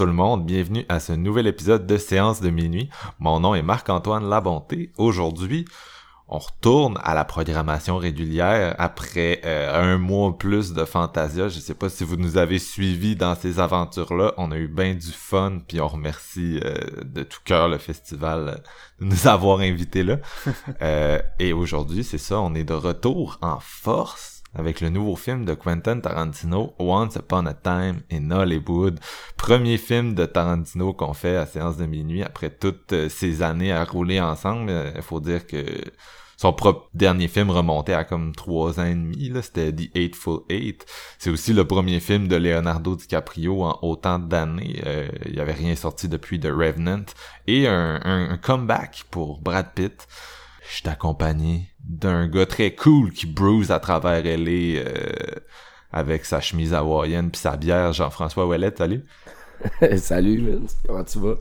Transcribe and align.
Tout 0.00 0.06
le 0.06 0.12
monde, 0.14 0.46
bienvenue 0.46 0.86
à 0.88 0.98
ce 0.98 1.12
nouvel 1.12 1.46
épisode 1.46 1.86
de 1.86 1.98
Séance 1.98 2.40
de 2.40 2.48
minuit. 2.48 2.88
Mon 3.18 3.38
nom 3.38 3.54
est 3.54 3.60
Marc-Antoine 3.60 4.30
Labonté. 4.30 4.94
Aujourd'hui, 4.96 5.66
on 6.26 6.38
retourne 6.38 6.98
à 7.02 7.12
la 7.12 7.26
programmation 7.26 7.98
régulière 7.98 8.74
après 8.78 9.42
euh, 9.44 9.94
un 9.94 9.98
mois 9.98 10.38
plus 10.38 10.72
de 10.72 10.86
Fantasia. 10.86 11.48
Je 11.48 11.58
sais 11.58 11.74
pas 11.74 11.90
si 11.90 12.04
vous 12.04 12.16
nous 12.16 12.38
avez 12.38 12.58
suivis 12.58 13.14
dans 13.14 13.34
ces 13.34 13.60
aventures-là. 13.60 14.32
On 14.38 14.52
a 14.52 14.56
eu 14.56 14.68
bien 14.68 14.94
du 14.94 15.12
fun, 15.12 15.58
puis 15.68 15.82
on 15.82 15.88
remercie 15.88 16.60
euh, 16.64 16.78
de 17.04 17.22
tout 17.22 17.40
cœur 17.44 17.68
le 17.68 17.76
festival 17.76 18.48
euh, 18.48 19.04
de 19.04 19.04
nous 19.04 19.26
avoir 19.28 19.58
invités 19.58 20.02
là. 20.02 20.16
et 21.38 21.52
aujourd'hui, 21.52 22.04
c'est 22.04 22.16
ça, 22.16 22.40
on 22.40 22.54
est 22.54 22.64
de 22.64 22.72
retour 22.72 23.36
en 23.42 23.58
force 23.60 24.29
avec 24.54 24.80
le 24.80 24.88
nouveau 24.88 25.16
film 25.16 25.44
de 25.44 25.54
Quentin 25.54 26.00
Tarantino, 26.00 26.74
Once 26.78 27.16
Upon 27.16 27.46
a 27.46 27.54
Time 27.54 28.00
in 28.10 28.30
Hollywood. 28.30 28.98
Premier 29.36 29.78
film 29.78 30.14
de 30.14 30.26
Tarantino 30.26 30.92
qu'on 30.92 31.14
fait 31.14 31.36
à 31.36 31.46
séance 31.46 31.76
de 31.76 31.86
minuit 31.86 32.22
après 32.22 32.50
toutes 32.50 32.92
euh, 32.92 33.08
ces 33.08 33.42
années 33.42 33.72
à 33.72 33.84
rouler 33.84 34.20
ensemble. 34.20 34.70
Il 34.70 34.98
euh, 34.98 35.02
faut 35.02 35.20
dire 35.20 35.46
que 35.46 35.64
son 36.36 36.52
propre 36.54 36.88
dernier 36.94 37.28
film 37.28 37.50
remontait 37.50 37.92
à 37.92 38.04
comme 38.04 38.34
trois 38.34 38.80
ans 38.80 38.86
et 38.86 38.94
demi, 38.94 39.30
c'était 39.42 39.72
The 39.72 39.94
Eightful 39.94 40.40
Eight. 40.48 40.86
C'est 41.18 41.28
aussi 41.28 41.52
le 41.52 41.66
premier 41.66 42.00
film 42.00 42.28
de 42.28 42.36
Leonardo 42.36 42.96
DiCaprio 42.96 43.62
en 43.62 43.78
autant 43.82 44.18
d'années. 44.18 44.80
Euh, 44.86 45.08
il 45.26 45.34
y 45.34 45.40
avait 45.40 45.52
rien 45.52 45.76
sorti 45.76 46.08
depuis 46.08 46.40
The 46.40 46.46
Revenant. 46.46 47.04
Et 47.46 47.68
un, 47.68 48.00
un 48.02 48.38
comeback 48.38 49.04
pour 49.10 49.38
Brad 49.38 49.74
Pitt. 49.74 50.08
Je 50.66 50.76
suis 50.76 50.88
accompagné 50.88 51.69
d'un 51.84 52.28
gars 52.28 52.46
très 52.46 52.74
cool 52.74 53.12
qui 53.12 53.26
bruise 53.26 53.70
à 53.70 53.80
travers 53.80 54.22
LA 54.24 54.80
euh, 54.80 54.84
avec 55.92 56.24
sa 56.24 56.40
chemise 56.40 56.74
hawaïenne 56.74 57.30
puis 57.30 57.40
sa 57.40 57.56
bière. 57.56 57.92
Jean-François 57.92 58.46
Ouellet, 58.46 58.72
salut. 58.76 59.04
salut, 59.96 60.58
comment 60.86 61.04
tu 61.04 61.18
vas? 61.18 61.34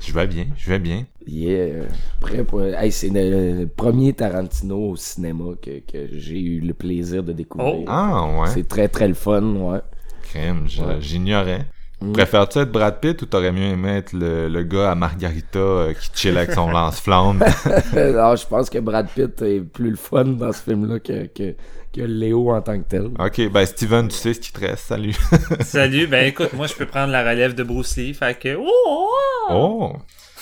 Je 0.00 0.12
vais 0.12 0.26
bien, 0.26 0.46
je 0.56 0.68
vais 0.68 0.78
bien. 0.78 1.06
Yeah, 1.26 1.84
prêt 2.20 2.42
pour... 2.42 2.62
Hey, 2.62 2.90
c'est 2.90 3.08
le 3.12 3.66
premier 3.66 4.12
Tarantino 4.12 4.90
au 4.90 4.96
cinéma 4.96 5.54
que, 5.62 5.78
que 5.80 6.08
j'ai 6.18 6.40
eu 6.40 6.60
le 6.60 6.74
plaisir 6.74 7.22
de 7.22 7.32
découvrir. 7.32 7.74
Oh. 7.80 7.84
Ah, 7.86 8.40
ouais. 8.40 8.48
C'est 8.48 8.66
très, 8.66 8.88
très 8.88 9.06
le 9.06 9.14
fun, 9.14 9.42
ouais. 9.42 9.80
Crème, 10.22 10.66
j'ignorais. 11.00 11.66
Mm. 12.02 12.12
Préfères-tu 12.12 12.58
être 12.58 12.72
Brad 12.72 12.98
Pitt 12.98 13.22
ou 13.22 13.26
t'aurais 13.26 13.52
mieux 13.52 13.62
aimé 13.62 13.98
être 13.98 14.12
le, 14.12 14.48
le 14.48 14.62
gars 14.64 14.90
à 14.90 14.94
Margarita 14.96 15.58
euh, 15.58 15.92
qui 15.94 16.10
chill 16.12 16.36
avec 16.36 16.52
son 16.52 16.68
lance-flamme? 16.68 17.38
non, 17.94 18.34
je 18.34 18.46
pense 18.46 18.68
que 18.68 18.78
Brad 18.78 19.08
Pitt 19.08 19.40
est 19.42 19.60
plus 19.60 19.90
le 19.90 19.96
fun 19.96 20.24
dans 20.24 20.52
ce 20.52 20.62
film-là 20.62 20.98
que, 20.98 21.26
que, 21.26 21.54
que 21.94 22.00
Léo 22.00 22.50
en 22.50 22.60
tant 22.60 22.76
que 22.78 22.88
tel. 22.88 23.10
Ok, 23.20 23.48
ben 23.52 23.64
Steven, 23.64 24.08
tu 24.08 24.16
sais 24.16 24.34
ce 24.34 24.40
qui 24.40 24.52
te 24.52 24.60
reste. 24.60 24.86
Salut. 24.86 25.14
Salut, 25.60 26.08
ben 26.08 26.26
écoute, 26.26 26.52
moi 26.54 26.66
je 26.66 26.74
peux 26.74 26.86
prendre 26.86 27.12
la 27.12 27.22
relève 27.22 27.54
de 27.54 27.62
Bruce 27.62 27.96
Lee, 27.96 28.14
fait 28.14 28.36
que... 28.36 28.56
Oh! 28.58 29.08
oh! 29.50 29.92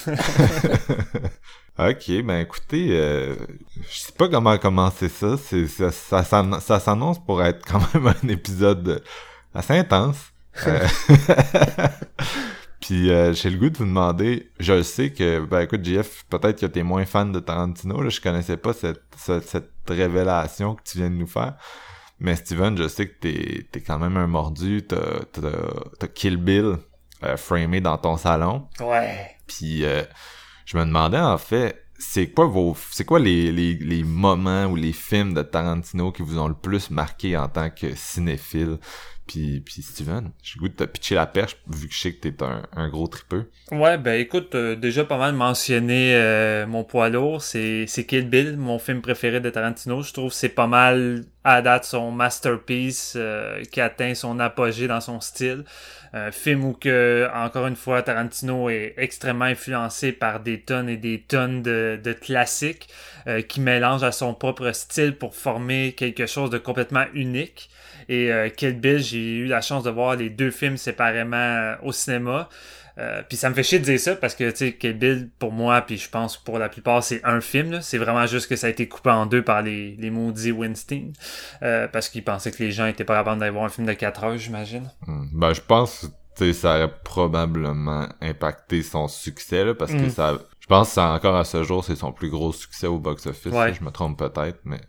ok, 1.78 2.22
ben 2.24 2.40
écoutez, 2.40 2.88
euh, 2.92 3.34
je 3.90 3.98
sais 3.98 4.12
pas 4.12 4.28
comment 4.28 4.56
commencer 4.56 5.10
ça. 5.10 5.36
C'est, 5.36 5.66
ça, 5.66 5.90
ça, 5.90 6.24
ça 6.60 6.80
s'annonce 6.80 7.18
pour 7.18 7.42
être 7.42 7.66
quand 7.66 7.82
même 7.92 8.06
un 8.06 8.28
épisode 8.28 9.02
assez 9.54 9.74
intense. 9.74 10.29
Euh, 10.66 10.86
puis 12.80 13.10
euh, 13.10 13.32
j'ai 13.32 13.50
le 13.50 13.58
goût 13.58 13.70
de 13.70 13.78
vous 13.78 13.84
demander, 13.84 14.50
je 14.58 14.82
sais 14.82 15.12
que, 15.12 15.40
ben 15.44 15.60
écoute, 15.60 15.84
JF, 15.84 16.24
peut-être 16.28 16.60
que 16.60 16.66
t'es 16.66 16.82
moins 16.82 17.04
fan 17.04 17.32
de 17.32 17.40
Tarantino, 17.40 18.02
là, 18.02 18.08
je 18.08 18.20
connaissais 18.20 18.56
pas 18.56 18.72
cette, 18.72 19.02
cette, 19.16 19.70
révélation 19.88 20.76
que 20.76 20.82
tu 20.84 20.98
viens 20.98 21.10
de 21.10 21.16
nous 21.16 21.26
faire. 21.26 21.56
Mais 22.20 22.36
Steven, 22.36 22.76
je 22.76 22.86
sais 22.86 23.08
que 23.08 23.18
t'es 23.18 23.66
es 23.74 23.80
quand 23.80 23.98
même 23.98 24.16
un 24.16 24.26
mordu, 24.26 24.82
t'as 24.86 25.24
t'as 25.32 26.06
Kill 26.06 26.36
Bill 26.36 26.76
euh, 27.22 27.36
framé 27.36 27.82
dans 27.82 27.98
ton 27.98 28.16
salon. 28.16 28.66
Ouais. 28.80 29.36
Puis 29.46 29.84
euh, 29.84 30.02
je 30.64 30.78
me 30.78 30.84
demandais 30.86 31.20
en 31.20 31.36
fait, 31.36 31.84
c'est 31.98 32.30
quoi 32.30 32.46
vos 32.46 32.74
c'est 32.92 33.04
quoi 33.04 33.18
les, 33.18 33.52
les, 33.52 33.74
les 33.74 34.02
moments 34.04 34.64
ou 34.66 34.76
les 34.76 34.92
films 34.94 35.34
de 35.34 35.42
Tarantino 35.42 36.12
qui 36.12 36.22
vous 36.22 36.38
ont 36.38 36.48
le 36.48 36.54
plus 36.54 36.90
marqué 36.90 37.36
en 37.36 37.46
tant 37.48 37.68
que 37.68 37.94
cinéphile? 37.94 38.78
Puis, 39.30 39.60
puis 39.60 39.82
Steven, 39.82 40.32
j'ai 40.42 40.58
goût 40.58 40.68
de 40.68 40.74
te 40.74 41.14
la 41.14 41.26
perche 41.26 41.56
vu 41.68 41.86
que 41.86 41.94
je 41.94 42.00
sais 42.00 42.12
que 42.12 42.28
t'es 42.28 42.42
un, 42.42 42.62
un 42.74 42.88
gros 42.88 43.06
tripeux. 43.06 43.48
Ouais, 43.70 43.96
ben 43.96 44.20
écoute, 44.20 44.56
euh, 44.56 44.74
déjà 44.74 45.04
pas 45.04 45.18
mal 45.18 45.34
mentionné 45.34 46.16
euh, 46.16 46.66
mon 46.66 46.82
poids 46.82 47.10
lourd, 47.10 47.40
c'est, 47.40 47.86
Kill 48.08 48.28
Bill, 48.28 48.56
mon 48.56 48.80
film 48.80 49.00
préféré 49.00 49.38
de 49.38 49.48
Tarantino. 49.48 50.02
Je 50.02 50.12
trouve 50.12 50.32
c'est 50.32 50.48
pas 50.48 50.66
mal 50.66 51.26
à 51.44 51.62
date 51.62 51.84
son 51.84 52.10
masterpiece 52.10 53.14
euh, 53.16 53.62
qui 53.64 53.80
atteint 53.80 54.14
son 54.14 54.40
apogée 54.40 54.86
dans 54.86 55.00
son 55.00 55.20
style. 55.20 55.64
Un 56.12 56.32
film 56.32 56.64
où 56.64 56.72
que, 56.72 57.28
encore 57.32 57.68
une 57.68 57.76
fois, 57.76 58.02
Tarantino 58.02 58.68
est 58.68 58.94
extrêmement 58.96 59.44
influencé 59.44 60.10
par 60.10 60.40
des 60.40 60.60
tonnes 60.60 60.88
et 60.88 60.96
des 60.96 61.20
tonnes 61.20 61.62
de, 61.62 62.00
de 62.02 62.12
classiques 62.12 62.88
qui 63.48 63.60
mélangent 63.60 64.02
à 64.02 64.10
son 64.10 64.34
propre 64.34 64.72
style 64.72 65.14
pour 65.14 65.36
former 65.36 65.92
quelque 65.92 66.26
chose 66.26 66.50
de 66.50 66.58
complètement 66.58 67.04
unique. 67.14 67.70
Et 68.10 68.32
euh, 68.32 68.48
Kill 68.48 68.80
Bill, 68.80 68.98
j'ai 68.98 69.36
eu 69.36 69.46
la 69.46 69.60
chance 69.60 69.84
de 69.84 69.90
voir 69.90 70.16
les 70.16 70.30
deux 70.30 70.50
films 70.50 70.76
séparément 70.76 71.36
euh, 71.36 71.76
au 71.82 71.92
cinéma. 71.92 72.48
Euh, 72.98 73.22
puis 73.28 73.36
ça 73.36 73.48
me 73.48 73.54
fait 73.54 73.62
chier 73.62 73.78
de 73.78 73.84
dire 73.84 74.00
ça 74.00 74.16
parce 74.16 74.34
que 74.34 74.50
tu 74.50 74.56
sais 74.56 74.72
Kill 74.72 74.98
Bill 74.98 75.30
pour 75.38 75.52
moi 75.52 75.80
puis 75.82 75.96
je 75.96 76.10
pense 76.10 76.36
pour 76.36 76.58
la 76.58 76.68
plupart 76.68 77.02
c'est 77.04 77.20
un 77.24 77.40
film 77.40 77.80
c'est 77.82 77.98
vraiment 77.98 78.26
juste 78.26 78.48
que 78.48 78.56
ça 78.56 78.66
a 78.66 78.70
été 78.70 78.88
coupé 78.88 79.10
en 79.10 79.26
deux 79.26 79.42
par 79.42 79.62
les, 79.62 79.96
les 79.96 80.10
maudits 80.10 80.50
Winston 80.50 81.12
euh, 81.62 81.86
parce 81.88 82.08
qu'ils 82.08 82.24
pensaient 82.24 82.50
que 82.50 82.62
les 82.62 82.72
gens 82.72 82.86
étaient 82.86 83.04
pas 83.04 83.16
capables 83.16 83.38
d'aller 83.38 83.52
voir 83.52 83.64
un 83.64 83.68
film 83.68 83.86
de 83.86 83.92
4 83.92 84.24
heures 84.24 84.38
j'imagine 84.38 84.90
hmm. 85.06 85.28
ben 85.32 85.52
je 85.52 85.60
pense 85.60 86.10
que 86.36 86.52
ça 86.52 86.76
aurait 86.76 86.92
probablement 87.04 88.08
impacté 88.20 88.82
son 88.82 89.06
succès 89.08 89.64
là, 89.64 89.74
parce 89.74 89.92
que 89.92 90.06
hmm. 90.06 90.10
ça 90.10 90.38
je 90.58 90.66
pense 90.66 90.94
que 90.94 91.00
encore 91.00 91.36
à 91.36 91.44
ce 91.44 91.62
jour 91.62 91.84
c'est 91.84 91.96
son 91.96 92.12
plus 92.12 92.28
gros 92.28 92.52
succès 92.52 92.88
au 92.88 92.98
box 92.98 93.26
office 93.26 93.52
je 93.52 93.84
me 93.84 93.90
trompe 93.90 94.18
peut-être 94.18 94.58
mais 94.64 94.80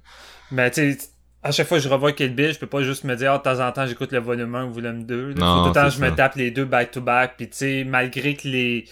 ben 0.52 0.70
tu 0.72 0.94
sais 0.94 1.11
à 1.44 1.52
chaque 1.52 1.68
fois 1.68 1.78
que 1.78 1.84
je 1.84 1.90
revois 1.90 2.12
Kill 2.12 2.36
Bill, 2.36 2.54
je 2.54 2.60
peux 2.60 2.68
pas 2.68 2.84
juste 2.84 3.04
me 3.04 3.16
dire, 3.16 3.32
oh, 3.34 3.38
de 3.38 3.44
temps 3.44 3.66
en 3.66 3.72
temps, 3.72 3.88
j'écoute 3.88 4.12
le 4.12 4.20
volume 4.20 4.54
1 4.54 4.66
ou 4.66 4.68
le 4.68 4.74
volume 4.74 5.04
2. 5.04 5.34
Non, 5.34 5.64
tout 5.64 5.70
le 5.70 5.74
temps, 5.74 5.90
je 5.90 6.00
me 6.00 6.12
tape 6.12 6.36
les 6.36 6.52
deux 6.52 6.66
back-to-back. 6.66 7.34
Puis, 7.38 7.50
tu 7.50 7.58
sais, 7.58 7.84
malgré 7.86 8.36
que 8.36 8.48
les... 8.48 8.86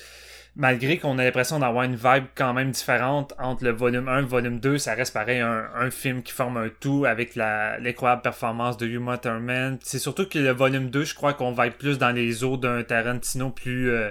Malgré 0.55 0.97
qu'on 0.97 1.17
a 1.19 1.23
l'impression 1.23 1.59
d'avoir 1.59 1.85
une 1.85 1.95
vibe 1.95 2.25
quand 2.35 2.53
même 2.53 2.71
différente 2.71 3.33
entre 3.39 3.63
le 3.63 3.71
volume 3.71 4.09
1 4.09 4.17
et 4.17 4.21
le 4.21 4.27
volume 4.27 4.59
2, 4.59 4.77
ça 4.77 4.93
reste 4.93 5.13
pareil 5.13 5.39
un, 5.39 5.67
un 5.73 5.89
film 5.89 6.21
qui 6.21 6.33
forme 6.33 6.57
un 6.57 6.69
tout 6.81 7.05
avec 7.05 7.35
la 7.35 7.79
l'incroyable 7.79 8.23
performance 8.23 8.75
de 8.75 8.85
Uma 8.87 9.17
Thurman. 9.17 9.77
C'est 9.81 9.99
surtout 9.99 10.27
que 10.27 10.37
le 10.37 10.51
volume 10.51 10.89
2, 10.89 11.05
je 11.05 11.15
crois 11.15 11.33
qu'on 11.33 11.53
va 11.53 11.67
être 11.67 11.77
plus 11.77 11.97
dans 11.97 12.09
les 12.09 12.43
eaux 12.43 12.57
d'un 12.57 12.83
Tarantino 12.83 13.51
plus... 13.51 13.91
Euh, 13.91 14.09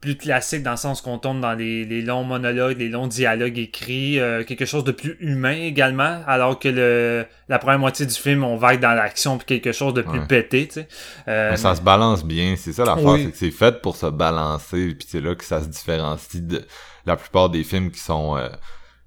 plus 0.00 0.16
classique 0.16 0.62
dans 0.62 0.72
le 0.72 0.76
sens 0.76 1.00
qu'on 1.00 1.18
tombe 1.18 1.40
dans 1.40 1.54
les, 1.54 1.84
les, 1.84 2.02
longs 2.02 2.22
monologues, 2.22 2.78
les 2.78 2.88
longs 2.88 3.08
dialogues 3.08 3.58
écrits, 3.58 4.20
euh, 4.20 4.44
quelque 4.44 4.64
chose 4.64 4.84
de 4.84 4.92
plus 4.92 5.16
humain 5.20 5.56
également, 5.56 6.20
alors 6.26 6.58
que 6.58 6.68
le 6.68 7.26
la 7.48 7.58
première 7.58 7.80
moitié 7.80 8.06
du 8.06 8.14
film, 8.14 8.44
on 8.44 8.56
va 8.56 8.74
être 8.74 8.80
dans 8.80 8.94
l'action 8.94 9.38
puis 9.38 9.46
quelque 9.46 9.72
chose 9.72 9.94
de 9.94 10.02
plus 10.02 10.20
pété, 10.26 10.68
tu 10.68 10.74
sais. 10.74 10.88
Euh, 11.26 11.56
ça 11.56 11.74
se 11.74 11.80
balance 11.80 12.24
bien, 12.24 12.54
c'est 12.56 12.72
ça 12.72 12.84
la 12.84 12.96
oui. 12.96 13.24
c'est 13.24 13.30
que 13.30 13.36
c'est 13.38 13.50
fait 13.50 13.82
pour 13.82 13.96
se 13.96 14.06
balancer, 14.06 14.94
puis 14.94 15.08
c'est 15.08 15.20
là 15.20 15.34
que 15.34 15.44
ça 15.44 15.62
se 15.62 15.66
différencie 15.66 16.42
de 16.42 16.64
la 17.04 17.16
plupart 17.16 17.50
des 17.50 17.64
films 17.64 17.90
qui 17.90 18.00
sont 18.00 18.36
euh, 18.36 18.48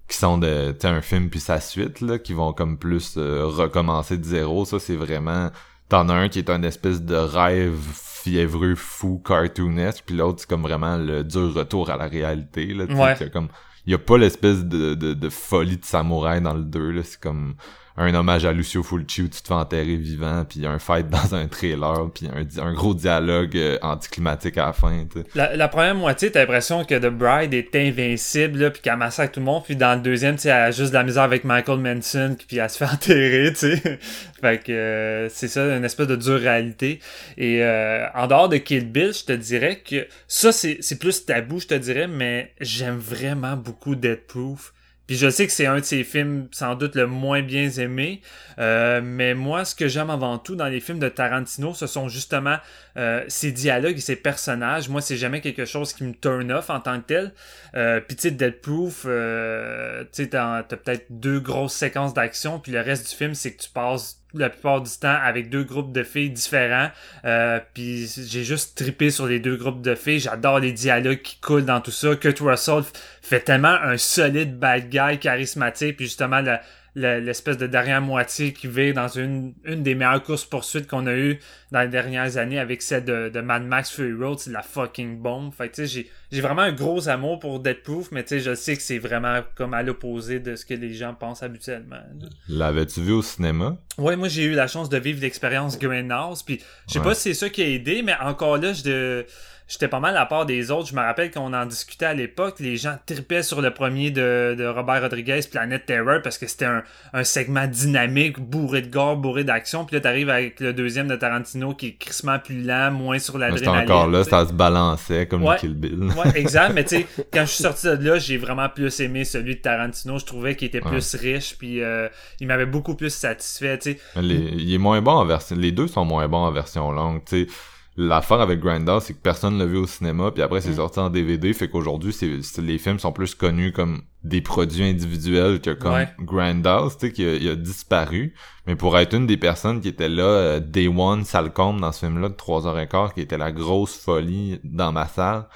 qui 0.09 0.17
sont 0.17 0.37
de 0.37 0.75
un 0.83 1.01
film 1.01 1.29
puis 1.29 1.39
sa 1.39 1.61
suite 1.61 2.01
là, 2.01 2.19
qui 2.19 2.33
vont 2.33 2.51
comme 2.51 2.77
plus 2.77 3.17
recommencer 3.17 4.17
de 4.17 4.25
zéro, 4.25 4.65
ça 4.65 4.77
c'est 4.77 4.97
vraiment 4.97 5.51
t'en 5.91 6.07
as 6.07 6.13
un 6.13 6.29
qui 6.29 6.39
est 6.39 6.49
un 6.49 6.63
espèce 6.63 7.01
de 7.01 7.15
rêve 7.15 7.77
fiévreux 7.93 8.75
fou 8.75 9.21
cartoonesque 9.25 10.03
puis 10.05 10.15
l'autre 10.15 10.39
c'est 10.39 10.49
comme 10.49 10.61
vraiment 10.61 10.95
le 10.95 11.25
dur 11.25 11.53
retour 11.53 11.89
à 11.89 11.97
la 11.97 12.07
réalité 12.07 12.67
là 12.67 12.85
ouais. 12.85 13.29
comme 13.29 13.49
il 13.85 13.91
y 13.91 13.95
a 13.95 13.97
pas 13.97 14.17
l'espèce 14.17 14.63
de, 14.63 14.93
de, 14.93 15.13
de, 15.13 15.29
folie 15.29 15.75
de 15.75 15.83
samouraï 15.83 16.39
dans 16.39 16.53
le 16.53 16.63
2 16.63 16.91
là 16.91 17.01
c'est 17.03 17.19
comme 17.19 17.55
un 17.97 18.13
hommage 18.13 18.45
à 18.45 18.53
Lucio 18.53 18.83
Fulci 18.83 19.21
où 19.21 19.27
tu 19.27 19.41
te 19.41 19.47
fais 19.47 19.53
enterrer 19.53 19.95
vivant, 19.95 20.45
puis 20.47 20.65
un 20.65 20.79
fight 20.79 21.09
dans 21.09 21.35
un 21.35 21.47
trailer, 21.47 22.09
puis 22.13 22.27
un, 22.59 22.73
gros 22.73 22.93
dialogue 22.93 23.57
euh, 23.57 23.77
anticlimatique 23.81 24.57
à 24.57 24.67
la 24.67 24.73
fin. 24.73 25.05
La, 25.35 25.55
la, 25.55 25.67
première 25.67 25.95
moitié, 25.95 26.31
t'as 26.31 26.41
l'impression 26.41 26.85
que 26.85 26.95
The 26.95 27.11
Bride 27.11 27.53
est 27.53 27.75
invincible, 27.75 28.71
puis 28.71 28.81
qu'elle 28.81 28.97
massacre 28.97 29.33
tout 29.33 29.39
le 29.39 29.45
monde, 29.45 29.63
puis 29.63 29.75
dans 29.75 29.95
le 29.95 30.01
deuxième, 30.01 30.35
tu 30.37 30.47
elle 30.47 30.53
a 30.53 30.71
juste 30.71 30.89
de 30.91 30.97
la 30.97 31.03
misère 31.03 31.23
avec 31.23 31.43
Michael 31.43 31.79
Manson, 31.79 32.35
puis 32.47 32.57
elle 32.57 32.69
se 32.69 32.77
fait 32.77 32.85
enterrer, 32.91 33.51
tu 33.51 33.77
sais. 33.77 33.99
fait 34.41 34.63
que 34.63 34.71
euh, 34.71 35.29
c'est 35.29 35.47
ça, 35.47 35.75
une 35.75 35.85
espèce 35.85 36.07
de 36.07 36.15
dure 36.15 36.39
réalité. 36.39 36.99
Et 37.37 37.63
euh, 37.63 38.05
en 38.13 38.27
dehors 38.27 38.49
de 38.49 38.57
Kill 38.57 38.89
Bill, 38.89 39.13
je 39.13 39.25
te 39.25 39.33
dirais 39.33 39.81
que 39.85 40.07
ça, 40.27 40.51
c'est 40.51 40.99
plus 40.99 41.25
tabou, 41.25 41.59
je 41.59 41.67
te 41.67 41.75
dirais, 41.75 42.07
mais 42.07 42.53
j'aime 42.59 42.97
vraiment 42.97 43.55
beaucoup 43.55 43.95
Dead 43.95 44.19
Proof. 44.27 44.73
Puis 45.11 45.17
je 45.17 45.29
sais 45.29 45.45
que 45.45 45.51
c'est 45.51 45.65
un 45.65 45.79
de 45.79 45.83
ses 45.83 46.05
films 46.05 46.47
sans 46.51 46.75
doute 46.75 46.95
le 46.95 47.05
moins 47.05 47.41
bien 47.41 47.69
aimé, 47.69 48.21
euh, 48.59 49.01
mais 49.03 49.33
moi 49.33 49.65
ce 49.65 49.75
que 49.75 49.89
j'aime 49.89 50.09
avant 50.09 50.37
tout 50.37 50.55
dans 50.55 50.67
les 50.67 50.79
films 50.79 50.99
de 50.99 51.09
Tarantino, 51.09 51.73
ce 51.73 51.85
sont 51.85 52.07
justement 52.07 52.55
euh, 52.95 53.21
ses 53.27 53.51
dialogues 53.51 53.97
et 53.97 53.99
ses 53.99 54.15
personnages. 54.15 54.87
Moi 54.87 55.01
c'est 55.01 55.17
jamais 55.17 55.41
quelque 55.41 55.65
chose 55.65 55.91
qui 55.91 56.05
me 56.05 56.13
turn 56.13 56.49
off 56.53 56.69
en 56.69 56.79
tant 56.79 56.97
que 57.01 57.07
tel. 57.07 57.33
Euh, 57.75 57.99
puis 57.99 58.15
tu 58.15 58.21
sais 58.21 58.31
Dead 58.31 58.61
Proof, 58.61 59.03
euh, 59.05 60.05
tu 60.13 60.23
sais 60.23 60.29
t'as 60.29 60.63
peut-être 60.63 61.07
deux 61.09 61.41
grosses 61.41 61.73
séquences 61.73 62.13
d'action, 62.13 62.59
puis 62.59 62.71
le 62.71 62.79
reste 62.79 63.09
du 63.09 63.13
film 63.13 63.35
c'est 63.35 63.51
que 63.51 63.63
tu 63.63 63.69
passes 63.69 64.20
la 64.33 64.49
plupart 64.49 64.81
du 64.81 64.91
temps 64.91 65.17
avec 65.23 65.49
deux 65.49 65.63
groupes 65.63 65.91
de 65.91 66.03
filles 66.03 66.29
différents. 66.29 66.89
Euh, 67.25 67.59
puis 67.73 68.07
j'ai 68.07 68.43
juste 68.43 68.77
trippé 68.77 69.11
sur 69.11 69.27
les 69.27 69.39
deux 69.39 69.55
groupes 69.55 69.81
de 69.81 69.95
filles. 69.95 70.19
J'adore 70.19 70.59
les 70.59 70.71
dialogues 70.71 71.21
qui 71.21 71.37
coulent 71.39 71.65
dans 71.65 71.81
tout 71.81 71.91
ça. 71.91 72.15
Kurt 72.15 72.39
Russell 72.39 72.83
fait 73.21 73.41
tellement 73.41 73.69
un 73.69 73.97
solide 73.97 74.57
bad 74.57 74.89
guy 74.89 75.19
charismatique. 75.19 75.97
Puis 75.97 76.05
justement, 76.05 76.41
la, 76.41 76.61
l'espèce 76.95 77.57
de 77.57 77.67
dernière 77.67 78.01
moitié 78.01 78.51
qui 78.51 78.67
vit 78.67 78.93
dans 78.93 79.07
une, 79.07 79.53
une 79.63 79.81
des 79.81 79.95
meilleures 79.95 80.23
courses 80.23 80.43
poursuites 80.43 80.87
qu'on 80.87 81.07
a 81.07 81.13
eu 81.13 81.39
dans 81.71 81.81
les 81.81 81.87
dernières 81.87 82.37
années 82.37 82.59
avec 82.59 82.81
celle 82.81 83.05
de, 83.05 83.29
de 83.29 83.39
Mad 83.39 83.63
Max 83.63 83.91
Fury 83.91 84.13
Road, 84.13 84.39
c'est 84.39 84.51
la 84.51 84.61
fucking 84.61 85.17
bombe. 85.19 85.53
Fait 85.53 85.69
tu 85.69 85.87
sais, 85.87 86.05
j'ai, 86.31 86.41
vraiment 86.41 86.63
un 86.63 86.73
gros 86.73 87.07
amour 87.07 87.39
pour 87.39 87.61
Dead 87.61 87.81
Proof, 87.81 88.11
mais 88.11 88.23
tu 88.23 88.29
sais, 88.29 88.39
je 88.41 88.55
sais 88.55 88.75
que 88.75 88.81
c'est 88.81 88.99
vraiment 88.99 89.39
comme 89.55 89.73
à 89.73 89.83
l'opposé 89.83 90.39
de 90.39 90.55
ce 90.55 90.65
que 90.65 90.73
les 90.73 90.93
gens 90.93 91.13
pensent 91.13 91.43
habituellement. 91.43 92.01
L'avais-tu 92.49 93.01
vu 93.01 93.13
au 93.13 93.21
cinéma? 93.21 93.77
Ouais, 93.97 94.17
moi 94.17 94.27
j'ai 94.27 94.43
eu 94.43 94.53
la 94.53 94.67
chance 94.67 94.89
de 94.89 94.97
vivre 94.97 95.21
l'expérience 95.21 95.79
Greenhouse, 95.79 96.43
puis 96.43 96.61
je 96.87 96.93
sais 96.93 96.99
pas 96.99 97.13
si 97.13 97.21
c'est 97.21 97.33
ça 97.33 97.49
qui 97.49 97.61
a 97.61 97.67
aidé, 97.67 98.01
mais 98.01 98.15
encore 98.21 98.57
là, 98.57 98.73
je 98.73 99.25
j'étais 99.71 99.87
pas 99.87 100.01
mal 100.01 100.17
à 100.17 100.25
part 100.25 100.45
des 100.45 100.69
autres. 100.69 100.89
Je 100.89 100.95
me 100.95 100.99
rappelle 100.99 101.31
qu'on 101.31 101.53
en 101.53 101.65
discutait 101.65 102.05
à 102.05 102.13
l'époque. 102.13 102.59
Les 102.59 102.75
gens 102.75 102.97
tripaient 103.05 103.41
sur 103.41 103.61
le 103.61 103.71
premier 103.71 104.11
de, 104.11 104.53
de 104.57 104.65
Robert 104.65 105.01
Rodriguez, 105.01 105.39
Planet 105.49 105.85
Terror, 105.85 106.21
parce 106.21 106.37
que 106.37 106.45
c'était 106.45 106.65
un, 106.65 106.83
un, 107.13 107.23
segment 107.23 107.65
dynamique, 107.67 108.39
bourré 108.39 108.81
de 108.81 108.91
gore, 108.91 109.15
bourré 109.15 109.45
d'action. 109.45 109.85
Puis 109.85 109.95
là, 109.95 110.01
t'arrives 110.01 110.29
avec 110.29 110.59
le 110.59 110.73
deuxième 110.73 111.07
de 111.07 111.15
Tarantino 111.15 111.73
qui 111.73 111.87
est 111.87 111.93
crissement 111.93 112.37
plus 112.37 112.61
lent, 112.61 112.91
moins 112.91 113.17
sur 113.17 113.37
l'adrénaline. 113.37 113.81
C'était 113.81 113.93
encore 113.93 114.07
là, 114.07 114.23
ça 114.25 114.45
se 114.45 114.51
balançait 114.51 115.27
comme 115.27 115.43
ouais, 115.43 115.53
le 115.53 115.59
Kill 115.59 115.73
Bill. 115.73 116.03
ouais, 116.03 116.31
exact. 116.35 116.73
Mais 116.73 116.83
tu 116.83 116.97
sais, 116.97 117.07
quand 117.31 117.45
je 117.45 117.51
suis 117.51 117.63
sorti 117.63 117.87
de 117.87 118.09
là, 118.09 118.19
j'ai 118.19 118.37
vraiment 118.37 118.67
plus 118.67 118.99
aimé 118.99 119.23
celui 119.23 119.55
de 119.55 119.61
Tarantino. 119.61 120.19
Je 120.19 120.25
trouvais 120.25 120.57
qu'il 120.57 120.67
était 120.67 120.81
plus 120.81 121.15
riche, 121.15 121.55
puis 121.57 121.81
euh, 121.81 122.09
il 122.41 122.47
m'avait 122.47 122.65
beaucoup 122.65 122.95
plus 122.95 123.13
satisfait, 123.13 123.77
tu 123.77 123.93
sais. 123.93 123.99
il 124.17 124.73
est 124.73 124.77
moins 124.77 125.01
bon 125.01 125.11
en 125.11 125.25
version... 125.25 125.55
Les 125.55 125.71
deux 125.71 125.87
sont 125.87 126.03
moins 126.03 126.27
bons 126.27 126.45
en 126.45 126.51
version 126.51 126.91
longue, 126.91 127.23
tu 127.25 127.45
sais 127.45 127.51
l'affaire 127.97 128.39
avec 128.39 128.59
Grindhouse, 128.59 129.03
c'est 129.03 129.13
que 129.13 129.21
personne 129.21 129.57
l'a 129.57 129.65
vu 129.65 129.77
au 129.77 129.87
cinéma, 129.87 130.31
puis 130.31 130.41
après 130.41 130.61
c'est 130.61 130.75
sorti 130.75 130.99
en 130.99 131.09
DVD, 131.09 131.53
fait 131.53 131.69
qu'aujourd'hui 131.69 132.13
c'est 132.13 132.61
les 132.61 132.77
films 132.77 132.99
sont 132.99 133.11
plus 133.11 133.35
connus 133.35 133.73
comme 133.73 134.03
des 134.23 134.41
produits 134.41 134.83
individuels 134.83 135.59
que 135.59 135.71
comme 135.71 135.93
ouais. 135.93 136.09
Grindhouse, 136.19 136.97
tu 136.97 137.07
sais, 137.07 137.13
qui 137.13 137.25
a, 137.25 137.51
a, 137.51 137.55
disparu. 137.55 138.33
Mais 138.67 138.75
pour 138.75 138.97
être 138.97 139.15
une 139.15 139.25
des 139.25 139.37
personnes 139.37 139.81
qui 139.81 139.87
était 139.87 140.09
là, 140.09 140.23
euh, 140.23 140.59
Day 140.59 140.87
One, 140.87 141.25
Salcombe, 141.25 141.81
dans 141.81 141.91
ce 141.91 142.05
film-là 142.05 142.29
de 142.29 142.35
3h15, 142.35 143.13
qui 143.13 143.21
était 143.21 143.37
la 143.37 143.51
grosse 143.51 143.97
folie 143.97 144.59
dans 144.63 144.91
ma 144.91 145.07
salle, 145.07 145.47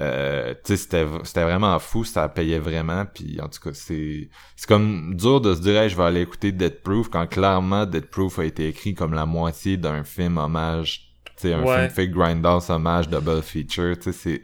euh, 0.00 0.54
tu 0.64 0.72
sais, 0.72 0.76
c'était, 0.76 1.06
c'était 1.24 1.42
vraiment 1.42 1.78
fou, 1.78 2.04
ça 2.04 2.28
payait 2.28 2.60
vraiment, 2.60 3.04
puis 3.04 3.40
en 3.42 3.48
tout 3.48 3.60
cas, 3.60 3.70
c'est, 3.74 4.30
c'est 4.56 4.68
comme 4.68 5.14
dur 5.16 5.40
de 5.40 5.54
se 5.54 5.60
dire, 5.60 5.88
je 5.88 5.96
vais 5.96 6.04
aller 6.04 6.22
écouter 6.22 6.52
Dead 6.52 6.82
Proof, 6.82 7.08
quand 7.10 7.26
clairement 7.26 7.84
Dead 7.84 8.06
Proof 8.06 8.38
a 8.38 8.44
été 8.44 8.68
écrit 8.68 8.94
comme 8.94 9.12
la 9.12 9.26
moitié 9.26 9.76
d'un 9.76 10.04
film 10.04 10.38
hommage 10.38 11.07
c'est 11.38 11.54
un 11.54 11.64
film 11.64 11.90
fake 11.90 12.10
Grindhouse 12.10 12.70
hommage 12.70 13.08
double 13.08 13.42
feature, 13.42 13.96
tu 13.96 14.04
sais, 14.04 14.12
c'est 14.12 14.42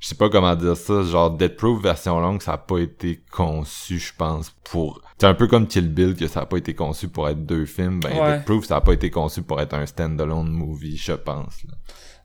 je 0.00 0.06
sais 0.06 0.14
pas 0.14 0.28
comment 0.30 0.54
dire 0.54 0.76
ça, 0.76 1.02
genre 1.02 1.30
Dead 1.30 1.56
Proof 1.56 1.82
version 1.82 2.20
longue, 2.20 2.40
ça 2.40 2.52
a 2.52 2.58
pas 2.58 2.78
été 2.78 3.20
conçu, 3.32 3.98
je 3.98 4.12
pense, 4.16 4.54
pour 4.64 5.02
c'est 5.18 5.26
un 5.26 5.34
peu 5.34 5.48
comme 5.48 5.66
Kill 5.66 5.88
Bill 5.88 6.14
que 6.14 6.28
ça 6.28 6.40
a 6.40 6.46
pas 6.46 6.58
été 6.58 6.74
conçu 6.74 7.08
pour 7.08 7.28
être 7.28 7.44
deux 7.44 7.66
films, 7.66 8.00
ben 8.00 8.12
Dead 8.12 8.44
Proof 8.44 8.66
ça 8.66 8.76
a 8.76 8.80
pas 8.80 8.92
été 8.92 9.10
conçu 9.10 9.42
pour 9.42 9.60
être 9.60 9.74
un 9.74 9.86
standalone 9.86 10.50
movie, 10.50 10.96
je 10.96 11.12
pense. 11.12 11.62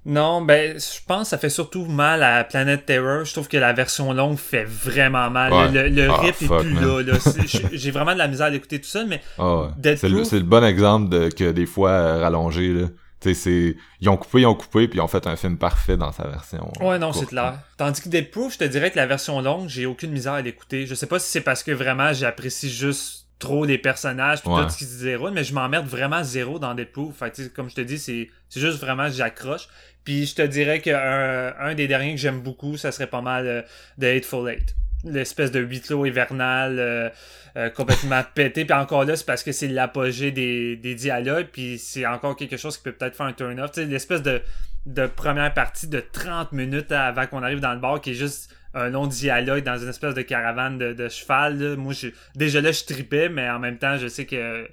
Non, 0.06 0.42
ben 0.42 0.78
je 0.78 1.00
pense 1.08 1.24
que 1.24 1.28
ça 1.30 1.38
fait 1.38 1.50
surtout 1.50 1.86
mal 1.86 2.24
à 2.24 2.44
Planet 2.44 2.86
Terror. 2.86 3.24
Je 3.24 3.32
trouve 3.32 3.48
que 3.48 3.56
la 3.56 3.72
version 3.72 4.12
longue 4.12 4.38
fait 4.38 4.66
vraiment 4.66 5.30
mal. 5.30 5.74
Le, 5.74 5.88
le 5.88 6.10
ah, 6.12 6.28
est 6.28 6.34
plus 6.34 6.74
là. 6.74 7.02
là. 7.02 7.14
J'ai 7.72 7.92
vraiment 7.92 8.12
de 8.12 8.18
la 8.18 8.28
misère 8.28 8.48
à 8.48 8.50
l'écouter 8.50 8.82
tout 8.82 8.88
seul, 8.88 9.08
mais 9.08 9.22
oh, 9.38 9.68
c'est 9.82 10.04
le, 10.04 10.24
le, 10.24 10.40
bon 10.42 10.64
exemple 10.64 11.08
de 11.08 11.30
que 11.30 11.52
des 11.52 11.66
fois 11.66 11.92
euh, 11.92 12.20
rallongé 12.20 12.74
là 12.74 12.88
c'est 13.34 13.76
ils 14.02 14.10
ont 14.10 14.18
coupé, 14.18 14.42
ils 14.42 14.46
ont 14.46 14.56
coupé, 14.56 14.88
puis 14.88 15.00
ils 15.00 15.02
ont 15.02 15.08
fait 15.08 15.26
un 15.28 15.36
film 15.36 15.58
parfait 15.58 15.96
dans 15.96 16.12
sa 16.12 16.28
version. 16.28 16.72
Ouais, 16.82 17.00
non, 17.00 17.14
c'est 17.14 17.26
clair. 17.26 17.60
Tandis 17.78 18.02
que 18.02 18.10
Dead 18.10 18.30
Proof, 18.30 18.54
je 18.54 18.58
te 18.60 18.64
dirais 18.66 18.92
que 18.92 18.98
la 18.98 19.06
version 19.06 19.40
longue, 19.42 19.70
j'ai 19.70 19.86
aucune 19.86 20.12
misère 20.12 20.34
à 20.34 20.42
l'écouter. 20.42 20.86
Je 20.86 20.96
sais 20.96 21.08
pas 21.08 21.20
si 21.20 21.30
c'est 21.30 21.42
parce 21.42 21.64
que 21.64 21.72
vraiment 21.72 22.12
j'apprécie 22.14 22.70
juste 22.70 23.28
trop 23.40 23.66
les 23.66 23.78
personnages 23.78 24.42
puis 24.42 24.50
tout 24.50 24.70
ce 24.70 24.78
qui 24.78 24.86
se 24.86 25.04
déroule, 25.04 25.32
mais 25.32 25.44
je 25.44 25.54
m'emmerde 25.54 25.88
vraiment 25.88 26.24
zéro 26.24 26.60
dans 26.60 26.74
Dead 26.74 26.92
Proof. 26.92 27.16
Fait, 27.16 27.54
comme 27.54 27.70
je 27.70 27.76
te 27.76 27.82
dis, 27.82 28.00
c'est 28.00 28.30
juste 28.54 28.80
vraiment 28.80 29.10
j'accroche. 29.10 29.68
Puis 30.04 30.26
je 30.26 30.36
te 30.36 30.42
dirais 30.42 30.82
qu'un 30.82 31.54
un 31.60 31.74
des 31.76 31.88
derniers 31.88 32.12
que 32.12 32.20
j'aime 32.20 32.42
beaucoup, 32.42 32.76
ça 32.76 32.92
serait 32.92 33.08
pas 33.08 33.22
mal 33.22 33.48
euh, 33.48 33.62
The 34.00 34.18
Hateful 34.18 34.50
Eight 34.50 34.76
l'espèce 35.04 35.52
de 35.52 35.60
huis 35.60 35.82
clos 35.82 36.06
hivernal 36.06 36.78
euh, 36.80 37.10
euh, 37.58 37.70
complètement 37.70 38.22
pété. 38.36 38.66
Puis 38.66 38.74
encore 38.74 39.06
là, 39.06 39.16
c'est 39.16 39.26
parce 39.26 39.44
que 39.44 39.52
c'est 39.52 39.68
l'apogée 39.68 40.32
des, 40.32 40.76
des 40.76 40.96
dialogues, 40.96 41.48
puis 41.52 41.78
c'est 41.78 42.06
encore 42.06 42.36
quelque 42.36 42.58
chose 42.58 42.78
qui 42.78 42.84
peut 42.84 42.92
peut-être 42.92 43.16
faire 43.16 43.26
un 43.26 43.34
turn-off. 43.34 43.76
L'espèce 43.78 44.22
de, 44.22 44.42
de 44.86 45.08
première 45.08 45.54
partie 45.54 45.88
de 45.88 46.00
30 46.00 46.52
minutes 46.52 46.92
avant 46.92 47.28
qu'on 47.28 47.44
arrive 47.44 47.60
dans 47.60 47.74
le 47.74 47.80
bar 47.80 48.02
qui 48.02 48.12
est 48.12 48.16
juste 48.16 48.56
un 48.74 48.90
long 48.90 49.06
dialogue 49.06 49.64
dans 49.64 49.78
une 49.78 49.90
espèce 49.90 50.16
de 50.16 50.24
caravane 50.24 50.78
de, 50.78 50.94
de 50.94 51.10
cheval. 51.10 51.76
Moi, 51.78 51.94
je, 51.94 52.08
déjà 52.36 52.60
là, 52.60 52.72
je 52.72 52.84
tripais, 52.86 53.30
mais 53.30 53.50
en 53.50 53.60
même 53.60 53.78
temps, 53.78 53.98
je 53.98 54.08
sais 54.08 54.26
que 54.26 54.68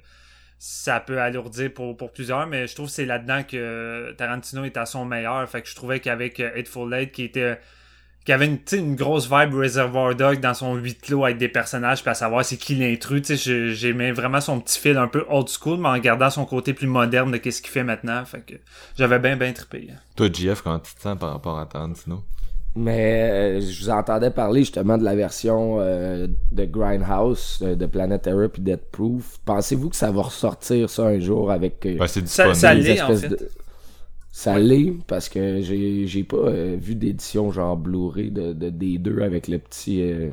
ça 0.57 0.99
peut 0.99 1.19
alourdir 1.19 1.73
pour, 1.73 1.97
pour 1.97 2.11
plusieurs, 2.11 2.47
mais 2.47 2.67
je 2.67 2.75
trouve 2.75 2.87
que 2.87 2.93
c'est 2.93 3.05
là-dedans 3.05 3.43
que 3.43 4.13
Tarantino 4.17 4.63
est 4.63 4.77
à 4.77 4.85
son 4.85 5.05
meilleur. 5.05 5.47
Fait 5.49 5.61
que 5.61 5.67
je 5.67 5.75
trouvais 5.75 5.99
qu'avec 5.99 6.39
Hateful 6.39 6.89
Late, 6.89 7.11
qui 7.11 7.23
était 7.23 7.59
qui 8.25 8.31
avait 8.31 8.45
une, 8.45 8.59
une 8.73 8.95
grosse 8.95 9.29
vibe 9.31 9.55
Reservoir 9.55 10.15
Dog 10.15 10.39
dans 10.39 10.53
son 10.53 10.75
huit 10.75 11.01
clos 11.01 11.25
avec 11.25 11.37
des 11.37 11.47
personnages, 11.47 12.01
puis 12.01 12.11
à 12.11 12.13
savoir 12.13 12.45
c'est 12.45 12.57
qui 12.57 12.75
l'intrus. 12.75 13.31
J'aimais 13.33 14.11
vraiment 14.11 14.41
son 14.41 14.59
petit 14.59 14.79
fil 14.79 14.97
un 14.97 15.07
peu 15.07 15.25
old 15.29 15.49
school, 15.49 15.79
mais 15.79 15.89
en 15.89 15.97
gardant 15.97 16.29
son 16.29 16.45
côté 16.45 16.73
plus 16.73 16.87
moderne 16.87 17.31
de 17.31 17.37
qu'est-ce 17.37 17.61
qu'il 17.61 17.71
fait 17.71 17.83
maintenant. 17.83 18.23
Fait 18.25 18.41
que 18.41 18.55
j'avais 18.97 19.19
bien, 19.19 19.35
bien 19.35 19.51
trippé. 19.53 19.87
Toi, 20.15 20.27
JF, 20.31 20.61
comment 20.61 20.79
tu 20.79 20.93
te 20.93 21.01
sens 21.01 21.17
par 21.17 21.31
rapport 21.31 21.59
à 21.59 21.65
Tarantino? 21.65 22.23
Mais 22.75 23.29
euh, 23.29 23.59
je 23.59 23.83
vous 23.83 23.89
entendais 23.89 24.31
parler 24.31 24.61
justement 24.61 24.97
de 24.97 25.03
la 25.03 25.13
version 25.13 25.77
euh, 25.81 26.27
de 26.51 26.65
Grindhouse, 26.65 27.59
euh, 27.61 27.75
de 27.75 27.85
Planet 27.85 28.21
Terror 28.21 28.49
puis 28.49 28.61
Dead 28.61 28.79
Proof. 28.91 29.39
Pensez-vous 29.43 29.89
que 29.89 29.95
ça 29.97 30.09
va 30.11 30.21
ressortir 30.21 30.89
ça 30.89 31.03
un 31.03 31.19
jour 31.19 31.51
avec 31.51 31.85
euh, 31.85 31.97
ça, 32.07 32.53
ça 32.53 32.73
l'est 32.73 33.01
en 33.01 33.15
fait. 33.15 33.27
De... 33.27 33.49
Ça 34.31 34.57
l'est 34.57 34.93
parce 35.07 35.27
que 35.27 35.61
j'ai 35.61 36.07
j'ai 36.07 36.23
pas 36.23 36.37
euh, 36.37 36.77
vu 36.79 36.95
d'édition 36.95 37.51
genre 37.51 37.75
Blu-ray 37.75 38.31
de, 38.31 38.53
de, 38.53 38.69
des 38.69 38.97
deux 38.97 39.21
avec 39.21 39.49
le 39.49 39.59
petit 39.59 40.01
euh, 40.01 40.29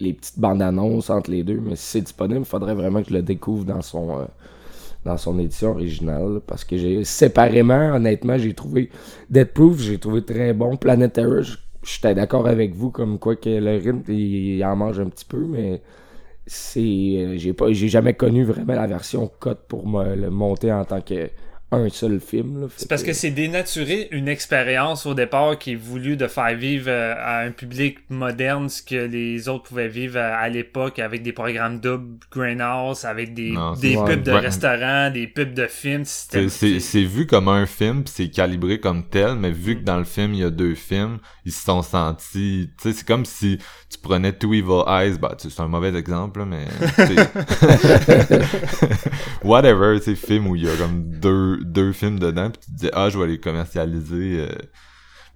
les 0.00 0.12
petites 0.12 0.38
bandes 0.38 0.60
annonces 0.60 1.08
entre 1.08 1.30
les 1.30 1.42
deux 1.44 1.58
mais 1.58 1.74
si 1.74 1.86
c'est 1.92 2.00
disponible, 2.02 2.40
il 2.40 2.44
faudrait 2.44 2.74
vraiment 2.74 3.02
que 3.02 3.08
je 3.08 3.14
le 3.14 3.22
découvre 3.22 3.64
dans 3.64 3.80
son 3.80 4.18
euh, 4.20 4.24
dans 5.04 5.16
son 5.16 5.38
édition 5.38 5.70
originale 5.70 6.40
parce 6.46 6.64
que 6.64 6.76
j'ai 6.76 7.04
séparément 7.04 7.94
honnêtement, 7.94 8.36
j'ai 8.36 8.52
trouvé 8.52 8.90
Dead 9.30 9.48
Proof, 9.52 9.80
j'ai 9.80 9.98
trouvé 9.98 10.22
très 10.24 10.52
bon. 10.52 10.76
Planet 10.76 11.12
Terror, 11.12 11.44
j'étais 11.82 12.14
d'accord 12.14 12.46
avec 12.46 12.74
vous 12.74 12.90
comme 12.90 13.18
quoi 13.18 13.36
que 13.36 13.48
le 13.48 13.78
rythme 13.78 14.02
il, 14.12 14.62
en 14.64 14.76
mange 14.76 15.00
un 15.00 15.08
petit 15.08 15.24
peu 15.24 15.46
mais 15.46 15.80
c'est 16.46 17.38
j'ai 17.38 17.52
pas 17.54 17.72
j'ai 17.72 17.88
jamais 17.88 18.14
connu 18.14 18.44
vraiment 18.44 18.74
la 18.74 18.86
version 18.86 19.30
cut 19.40 19.50
pour 19.68 19.88
me 19.88 20.14
le 20.14 20.30
monter 20.30 20.70
en 20.72 20.84
tant 20.84 21.00
que 21.00 21.30
un 21.70 21.88
seul 21.90 22.18
film. 22.18 22.68
C'est 22.76 22.88
parce 22.88 23.02
que 23.02 23.12
c'est 23.12 23.30
dénaturer 23.30 24.08
une 24.12 24.26
expérience 24.28 25.04
au 25.04 25.12
départ 25.12 25.58
qui 25.58 25.72
est 25.72 25.76
voulu 25.76 26.16
de 26.16 26.26
faire 26.26 26.56
vivre 26.56 26.86
euh, 26.88 27.14
à 27.18 27.40
un 27.40 27.50
public 27.50 27.98
moderne 28.08 28.70
ce 28.70 28.82
que 28.82 29.06
les 29.06 29.48
autres 29.50 29.64
pouvaient 29.64 29.88
vivre 29.88 30.18
à, 30.18 30.36
à 30.36 30.48
l'époque 30.48 30.98
avec 30.98 31.22
des 31.22 31.32
programmes 31.32 31.78
doubles 31.80 32.18
Greenhouse, 32.32 33.04
avec 33.04 33.34
des, 33.34 33.50
Non, 33.50 33.74
pubs 33.74 34.22
de 34.22 34.32
Ouais. 34.32 34.38
restaurants, 34.40 35.10
des 35.10 35.26
pubs 35.26 35.52
de 35.52 35.66
films. 35.66 36.04
C'est- 36.06 37.04
vu 37.04 37.26
comme 37.26 37.48
un 37.48 37.66
film, 37.66 38.02
pis 38.04 38.12
c'est 38.14 38.30
calibré 38.30 38.80
comme 38.80 39.04
tel, 39.06 39.34
mais 39.34 39.50
vu 39.50 39.76
que 39.78 39.84
dans 39.84 39.98
le 39.98 40.04
film 40.04 40.32
il 40.34 40.40
y 40.40 40.44
a 40.44 40.50
deux 40.50 40.74
films, 40.74 41.18
ils 41.44 41.52
se 41.52 41.64
sont 41.64 41.82
sentis, 41.82 42.70
tu 42.80 42.90
sais, 42.90 42.96
c'est 42.96 43.06
comme 43.06 43.24
si 43.26 43.58
tu 43.90 43.98
prenais 43.98 44.32
Two 44.32 44.54
Evil 44.54 44.82
Eyes, 44.86 45.18
bah 45.18 45.34
tu 45.38 45.48
sais, 45.48 45.54
c'est 45.54 45.62
un 45.62 45.68
mauvais 45.68 45.94
exemple, 45.94 46.40
là, 46.40 46.46
mais 46.46 46.64
whatever, 49.44 49.98
c'est 50.02 50.14
film 50.14 50.46
où 50.48 50.56
il 50.56 50.64
y 50.64 50.68
a 50.68 50.76
comme 50.76 51.02
deux 51.20 51.57
deux 51.62 51.92
films 51.92 52.18
dedans, 52.18 52.50
puis 52.50 52.60
tu 52.64 52.72
te 52.72 52.76
dis 52.76 52.90
ah 52.92 53.10
je 53.10 53.18
vais 53.18 53.26
les 53.26 53.38
commercialiser, 53.38 54.40
euh. 54.40 54.48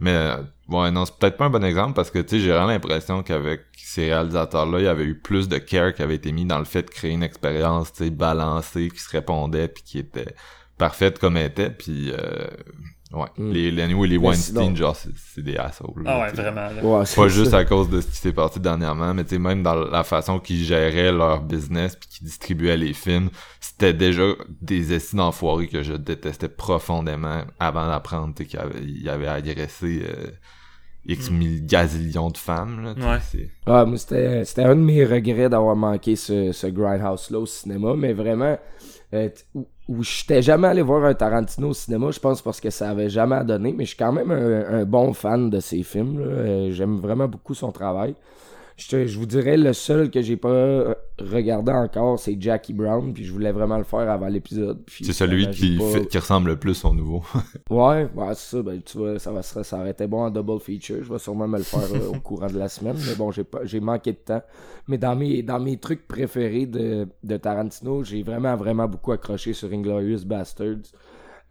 mais 0.00 0.14
euh, 0.14 0.36
ouais 0.68 0.90
non 0.90 1.04
c'est 1.04 1.16
peut-être 1.18 1.36
pas 1.36 1.46
un 1.46 1.50
bon 1.50 1.64
exemple 1.64 1.94
parce 1.94 2.10
que 2.10 2.18
tu 2.18 2.36
sais 2.36 2.40
j'ai 2.40 2.50
vraiment 2.50 2.68
l'impression 2.68 3.22
qu'avec 3.22 3.62
ces 3.76 4.06
réalisateurs-là 4.06 4.78
il 4.80 4.84
y 4.84 4.88
avait 4.88 5.04
eu 5.04 5.14
plus 5.14 5.48
de 5.48 5.58
care 5.58 5.94
qui 5.94 6.02
avait 6.02 6.14
été 6.16 6.32
mis 6.32 6.44
dans 6.44 6.58
le 6.58 6.64
fait 6.64 6.82
de 6.82 6.90
créer 6.90 7.12
une 7.12 7.22
expérience 7.22 7.92
tu 7.92 8.04
sais 8.04 8.10
balancée 8.10 8.88
qui 8.90 9.00
se 9.00 9.10
répondait 9.10 9.68
puis 9.68 9.82
qui 9.82 9.98
était 9.98 10.34
parfaite 10.78 11.18
comme 11.18 11.36
elle 11.36 11.46
était 11.46 11.70
puis 11.70 12.12
euh, 12.12 12.46
ouais 13.12 13.28
Mm. 13.36 13.50
les 13.52 13.70
les, 13.70 13.86
les 13.86 14.16
Weinstein 14.16 14.74
genre 14.76 14.96
c'est 14.96 15.42
des 15.42 15.56
assholes 15.56 16.02
Ah 16.06 16.20
ouais, 16.22 16.32
vraiment. 16.32 16.68
là. 16.70 16.82
Ouais, 16.82 17.06
c'est 17.06 17.16
pas 17.16 17.28
ça. 17.28 17.34
juste 17.34 17.54
à 17.54 17.64
cause 17.64 17.90
de 17.90 18.00
ce 18.00 18.06
qui 18.06 18.16
s'est 18.16 18.32
passé 18.32 18.58
dernièrement, 18.60 19.12
mais 19.14 19.24
tu 19.24 19.30
sais, 19.30 19.38
même 19.38 19.62
dans 19.62 19.74
la 19.74 20.02
façon 20.04 20.38
qu'ils 20.38 20.64
géraient 20.64 21.12
leur 21.12 21.42
business 21.42 21.96
puis 21.96 22.08
qu'ils 22.08 22.26
distribuaient 22.26 22.76
les 22.76 22.92
films, 22.94 23.30
c'était 23.60 23.92
déjà 23.94 24.22
des 24.60 24.92
essais 24.92 25.16
d'enfoirés 25.16 25.68
que 25.68 25.82
je 25.82 25.92
détestais 25.94 26.48
profondément 26.48 27.42
avant 27.60 27.86
d'apprendre 27.86 28.34
tu 28.34 28.44
sais, 28.44 28.48
qu'il 28.48 28.58
avait, 28.60 28.80
il 28.84 29.08
avait 29.08 29.28
agressé 29.28 30.02
euh, 30.04 30.30
X 31.04 31.30
mille 31.32 31.66
gazillions 31.66 32.30
de 32.30 32.38
femmes, 32.38 32.82
là, 32.84 32.92
Ouais. 32.94 33.18
c'est- 33.28 33.50
Ah, 33.66 33.84
moi, 33.84 33.98
c'était, 33.98 34.44
c'était 34.44 34.62
un 34.62 34.76
de 34.76 34.80
mes 34.80 35.04
regrets 35.04 35.48
d'avoir 35.48 35.74
manqué 35.74 36.14
ce, 36.14 36.52
ce 36.52 36.68
Grindhouse-là 36.68 37.40
au 37.40 37.46
cinéma, 37.46 37.94
mais 37.96 38.12
vraiment, 38.12 38.56
euh, 39.14 39.28
où, 39.54 39.66
où 39.88 40.02
j'étais 40.02 40.42
jamais 40.42 40.68
allé 40.68 40.82
voir 40.82 41.04
un 41.04 41.14
Tarantino 41.14 41.68
au 41.70 41.74
cinéma, 41.74 42.10
je 42.10 42.20
pense 42.20 42.42
parce 42.42 42.60
que 42.60 42.70
ça 42.70 42.90
avait 42.90 43.10
jamais 43.10 43.44
donné, 43.44 43.72
mais 43.72 43.84
je 43.84 43.90
suis 43.90 43.98
quand 43.98 44.12
même 44.12 44.30
un, 44.30 44.80
un 44.80 44.84
bon 44.84 45.12
fan 45.12 45.50
de 45.50 45.60
ses 45.60 45.82
films. 45.82 46.18
Euh, 46.20 46.70
j'aime 46.72 46.96
vraiment 46.98 47.28
beaucoup 47.28 47.54
son 47.54 47.72
travail. 47.72 48.14
Je, 48.90 49.18
vous 49.18 49.26
dirais, 49.26 49.56
le 49.56 49.72
seul 49.72 50.10
que 50.10 50.20
j'ai 50.22 50.36
pas 50.36 50.48
euh, 50.48 50.94
regardé 51.18 51.72
encore, 51.72 52.18
c'est 52.18 52.36
Jackie 52.40 52.72
Brown, 52.72 53.12
puis 53.12 53.24
je 53.24 53.32
voulais 53.32 53.52
vraiment 53.52 53.78
le 53.78 53.84
faire 53.84 54.10
avant 54.10 54.28
l'épisode. 54.28 54.82
c'est 54.88 55.12
celui 55.12 55.48
qui, 55.50 55.78
pas- 55.78 55.84
fait- 55.90 56.06
qui 56.06 56.18
ressemble 56.18 56.50
le 56.50 56.56
plus 56.58 56.84
au 56.84 56.92
nouveau. 56.94 57.22
Ouais, 57.70 58.08
ouais, 58.14 58.34
c'est 58.34 58.56
ça. 58.56 58.62
Ben, 58.62 58.80
tu 58.82 58.98
vois, 58.98 59.18
ça, 59.18 59.30
va, 59.32 59.42
ça, 59.42 59.78
aurait 59.78 59.90
été 59.90 60.06
bon 60.06 60.24
en 60.24 60.30
double 60.30 60.60
feature. 60.60 61.02
Je 61.02 61.12
vais 61.12 61.18
sûrement 61.18 61.48
me 61.48 61.58
le 61.58 61.64
faire 61.64 61.80
euh, 61.94 62.08
au 62.16 62.20
courant 62.20 62.48
de 62.48 62.58
la 62.58 62.68
semaine. 62.68 62.96
Mais 63.06 63.14
bon, 63.14 63.30
j'ai 63.30 63.80
manqué 63.80 64.12
de 64.12 64.18
temps. 64.18 64.42
Mais 64.88 64.98
dans 64.98 65.16
mes, 65.16 65.42
dans 65.42 65.58
mes 65.60 65.78
trucs 65.78 66.06
préférés 66.06 66.66
de, 66.66 67.06
de 67.22 67.36
Tarantino, 67.36 68.04
j'ai 68.04 68.22
vraiment, 68.22 68.56
vraiment 68.56 68.86
beaucoup 68.88 69.12
accroché 69.12 69.52
sur 69.54 69.72
Inglorious 69.72 70.24
Bastards. 70.26 70.82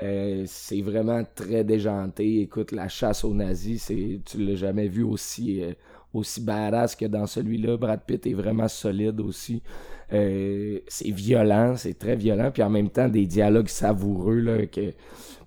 Euh, 0.03 0.43
c'est 0.47 0.81
vraiment 0.81 1.23
très 1.35 1.63
déjanté. 1.63 2.41
Écoute, 2.41 2.71
la 2.71 2.87
chasse 2.87 3.23
aux 3.23 3.33
nazis, 3.33 3.83
c'est 3.83 4.19
tu 4.25 4.43
l'as 4.43 4.55
jamais 4.55 4.87
vu 4.87 5.03
aussi 5.03 5.63
euh, 5.63 5.73
aussi 6.13 6.41
badass 6.41 6.95
que 6.95 7.05
dans 7.05 7.27
celui-là. 7.27 7.77
Brad 7.77 8.01
Pitt 8.05 8.25
est 8.25 8.33
vraiment 8.33 8.67
solide 8.67 9.19
aussi. 9.21 9.61
Euh, 10.13 10.79
c'est 10.87 11.11
violent, 11.11 11.75
c'est 11.77 11.97
très 11.97 12.15
violent, 12.15 12.51
puis 12.51 12.63
en 12.63 12.69
même 12.69 12.89
temps 12.89 13.07
des 13.07 13.25
dialogues 13.25 13.69
savoureux 13.69 14.39
là, 14.39 14.65
que 14.65 14.91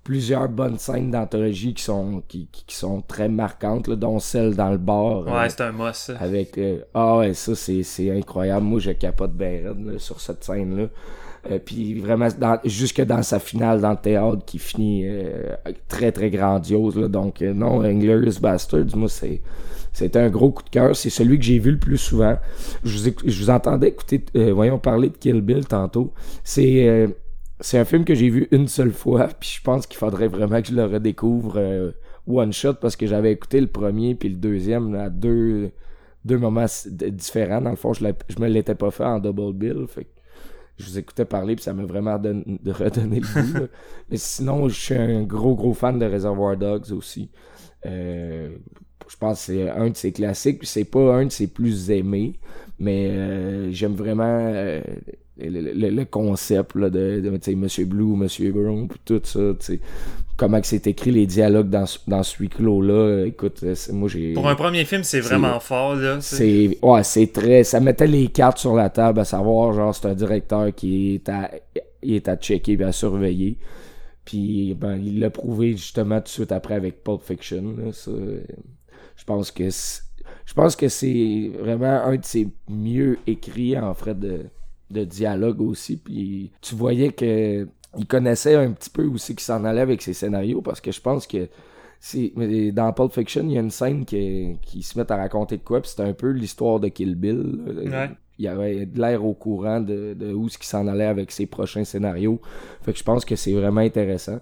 plusieurs 0.03 0.49
bonnes 0.49 0.77
scènes 0.79 1.11
d'anthologie 1.11 1.73
qui 1.73 1.83
sont 1.83 2.23
qui, 2.27 2.47
qui- 2.51 2.63
qui 2.65 2.75
sont 2.75 3.01
très 3.01 3.27
marquantes, 3.29 3.87
là, 3.87 3.95
dont 3.95 4.19
celle 4.19 4.55
dans 4.55 4.71
le 4.71 4.77
bar. 4.77 5.27
Ouais, 5.27 5.49
c'est 5.49 5.61
un 5.61 5.71
must. 5.71 6.11
avec 6.19 6.59
ah 6.93 7.17
ouais 7.17 7.33
ça 7.33 7.53
c'est 7.55 7.83
c'est 7.83 8.09
incroyable 8.09 8.65
moi 8.65 8.79
je 8.79 8.91
capote 8.91 9.33
bien 9.33 9.61
raide, 9.67 9.85
là, 9.85 9.99
sur 9.99 10.19
cette 10.21 10.43
scène 10.43 10.89
là 11.49 11.59
puis 11.59 11.99
vraiment 11.99 12.27
jusque 12.63 13.01
dans 13.01 13.23
sa 13.23 13.39
finale 13.39 13.81
dans 13.81 13.91
le 13.91 13.97
théâtre 13.97 14.43
qui 14.45 14.59
finit 14.59 15.03
euh, 15.05 15.55
très 15.87 16.11
très 16.11 16.29
grandiose 16.29 16.97
là. 16.97 17.07
donc 17.07 17.41
euh, 17.41 17.53
non 17.53 17.81
Inglorious 17.81 18.39
Bastards 18.41 18.95
moi 18.95 19.09
c'est 19.09 20.15
un 20.15 20.29
gros 20.29 20.51
coup 20.51 20.63
de 20.63 20.69
cœur 20.69 20.95
c'est 20.95 21.09
celui 21.09 21.37
que 21.37 21.45
j'ai 21.45 21.59
vu 21.59 21.71
le 21.71 21.79
plus 21.79 21.97
souvent 21.97 22.37
je 22.83 23.11
vous, 23.41 23.49
entendais 23.49 23.89
écouter 23.89 24.23
euh, 24.35 24.53
voyons 24.53 24.79
parler 24.79 25.09
de 25.09 25.17
Kill 25.17 25.41
Bill 25.41 25.65
tantôt 25.65 26.13
c'est 26.43 26.87
euh, 26.87 27.07
c'est 27.61 27.77
un 27.77 27.85
film 27.85 28.03
que 28.03 28.13
j'ai 28.15 28.29
vu 28.29 28.47
une 28.51 28.67
seule 28.67 28.91
fois 28.91 29.27
puis 29.39 29.57
je 29.57 29.61
pense 29.61 29.87
qu'il 29.87 29.97
faudrait 29.97 30.27
vraiment 30.27 30.61
que 30.61 30.67
je 30.67 30.73
le 30.73 30.85
redécouvre 30.85 31.55
euh, 31.57 31.91
one 32.27 32.53
shot 32.53 32.75
parce 32.75 32.95
que 32.95 33.07
j'avais 33.07 33.31
écouté 33.31 33.61
le 33.61 33.67
premier 33.67 34.15
puis 34.15 34.29
le 34.29 34.35
deuxième 34.35 34.95
à 34.95 35.09
deux 35.09 35.71
deux 36.25 36.39
moments 36.39 36.65
différents. 36.87 37.61
Dans 37.61 37.69
le 37.69 37.75
fond, 37.75 37.93
je, 37.93 38.03
je 38.29 38.39
me 38.39 38.47
l'étais 38.47 38.75
pas 38.75 38.91
fait 38.91 39.05
en 39.05 39.19
double 39.19 39.53
bill. 39.53 39.85
Fait 39.87 40.07
je 40.77 40.85
vous 40.85 40.97
écoutais 40.97 41.25
parler 41.25 41.55
puis 41.55 41.63
ça 41.63 41.73
m'a 41.73 41.83
vraiment 41.85 42.17
don- 42.19 42.43
redonné 42.65 43.21
le 43.21 43.43
goût. 43.43 43.67
Mais 44.09 44.17
sinon, 44.17 44.67
je 44.69 44.79
suis 44.79 44.95
un 44.95 45.23
gros, 45.23 45.55
gros 45.55 45.73
fan 45.73 45.97
de 45.99 46.05
Reservoir 46.05 46.57
Dogs 46.57 46.91
aussi. 46.91 47.31
Euh, 47.85 48.49
je 49.09 49.15
pense 49.17 49.39
que 49.39 49.45
c'est 49.53 49.69
un 49.69 49.89
de 49.89 49.95
ses 49.95 50.11
classiques. 50.11 50.59
puis 50.59 50.67
C'est 50.67 50.85
pas 50.85 51.15
un 51.15 51.25
de 51.25 51.31
ses 51.31 51.47
plus 51.47 51.91
aimés. 51.91 52.39
Mais 52.79 53.09
euh, 53.11 53.71
j'aime 53.71 53.93
vraiment 53.93 54.23
euh, 54.53 54.81
le, 55.37 55.49
le- 55.73 55.89
le 55.89 56.05
concept 56.05 56.75
là, 56.75 56.89
de, 56.89 57.19
de 57.19 57.55
Monsieur 57.55 57.85
Blue, 57.85 58.15
Monsieur 58.15 58.51
Brown, 58.51 58.87
puis 58.87 58.99
tout 59.03 59.21
ça. 59.23 59.39
Comment 60.37 60.59
que 60.59 60.67
c'est 60.67 60.85
écrit, 60.87 61.11
les 61.11 61.25
dialogues 61.25 61.69
dans, 61.69 61.85
ce- 61.85 61.99
dans 62.07 62.21
ce 62.23 62.37
huis 62.41 62.49
clos-là. 62.49 63.25
Écoute, 63.25 63.61
euh, 63.63 63.73
moi 63.93 64.09
j'ai... 64.09 64.33
Pour 64.33 64.47
un 64.49 64.55
premier 64.55 64.83
film, 64.85 65.03
c'est 65.03 65.21
vraiment 65.21 65.59
fort. 65.59 65.95
là. 65.95 66.19
C'est- 66.21 66.77
ouais, 66.81 67.03
c'est 67.03 67.27
très 67.31 67.63
ça 67.63 67.79
mettait 67.79 68.07
les 68.07 68.27
cartes 68.27 68.57
sur 68.57 68.75
la 68.75 68.89
table 68.89 69.19
à 69.21 69.25
savoir 69.25 69.73
genre 69.73 69.93
c'est 69.95 70.07
un 70.07 70.13
directeur 70.15 70.73
qui 70.75 71.15
est 71.15 71.29
à 71.29 71.51
il 72.03 72.15
est 72.15 72.27
à 72.27 72.35
checker 72.35 72.73
et 72.79 72.83
à 72.83 72.91
surveiller. 72.91 73.57
Puis 74.25 74.73
ben 74.73 74.97
il 74.97 75.19
l'a 75.19 75.29
prouvé 75.29 75.71
justement 75.71 76.17
tout 76.17 76.23
de 76.25 76.29
suite 76.29 76.51
après 76.51 76.73
avec 76.75 77.03
Pulp 77.03 77.21
Fiction 77.21 77.75
là, 77.77 77.91
ça, 77.91 78.11
je 79.15 79.23
pense 79.23 79.51
que 79.51 79.69
c'est- 79.69 80.01
je 80.45 80.53
pense 80.53 80.75
que 80.75 80.87
c'est 80.89 81.51
vraiment 81.59 82.03
un 82.05 82.15
de 82.17 82.25
ses 82.25 82.47
mieux 82.69 83.17
écrits 83.27 83.77
en 83.77 83.93
fait 83.93 84.19
de 84.19 84.41
de 84.91 85.03
dialogue 85.03 85.61
aussi 85.61 85.97
puis 85.97 86.51
tu 86.61 86.75
voyais 86.75 87.11
que 87.11 87.67
il 87.97 88.05
connaissait 88.07 88.55
un 88.55 88.71
petit 88.71 88.89
peu 88.89 89.05
aussi 89.05 89.35
qui 89.35 89.43
s'en 89.43 89.63
allait 89.63 89.81
avec 89.81 90.01
ses 90.01 90.13
scénarios 90.13 90.61
parce 90.61 90.81
que 90.81 90.91
je 90.91 91.01
pense 91.01 91.27
que 91.27 91.47
c'est 91.99 92.31
dans 92.71 92.93
Pulp 92.93 93.11
Fiction, 93.11 93.43
il 93.45 93.53
y 93.53 93.57
a 93.57 93.61
une 93.61 93.71
scène 93.71 94.05
qui, 94.05 94.57
qui 94.61 94.83
se 94.83 94.97
met 94.97 95.11
à 95.11 95.15
raconter 95.15 95.57
de 95.57 95.63
quoi, 95.63 95.81
puis 95.81 95.91
c'est 95.95 96.03
un 96.03 96.13
peu 96.13 96.29
l'histoire 96.29 96.79
de 96.79 96.87
Kill 96.87 97.15
Bill. 97.15 97.59
Ouais. 97.67 98.11
Il 98.37 98.45
y 98.45 98.47
avait 98.47 98.85
de 98.85 98.99
l'air 98.99 99.25
au 99.25 99.33
courant 99.33 99.79
de, 99.79 100.13
de 100.13 100.31
où 100.31 100.47
ce 100.47 100.59
qui 100.59 100.67
s'en 100.67 100.87
allait 100.87 101.05
avec 101.05 101.31
ses 101.31 101.47
prochains 101.47 101.83
scénarios. 101.83 102.39
Fait 102.83 102.93
que 102.93 102.99
je 102.99 103.03
pense 103.03 103.25
que 103.25 103.35
c'est 103.35 103.53
vraiment 103.53 103.81
intéressant. 103.81 104.39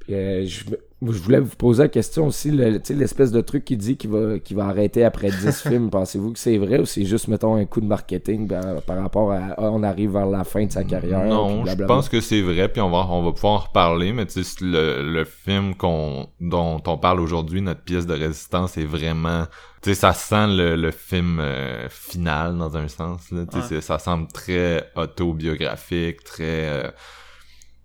Puis, 0.00 0.14
euh, 0.14 0.44
je, 0.44 0.64
je 1.00 1.18
voulais 1.18 1.38
vous 1.38 1.54
poser 1.54 1.84
la 1.84 1.88
question 1.88 2.26
aussi, 2.26 2.50
le- 2.50 2.78
tu 2.80 2.86
sais, 2.88 2.94
l'espèce 2.94 3.30
de 3.30 3.40
truc 3.40 3.64
qui 3.64 3.76
dit 3.76 3.96
qu'il 3.96 4.10
va, 4.10 4.38
qu'il 4.40 4.56
va 4.56 4.66
arrêter 4.66 5.04
après 5.04 5.30
10 5.30 5.62
films. 5.68 5.90
Pensez-vous 5.90 6.32
que 6.32 6.38
c'est 6.40 6.58
vrai 6.58 6.80
ou 6.80 6.86
c'est 6.86 7.04
juste, 7.04 7.28
mettons, 7.28 7.54
un 7.54 7.64
coup 7.66 7.80
de 7.80 7.86
marketing 7.86 8.48
ben, 8.48 8.80
par 8.86 8.98
rapport 9.00 9.30
à 9.30 9.38
ah, 9.56 9.70
on 9.70 9.84
arrive 9.84 10.12
vers 10.14 10.26
la 10.26 10.42
fin 10.42 10.64
de 10.66 10.72
sa 10.72 10.82
carrière? 10.82 11.24
Non, 11.24 11.64
je 11.64 11.84
pense 11.84 12.08
que 12.08 12.20
c'est 12.20 12.42
vrai, 12.42 12.68
puis 12.68 12.80
on 12.80 12.90
va, 12.90 13.06
on 13.10 13.22
va 13.22 13.32
pouvoir 13.32 13.52
en 13.52 13.58
reparler, 13.58 14.12
mais 14.12 14.26
tu 14.26 14.42
sais, 14.42 14.64
le, 14.64 15.02
le 15.12 15.24
film 15.24 15.76
qu'on, 15.76 16.28
dont 16.40 16.82
on 16.86 16.98
parle 16.98 17.20
aujourd'hui, 17.20 17.60
notre 17.62 17.82
pièce 17.82 18.06
de 18.06 18.14
résistance, 18.14 18.76
est 18.76 18.84
vraiment, 18.84 19.44
tu 19.82 19.90
sais, 19.90 19.94
ça 19.94 20.12
sent 20.12 20.48
le, 20.48 20.74
le 20.74 20.90
film 20.90 21.38
euh, 21.40 21.88
final, 21.88 22.58
dans 22.58 22.76
un 22.76 22.88
sens, 22.88 23.30
là, 23.30 23.44
Ouais. 23.54 23.80
ça 23.80 24.00
semble 24.00 24.26
très 24.26 24.90
autobiographique, 24.96 26.24
très, 26.24 26.68
euh, 26.68 26.90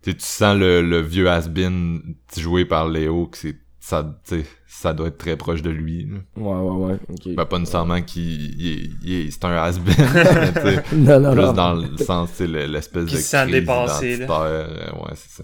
tu 0.03 0.12
sais, 0.12 0.17
tu 0.17 0.25
sens 0.25 0.57
le, 0.57 0.81
le 0.81 1.01
vieux 1.01 1.29
has-been 1.29 2.01
joué 2.38 2.65
par 2.65 2.88
Léo, 2.89 3.27
que 3.27 3.38
c'est, 3.38 3.55
ça, 3.79 4.03
tu 4.27 4.41
sais, 4.41 4.45
ça 4.67 4.93
doit 4.93 5.07
être 5.07 5.17
très 5.17 5.38
proche 5.38 5.62
de 5.62 5.69
lui, 5.69 6.05
là. 6.05 6.17
Ouais, 6.38 6.60
ouais, 6.69 6.86
ouais. 6.93 7.00
ok. 7.10 7.36
Ben, 7.36 7.45
pas 7.45 7.60
nécessairement 7.60 8.01
qu'il 8.01 8.60
il 8.60 8.67
est- 8.67 8.89
il 9.03 9.13
est- 9.13 9.31
c'est 9.31 9.45
un 9.45 9.55
has-been, 9.55 9.95
mais 10.13 10.53
tu 10.53 10.60
sais, 10.62 10.95
non, 10.95 11.19
non, 11.19 11.31
plus 11.33 11.41
non. 11.41 11.53
dans 11.53 11.74
le 11.74 11.98
sens, 11.98 12.29
c'est 12.33 12.48
le- 12.48 12.65
l'espèce 12.65 13.05
Qui 13.05 13.15
de 13.15 13.19
se 13.19 13.50
dépassé, 13.51 14.17
là. 14.17 14.41
euh, 14.43 14.91
ouais, 14.93 15.13
c'est 15.15 15.41
ça. 15.41 15.43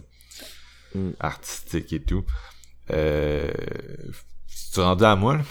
Mm. 0.96 1.10
Artistique 1.20 1.94
et 1.94 2.02
tout. 2.02 2.24
Euh... 2.92 3.52
Tu 4.74 4.80
rendu 4.82 5.04
à 5.04 5.16
moi, 5.16 5.38
là? 5.38 5.44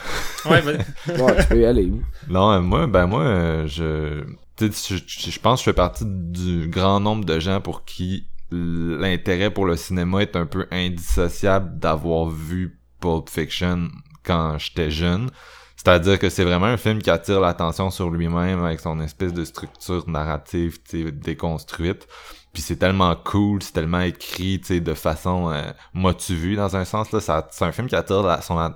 Ouais, 0.50 0.62
ben, 0.62 0.78
Ouais, 1.22 1.42
tu 1.42 1.48
peux 1.48 1.60
y 1.60 1.64
aller. 1.64 1.92
Non, 2.28 2.52
euh, 2.52 2.60
moi, 2.60 2.86
ben 2.86 3.06
moi, 3.06 3.22
euh, 3.22 3.66
je... 3.66 4.22
Tu 4.56 4.72
sais, 4.72 4.96
je, 4.96 5.02
je- 5.06 5.30
je 5.32 5.40
pense 5.40 5.58
que 5.60 5.64
je 5.64 5.70
fais 5.70 5.74
partie 5.74 6.04
du 6.06 6.68
grand 6.68 7.00
nombre 7.00 7.24
de 7.24 7.38
gens 7.40 7.60
pour 7.60 7.84
qui 7.84 8.28
l'intérêt 8.50 9.50
pour 9.50 9.66
le 9.66 9.76
cinéma 9.76 10.22
est 10.22 10.36
un 10.36 10.46
peu 10.46 10.66
indissociable 10.70 11.78
d'avoir 11.78 12.28
vu 12.28 12.80
Pulp 13.00 13.28
Fiction 13.28 13.88
quand 14.24 14.58
j'étais 14.58 14.90
jeune. 14.90 15.30
C'est-à-dire 15.76 16.18
que 16.18 16.28
c'est 16.28 16.44
vraiment 16.44 16.66
un 16.66 16.76
film 16.76 17.00
qui 17.00 17.08
attire 17.08 17.40
l'attention 17.40 17.90
sur 17.90 18.10
lui-même 18.10 18.64
avec 18.64 18.80
son 18.80 19.00
espèce 19.00 19.32
de 19.32 19.44
structure 19.44 20.08
narrative 20.08 20.78
déconstruite. 21.12 22.08
Puis 22.52 22.62
c'est 22.62 22.76
tellement 22.76 23.14
cool, 23.14 23.62
c'est 23.62 23.72
tellement 23.72 24.00
écrit, 24.00 24.58
de 24.58 24.94
façon 24.94 25.52
euh, 25.52 25.70
dans 25.94 26.76
un 26.76 26.84
sens 26.84 27.12
là. 27.12 27.20
C'est 27.50 27.64
un 27.64 27.72
film 27.72 27.86
qui 27.86 27.94
attire 27.94 28.22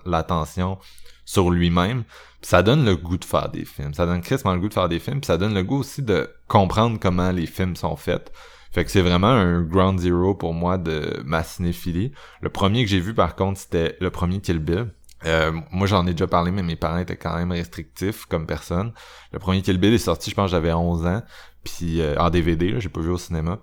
l'attention 0.07 0.79
sur 1.25 1.51
lui-même. 1.51 2.05
ça 2.43 2.63
donne 2.63 2.85
le 2.85 2.97
goût 2.97 3.17
de 3.17 3.25
faire 3.25 3.49
des 3.49 3.65
films. 3.65 3.95
Ça 3.95 4.07
donne 4.07 4.21
crissement 4.21 4.55
le 4.55 4.61
goût 4.61 4.69
de 4.69 4.75
faire 4.75 4.89
des 4.89 5.01
films. 5.01 5.21
Puis 5.21 5.27
ça 5.27 5.39
donne 5.39 5.55
le 5.55 5.63
goût 5.65 5.79
aussi 5.79 6.03
de 6.03 6.31
comprendre 6.47 6.99
comment 7.01 7.33
les 7.33 7.47
films 7.47 7.75
sont 7.75 7.97
faits. 7.97 8.33
Fait 8.73 8.85
que 8.85 8.91
c'est 8.91 9.03
vraiment 9.03 9.29
un 9.29 9.63
ground 9.63 9.99
zero 9.99 10.35
pour 10.35 10.55
moi 10.55 10.79
de 10.79 11.23
ma 11.25 11.43
cinéphilie. 11.43 12.13
Le 12.41 12.49
premier 12.49 12.85
que 12.85 12.91
j'ai 12.91 13.01
vu 13.01 13.15
par 13.15 13.37
contre, 13.37 13.61
c'était 13.61 13.97
le 14.01 14.11
premier 14.11 14.41
Kill 14.41 14.59
Bill. 14.59 14.89
Euh, 15.25 15.53
moi 15.71 15.87
j'en 15.87 16.07
ai 16.07 16.13
déjà 16.13 16.27
parlé, 16.27 16.51
mais 16.51 16.63
mes 16.63 16.75
parents 16.75 16.99
étaient 16.99 17.17
quand 17.17 17.37
même 17.37 17.53
restrictifs 17.53 18.25
comme 18.27 18.47
personne. 18.47 18.93
Le 19.33 19.39
premier 19.39 19.63
Kill 19.63 19.79
Bill 19.79 19.93
est 19.93 19.99
sorti, 19.99 20.31
je 20.31 20.35
pense 20.35 20.51
j'avais 20.51 20.73
11 20.73 21.07
ans, 21.07 21.23
puis 21.65 22.01
euh, 22.01 22.17
en 22.19 22.31
DVD, 22.31 22.75
j'ai 22.81 22.89
pas 22.89 23.01
vu 23.01 23.11
au 23.11 23.19
cinéma. 23.19 23.59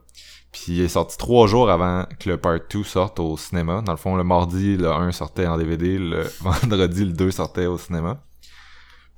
Puis 0.52 0.64
il 0.70 0.82
est 0.82 0.90
sorti 0.90 1.18
trois 1.18 1.48
jours 1.48 1.70
avant 1.70 2.06
que 2.20 2.30
le 2.30 2.38
Part 2.38 2.60
2 2.72 2.84
sorte 2.84 3.20
au 3.20 3.38
cinéma. 3.38 3.82
Dans 3.82 3.92
le 3.92 3.98
fond, 3.98 4.16
le 4.16 4.24
mardi, 4.24 4.78
le 4.78 4.92
1 4.92 5.12
sortait 5.12 5.46
en 5.46 5.58
DVD, 5.58 5.98
le 5.98 6.24
vendredi, 6.42 7.06
le 7.06 7.14
2 7.14 7.32
sortait 7.32 7.68
au 7.68 7.78
cinéma. 7.78 8.24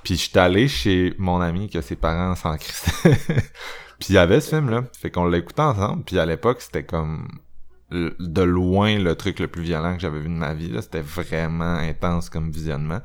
Puis 0.04 0.18
j'étais 0.18 0.40
allé 0.40 0.68
chez 0.68 1.14
mon 1.18 1.40
ami 1.42 1.70
que 1.70 1.80
ses 1.82 1.96
parents 1.96 2.36
s'en 2.36 2.58
crissaient. 2.58 3.18
puis 4.02 4.10
il 4.10 4.16
y 4.16 4.18
avait 4.18 4.42
ce 4.42 4.56
film-là. 4.56 4.84
Fait 5.00 5.12
qu'on 5.12 5.28
l'écoutait 5.28 5.62
ensemble. 5.62 6.04
Puis 6.04 6.18
à 6.18 6.26
l'époque, 6.26 6.60
c'était 6.60 6.84
comme 6.84 7.28
de 7.92 8.42
loin 8.42 8.98
le 8.98 9.16
truc 9.16 9.40
le 9.40 9.48
plus 9.48 9.62
violent 9.62 9.94
que 9.94 10.02
j'avais 10.02 10.20
vu 10.20 10.28
de 10.28 10.34
ma 10.34 10.56
vie. 10.56 10.72
C'était 10.82 11.02
vraiment 11.02 11.76
intense 11.76 12.32
comme 12.32 12.50
visionnement. 12.50 13.02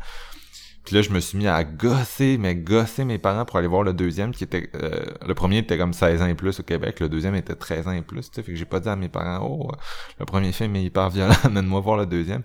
Puis 0.87 0.95
là, 0.95 1.03
je 1.03 1.11
me 1.11 1.21
suis 1.21 1.37
mis 1.37 1.49
à 1.49 1.65
gosser, 1.65 2.39
mais 2.39 2.55
gosser 2.55 3.05
mes 3.05 3.19
parents 3.19 3.45
pour 3.45 3.59
aller 3.59 3.69
voir 3.69 3.83
le 3.83 3.93
deuxième, 3.93 4.31
qui 4.33 4.45
était... 4.45 4.71
Euh, 4.75 5.05
le 5.27 5.35
premier 5.35 5.59
était 5.59 5.77
comme 5.77 5.93
16 5.93 6.23
ans 6.23 6.27
et 6.29 6.35
plus 6.35 6.61
au 6.61 6.63
Québec, 6.63 7.01
le 7.01 7.11
deuxième 7.11 7.35
était 7.35 7.57
13 7.57 7.89
ans 7.89 7.93
et 7.93 8.03
plus, 8.03 8.31
tu 8.31 8.43
fait 8.43 8.53
que 8.53 8.57
j'ai 8.57 8.65
pas 8.65 8.81
dit 8.81 8.89
à 8.89 8.97
mes 8.97 9.09
parents, 9.09 9.47
oh, 9.47 9.71
le 10.19 10.25
premier 10.25 10.53
film 10.53 10.77
est 10.77 10.85
hyper 10.85 11.11
violent, 11.11 11.35
amène-moi 11.45 11.81
voir 11.81 11.99
le 11.99 12.07
deuxième. 12.07 12.43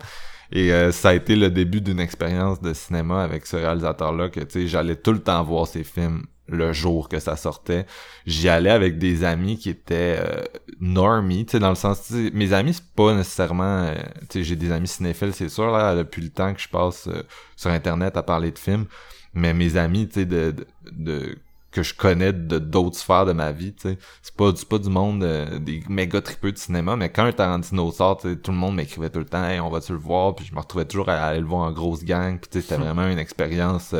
Et 0.51 0.73
euh, 0.73 0.91
ça 0.91 1.09
a 1.09 1.13
été 1.13 1.37
le 1.37 1.51
début 1.51 1.79
d'une 1.79 1.99
expérience 2.01 2.59
de 2.59 2.73
cinéma 2.73 3.23
avec 3.23 3.45
ce 3.45 3.55
réalisateur-là, 3.55 4.29
que, 4.29 4.41
tu 4.41 4.45
sais, 4.49 4.67
j'allais 4.67 4.97
tout 4.97 5.13
le 5.13 5.19
temps 5.19 5.41
voir 5.43 5.67
ses 5.67 5.83
films 5.85 6.25
le 6.51 6.73
jour 6.73 7.09
que 7.09 7.19
ça 7.19 7.35
sortait. 7.35 7.85
J'y 8.25 8.49
allais 8.49 8.69
avec 8.69 8.97
des 8.97 9.23
amis 9.23 9.57
qui 9.57 9.69
étaient 9.69 10.17
euh, 10.19 10.43
normies, 10.79 11.45
tu 11.45 11.53
sais, 11.53 11.59
dans 11.59 11.69
le 11.69 11.75
sens, 11.75 12.11
mes 12.11 12.53
amis, 12.53 12.73
c'est 12.73 12.93
pas 12.93 13.15
nécessairement, 13.15 13.85
euh, 13.85 13.95
tu 14.29 14.39
sais, 14.39 14.43
j'ai 14.43 14.55
des 14.55 14.71
amis 14.71 14.87
cinéphiles, 14.87 15.33
c'est 15.33 15.49
sûr, 15.49 15.71
là, 15.71 15.95
depuis 15.95 16.21
le 16.21 16.29
temps 16.29 16.53
que 16.53 16.61
je 16.61 16.67
passe 16.67 17.07
euh, 17.07 17.23
sur 17.55 17.71
Internet 17.71 18.17
à 18.17 18.23
parler 18.23 18.51
de 18.51 18.59
films, 18.59 18.85
mais 19.33 19.53
mes 19.53 19.77
amis, 19.77 20.07
tu 20.07 20.15
sais, 20.15 20.25
de, 20.25 20.53
de, 20.91 21.37
que 21.71 21.83
je 21.83 21.93
connais 21.93 22.33
de 22.33 22.59
d'autres 22.59 22.97
sphères 22.97 23.25
de 23.25 23.31
ma 23.31 23.53
vie, 23.53 23.73
tu 23.73 23.89
sais, 23.89 23.97
c'est 24.21 24.35
pas, 24.35 24.51
pas 24.69 24.77
du 24.77 24.89
monde 24.89 25.25
des 25.61 25.83
méga 25.87 26.21
tripeux 26.21 26.51
de 26.51 26.57
cinéma, 26.57 26.97
mais 26.97 27.09
quand 27.09 27.23
un 27.23 27.31
Tarantino 27.31 27.91
sort, 27.91 28.17
tout 28.17 28.51
le 28.51 28.57
monde 28.57 28.75
m'écrivait 28.75 29.09
tout 29.09 29.19
le 29.19 29.25
temps, 29.25 29.45
hey, 29.45 29.61
on 29.61 29.69
va-tu 29.69 29.93
le 29.93 29.99
voir, 29.99 30.35
puis 30.35 30.45
je 30.45 30.53
me 30.53 30.59
retrouvais 30.59 30.85
toujours 30.85 31.07
à 31.07 31.13
aller 31.13 31.39
le 31.39 31.45
voir 31.45 31.61
en 31.61 31.71
grosse 31.71 32.03
gang, 32.03 32.37
puis 32.37 32.49
tu 32.51 32.59
sais, 32.59 32.67
c'était 32.67 32.81
vraiment 32.83 33.07
une 33.07 33.19
expérience 33.19 33.95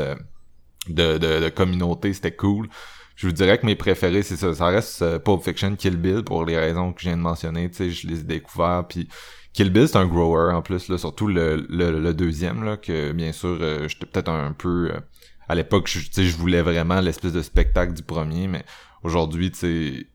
de, 0.87 1.17
de, 1.17 1.49
communauté, 1.49 2.13
c'était 2.13 2.35
cool. 2.35 2.67
Je 3.15 3.27
vous 3.27 3.33
dirais 3.33 3.57
que 3.57 3.65
mes 3.65 3.75
préférés, 3.75 4.23
c'est 4.23 4.37
ça. 4.37 4.53
Ça 4.53 4.67
reste 4.67 5.01
euh, 5.01 5.19
Pulp 5.19 5.43
Fiction, 5.43 5.75
Kill 5.75 5.97
Bill, 5.97 6.23
pour 6.23 6.43
les 6.45 6.57
raisons 6.57 6.91
que 6.91 7.01
je 7.01 7.09
viens 7.09 7.17
de 7.17 7.21
mentionner. 7.21 7.69
Tu 7.69 7.77
sais, 7.77 7.91
je 7.91 8.07
les 8.07 8.21
ai 8.21 8.23
découverts. 8.23 8.85
Puis 8.87 9.07
Kill 9.53 9.69
Bill, 9.69 9.87
c'est 9.87 9.97
un 9.97 10.07
grower 10.07 10.53
en 10.53 10.61
plus, 10.61 10.87
là, 10.87 10.97
surtout 10.97 11.27
le, 11.27 11.67
le, 11.69 12.13
deuxième, 12.13 12.63
là, 12.63 12.77
que 12.77 13.11
bien 13.11 13.31
sûr, 13.31 13.57
euh, 13.61 13.87
j'étais 13.87 14.05
peut-être 14.05 14.29
un 14.29 14.53
peu... 14.53 14.91
Euh, 14.93 14.99
à 15.47 15.55
l'époque, 15.55 15.87
je, 15.87 15.99
je 15.99 16.37
voulais 16.37 16.61
vraiment 16.61 17.01
l'espèce 17.01 17.33
de 17.33 17.41
spectacle 17.41 17.93
du 17.93 18.03
premier, 18.03 18.47
mais 18.47 18.63
aujourd'hui, 19.03 19.51
tu 19.51 19.57
sais, 19.57 20.07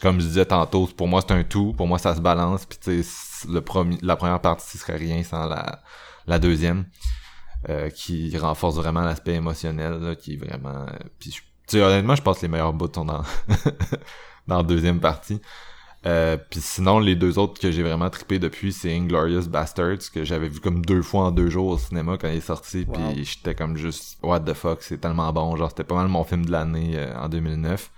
comme 0.00 0.20
je 0.20 0.26
disais 0.26 0.46
tantôt, 0.46 0.86
pour 0.86 1.08
moi, 1.08 1.20
c'est 1.26 1.34
un 1.34 1.44
tout. 1.44 1.72
Pour 1.74 1.86
moi, 1.86 1.98
ça 1.98 2.14
se 2.14 2.20
balance. 2.20 2.66
Puis 2.66 2.78
tu 2.80 3.02
sais, 3.02 3.48
le 3.48 3.62
la 4.02 4.16
première 4.16 4.40
partie 4.40 4.78
serait 4.78 4.96
rien 4.96 5.22
sans 5.22 5.46
la, 5.46 5.82
la 6.26 6.38
deuxième. 6.38 6.86
Euh, 7.70 7.88
qui 7.88 8.36
renforce 8.36 8.76
vraiment 8.76 9.00
l'aspect 9.00 9.34
émotionnel, 9.34 9.94
là, 9.94 10.14
qui 10.14 10.34
est 10.34 10.36
vraiment... 10.36 10.82
Euh, 10.82 10.98
puis, 11.18 11.34
tu 11.66 11.80
honnêtement, 11.80 12.14
je 12.14 12.20
pense 12.20 12.36
que 12.36 12.42
les 12.42 12.48
meilleurs 12.48 12.74
bouts 12.74 12.92
sont 12.94 13.06
dans, 13.06 13.22
dans 14.46 14.58
la 14.58 14.62
deuxième 14.62 15.00
partie. 15.00 15.40
Euh, 16.04 16.36
puis 16.36 16.60
sinon, 16.60 16.98
les 16.98 17.16
deux 17.16 17.38
autres 17.38 17.58
que 17.58 17.70
j'ai 17.70 17.82
vraiment 17.82 18.10
trippé 18.10 18.38
depuis, 18.38 18.70
c'est 18.74 18.94
Inglorious 18.94 19.48
Bastards, 19.48 20.10
que 20.12 20.24
j'avais 20.24 20.48
vu 20.48 20.60
comme 20.60 20.84
deux 20.84 21.00
fois 21.00 21.22
en 21.22 21.30
deux 21.30 21.48
jours 21.48 21.68
au 21.68 21.78
cinéma 21.78 22.18
quand 22.20 22.28
il 22.28 22.36
est 22.36 22.40
sorti, 22.40 22.84
puis 22.84 23.24
j'étais 23.24 23.54
comme 23.54 23.78
juste, 23.78 24.18
what 24.22 24.40
the 24.40 24.52
fuck, 24.52 24.82
c'est 24.82 24.98
tellement 24.98 25.32
bon, 25.32 25.56
genre 25.56 25.70
c'était 25.70 25.84
pas 25.84 25.94
mal 25.94 26.08
mon 26.08 26.24
film 26.24 26.44
de 26.44 26.50
l'année 26.50 27.02
en 27.16 27.30
2009. 27.30 27.90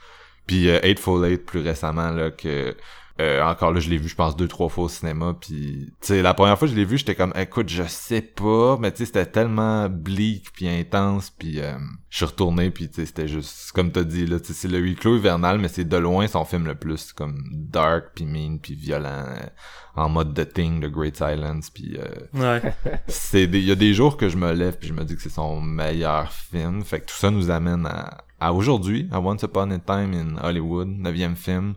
Puis 0.47 0.69
Eightful 0.69 1.25
Eight 1.25 1.45
plus 1.45 1.59
récemment, 1.59 2.11
là, 2.11 2.31
que 2.31 2.77
euh, 3.19 3.43
encore 3.43 3.73
là, 3.73 3.81
je 3.81 3.89
l'ai 3.89 3.97
vu, 3.97 4.09
je 4.09 4.15
pense, 4.15 4.37
deux, 4.37 4.49
trois 4.49 4.69
fois 4.69 4.85
au 4.85 4.89
cinéma. 4.89 5.35
Puis, 5.41 5.91
tu 6.01 6.09
sais, 6.09 6.23
la 6.23 6.35
première 6.35 6.59
fois 6.59 6.69
que 6.69 6.75
je 6.75 6.79
l'ai 6.79 6.85
vu, 6.85 6.99
j'étais 6.99 7.15
comme, 7.15 7.33
écoute, 7.35 7.71
je 7.71 7.85
sais 7.85 8.21
pas, 8.21 8.77
mais 8.79 8.93
tu 8.93 8.99
sais, 8.99 9.05
c'était 9.07 9.25
tellement 9.25 9.89
bleak 9.89 10.53
puis 10.53 10.69
intense. 10.69 11.31
Puis, 11.31 11.61
euh, 11.61 11.79
je 12.11 12.17
suis 12.19 12.27
retourné, 12.27 12.71
puis 12.71 12.89
tu 12.89 12.97
sais, 12.97 13.07
c'était 13.07 13.27
juste, 13.27 13.73
comme 13.73 13.91
t'as 13.91 14.05
dit, 14.05 14.27
là, 14.27 14.37
c'est 14.43 14.69
le 14.69 14.79
huis 14.79 14.97
clos 14.97 15.17
hivernal, 15.17 15.59
mais 15.59 15.69
c'est 15.69 15.89
de 15.89 15.97
loin 15.97 16.27
son 16.27 16.45
film 16.45 16.67
le 16.67 16.75
plus, 16.75 17.15
comme 17.15 17.43
dark, 17.53 18.09
puis 18.15 18.27
mean, 18.27 18.59
puis 18.59 18.75
violent, 18.75 19.25
euh, 19.29 19.47
en 19.95 20.11
mode 20.11 20.35
The 20.35 20.53
Thing, 20.53 20.83
The 20.83 20.91
Great 20.91 21.17
Silence, 21.17 21.71
puis 21.71 21.97
ouais. 22.35 22.61
c'est 23.09 23.45
il 23.45 23.65
y 23.65 23.73
a 23.73 23.77
des 23.77 23.95
jours 23.95 24.19
que 24.19 24.29
je 24.29 24.37
me 24.37 24.53
lève, 24.53 24.77
puis 24.79 24.89
je 24.89 24.93
me 24.93 25.05
dis 25.05 25.17
que 25.17 25.23
c'est 25.23 25.31
son 25.31 25.63
meilleur 25.63 26.31
film. 26.31 26.85
Fait 26.85 27.01
que 27.01 27.07
tout 27.07 27.15
ça 27.15 27.31
nous 27.31 27.51
amène 27.51 27.87
à, 27.87 28.19
à 28.41 28.53
aujourd'hui, 28.53 29.09
à 29.11 29.21
Once 29.21 29.43
Upon 29.43 29.71
a 29.71 29.79
Time 29.79 30.13
in 30.13 30.47
Hollywood, 30.47 30.89
neuvième 30.89 31.35
film. 31.37 31.77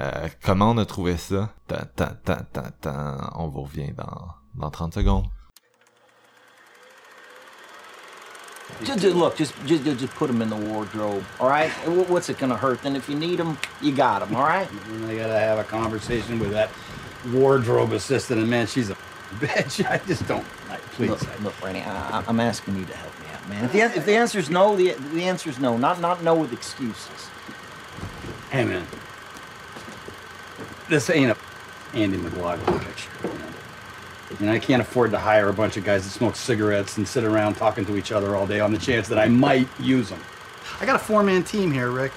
Euh, 0.00 0.28
comment 0.42 0.70
on 0.70 0.78
a 0.78 0.86
trouvé 0.86 1.16
ça? 1.16 1.50
Ta, 1.68 1.84
ta, 1.84 2.06
ta, 2.24 2.36
ta, 2.52 2.70
ta. 2.80 3.30
On 3.34 3.48
vous 3.48 3.62
revient 3.62 3.92
dans, 3.96 4.34
dans 4.56 4.70
30 4.70 4.94
secondes. 4.94 5.26
Just, 8.82 9.00
just 9.00 9.14
look, 9.14 9.36
just, 9.36 9.54
just 9.66 9.84
just 9.84 10.14
put 10.14 10.26
them 10.26 10.42
in 10.42 10.48
the 10.48 10.56
wardrobe, 10.56 11.22
all 11.38 11.48
right? 11.48 11.70
What's 12.08 12.28
it 12.28 12.38
gonna 12.38 12.56
hurt? 12.56 12.82
Then 12.82 12.96
if 12.96 13.08
you 13.08 13.14
need 13.14 13.38
them, 13.38 13.56
you 13.80 13.92
got 13.92 14.20
them, 14.20 14.34
all 14.34 14.42
right? 14.42 14.66
I 15.06 15.14
gotta 15.14 15.38
have 15.38 15.58
a 15.58 15.64
conversation 15.64 16.40
with 16.40 16.50
that 16.50 16.70
wardrobe 17.32 17.92
assistant, 17.92 18.40
and 18.40 18.50
man, 18.50 18.66
she's 18.66 18.90
a 18.90 18.96
bitch. 19.38 19.84
I 19.88 19.98
just 20.06 20.26
don't. 20.26 20.44
Please, 20.92 21.10
look, 21.10 21.42
look 21.42 21.62
Randy, 21.62 21.82
I, 21.82 22.24
I'm 22.26 22.40
asking 22.40 22.76
you 22.76 22.84
to 22.86 22.96
help 22.96 23.12
me 23.20 23.26
out, 23.32 23.48
man. 23.48 23.64
If 23.64 23.72
the, 23.72 23.80
if 23.80 24.06
the 24.06 24.16
answer's 24.16 24.50
no, 24.50 24.74
the 24.74 24.92
the 25.12 25.24
answer's 25.24 25.58
no. 25.58 25.76
Not 25.76 26.00
not 26.00 26.24
no 26.24 26.34
with 26.34 26.52
excuses. 26.52 27.28
Hey, 28.50 28.64
man, 28.64 28.86
this 30.88 31.10
ain't 31.10 31.30
a 31.30 31.36
Andy 31.94 32.16
McLaughlin 32.16 32.80
picture. 32.80 33.10
You 33.22 33.28
know? 33.30 33.44
And 34.40 34.50
I 34.50 34.58
can't 34.58 34.82
afford 34.82 35.12
to 35.12 35.18
hire 35.18 35.48
a 35.48 35.52
bunch 35.52 35.76
of 35.76 35.84
guys 35.84 36.04
that 36.04 36.10
smoke 36.10 36.34
cigarettes 36.34 36.96
and 36.96 37.06
sit 37.06 37.24
around 37.24 37.54
talking 37.54 37.84
to 37.86 37.96
each 37.96 38.10
other 38.10 38.34
all 38.34 38.46
day 38.46 38.60
on 38.60 38.72
the 38.72 38.78
chance 38.78 39.08
that 39.08 39.18
I 39.18 39.28
might 39.28 39.68
use 39.78 40.08
them. 40.08 40.20
I 40.80 40.86
got 40.86 40.96
a 40.96 40.98
four-man 40.98 41.44
team 41.44 41.70
here, 41.70 41.90
Rick. 41.90 42.12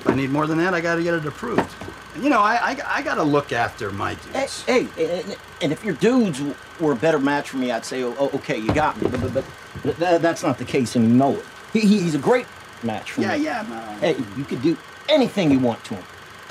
If 0.00 0.08
I 0.08 0.14
need 0.14 0.30
more 0.30 0.46
than 0.46 0.58
that, 0.58 0.72
I 0.72 0.80
got 0.80 0.96
to 0.96 1.02
get 1.02 1.14
it 1.14 1.26
approved. 1.26 1.70
And, 2.14 2.24
you 2.24 2.30
know, 2.30 2.40
I, 2.40 2.54
I, 2.54 2.78
I 2.86 3.02
got 3.02 3.16
to 3.16 3.22
look 3.22 3.52
after 3.52 3.90
my 3.90 4.14
dudes. 4.14 4.62
Hey, 4.64 4.84
hey, 4.96 5.36
and 5.60 5.72
if 5.72 5.84
your 5.84 5.94
dudes 5.94 6.40
were 6.80 6.92
a 6.92 6.96
better 6.96 7.18
match 7.18 7.50
for 7.50 7.58
me, 7.58 7.70
I'd 7.70 7.84
say, 7.84 8.02
oh, 8.02 8.16
oh 8.18 8.30
okay, 8.34 8.58
you 8.58 8.72
got 8.72 9.00
me. 9.00 9.08
But, 9.10 9.34
but, 9.34 9.44
but 9.84 10.22
that's 10.22 10.42
not 10.42 10.58
the 10.58 10.64
case, 10.64 10.96
and 10.96 11.06
you 11.06 11.14
know 11.14 11.34
it. 11.34 11.44
He, 11.72 11.80
he's 11.80 12.14
a 12.14 12.18
great 12.18 12.46
match 12.82 13.12
for 13.12 13.20
yeah, 13.20 13.36
me. 13.36 13.44
Yeah, 13.44 13.68
yeah. 13.68 13.76
Uh, 13.76 13.98
hey, 13.98 14.16
you 14.36 14.44
could 14.44 14.62
do 14.62 14.76
anything 15.08 15.50
you 15.50 15.58
want 15.58 15.84
to 15.84 15.94
him 15.94 16.04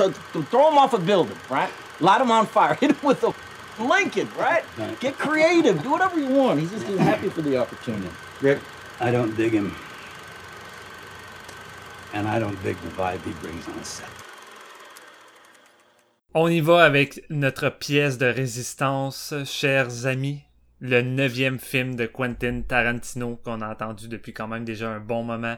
th- 0.09 0.17
th- 0.33 0.45
throw 0.45 0.69
him 0.69 0.77
off 0.77 0.93
a 0.93 0.99
building, 0.99 1.37
right? 1.49 1.69
Light 1.99 2.21
him 2.21 2.31
on 2.31 2.45
fire. 2.45 2.73
Hit 2.81 2.91
him 2.91 2.97
with 3.03 3.23
a 3.23 3.33
Lincoln, 3.81 4.27
right? 4.37 4.63
Get 4.99 5.17
creative. 5.17 5.81
Do 5.83 5.91
whatever 5.91 6.19
you 6.19 6.27
want. 6.27 6.59
He's 6.59 6.71
just 6.71 6.85
happy 6.99 7.29
for 7.29 7.41
the 7.41 7.57
opportunity. 7.57 8.09
Rick, 8.41 8.59
I 8.99 9.11
don't 9.11 9.35
dig 9.35 9.53
him. 9.53 9.75
And 12.13 12.27
I 12.27 12.39
don't 12.39 12.61
dig 12.63 12.77
the 12.81 12.89
vibe 12.89 13.23
he 13.23 13.31
brings 13.41 13.67
on 13.67 13.83
set. 13.83 14.09
On 16.33 16.47
y 16.47 16.61
va 16.61 16.85
avec 16.85 17.25
notre 17.29 17.69
pièce 17.69 18.17
de 18.17 18.25
résistance, 18.25 19.33
chers 19.45 20.05
amis. 20.05 20.43
Le 20.79 21.01
neuvième 21.01 21.59
film 21.59 21.95
de 21.95 22.05
Quentin 22.05 22.61
Tarantino 22.61 23.35
qu'on 23.43 23.61
a 23.61 23.69
entendu 23.69 24.07
depuis 24.07 24.33
quand 24.33 24.47
même 24.47 24.63
déjà 24.65 24.89
un 24.89 24.99
bon 24.99 25.23
moment. 25.23 25.57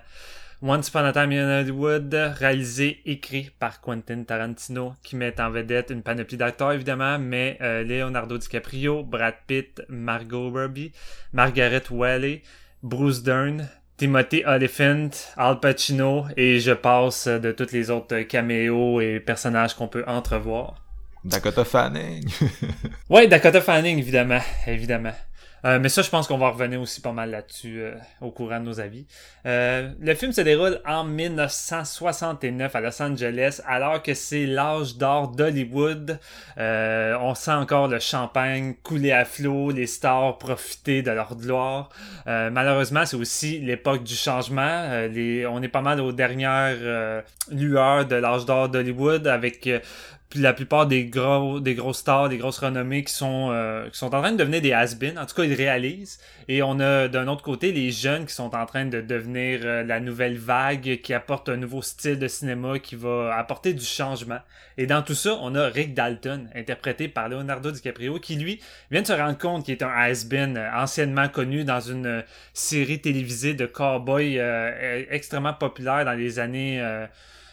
Once 0.66 0.88
Upon 0.88 1.04
a 1.04 1.12
Time 1.12 1.34
in 1.34 1.60
Hollywood, 1.60 2.14
réalisé, 2.40 3.02
écrit 3.06 3.52
par 3.60 3.82
Quentin 3.82 4.24
Tarantino, 4.24 4.94
qui 5.04 5.18
met 5.18 5.38
en 5.42 5.50
vedette 5.50 5.90
une 5.90 6.04
panoplie 6.04 6.38
d'acteurs 6.38 6.72
évidemment, 6.72 7.20
mais 7.20 7.58
euh, 7.60 7.84
Leonardo 7.84 8.38
DiCaprio, 8.38 9.04
Brad 9.04 9.36
Pitt, 9.46 9.82
Margot 9.90 10.50
Robbie, 10.52 10.94
Margaret 11.34 11.84
Walley, 11.92 12.44
Bruce 12.82 13.24
Dern, 13.24 13.68
Timothy 13.98 14.44
Oliphant, 14.46 15.10
Al 15.36 15.60
Pacino, 15.60 16.28
et 16.38 16.62
je 16.62 16.72
passe 16.72 17.28
de 17.28 17.52
tous 17.52 17.74
les 17.74 17.92
autres 17.92 18.22
caméos 18.22 19.02
et 19.02 19.20
personnages 19.20 19.74
qu'on 19.74 19.90
peut 19.90 20.06
entrevoir. 20.08 20.76
Dakota 21.26 21.66
Fanning. 21.66 22.26
ouais, 23.10 23.28
Dakota 23.28 23.60
Fanning, 23.60 24.00
évidemment, 24.00 24.42
évidemment. 24.66 25.14
Euh, 25.66 25.80
mais 25.80 25.90
ça, 25.90 26.02
je 26.02 26.10
pense 26.10 26.28
qu'on 26.28 26.38
va 26.38 26.50
revenir 26.50 26.82
aussi 26.82 27.00
pas 27.00 27.14
mal 27.14 27.32
là-dessus 27.32 27.82
euh, 27.82 27.96
au 28.20 28.32
courant 28.32 28.60
de 28.60 28.66
nos 28.66 28.80
avis. 28.82 29.06
Euh, 29.46 29.92
le 30.00 30.14
film 30.14 30.34
se 30.34 30.42
déroule 30.42 30.82
en 30.86 31.06
1969 31.06 32.76
à 32.76 32.82
Los 32.82 33.02
Angeles, 33.02 33.62
alors 33.66 34.04
que 34.04 34.14
c'est 34.14 34.46
l'âge 34.46 34.98
d'or 34.98 35.30
d'Hollywood. 35.30 36.20
on 36.58 37.36
sent 37.36 37.52
encore 37.52 37.88
le 37.88 38.00
champagne 38.00 38.76
couler 38.84 39.12
à 39.12 39.26
flot, 39.26 39.72
les 39.72 39.88
stars 39.88 40.38
profiter 40.38 41.02
de 41.02 41.12
leur 41.12 41.36
gloire. 41.36 41.90
malheureusement, 42.26 43.06
c'est 43.06 43.18
aussi 43.18 43.60
l'époque 43.60 44.04
du 44.04 44.16
changement. 44.16 45.08
les, 45.12 45.46
on 45.46 45.62
est 45.62 45.68
pas 45.68 45.82
mal 45.82 46.02
aux 46.02 46.12
dernières 46.12 47.24
lueurs 47.50 48.06
de 48.06 48.16
l'âge 48.16 48.46
d'or 48.46 48.70
d'Hollywood 48.70 49.28
avec 49.28 49.70
puis 50.34 50.42
la 50.42 50.54
plupart 50.54 50.88
des 50.88 51.06
gros 51.06 51.60
des 51.60 51.76
grosses 51.76 52.00
stars, 52.00 52.28
des 52.28 52.40
grosses 52.40 52.58
renommées 52.58 53.04
qui 53.04 53.14
sont 53.14 53.50
euh, 53.52 53.88
qui 53.92 54.00
sont 54.00 54.16
en 54.16 54.20
train 54.20 54.32
de 54.32 54.38
devenir 54.38 54.62
des 54.62 54.74
has-been. 54.74 55.20
En 55.20 55.28
tout 55.28 55.36
cas, 55.36 55.44
ils 55.44 55.54
réalisent. 55.54 56.20
Et 56.48 56.64
on 56.64 56.80
a 56.80 57.08
d'un 57.08 57.28
autre 57.28 57.44
côté 57.44 57.72
les 57.72 57.92
jeunes 57.92 58.26
qui 58.26 58.34
sont 58.34 58.56
en 58.56 58.66
train 58.66 58.86
de 58.86 59.00
devenir 59.00 59.60
euh, 59.64 59.84
la 59.84 60.00
nouvelle 60.00 60.40
vague 60.40 61.02
qui 61.04 61.14
apporte 61.14 61.50
un 61.50 61.58
nouveau 61.58 61.84
style 61.84 62.18
de 62.18 62.28
cinéma 62.28 62.80
qui 62.80 62.96
va 62.96 63.36
apporter 63.38 63.76
du 63.76 63.86
changement. 63.86 64.40
Et 64.80 64.88
dans 64.88 65.04
tout 65.04 65.14
ça, 65.14 65.38
on 65.40 65.54
a 65.54 65.68
Rick 65.68 65.94
Dalton, 65.94 66.50
interprété 66.56 67.10
par 67.10 67.30
Leonardo 67.30 67.70
DiCaprio, 67.70 68.20
qui 68.20 68.36
lui 68.36 68.60
vient 68.90 69.04
de 69.04 69.08
se 69.08 69.14
rendre 69.14 69.38
compte 69.38 69.66
qu'il 69.66 69.76
est 69.76 69.84
un 69.84 69.94
has-been 69.96 70.58
euh, 70.58 70.68
anciennement 70.74 71.30
connu 71.30 71.64
dans 71.64 71.80
une 71.80 72.24
série 72.54 73.00
télévisée 73.00 73.54
de 73.54 73.68
cowboy 73.68 74.40
extrêmement 75.12 75.54
populaire 75.54 76.06
dans 76.06 76.14
les 76.14 76.40
années 76.40 76.84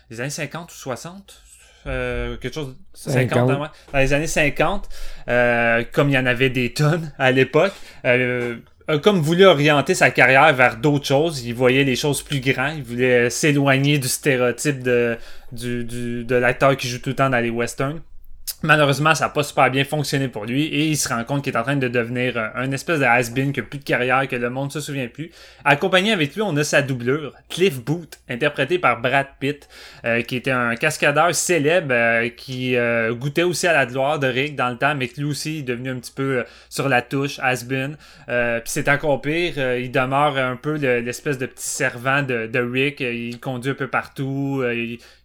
les 0.08 0.20
années 0.22 0.30
50 0.30 0.72
ou 0.72 0.74
60 0.74 1.42
euh, 1.86 2.36
quelque 2.36 2.54
chose 2.54 2.76
50, 2.94 3.48
dans 3.48 3.98
les 3.98 4.12
années 4.12 4.26
50, 4.26 4.88
euh, 5.28 5.82
comme 5.92 6.10
il 6.10 6.14
y 6.14 6.18
en 6.18 6.26
avait 6.26 6.50
des 6.50 6.72
tonnes 6.72 7.12
à 7.18 7.30
l'époque, 7.30 7.72
euh, 8.04 8.56
a 8.88 8.98
comme 8.98 9.20
voulu 9.20 9.46
orienter 9.46 9.94
sa 9.94 10.10
carrière 10.10 10.52
vers 10.52 10.76
d'autres 10.76 11.06
choses. 11.06 11.44
Il 11.44 11.54
voyait 11.54 11.84
les 11.84 11.96
choses 11.96 12.22
plus 12.22 12.40
grands. 12.40 12.72
Il 12.76 12.82
voulait 12.82 13.30
s'éloigner 13.30 13.98
du 13.98 14.08
stéréotype 14.08 14.82
de, 14.82 15.16
du, 15.52 15.84
du, 15.84 16.24
de 16.24 16.34
l'acteur 16.34 16.76
qui 16.76 16.88
joue 16.88 16.98
tout 16.98 17.10
le 17.10 17.16
temps 17.16 17.30
dans 17.30 17.40
les 17.40 17.50
westerns. 17.50 18.00
Malheureusement, 18.62 19.14
ça 19.14 19.24
n'a 19.24 19.30
pas 19.30 19.42
super 19.42 19.70
bien 19.70 19.84
fonctionné 19.84 20.28
pour 20.28 20.44
lui 20.44 20.64
et 20.66 20.86
il 20.88 20.96
se 20.96 21.08
rend 21.08 21.24
compte 21.24 21.42
qu'il 21.42 21.54
est 21.54 21.56
en 21.56 21.62
train 21.62 21.76
de 21.76 21.88
devenir 21.88 22.36
un 22.54 22.70
espèce 22.72 23.00
de 23.00 23.04
has-been, 23.04 23.52
qui 23.52 23.60
a 23.60 23.62
plus 23.62 23.78
de 23.78 23.84
carrière, 23.84 24.28
que 24.28 24.36
le 24.36 24.50
monde 24.50 24.70
se 24.70 24.80
souvient 24.80 25.08
plus. 25.08 25.30
Accompagné 25.64 26.12
avec 26.12 26.34
lui, 26.34 26.42
on 26.42 26.54
a 26.56 26.64
sa 26.64 26.82
doublure, 26.82 27.32
Cliff 27.48 27.80
Booth, 27.80 28.20
interprété 28.28 28.78
par 28.78 29.00
Brad 29.00 29.28
Pitt, 29.38 29.66
euh, 30.04 30.20
qui 30.20 30.36
était 30.36 30.50
un 30.50 30.74
cascadeur 30.74 31.34
célèbre 31.34 31.92
euh, 31.92 32.28
qui 32.28 32.76
euh, 32.76 33.14
goûtait 33.14 33.44
aussi 33.44 33.66
à 33.66 33.72
la 33.72 33.86
gloire 33.86 34.18
de 34.18 34.26
Rick 34.26 34.56
dans 34.56 34.68
le 34.68 34.76
temps, 34.76 34.94
mais 34.94 35.08
que 35.08 35.20
lui 35.20 35.30
aussi 35.30 35.58
est 35.58 35.62
devenu 35.62 35.90
un 35.90 35.98
petit 35.98 36.12
peu 36.12 36.44
sur 36.68 36.88
la 36.88 37.00
touche, 37.00 37.38
has-been. 37.38 37.96
Puis 38.26 38.62
c'est 38.66 38.88
encore 38.88 39.22
pire, 39.22 39.76
il 39.76 39.90
demeure 39.90 40.36
un 40.36 40.56
peu 40.56 40.74
l'espèce 40.74 41.38
de 41.38 41.46
petit 41.46 41.66
servant 41.66 42.22
de, 42.22 42.46
de 42.46 42.58
Rick, 42.58 43.00
il 43.00 43.40
conduit 43.40 43.72
un 43.72 43.74
peu 43.74 43.88
partout, 43.88 44.62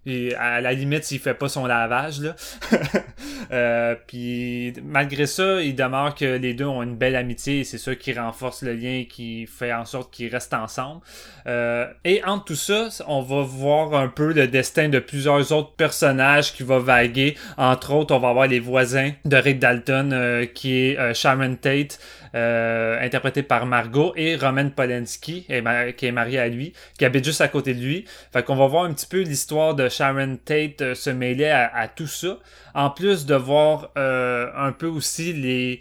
et 0.05 0.35
à 0.35 0.61
la 0.61 0.73
limite, 0.73 1.03
s'il 1.03 1.19
fait 1.19 1.33
pas 1.33 1.49
son 1.49 1.65
lavage, 1.65 2.21
là. 2.21 2.35
euh, 3.51 3.95
puis 4.07 4.73
malgré 4.83 5.25
ça, 5.25 5.61
il 5.61 5.75
demeure 5.75 6.13
que 6.13 6.25
les 6.25 6.53
deux 6.53 6.65
ont 6.65 6.83
une 6.83 6.95
belle 6.95 7.15
amitié 7.15 7.61
et 7.61 7.63
c'est 7.63 7.77
ça 7.77 7.95
qui 7.95 8.13
renforce 8.13 8.61
le 8.61 8.73
lien 8.73 8.99
et 8.99 9.07
qui 9.07 9.45
fait 9.47 9.73
en 9.73 9.85
sorte 9.85 10.13
qu'ils 10.13 10.31
restent 10.31 10.53
ensemble. 10.53 11.01
Euh, 11.47 11.87
et 12.03 12.23
entre 12.23 12.45
tout 12.45 12.55
ça, 12.55 12.87
on 13.07 13.21
va 13.21 13.41
voir 13.41 13.93
un 13.93 14.07
peu 14.07 14.33
le 14.33 14.47
destin 14.47 14.89
de 14.89 14.99
plusieurs 14.99 15.51
autres 15.51 15.73
personnages 15.73 16.53
qui 16.53 16.63
va 16.63 16.79
vaguer. 16.79 17.35
Entre 17.57 17.93
autres, 17.93 18.15
on 18.15 18.19
va 18.19 18.29
avoir 18.29 18.47
les 18.47 18.59
voisins 18.59 19.11
de 19.25 19.37
Rick 19.37 19.59
Dalton, 19.59 20.11
euh, 20.13 20.45
qui 20.45 20.73
est 20.75 20.99
euh, 20.99 21.13
Sharon 21.13 21.55
Tate, 21.55 21.99
euh, 22.36 23.00
interprété 23.02 23.43
par 23.43 23.65
Margot, 23.65 24.12
et 24.17 24.36
Roman 24.36 24.69
Polanski, 24.69 25.45
qui 25.45 26.06
est 26.06 26.12
marié 26.12 26.38
à 26.38 26.50
lui, 26.50 26.74
qui 26.98 27.06
habite 27.06 27.24
juste 27.24 27.39
à 27.39 27.48
côté 27.48 27.74
de 27.74 27.80
lui. 27.80 28.04
Fait 28.34 28.43
qu'on 28.43 28.58
va 28.58 28.67
voir 28.67 28.84
un 28.84 28.93
petit 28.93 29.06
peu 29.06 29.21
l'histoire 29.21 29.74
de 29.74 29.88
Sharon 29.88 30.38
Tate 30.43 30.82
euh, 30.82 30.95
se 30.95 31.10
mêler 31.10 31.45
à, 31.45 31.88
tout 31.88 32.08
ça. 32.08 32.38
En 32.74 32.89
plus 32.89 33.26
de 33.26 33.36
voir 33.36 33.89
euh, 33.98 34.48
un 34.58 34.74
peu 34.74 34.88
aussi 34.88 35.32
les 35.32 35.80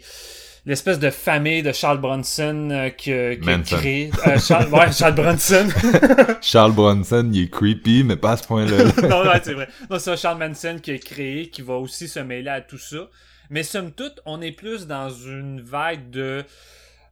l'espèce 0.65 0.97
de 0.97 1.09
famille 1.09 1.61
de 1.61 1.71
Charles 1.73 1.99
Bronson 1.99 2.89
qui, 2.97 3.11
qui 3.11 3.49
a 3.49 3.57
créé 3.59 4.09
Charles, 4.39 4.67
ouais, 4.73 4.91
Charles 4.91 5.13
Bronson. 5.13 5.67
Charles 6.41 6.71
Bronson 6.71 7.29
il 7.31 7.43
est 7.43 7.49
creepy 7.49 8.03
mais 8.03 8.15
pas 8.15 8.31
à 8.31 8.37
ce 8.37 8.47
point-là. 8.47 8.77
Non 9.09 9.29
ouais, 9.29 9.41
c'est 9.43 9.53
vrai. 9.53 9.67
Non 9.91 9.99
c'est 9.99 10.17
Charles 10.17 10.39
Manson 10.39 10.77
qui 10.81 10.91
a 10.91 10.97
créé 10.97 11.49
qui 11.49 11.61
va 11.61 11.75
aussi 11.75 12.07
se 12.07 12.19
mêler 12.19 12.49
à 12.49 12.61
tout 12.61 12.79
ça 12.79 13.09
mais 13.49 13.63
somme 13.63 13.91
toute, 13.91 14.21
on 14.25 14.41
est 14.41 14.51
plus 14.51 14.87
dans 14.87 15.09
une 15.09 15.61
vague 15.61 16.09
de. 16.09 16.43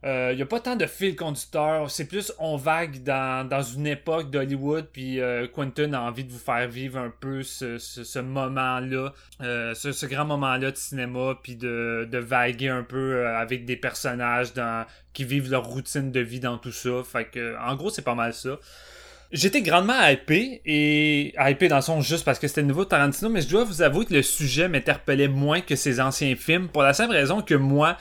Il 0.02 0.10
euh, 0.10 0.34
n'y 0.34 0.42
a 0.42 0.46
pas 0.46 0.60
tant 0.60 0.76
de 0.76 0.84
fil 0.84 1.16
conducteur, 1.16 1.90
c'est 1.90 2.06
plus 2.06 2.30
on 2.38 2.58
vague 2.58 3.02
dans, 3.04 3.48
dans 3.48 3.62
une 3.62 3.86
époque 3.86 4.30
d'Hollywood, 4.30 4.88
puis 4.92 5.18
euh, 5.18 5.46
Quentin 5.48 5.94
a 5.94 6.00
envie 6.00 6.24
de 6.24 6.30
vous 6.30 6.38
faire 6.38 6.68
vivre 6.68 6.98
un 6.98 7.08
peu 7.08 7.42
ce, 7.42 7.78
ce, 7.78 8.18
moment-là, 8.18 9.14
euh, 9.40 9.72
ce, 9.72 9.92
ce, 9.92 10.04
grand 10.04 10.26
moment-là 10.26 10.72
de 10.72 10.76
cinéma, 10.76 11.38
puis 11.42 11.56
de, 11.56 12.06
de 12.10 12.18
vaguer 12.18 12.68
un 12.68 12.82
peu 12.82 13.26
avec 13.28 13.64
des 13.64 13.76
personnages 13.76 14.52
dans, 14.52 14.84
qui 15.14 15.24
vivent 15.24 15.50
leur 15.50 15.64
routine 15.64 16.12
de 16.12 16.20
vie 16.20 16.40
dans 16.40 16.58
tout 16.58 16.72
ça. 16.72 17.02
Fait 17.02 17.24
que, 17.24 17.56
en 17.58 17.74
gros, 17.74 17.88
c'est 17.88 18.04
pas 18.04 18.14
mal 18.14 18.34
ça. 18.34 18.58
J'étais 19.34 19.62
grandement 19.62 20.00
hypé, 20.06 20.60
et 20.64 21.34
hypé 21.36 21.66
dans 21.66 21.74
le 21.74 21.82
son 21.82 22.00
juste 22.00 22.24
parce 22.24 22.38
que 22.38 22.46
c'était 22.46 22.62
nouveau 22.62 22.84
Tarantino, 22.84 23.28
mais 23.28 23.40
je 23.40 23.48
dois 23.48 23.64
vous 23.64 23.82
avouer 23.82 24.04
que 24.04 24.14
le 24.14 24.22
sujet 24.22 24.68
m'interpellait 24.68 25.26
moins 25.26 25.60
que 25.60 25.74
ses 25.74 26.00
anciens 26.00 26.36
films, 26.36 26.68
pour 26.68 26.84
la 26.84 26.92
simple 26.92 27.14
raison 27.14 27.42
que 27.42 27.56
moi, 27.56 27.96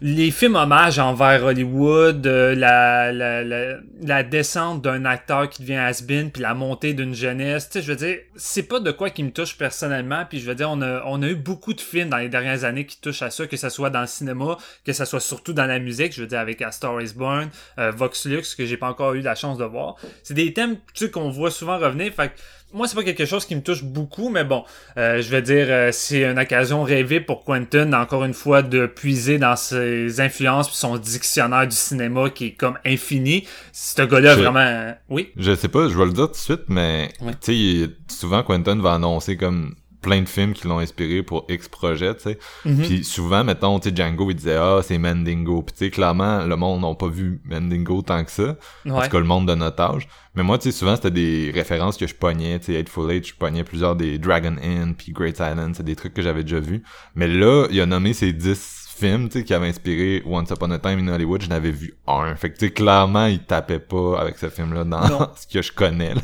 les 0.00 0.30
films 0.30 0.54
hommages 0.54 1.00
envers 1.00 1.42
Hollywood, 1.44 2.24
euh, 2.28 2.54
la, 2.54 3.12
la, 3.12 3.42
la, 3.42 4.22
descente 4.22 4.80
d'un 4.80 5.04
acteur 5.06 5.50
qui 5.50 5.62
devient 5.62 5.74
has-been, 5.74 6.30
puis 6.30 6.40
la 6.40 6.54
montée 6.54 6.94
d'une 6.94 7.16
jeunesse, 7.16 7.68
tu 7.68 7.80
sais, 7.80 7.82
je 7.84 7.90
veux 7.90 7.96
dire, 7.96 8.18
c'est 8.36 8.62
pas 8.62 8.78
de 8.78 8.92
quoi 8.92 9.10
qui 9.10 9.24
me 9.24 9.32
touche 9.32 9.58
personnellement, 9.58 10.24
puis 10.30 10.38
je 10.38 10.46
veux 10.46 10.54
dire, 10.54 10.70
on 10.70 10.80
a, 10.82 11.02
on 11.06 11.20
a 11.20 11.26
eu 11.26 11.34
beaucoup 11.34 11.74
de 11.74 11.80
films 11.80 12.10
dans 12.10 12.18
les 12.18 12.28
dernières 12.28 12.62
années 12.62 12.86
qui 12.86 13.00
touchent 13.00 13.22
à 13.22 13.30
ça, 13.30 13.48
que 13.48 13.56
ce 13.56 13.70
soit 13.70 13.90
dans 13.90 14.02
le 14.02 14.06
cinéma, 14.06 14.56
que 14.84 14.92
ce 14.92 15.04
soit 15.04 15.18
surtout 15.18 15.52
dans 15.52 15.66
la 15.66 15.80
musique, 15.80 16.14
je 16.14 16.20
veux 16.20 16.28
dire, 16.28 16.38
avec 16.38 16.62
A 16.62 16.70
Star 16.70 17.00
is 17.02 17.12
Born, 17.12 17.48
euh, 17.80 17.90
Vox 17.90 18.24
Lux, 18.26 18.54
que 18.54 18.64
j'ai 18.64 18.76
pas 18.76 18.88
encore 18.88 19.14
eu 19.14 19.20
la 19.20 19.34
chance 19.34 19.58
de 19.58 19.64
voir. 19.64 19.96
C'est 20.22 20.34
des 20.34 20.52
thèmes 20.52 20.75
tu 20.94 21.04
sais, 21.06 21.10
qu'on 21.10 21.30
voit 21.30 21.50
souvent 21.50 21.78
revenir. 21.78 22.12
Fait 22.12 22.32
moi, 22.72 22.88
c'est 22.88 22.96
pas 22.96 23.04
quelque 23.04 23.24
chose 23.24 23.46
qui 23.46 23.54
me 23.54 23.62
touche 23.62 23.84
beaucoup, 23.84 24.28
mais 24.28 24.44
bon, 24.44 24.64
euh, 24.98 25.22
je 25.22 25.30
vais 25.30 25.40
dire, 25.40 25.66
euh, 25.68 25.90
c'est 25.92 26.24
une 26.24 26.38
occasion 26.38 26.82
rêvée 26.82 27.20
pour 27.20 27.44
Quentin, 27.44 27.92
encore 27.92 28.24
une 28.24 28.34
fois, 28.34 28.62
de 28.62 28.86
puiser 28.86 29.38
dans 29.38 29.56
ses 29.56 30.20
influences 30.20 30.68
puis 30.68 30.76
son 30.76 30.98
dictionnaire 30.98 31.66
du 31.66 31.76
cinéma 31.76 32.28
qui 32.28 32.46
est 32.46 32.52
comme 32.52 32.76
infini. 32.84 33.46
Ce 33.72 34.02
gars-là, 34.02 34.34
vraiment... 34.34 34.94
Oui? 35.08 35.30
Je 35.36 35.54
sais 35.54 35.68
pas, 35.68 35.88
je 35.88 35.96
vais 35.96 36.06
le 36.06 36.12
dire 36.12 36.26
tout 36.26 36.32
de 36.32 36.36
suite, 36.36 36.64
mais, 36.68 37.12
tu 37.40 37.84
sais, 37.84 37.90
souvent, 38.08 38.42
Quentin 38.42 38.78
va 38.80 38.94
annoncer 38.94 39.36
comme 39.36 39.74
plein 40.06 40.22
de 40.22 40.28
films 40.28 40.52
qui 40.52 40.68
l'ont 40.68 40.78
inspiré 40.78 41.24
pour 41.24 41.44
X 41.48 41.68
projet, 41.68 42.14
tu 42.14 42.22
sais. 42.22 42.38
Mhm. 42.64 42.82
Puis 42.82 43.04
souvent, 43.04 43.42
mettons, 43.42 43.80
tu 43.80 43.88
sais, 43.88 43.96
Django, 43.96 44.30
il 44.30 44.36
disait 44.36 44.56
«Ah, 44.60 44.80
c'est 44.82 44.98
Mandingo». 44.98 45.62
Puis 45.66 45.72
tu 45.72 45.84
sais, 45.84 45.90
clairement, 45.90 46.44
le 46.44 46.54
monde 46.54 46.82
n'a 46.82 46.94
pas 46.94 47.08
vu 47.08 47.40
Mandingo 47.44 48.02
tant 48.02 48.24
que 48.24 48.30
ça. 48.30 48.56
parce 48.84 48.96
En 48.96 49.02
tout 49.02 49.10
cas, 49.10 49.18
le 49.18 49.26
monde 49.26 49.48
de 49.48 49.54
notre 49.56 49.82
âge. 49.82 50.08
Mais 50.36 50.44
moi, 50.44 50.58
tu 50.58 50.70
sais, 50.70 50.78
souvent, 50.78 50.94
c'était 50.94 51.10
des 51.10 51.50
références 51.52 51.96
que 51.96 52.06
je 52.06 52.14
pognais, 52.14 52.60
tu 52.60 52.66
sais, 52.66 52.74
Eightful 52.74 53.10
Eight, 53.10 53.26
je 53.26 53.34
pognais 53.34 53.64
plusieurs 53.64 53.96
des 53.96 54.18
Dragon 54.18 54.54
Inn, 54.62 54.94
puis 54.94 55.12
Great 55.12 55.40
Island, 55.40 55.74
c'est 55.76 55.82
des 55.82 55.96
trucs 55.96 56.14
que 56.14 56.22
j'avais 56.22 56.44
déjà 56.44 56.60
vus. 56.60 56.84
Mais 57.16 57.26
là, 57.26 57.66
il 57.70 57.80
a 57.80 57.86
nommé 57.86 58.12
ces 58.12 58.32
10 58.32 58.85
films, 58.96 59.28
tu 59.28 59.38
sais, 59.38 59.44
qui 59.44 59.54
avait 59.54 59.68
inspiré 59.68 60.22
Once 60.26 60.50
Upon 60.50 60.70
a 60.70 60.78
Time 60.78 61.06
in 61.06 61.12
Hollywood, 61.12 61.42
je 61.42 61.48
n'avais 61.48 61.70
vu 61.70 61.94
un. 62.06 62.34
Fait 62.36 62.50
que, 62.50 62.58
tu 62.58 62.66
sais, 62.66 62.72
clairement, 62.72 63.26
il 63.26 63.40
tapait 63.40 63.78
pas 63.78 64.18
avec 64.18 64.38
ce 64.38 64.48
film-là 64.48 64.84
dans 64.84 65.34
ce 65.36 65.46
que 65.46 65.62
je 65.62 65.72
connais, 65.72 66.14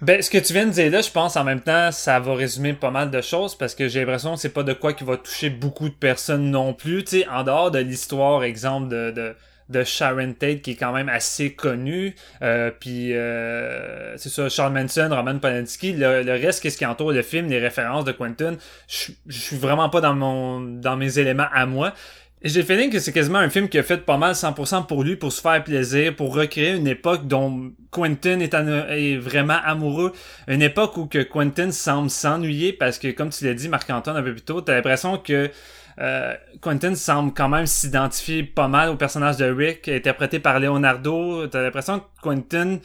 Ben, 0.00 0.22
ce 0.22 0.30
que 0.30 0.38
tu 0.38 0.54
viens 0.54 0.66
de 0.66 0.72
dire 0.72 0.90
là, 0.90 1.02
je 1.02 1.10
pense 1.10 1.36
en 1.36 1.44
même 1.44 1.60
temps, 1.60 1.92
ça 1.92 2.20
va 2.20 2.34
résumer 2.34 2.72
pas 2.72 2.90
mal 2.90 3.10
de 3.10 3.20
choses 3.20 3.54
parce 3.54 3.74
que 3.74 3.86
j'ai 3.86 4.00
l'impression 4.00 4.34
que 4.34 4.40
c'est 4.40 4.48
pas 4.48 4.62
de 4.62 4.72
quoi 4.72 4.94
qui 4.94 5.04
va 5.04 5.18
toucher 5.18 5.50
beaucoup 5.50 5.88
de 5.90 5.94
personnes 5.94 6.50
non 6.50 6.72
plus. 6.72 7.04
Tu 7.04 7.20
sais, 7.20 7.28
en 7.28 7.42
dehors 7.44 7.70
de 7.70 7.80
l'histoire, 7.80 8.42
exemple 8.42 8.88
de, 8.88 9.10
de, 9.10 9.34
de 9.68 9.84
Sharon 9.84 10.32
Tate 10.32 10.62
qui 10.62 10.72
est 10.72 10.76
quand 10.76 10.92
même 10.92 11.08
assez 11.08 11.52
connu, 11.52 12.14
euh, 12.42 12.70
puis 12.78 13.14
euh, 13.14 14.16
c'est 14.16 14.30
ça, 14.30 14.48
Charles 14.48 14.72
Manson, 14.72 15.08
Roman 15.10 15.38
Polanski, 15.38 15.92
le, 15.92 16.22
le 16.22 16.32
reste, 16.32 16.62
qu'est-ce 16.62 16.78
qui 16.78 16.86
entoure 16.86 17.12
le 17.12 17.22
film, 17.22 17.48
les 17.48 17.58
références 17.58 18.04
de 18.04 18.12
Quentin, 18.12 18.56
je 18.88 19.12
suis 19.28 19.56
vraiment 19.56 19.90
pas 19.90 20.00
dans 20.00 20.14
mon 20.14 20.60
dans 20.60 20.96
mes 20.96 21.18
éléments 21.18 21.48
à 21.52 21.66
moi. 21.66 21.92
J'ai 22.42 22.62
le 22.62 22.66
feeling 22.66 22.90
que 22.90 22.98
c'est 23.00 23.12
quasiment 23.12 23.38
un 23.38 23.50
film 23.50 23.68
qui 23.68 23.78
a 23.78 23.82
fait 23.82 23.98
pas 23.98 24.16
mal 24.16 24.32
100% 24.32 24.86
pour 24.86 25.04
lui, 25.04 25.16
pour 25.16 25.30
se 25.30 25.42
faire 25.42 25.62
plaisir, 25.62 26.16
pour 26.16 26.34
recréer 26.34 26.74
une 26.74 26.86
époque 26.86 27.26
dont 27.26 27.70
Quentin 27.90 28.40
est, 28.40 28.54
est 28.54 29.18
vraiment 29.18 29.58
amoureux. 29.62 30.14
Une 30.48 30.62
époque 30.62 30.96
où 30.96 31.04
que 31.04 31.22
Quentin 31.22 31.70
semble 31.70 32.08
s'ennuyer 32.08 32.72
parce 32.72 32.98
que, 32.98 33.08
comme 33.08 33.28
tu 33.28 33.44
l'as 33.44 33.52
dit, 33.52 33.68
Marc-Antoine 33.68 34.16
un 34.16 34.22
peu 34.22 34.32
plus 34.32 34.40
tôt, 34.40 34.62
t'as 34.62 34.74
l'impression 34.74 35.18
que 35.18 35.50
euh, 35.98 36.34
Quentin 36.62 36.94
semble 36.94 37.34
quand 37.34 37.50
même 37.50 37.66
s'identifier 37.66 38.42
pas 38.42 38.68
mal 38.68 38.88
au 38.88 38.96
personnage 38.96 39.36
de 39.36 39.44
Rick, 39.44 39.86
interprété 39.88 40.38
par 40.38 40.60
Leonardo. 40.60 41.46
T'as 41.46 41.60
l'impression 41.60 42.00
que 42.00 42.04
Quentin 42.22 42.78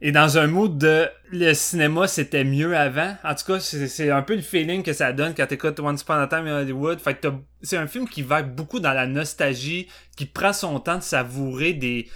et 0.00 0.12
dans 0.12 0.38
un 0.38 0.46
mood 0.46 0.76
de 0.78 1.06
le 1.30 1.54
cinéma 1.54 2.06
c'était 2.06 2.44
mieux 2.44 2.76
avant. 2.76 3.16
En 3.24 3.34
tout 3.34 3.52
cas, 3.52 3.60
c'est 3.60 4.10
un 4.10 4.22
peu 4.22 4.34
le 4.34 4.42
feeling 4.42 4.82
que 4.82 4.92
ça 4.92 5.12
donne 5.12 5.34
quand 5.34 5.46
t'écoutes 5.46 5.80
Once 5.80 6.02
Upon 6.02 6.14
a 6.14 6.26
Time 6.26 6.46
in 6.46 6.60
Hollywood. 6.60 7.00
Fait 7.00 7.14
que 7.14 7.28
c'est 7.62 7.76
un 7.76 7.86
film 7.86 8.08
qui 8.08 8.22
va 8.22 8.42
beaucoup 8.42 8.80
dans 8.80 8.92
la 8.92 9.06
nostalgie, 9.06 9.88
qui 10.16 10.26
prend 10.26 10.52
son 10.52 10.78
temps 10.80 10.98
de 10.98 11.02
savourer 11.02 11.72
des 11.72 12.08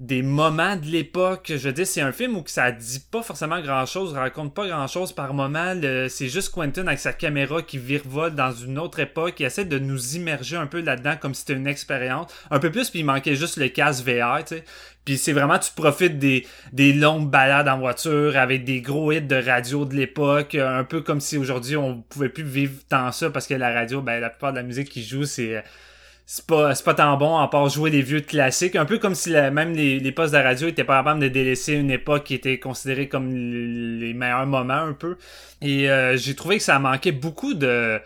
des 0.00 0.22
moments 0.22 0.76
de 0.76 0.86
l'époque. 0.86 1.46
Je 1.48 1.68
veux 1.68 1.72
dire, 1.72 1.86
c'est 1.86 2.00
un 2.00 2.12
film 2.12 2.36
où 2.36 2.44
ça 2.46 2.70
dit 2.70 3.00
pas 3.10 3.22
forcément 3.22 3.60
grand 3.60 3.84
chose, 3.84 4.12
raconte 4.12 4.54
pas 4.54 4.68
grand 4.68 4.86
chose 4.86 5.12
par 5.12 5.34
moment. 5.34 5.74
C'est 6.08 6.28
juste 6.28 6.52
Quentin 6.54 6.86
avec 6.86 7.00
sa 7.00 7.12
caméra 7.12 7.62
qui 7.62 7.78
virevolte 7.78 8.36
dans 8.36 8.52
une 8.52 8.78
autre 8.78 9.00
époque, 9.00 9.34
qui 9.34 9.44
essaie 9.44 9.64
de 9.64 9.78
nous 9.78 10.16
immerger 10.16 10.56
un 10.56 10.66
peu 10.66 10.80
là-dedans 10.80 11.16
comme 11.20 11.34
si 11.34 11.40
c'était 11.40 11.54
une 11.54 11.66
expérience. 11.66 12.32
Un 12.50 12.60
peu 12.60 12.70
plus, 12.70 12.90
puis 12.90 13.00
il 13.00 13.04
manquait 13.04 13.34
juste 13.34 13.56
le 13.56 13.68
casque 13.68 14.04
VR, 14.04 14.44
tu 14.44 14.56
sais. 14.56 14.64
Puis 15.04 15.16
c'est 15.16 15.32
vraiment, 15.32 15.58
tu 15.58 15.72
profites 15.74 16.18
des, 16.18 16.46
des 16.72 16.92
longues 16.92 17.30
balades 17.30 17.66
en 17.66 17.78
voiture 17.78 18.36
avec 18.36 18.64
des 18.64 18.82
gros 18.82 19.10
hits 19.10 19.22
de 19.22 19.36
radio 19.36 19.84
de 19.86 19.94
l'époque, 19.94 20.54
un 20.54 20.84
peu 20.84 21.00
comme 21.00 21.20
si 21.20 21.38
aujourd'hui 21.38 21.76
on 21.76 22.02
pouvait 22.02 22.28
plus 22.28 22.44
vivre 22.44 22.74
tant 22.88 23.10
ça 23.10 23.30
parce 23.30 23.46
que 23.46 23.54
la 23.54 23.72
radio, 23.72 24.02
ben 24.02 24.20
la 24.20 24.28
plupart 24.28 24.52
de 24.52 24.58
la 24.58 24.62
musique 24.62 24.90
qui 24.90 25.02
joue, 25.02 25.24
c'est 25.24 25.64
c'est 26.30 26.44
pas 26.46 26.74
pas 26.84 26.92
tant 26.92 27.16
bon 27.16 27.38
à 27.38 27.48
part 27.48 27.70
jouer 27.70 27.90
des 27.90 28.02
vieux 28.02 28.20
classiques. 28.20 28.76
Un 28.76 28.84
peu 28.84 28.98
comme 28.98 29.14
si 29.14 29.30
même 29.30 29.72
les, 29.72 29.98
les 29.98 30.12
postes 30.12 30.34
de 30.34 30.38
radio 30.38 30.68
étaient 30.68 30.84
pas 30.84 30.98
capables 30.98 31.20
de 31.20 31.28
délaisser 31.28 31.72
une 31.72 31.90
époque 31.90 32.24
qui 32.24 32.34
était 32.34 32.58
considérée 32.58 33.08
comme 33.08 33.32
les 33.98 34.12
meilleurs 34.12 34.44
moments 34.44 34.74
un 34.74 34.92
peu. 34.92 35.16
Et 35.62 35.88
euh, 35.90 36.18
j'ai 36.18 36.34
trouvé 36.34 36.58
que 36.58 36.62
ça 36.62 36.78
manquait 36.78 37.12
beaucoup 37.12 37.54
de 37.54 37.98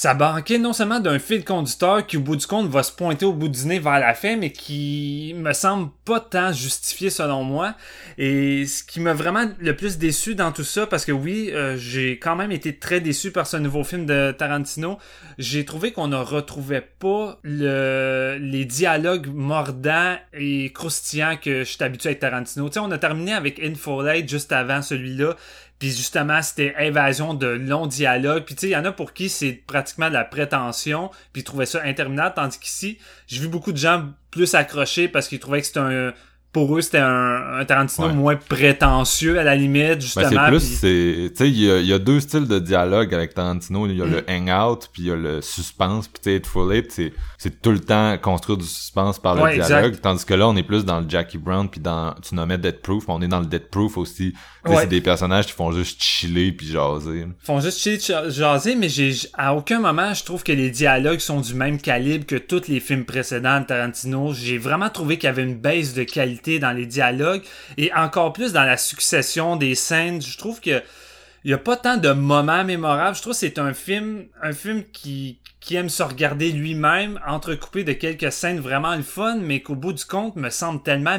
ça 0.00 0.14
manquait 0.14 0.56
non 0.56 0.72
seulement 0.72 0.98
d'un 0.98 1.18
fil 1.18 1.44
conducteur 1.44 2.06
qui 2.06 2.16
au 2.16 2.20
bout 2.20 2.36
du 2.36 2.46
compte 2.46 2.70
va 2.70 2.82
se 2.82 2.90
pointer 2.90 3.26
au 3.26 3.34
bout 3.34 3.50
du 3.50 3.66
nez 3.66 3.78
vers 3.78 4.00
la 4.00 4.14
fin 4.14 4.36
mais 4.36 4.50
qui 4.50 5.34
me 5.36 5.52
semble 5.52 5.90
pas 6.06 6.20
tant 6.20 6.54
justifié 6.54 7.10
selon 7.10 7.44
moi. 7.44 7.74
Et 8.16 8.64
ce 8.64 8.82
qui 8.82 8.98
m'a 8.98 9.12
vraiment 9.12 9.50
le 9.58 9.76
plus 9.76 9.98
déçu 9.98 10.34
dans 10.34 10.52
tout 10.52 10.64
ça 10.64 10.86
parce 10.86 11.04
que 11.04 11.12
oui 11.12 11.50
euh, 11.52 11.76
j'ai 11.76 12.12
quand 12.18 12.34
même 12.34 12.50
été 12.50 12.78
très 12.78 13.02
déçu 13.02 13.30
par 13.30 13.46
ce 13.46 13.58
nouveau 13.58 13.84
film 13.84 14.06
de 14.06 14.32
Tarantino 14.32 14.96
j'ai 15.36 15.66
trouvé 15.66 15.92
qu'on 15.92 16.08
ne 16.08 16.16
retrouvait 16.16 16.88
pas 16.98 17.38
le 17.42 18.38
les 18.40 18.64
dialogues 18.64 19.26
mordants 19.26 20.16
et 20.32 20.72
croustillants 20.72 21.36
que 21.36 21.58
je 21.58 21.72
suis 21.72 21.84
habitué 21.84 22.08
avec 22.08 22.20
Tarantino. 22.20 22.68
Tu 22.68 22.72
sais 22.72 22.80
on 22.80 22.90
a 22.90 22.96
terminé 22.96 23.34
avec 23.34 23.60
Infolate 23.62 24.26
juste 24.26 24.52
avant 24.52 24.80
celui-là 24.80 25.36
puis 25.80 25.88
justement, 25.88 26.42
c'était 26.42 26.74
invasion 26.78 27.32
de 27.32 27.46
longs 27.46 27.86
dialogues. 27.86 28.44
Puis 28.44 28.54
tu 28.54 28.60
sais, 28.60 28.68
il 28.68 28.72
y 28.72 28.76
en 28.76 28.84
a 28.84 28.92
pour 28.92 29.14
qui 29.14 29.30
c'est 29.30 29.52
pratiquement 29.66 30.08
de 30.08 30.14
la 30.14 30.24
prétention, 30.24 31.10
puis 31.32 31.40
ils 31.40 31.44
trouvaient 31.44 31.64
ça 31.64 31.80
interminable. 31.82 32.34
Tandis 32.36 32.58
qu'ici, 32.58 32.98
j'ai 33.26 33.40
vu 33.40 33.48
beaucoup 33.48 33.72
de 33.72 33.78
gens 33.78 34.10
plus 34.30 34.54
accrochés 34.54 35.08
parce 35.08 35.26
qu'ils 35.26 35.40
trouvaient 35.40 35.62
que 35.62 35.66
c'était 35.66 35.80
un, 35.80 36.12
pour 36.52 36.76
eux, 36.76 36.80
c'était 36.80 36.98
un, 36.98 37.64
Tarantino 37.64 38.08
moins 38.08 38.34
prétentieux 38.34 39.38
à 39.38 39.44
la 39.44 39.54
limite, 39.54 40.00
justement. 40.00 40.28
Ben, 40.30 40.30
c'est 40.30 40.48
plus, 40.48 40.60
c'est, 40.60 41.30
tu 41.30 41.36
sais, 41.36 41.48
il 41.48 41.86
y 41.86 41.92
a, 41.92 41.98
deux 41.98 42.18
styles 42.18 42.48
de 42.48 42.58
dialogue 42.58 43.14
avec 43.14 43.34
Tarantino. 43.34 43.86
Il 43.86 43.96
y 43.96 44.02
a 44.02 44.06
le 44.06 44.22
mm. 44.22 44.48
hangout, 44.48 44.88
puis 44.92 45.02
il 45.02 45.08
y 45.08 45.10
a 45.12 45.16
le 45.16 45.40
suspense, 45.42 46.08
puis 46.08 46.20
tu 46.22 46.30
sais, 46.30 46.42
Full 46.44 46.82
c'est, 46.88 47.12
c'est 47.38 47.62
tout 47.62 47.70
le 47.70 47.78
temps 47.78 48.16
construire 48.18 48.58
du 48.58 48.66
suspense 48.66 49.20
par 49.20 49.36
le 49.36 49.54
dialogue. 49.54 49.96
Tandis 50.02 50.24
que 50.24 50.34
là, 50.34 50.48
on 50.48 50.56
est 50.56 50.64
plus 50.64 50.84
dans 50.84 51.00
le 51.00 51.08
Jackie 51.08 51.38
Brown, 51.38 51.68
puis 51.68 51.80
dans, 51.80 52.14
tu 52.14 52.34
nommais 52.34 52.58
Dead 52.58 52.80
Proof, 52.80 53.04
on 53.08 53.22
est 53.22 53.28
dans 53.28 53.40
le 53.40 53.46
Dead 53.46 53.68
Proof 53.68 53.96
aussi. 53.96 54.34
C'est 54.66 54.88
des 54.88 55.00
personnages 55.00 55.46
qui 55.46 55.52
font 55.52 55.70
juste 55.70 56.02
chiller 56.02 56.52
puis 56.52 56.66
jaser. 56.66 57.26
Ils 57.26 57.46
font 57.46 57.60
juste 57.60 57.78
chiller, 57.78 57.98
jaser, 58.28 58.74
mais 58.74 58.88
j'ai, 58.88 59.12
à 59.34 59.54
aucun 59.54 59.78
moment, 59.78 60.12
je 60.14 60.24
trouve 60.24 60.42
que 60.42 60.52
les 60.52 60.70
dialogues 60.70 61.20
sont 61.20 61.40
du 61.40 61.54
même 61.54 61.80
calibre 61.80 62.26
que 62.26 62.36
tous 62.36 62.66
les 62.66 62.80
films 62.80 63.04
précédents 63.04 63.60
de 63.60 63.66
Tarantino. 63.66 64.32
J'ai 64.34 64.58
vraiment 64.58 64.90
trouvé 64.90 65.16
qu'il 65.16 65.28
y 65.28 65.30
avait 65.30 65.44
une 65.44 65.56
baisse 65.56 65.94
de 65.94 66.02
qualité 66.02 66.39
dans 66.48 66.72
les 66.72 66.86
dialogues 66.86 67.42
et 67.76 67.92
encore 67.92 68.32
plus 68.32 68.52
dans 68.52 68.64
la 68.64 68.76
succession 68.76 69.56
des 69.56 69.74
scènes. 69.74 70.22
Je 70.22 70.36
trouve 70.38 70.60
que 70.60 70.82
il 71.44 71.50
y 71.50 71.54
a 71.54 71.58
pas 71.58 71.76
tant 71.76 71.96
de 71.96 72.10
moments 72.10 72.64
mémorables. 72.64 73.16
Je 73.16 73.22
trouve 73.22 73.32
que 73.32 73.38
c'est 73.38 73.58
un 73.58 73.72
film, 73.72 74.26
un 74.42 74.52
film 74.52 74.84
qui, 74.92 75.38
qui 75.60 75.74
aime 75.74 75.88
se 75.88 76.02
regarder 76.02 76.52
lui-même, 76.52 77.18
entrecoupé 77.26 77.82
de 77.82 77.92
quelques 77.92 78.30
scènes 78.30 78.60
vraiment 78.60 78.94
le 78.94 79.02
fun, 79.02 79.36
mais 79.36 79.60
qu'au 79.60 79.74
bout 79.74 79.94
du 79.94 80.04
compte 80.04 80.36
me 80.36 80.50
semble 80.50 80.82
tellement 80.82 81.18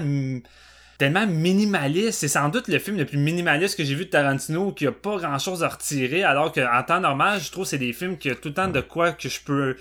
tellement 0.99 1.25
minimaliste. 1.25 2.19
C'est 2.19 2.27
sans 2.27 2.49
doute 2.49 2.67
le 2.67 2.77
film 2.77 2.97
le 2.97 3.05
plus 3.05 3.17
minimaliste 3.17 3.75
que 3.75 3.83
j'ai 3.83 3.95
vu 3.95 4.05
de 4.05 4.11
Tarantino, 4.11 4.71
qui 4.71 4.85
a 4.85 4.91
pas 4.91 5.17
grand 5.17 5.39
chose 5.39 5.63
à 5.63 5.69
retirer, 5.69 6.23
alors 6.23 6.51
qu'en 6.51 6.83
temps 6.83 6.99
normal, 6.99 7.39
je 7.41 7.51
trouve 7.51 7.63
que 7.63 7.69
c'est 7.71 7.79
des 7.79 7.91
films 7.91 8.19
qui 8.19 8.29
ont 8.29 8.35
tout 8.39 8.49
le 8.49 8.53
temps 8.53 8.67
de 8.67 8.81
quoi 8.81 9.11
que 9.11 9.27
je 9.27 9.39
peux 9.41 9.75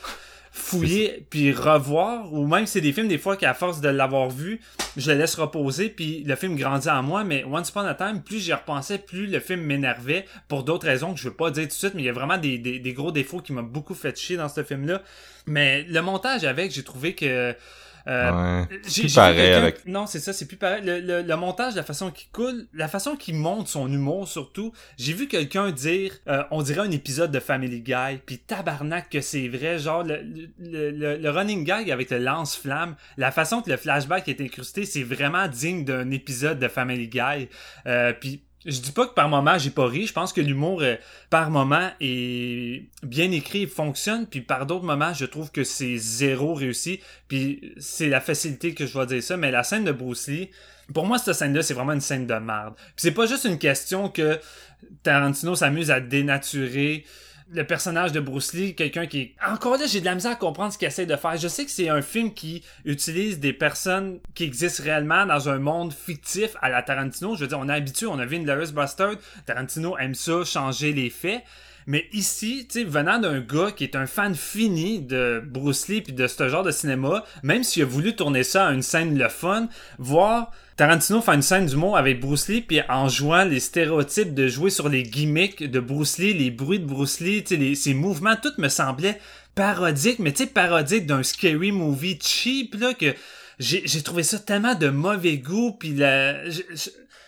fouiller 0.52 1.26
puis 1.30 1.52
revoir 1.52 2.32
ou 2.32 2.46
même 2.46 2.66
c'est 2.66 2.80
des 2.80 2.92
films 2.92 3.06
des 3.06 3.18
fois 3.18 3.36
qu'à 3.36 3.54
force 3.54 3.80
de 3.80 3.88
l'avoir 3.88 4.30
vu 4.30 4.60
je 4.96 5.12
le 5.12 5.18
laisse 5.18 5.36
reposer 5.36 5.88
puis 5.88 6.24
le 6.24 6.34
film 6.34 6.56
grandit 6.56 6.90
en 6.90 7.04
moi 7.04 7.22
mais 7.22 7.44
Once 7.44 7.68
Upon 7.68 7.82
a 7.82 7.94
Time 7.94 8.20
plus 8.22 8.40
j'y 8.40 8.52
repensais 8.52 8.98
plus 8.98 9.26
le 9.26 9.38
film 9.38 9.60
m'énervait 9.60 10.24
pour 10.48 10.64
d'autres 10.64 10.86
raisons 10.86 11.14
que 11.14 11.20
je 11.20 11.28
veux 11.28 11.34
pas 11.34 11.52
dire 11.52 11.64
tout 11.64 11.68
de 11.68 11.72
suite 11.72 11.94
mais 11.94 12.02
il 12.02 12.06
y 12.06 12.08
a 12.08 12.12
vraiment 12.12 12.36
des, 12.36 12.58
des 12.58 12.92
gros 12.92 13.12
défauts 13.12 13.40
qui 13.40 13.52
m'ont 13.52 13.62
beaucoup 13.62 13.94
fait 13.94 14.16
chier 14.18 14.36
dans 14.36 14.48
ce 14.48 14.64
film 14.64 14.86
là 14.86 15.02
mais 15.46 15.84
le 15.84 16.02
montage 16.02 16.44
avec 16.44 16.72
j'ai 16.72 16.82
trouvé 16.82 17.14
que 17.14 17.54
euh, 18.06 18.64
c'est 18.82 19.14
pareil 19.14 19.52
avec... 19.52 19.86
Non, 19.86 20.06
c'est 20.06 20.20
ça, 20.20 20.32
c'est 20.32 20.46
plus 20.46 20.56
pareil. 20.56 20.82
Le, 20.84 21.22
le, 21.22 21.36
montage, 21.36 21.74
la 21.74 21.82
façon 21.82 22.10
qu'il 22.10 22.30
coule, 22.30 22.66
la 22.72 22.88
façon 22.88 23.16
qu'il 23.16 23.34
monte 23.34 23.68
son 23.68 23.90
humour 23.90 24.28
surtout. 24.28 24.72
J'ai 24.98 25.12
vu 25.12 25.28
quelqu'un 25.28 25.70
dire, 25.70 26.12
euh, 26.28 26.42
on 26.50 26.62
dirait 26.62 26.80
un 26.80 26.90
épisode 26.90 27.30
de 27.30 27.40
Family 27.40 27.80
Guy, 27.80 28.20
puis 28.24 28.38
tabarnak 28.38 29.08
que 29.10 29.20
c'est 29.20 29.48
vrai, 29.48 29.78
genre 29.78 30.02
le, 30.02 30.20
le, 30.58 31.16
le, 31.16 31.30
running 31.30 31.64
gag 31.64 31.90
avec 31.90 32.10
le 32.10 32.18
lance-flamme, 32.18 32.96
la 33.16 33.30
façon 33.30 33.62
que 33.62 33.70
le 33.70 33.76
flashback 33.76 34.28
est 34.28 34.40
incrusté, 34.40 34.84
c'est 34.84 35.02
vraiment 35.02 35.48
digne 35.48 35.84
d'un 35.84 36.10
épisode 36.10 36.58
de 36.58 36.68
Family 36.68 37.08
Guy. 37.08 37.48
Euh, 37.86 38.12
puis 38.12 38.42
je 38.66 38.80
dis 38.80 38.92
pas 38.92 39.06
que 39.06 39.14
par 39.14 39.28
moment 39.28 39.56
j'ai 39.58 39.70
pas 39.70 39.86
ri, 39.86 40.06
je 40.06 40.12
pense 40.12 40.32
que 40.32 40.40
l'humour 40.40 40.82
euh, 40.82 40.96
par 41.30 41.50
moment 41.50 41.90
est 42.00 42.84
bien 43.02 43.30
écrit, 43.30 43.66
fonctionne, 43.66 44.26
puis 44.26 44.40
par 44.40 44.66
d'autres 44.66 44.84
moments 44.84 45.14
je 45.14 45.24
trouve 45.24 45.50
que 45.50 45.64
c'est 45.64 45.96
zéro 45.96 46.54
réussi, 46.54 47.00
puis 47.28 47.74
c'est 47.78 48.08
la 48.08 48.20
facilité 48.20 48.74
que 48.74 48.86
je 48.86 48.98
vais 48.98 49.06
dire 49.06 49.22
ça, 49.22 49.36
mais 49.36 49.50
la 49.50 49.62
scène 49.62 49.84
de 49.84 49.92
Bruce 49.92 50.28
Lee, 50.28 50.50
pour 50.92 51.06
moi 51.06 51.18
cette 51.18 51.34
scène-là 51.34 51.62
c'est 51.62 51.74
vraiment 51.74 51.92
une 51.92 52.00
scène 52.00 52.26
de 52.26 52.34
merde. 52.34 52.74
Puis 52.76 52.94
c'est 52.98 53.12
pas 53.12 53.26
juste 53.26 53.44
une 53.44 53.58
question 53.58 54.08
que 54.08 54.38
Tarantino 55.02 55.54
s'amuse 55.54 55.90
à 55.90 56.00
dénaturer 56.00 57.04
le 57.52 57.64
personnage 57.64 58.12
de 58.12 58.20
Bruce 58.20 58.52
Lee, 58.52 58.74
quelqu'un 58.74 59.06
qui. 59.06 59.34
Encore 59.46 59.76
là, 59.76 59.86
j'ai 59.86 60.00
de 60.00 60.04
la 60.04 60.14
misère 60.14 60.32
à 60.32 60.36
comprendre 60.36 60.72
ce 60.72 60.78
qu'il 60.78 60.88
essaie 60.88 61.06
de 61.06 61.16
faire. 61.16 61.36
Je 61.36 61.48
sais 61.48 61.64
que 61.64 61.70
c'est 61.70 61.88
un 61.88 62.02
film 62.02 62.32
qui 62.32 62.62
utilise 62.84 63.40
des 63.40 63.52
personnes 63.52 64.20
qui 64.34 64.44
existent 64.44 64.82
réellement 64.82 65.26
dans 65.26 65.48
un 65.48 65.58
monde 65.58 65.92
fictif 65.92 66.56
à 66.62 66.68
la 66.68 66.82
Tarantino. 66.82 67.34
Je 67.34 67.42
veux 67.42 67.48
dire, 67.48 67.58
on 67.58 67.68
est 67.68 67.74
habitué, 67.74 68.06
on 68.06 68.18
a 68.18 68.26
vu 68.26 68.36
une 68.36 68.44
Bustard. 68.44 69.14
Tarantino 69.46 69.98
aime 69.98 70.14
ça, 70.14 70.44
changer 70.44 70.92
les 70.92 71.10
faits. 71.10 71.42
Mais 71.86 72.06
ici, 72.12 72.66
tu 72.68 72.80
sais, 72.80 72.84
venant 72.84 73.18
d'un 73.18 73.40
gars 73.40 73.72
qui 73.72 73.84
est 73.84 73.96
un 73.96 74.06
fan 74.06 74.34
fini 74.34 75.00
de 75.00 75.42
Bruce 75.44 75.88
Lee 75.88 76.02
puis 76.02 76.12
de 76.12 76.26
ce 76.26 76.48
genre 76.48 76.62
de 76.62 76.70
cinéma, 76.70 77.24
même 77.42 77.62
s'il 77.62 77.82
a 77.82 77.86
voulu 77.86 78.14
tourner 78.14 78.42
ça 78.42 78.68
à 78.68 78.72
une 78.72 78.82
scène 78.82 79.18
le 79.18 79.28
fun, 79.28 79.68
voir 79.98 80.52
Tarantino 80.76 81.20
faire 81.20 81.34
une 81.34 81.42
scène 81.42 81.66
d'humour 81.66 81.98
avec 81.98 82.20
Bruce 82.20 82.48
Lee 82.48 82.62
puis 82.62 82.80
en 82.88 83.08
jouant 83.08 83.44
les 83.44 83.60
stéréotypes 83.60 84.34
de 84.34 84.48
jouer 84.48 84.70
sur 84.70 84.88
les 84.88 85.02
gimmicks 85.02 85.62
de 85.62 85.80
Bruce 85.80 86.18
Lee, 86.18 86.32
les 86.32 86.50
bruits 86.50 86.80
de 86.80 86.86
Bruce 86.86 87.20
Lee, 87.20 87.44
tu 87.44 87.56
sais, 87.56 87.74
ses 87.74 87.94
mouvements, 87.94 88.36
tout 88.40 88.52
me 88.58 88.68
semblait 88.68 89.20
parodique, 89.54 90.20
mais 90.20 90.32
tu 90.32 90.44
sais, 90.44 90.46
parodique 90.48 91.06
d'un 91.06 91.22
scary 91.22 91.72
movie 91.72 92.18
cheap, 92.22 92.76
là, 92.76 92.94
que 92.94 93.14
j'ai 93.58 94.02
trouvé 94.02 94.22
ça 94.22 94.38
tellement 94.38 94.74
de 94.74 94.88
mauvais 94.88 95.36
goût 95.36 95.72
puis 95.72 95.94
la 95.94 96.44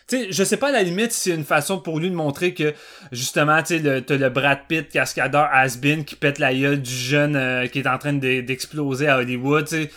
sais, 0.07 0.33
je 0.33 0.45
sais 0.45 0.57
pas 0.57 0.69
à 0.69 0.73
la 0.73 0.83
limite 0.83 1.13
si 1.13 1.31
c'est 1.31 1.37
une 1.37 1.45
façon 1.45 1.79
pour 1.79 1.99
lui 1.99 2.11
de 2.11 2.15
montrer 2.15 2.55
que 2.55 2.75
justement, 3.13 3.63
tu 3.63 3.79
sais, 3.81 4.03
t'as 4.03 4.17
le 4.17 4.29
Brad 4.29 4.61
Pitt 4.69 4.89
cascadeur 4.89 5.49
has-been 5.53 6.05
qui 6.05 6.17
pète 6.17 6.39
la 6.39 6.55
gueule 6.55 6.81
du 6.81 6.91
jeune 6.91 7.37
euh, 7.37 7.67
qui 7.67 7.81
est 7.81 7.89
en 7.89 7.99
train 7.99 8.13
d'exploser 8.13 9.09
à 9.09 9.19
Hollywood. 9.19 9.69
sais 9.69 9.91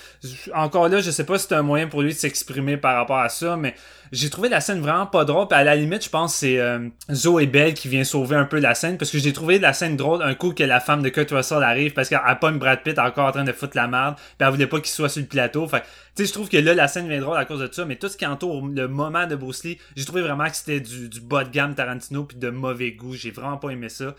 Encore 0.53 0.89
là, 0.89 0.99
je 0.99 1.11
sais 1.11 1.25
pas 1.25 1.37
si 1.37 1.47
c'est 1.47 1.55
un 1.55 1.61
moyen 1.63 1.87
pour 1.87 2.01
lui 2.01 2.13
de 2.13 2.17
s'exprimer 2.17 2.77
par 2.77 2.95
rapport 2.95 3.19
à 3.19 3.29
ça, 3.29 3.57
mais 3.57 3.75
j'ai 4.15 4.29
trouvé 4.29 4.49
la 4.49 4.61
scène 4.61 4.79
vraiment 4.79 5.05
pas 5.05 5.25
drôle. 5.25 5.47
Puis 5.47 5.57
à 5.57 5.63
la 5.63 5.75
limite, 5.75 6.03
je 6.03 6.09
pense 6.09 6.33
que 6.33 6.39
c'est 6.39 6.59
euh, 6.59 6.89
Zoe 7.11 7.45
Bell 7.45 7.73
qui 7.73 7.87
vient 7.87 8.03
sauver 8.03 8.35
un 8.35 8.45
peu 8.45 8.59
la 8.59 8.73
scène 8.73 8.97
parce 8.97 9.11
que 9.11 9.17
j'ai 9.17 9.33
trouvé 9.33 9.59
la 9.59 9.73
scène 9.73 9.97
drôle 9.97 10.23
un 10.23 10.33
coup 10.33 10.53
que 10.53 10.63
la 10.63 10.79
femme 10.79 11.01
de 11.01 11.09
Kurt 11.09 11.29
Russell 11.31 11.63
arrive 11.63 11.93
parce 11.93 12.09
qu'elle 12.09 12.21
une 12.43 12.57
Brad 12.57 12.81
Pitt 12.83 12.97
encore 12.97 13.27
en 13.27 13.31
train 13.31 13.43
de 13.43 13.51
foutre 13.51 13.75
la 13.75 13.87
merde. 13.87 14.15
Puis 14.15 14.47
elle 14.47 14.49
voulait 14.49 14.67
pas 14.67 14.79
qu'il 14.79 14.89
soit 14.91 15.09
sur 15.09 15.21
le 15.21 15.27
plateau. 15.27 15.67
Fait 15.67 15.81
tu 16.15 16.23
sais, 16.23 16.27
je 16.27 16.33
trouve 16.33 16.47
que 16.47 16.57
là, 16.57 16.73
la 16.73 16.87
scène 16.87 17.09
vient 17.09 17.19
drôle 17.19 17.37
à 17.37 17.45
cause 17.45 17.59
de 17.59 17.69
ça. 17.71 17.83
Mais 17.85 17.97
tout 17.97 18.07
ce 18.07 18.15
qui 18.15 18.25
entoure 18.25 18.65
le 18.65 18.87
moment 18.87 19.27
de 19.27 19.35
Bruce 19.35 19.63
Lee, 19.65 19.77
j'ai 19.95 20.05
trouvé 20.05 20.21
vraiment 20.21 20.49
que 20.49 20.55
c'était 20.55 20.79
du, 20.79 21.09
du 21.09 21.19
bas 21.19 21.43
de 21.43 21.49
gamme 21.49 21.75
Tarantino 21.75 22.23
puis 22.23 22.37
de 22.37 22.49
mauvais 22.49 22.91
goût. 22.91 23.13
J'ai 23.13 23.31
vraiment 23.31 23.57
pas 23.57 23.69
aimé 23.69 23.89
ça. 23.89 24.15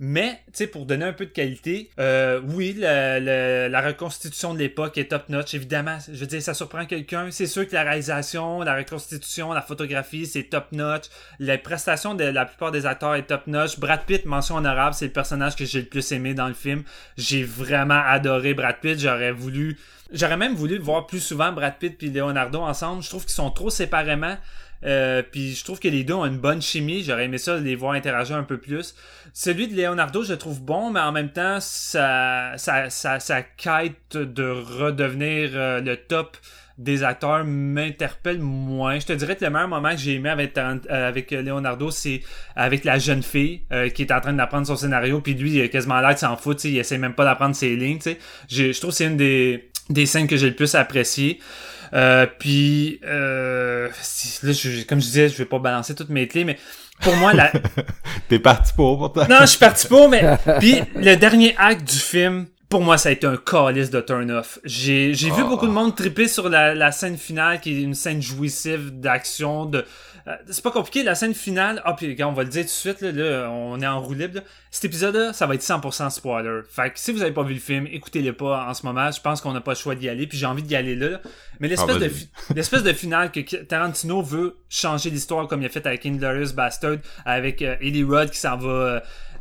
Mais, 0.00 0.40
tu 0.46 0.50
sais, 0.54 0.66
pour 0.68 0.86
donner 0.86 1.06
un 1.06 1.12
peu 1.12 1.26
de 1.26 1.30
qualité, 1.30 1.90
euh, 1.98 2.40
oui, 2.44 2.72
la, 2.78 3.80
reconstitution 3.80 4.54
de 4.54 4.60
l'époque 4.60 4.96
est 4.96 5.06
top-notch, 5.06 5.54
évidemment. 5.54 5.98
Je 6.06 6.18
veux 6.18 6.26
dire, 6.26 6.40
ça 6.40 6.54
surprend 6.54 6.86
quelqu'un. 6.86 7.28
C'est 7.32 7.48
sûr 7.48 7.66
que 7.66 7.74
la 7.74 7.82
réalisation, 7.82 8.62
la 8.62 8.76
reconstitution, 8.76 9.52
la 9.52 9.60
photographie, 9.62 10.26
c'est 10.26 10.44
top-notch. 10.44 11.06
Les 11.40 11.58
prestations 11.58 12.14
de 12.14 12.24
la 12.24 12.46
plupart 12.46 12.70
des 12.70 12.86
acteurs 12.86 13.16
est 13.16 13.24
top-notch. 13.24 13.80
Brad 13.80 14.04
Pitt, 14.04 14.24
mention 14.24 14.54
honorable, 14.54 14.94
c'est 14.94 15.06
le 15.06 15.12
personnage 15.12 15.56
que 15.56 15.64
j'ai 15.64 15.80
le 15.80 15.88
plus 15.88 16.12
aimé 16.12 16.32
dans 16.32 16.48
le 16.48 16.54
film. 16.54 16.84
J'ai 17.16 17.42
vraiment 17.42 18.00
adoré 18.04 18.54
Brad 18.54 18.76
Pitt. 18.80 19.00
J'aurais 19.00 19.32
voulu... 19.32 19.78
J'aurais 20.12 20.38
même 20.38 20.54
voulu 20.54 20.78
voir 20.78 21.06
plus 21.06 21.20
souvent 21.20 21.52
Brad 21.52 21.76
Pitt 21.78 22.02
et 22.02 22.08
Leonardo 22.08 22.60
ensemble. 22.60 23.02
Je 23.02 23.08
trouve 23.08 23.24
qu'ils 23.24 23.34
sont 23.34 23.50
trop 23.50 23.68
séparément 23.68 24.36
Euh, 24.84 25.22
puis 25.22 25.54
je 25.54 25.64
trouve 25.64 25.80
que 25.80 25.88
les 25.88 26.04
deux 26.04 26.14
ont 26.14 26.26
une 26.26 26.38
bonne 26.38 26.62
chimie. 26.62 27.02
J'aurais 27.02 27.24
aimé 27.24 27.38
ça 27.38 27.56
les 27.56 27.74
voir 27.74 27.92
interagir 27.92 28.36
un 28.36 28.44
peu 28.44 28.58
plus. 28.58 28.94
Celui 29.32 29.68
de 29.68 29.76
Leonardo, 29.80 30.22
je 30.22 30.32
le 30.32 30.38
trouve 30.38 30.62
bon, 30.62 30.90
mais 30.90 31.00
en 31.00 31.12
même 31.12 31.30
temps, 31.30 31.58
ça, 31.60 32.52
ça, 32.56 32.90
ça 32.90 33.42
quête 33.42 34.16
de 34.16 34.50
redevenir 34.50 35.50
euh, 35.54 35.80
le 35.80 35.96
top 35.96 36.36
des 36.78 37.02
acteurs 37.02 37.44
m'interpelle 37.44 38.38
moins. 38.38 38.98
Je 39.00 39.06
te 39.06 39.12
dirais 39.12 39.34
que 39.36 39.44
le 39.44 39.50
meilleur 39.50 39.68
moment 39.68 39.90
que 39.90 39.96
j'ai 39.96 40.14
aimé 40.14 40.30
avec, 40.30 40.56
euh, 40.56 40.78
avec 40.88 41.32
Leonardo, 41.32 41.90
c'est 41.90 42.22
avec 42.54 42.84
la 42.84 42.98
jeune 42.98 43.24
fille 43.24 43.62
euh, 43.72 43.88
qui 43.88 44.02
est 44.02 44.12
en 44.12 44.20
train 44.20 44.32
d'apprendre 44.32 44.66
son 44.66 44.76
scénario, 44.76 45.20
puis 45.20 45.34
lui, 45.34 45.50
il 45.50 45.62
a 45.62 45.68
quasiment 45.68 46.00
l'air 46.00 46.14
de 46.14 46.18
s'en 46.18 46.36
foutre, 46.36 46.64
il 46.64 46.78
essaie 46.78 46.98
même 46.98 47.14
pas 47.14 47.24
d'apprendre 47.24 47.56
ses 47.56 47.74
lignes. 47.74 47.98
Je, 48.48 48.72
je 48.72 48.78
trouve 48.78 48.90
que 48.92 48.96
c'est 48.96 49.06
une 49.06 49.16
des, 49.16 49.70
des 49.90 50.06
scènes 50.06 50.28
que 50.28 50.36
j'ai 50.36 50.48
le 50.48 50.54
plus 50.54 50.74
apprécié. 50.76 51.40
Euh, 51.92 52.26
puis, 52.38 53.00
euh, 53.04 53.88
là, 54.42 54.52
je, 54.52 54.84
comme 54.84 55.00
je 55.00 55.06
disais, 55.06 55.28
je 55.28 55.36
vais 55.36 55.44
pas 55.44 55.58
balancer 55.58 55.94
toutes 55.94 56.10
mes 56.10 56.28
clés, 56.28 56.44
mais 56.44 56.58
pour 57.00 57.14
moi, 57.16 57.32
la... 57.32 57.52
T'es 58.28 58.38
parti 58.38 58.72
pour, 58.74 58.98
pourtant. 58.98 59.26
Non, 59.28 59.40
je 59.42 59.46
suis 59.46 59.58
parti 59.58 59.86
pour, 59.86 60.08
mais... 60.08 60.22
puis, 60.58 60.82
le 60.96 61.14
dernier 61.16 61.54
acte 61.58 61.88
du 61.88 61.98
film, 61.98 62.46
pour 62.68 62.82
moi, 62.82 62.98
ça 62.98 63.08
a 63.08 63.12
été 63.12 63.26
un 63.26 63.36
calice 63.38 63.90
de 63.90 64.00
turn-off. 64.00 64.58
J'ai, 64.64 65.14
j'ai 65.14 65.30
vu 65.30 65.42
Oh. 65.44 65.48
beaucoup 65.48 65.66
de 65.66 65.72
monde 65.72 65.94
triper 65.96 66.28
sur 66.28 66.48
la, 66.48 66.74
la 66.74 66.92
scène 66.92 67.16
finale, 67.16 67.60
qui 67.60 67.72
est 67.78 67.82
une 67.82 67.94
scène 67.94 68.20
jouissive 68.20 68.90
d'action, 69.00 69.64
de... 69.64 69.84
euh, 70.26 70.34
c'est 70.50 70.62
pas 70.62 70.70
compliqué, 70.70 71.02
la 71.02 71.14
scène 71.14 71.32
finale... 71.34 71.80
Ah, 71.86 71.94
puis 71.94 72.14
on 72.22 72.32
va 72.32 72.42
le 72.42 72.50
dire 72.50 72.62
tout 72.62 72.66
de 72.66 72.70
suite, 72.70 73.00
là, 73.00 73.10
là, 73.12 73.48
on 73.50 73.80
est 73.80 73.86
en 73.86 74.00
roue 74.00 74.12
libre. 74.12 74.34
là. 74.36 74.40
Cet 74.70 74.84
épisode-là, 74.84 75.32
ça 75.32 75.46
va 75.46 75.54
être 75.54 75.62
100% 75.62 76.10
spoiler. 76.10 76.60
Fait 76.68 76.90
que 76.90 76.98
si 76.98 77.10
vous 77.12 77.22
avez 77.22 77.30
pas 77.32 77.42
vu 77.42 77.54
le 77.54 77.60
film, 77.60 77.86
écoutez-le 77.90 78.34
pas 78.34 78.66
en 78.68 78.74
ce 78.74 78.84
moment. 78.84 79.10
Je 79.10 79.20
pense 79.22 79.40
qu'on 79.40 79.52
n'a 79.54 79.62
pas 79.62 79.72
le 79.72 79.76
choix 79.78 79.94
d'y 79.94 80.08
aller, 80.10 80.26
puis 80.26 80.36
j'ai 80.36 80.44
envie 80.46 80.62
d'y 80.62 80.76
aller 80.76 80.94
là. 80.94 81.08
là. 81.08 81.20
Mais 81.60 81.68
l'espèce, 81.68 81.96
Ah, 81.96 81.98
de, 81.98 82.54
l'espèce 82.54 82.82
de 82.82 82.92
finale 82.92 83.32
que 83.32 83.40
Tarantino 83.62 84.20
veut 84.22 84.56
changer 84.68 85.08
l'histoire 85.08 85.48
comme 85.48 85.62
il 85.62 85.66
a 85.66 85.70
fait 85.70 85.86
avec 85.86 86.04
Inglourious 86.04 86.52
Bastard, 86.52 86.96
avec 87.24 87.62
euh, 87.62 87.76
Eli 87.80 88.04
Roth 88.04 88.30
qui 88.30 88.38
s'en 88.38 88.58
va... 88.58 88.68
euh, 88.68 89.00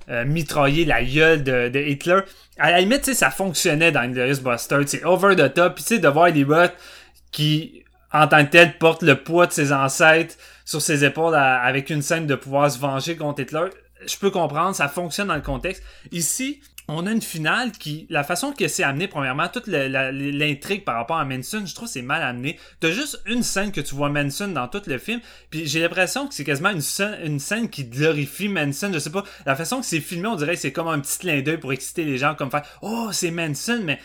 euh, 0.10 0.26
mitrailler 0.26 0.86
la 0.86 1.04
gueule 1.04 1.44
de, 1.44 1.70
de 1.70 1.80
Hitler. 1.80 2.22
À 2.58 2.72
la 2.72 2.80
limite, 2.80 3.14
ça 3.14 3.30
fonctionnait 3.30 3.92
dans 3.92 4.02
Inglourious 4.02 4.42
Bastard. 4.42 4.84
C'est 4.88 5.04
over 5.04 5.36
the 5.36 5.54
top. 5.54 5.76
Puis 5.76 5.84
tu 5.84 5.96
sais, 5.96 6.00
de 6.00 6.08
voir 6.08 6.28
Eli 6.28 6.44
Roth 6.44 6.74
qui, 7.32 7.84
en 8.12 8.28
tant 8.28 8.46
que 8.46 8.52
tel, 8.52 8.78
porte 8.78 9.04
le 9.04 9.16
poids 9.16 9.48
de 9.48 9.52
ses 9.52 9.74
ancêtres 9.74 10.36
sur 10.66 10.82
ses 10.82 11.06
épaules 11.06 11.36
avec 11.36 11.90
une 11.90 12.02
scène 12.02 12.28
de 12.28 12.36
pouvoir 12.36 12.70
se 12.70 12.78
venger 12.80 13.16
contre 13.16 13.42
Hitler, 13.42 13.70
je 14.06 14.18
peux 14.18 14.30
comprendre, 14.30 14.76
ça 14.76 14.88
fonctionne 14.88 15.28
dans 15.28 15.36
le 15.36 15.42
contexte. 15.42 15.84
Ici, 16.12 16.62
on 16.90 17.06
a 17.06 17.12
une 17.12 17.22
finale 17.22 17.72
qui, 17.74 18.08
la 18.10 18.24
façon 18.24 18.54
que 18.54 18.68
c'est 18.70 18.84
amené, 18.84 19.08
premièrement, 19.10 19.48
toute 19.50 19.68
l'intrigue 19.68 20.84
par 20.86 20.96
rapport 20.96 21.18
à 21.18 21.26
Manson, 21.26 21.64
je 21.66 21.76
trouve 21.76 21.88
que 21.88 21.94
c'est 21.94 22.02
mal 22.02 22.24
amené. 22.24 22.58
T'as 22.80 22.92
juste 22.92 23.22
une 23.26 23.44
scène 23.44 23.72
que 23.72 23.82
tu 23.82 23.94
vois 23.96 24.10
Manson 24.10 24.48
dans 24.48 24.68
tout 24.68 24.82
le 24.88 24.98
film, 24.98 25.20
puis 25.50 25.68
j'ai 25.68 25.82
l'impression 25.82 26.28
que 26.28 26.34
c'est 26.34 26.44
quasiment 26.46 26.70
une 26.70 26.82
scène, 26.82 27.18
une 27.26 27.40
scène 27.40 27.70
qui 27.70 27.84
glorifie 27.86 28.48
Manson, 28.48 28.90
je 28.94 29.00
sais 29.00 29.10
pas, 29.10 29.24
la 29.46 29.56
façon 29.56 29.82
que 29.82 29.86
c'est 29.86 30.00
filmé, 30.00 30.28
on 30.28 30.36
dirait 30.36 30.56
que 30.56 30.62
c'est 30.62 30.72
comme 30.72 30.88
un 30.88 31.00
petit 31.00 31.20
clin 31.20 31.42
d'œil 31.42 31.58
pour 31.58 31.74
exciter 31.74 32.06
les 32.06 32.18
gens, 32.18 32.36
comme 32.36 32.52
faire 32.52 32.64
«Oh, 32.82 33.10
c'est 33.12 33.32
Manson», 33.32 33.82
mais... 33.84 34.00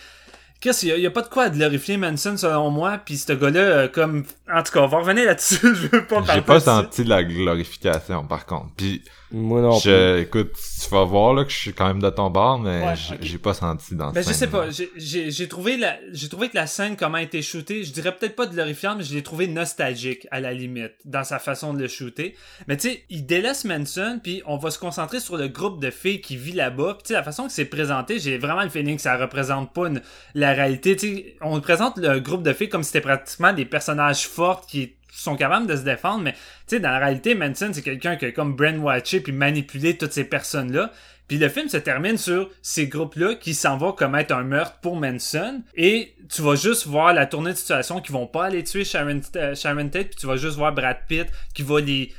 Qu'est-ce 0.61 0.81
qu'il 0.81 0.91
y, 0.91 0.93
a- 0.93 0.97
il 0.97 1.03
y 1.03 1.07
a 1.07 1.11
pas 1.11 1.23
de 1.23 1.29
quoi 1.29 1.45
à 1.45 1.51
glorifier 1.51 1.97
Manson 1.97 2.37
selon 2.37 2.71
moi, 2.71 2.99
puis 3.05 3.17
ce 3.17 3.33
gars-là, 3.33 3.61
euh, 3.61 3.89
comme... 3.89 4.25
En 4.53 4.63
tout 4.63 4.73
cas, 4.73 4.81
on 4.81 4.87
va 4.87 4.99
revenir 4.99 5.25
là-dessus, 5.27 5.57
je 5.63 5.89
veux 5.89 6.05
pas 6.07 6.23
parler 6.23 6.35
J'ai 6.35 6.41
pas 6.43 6.61
senti 6.61 7.03
de 7.03 7.09
la 7.09 7.25
glorification, 7.25 8.25
par 8.27 8.47
contre. 8.47 8.69
Puis, 8.77 9.03
Moi 9.33 9.61
non 9.61 9.81
plus. 9.81 9.91
je, 9.91 10.19
écoute, 10.21 10.53
tu 10.55 10.91
vas 10.91 11.05
voir, 11.05 11.33
là, 11.35 11.45
que 11.45 11.51
je 11.51 11.57
suis 11.57 11.73
quand 11.73 11.87
même 11.89 12.03
de 12.03 12.11
ton 12.11 12.29
bord, 12.31 12.59
mais 12.59 12.83
Ouais, 12.85 12.95
j'ai 13.21 13.39
pas 13.39 13.55
senti 13.55 13.95
dans 13.95 14.11
Ben, 14.13 14.23
je 14.23 14.33
sais 14.33 14.47
pas, 14.47 14.71
j'ai- 14.71 14.91
j'ai 14.97 15.31
j'ai 15.31 15.49
trouvé 15.49 15.77
la, 15.77 15.97
j'ai 16.13 16.29
trouvé 16.29 16.49
que 16.49 16.57
la 16.57 16.67
scène, 16.67 16.97
comment 16.97 17.17
a 17.19 17.23
été 17.23 17.41
shootée, 17.43 17.85
je 17.85 17.93
dirais 17.93 18.15
peut-être 18.15 18.37
pas 18.37 18.47
glorifiante, 18.47 18.99
mais 18.99 19.05
je 19.05 19.15
l'ai 19.15 19.23
trouvé 19.23 19.47
nostalgique, 19.49 20.27
à 20.31 20.41
la 20.41 20.53
limite, 20.53 20.93
dans 21.05 21.25
sa 21.25 21.39
façon 21.39 21.73
de 21.75 21.81
le 21.81 21.89
shooter. 21.89 22.35
Mais 22.69 22.77
tu 22.77 22.89
sais, 22.91 23.05
il 23.11 23.25
délaisse 23.27 23.65
Manson, 23.65 24.21
puis 24.23 24.43
on 24.47 24.57
va 24.59 24.71
se 24.71 24.79
concentrer 24.79 25.21
sur 25.21 25.37
le 25.37 25.49
groupe 25.49 25.81
de 25.81 25.91
filles 25.91 26.21
qui 26.21 26.37
vit 26.37 26.53
là-bas. 26.53 26.95
Puis 26.95 27.03
tu 27.05 27.09
sais, 27.09 27.15
la 27.15 27.23
façon 27.23 27.47
que 27.47 27.53
c'est 27.53 27.65
présenté, 27.65 28.19
j'ai 28.19 28.39
vraiment 28.39 28.63
le 28.63 28.69
feeling 28.71 28.97
que 28.97 29.03
ça 29.03 29.17
représente 29.17 29.73
pas 29.73 29.87
une- 29.89 30.03
la 30.35 30.53
réalité. 30.53 30.97
Tu 30.97 31.07
sais, 31.17 31.37
on 31.41 31.61
présente 31.61 31.97
le 31.99 32.21
groupe 32.21 32.43
de 32.43 32.53
filles 32.53 32.69
comme 32.69 32.83
si 32.83 32.89
c'était 32.91 33.01
pratiquement 33.01 33.53
des 33.53 33.65
personnages 33.65 34.27
forts 34.27 34.67
qui 34.67 34.93
sont 35.21 35.37
capables 35.37 35.67
de 35.67 35.77
se 35.77 35.83
défendre, 35.83 36.23
mais 36.23 36.33
tu 36.33 36.39
sais, 36.67 36.81
dans 36.81 36.91
la 36.91 36.99
réalité, 36.99 37.35
Manson, 37.35 37.71
c'est 37.73 37.83
quelqu'un 37.83 38.17
qui 38.17 38.27
a 38.27 38.33
comme 38.33 38.55
brainwatché 38.57 39.21
puis 39.21 39.33
manipulé 39.33 39.97
toutes 39.97 40.13
ces 40.13 40.25
personnes-là. 40.25 40.91
Puis 41.29 41.39
le 41.39 41.49
film 41.49 41.69
se 41.69 41.77
termine 41.77 42.19
sur 42.19 42.51
ces 42.61 42.89
groupes-là 42.89 43.37
qui 43.37 43.55
s'en 43.55 43.77
vont 43.77 43.93
commettre 43.93 44.35
un 44.35 44.43
meurtre 44.43 44.79
pour 44.83 44.97
Manson. 44.97 45.63
Et 45.75 46.15
tu 46.29 46.43
vas 46.43 46.57
juste 46.57 46.87
voir 46.87 47.15
la 47.15 47.27
tournée 47.27 47.53
de 47.53 47.57
situation 47.57 48.01
qui 48.01 48.13
vont 48.13 48.27
pas 48.27 48.47
aller 48.47 48.65
tuer 48.65 48.85
Sharon, 48.85 49.21
euh, 49.37 49.55
Sharon 49.55 49.89
Tate. 49.89 50.09
Puis 50.09 50.17
tu 50.21 50.27
vas 50.27 50.37
juste 50.37 50.57
voir 50.57 50.75
Brad 50.75 50.99
Pitt 51.09 51.29
qui 51.55 51.63
va 51.63 51.81
les, 51.81 52.13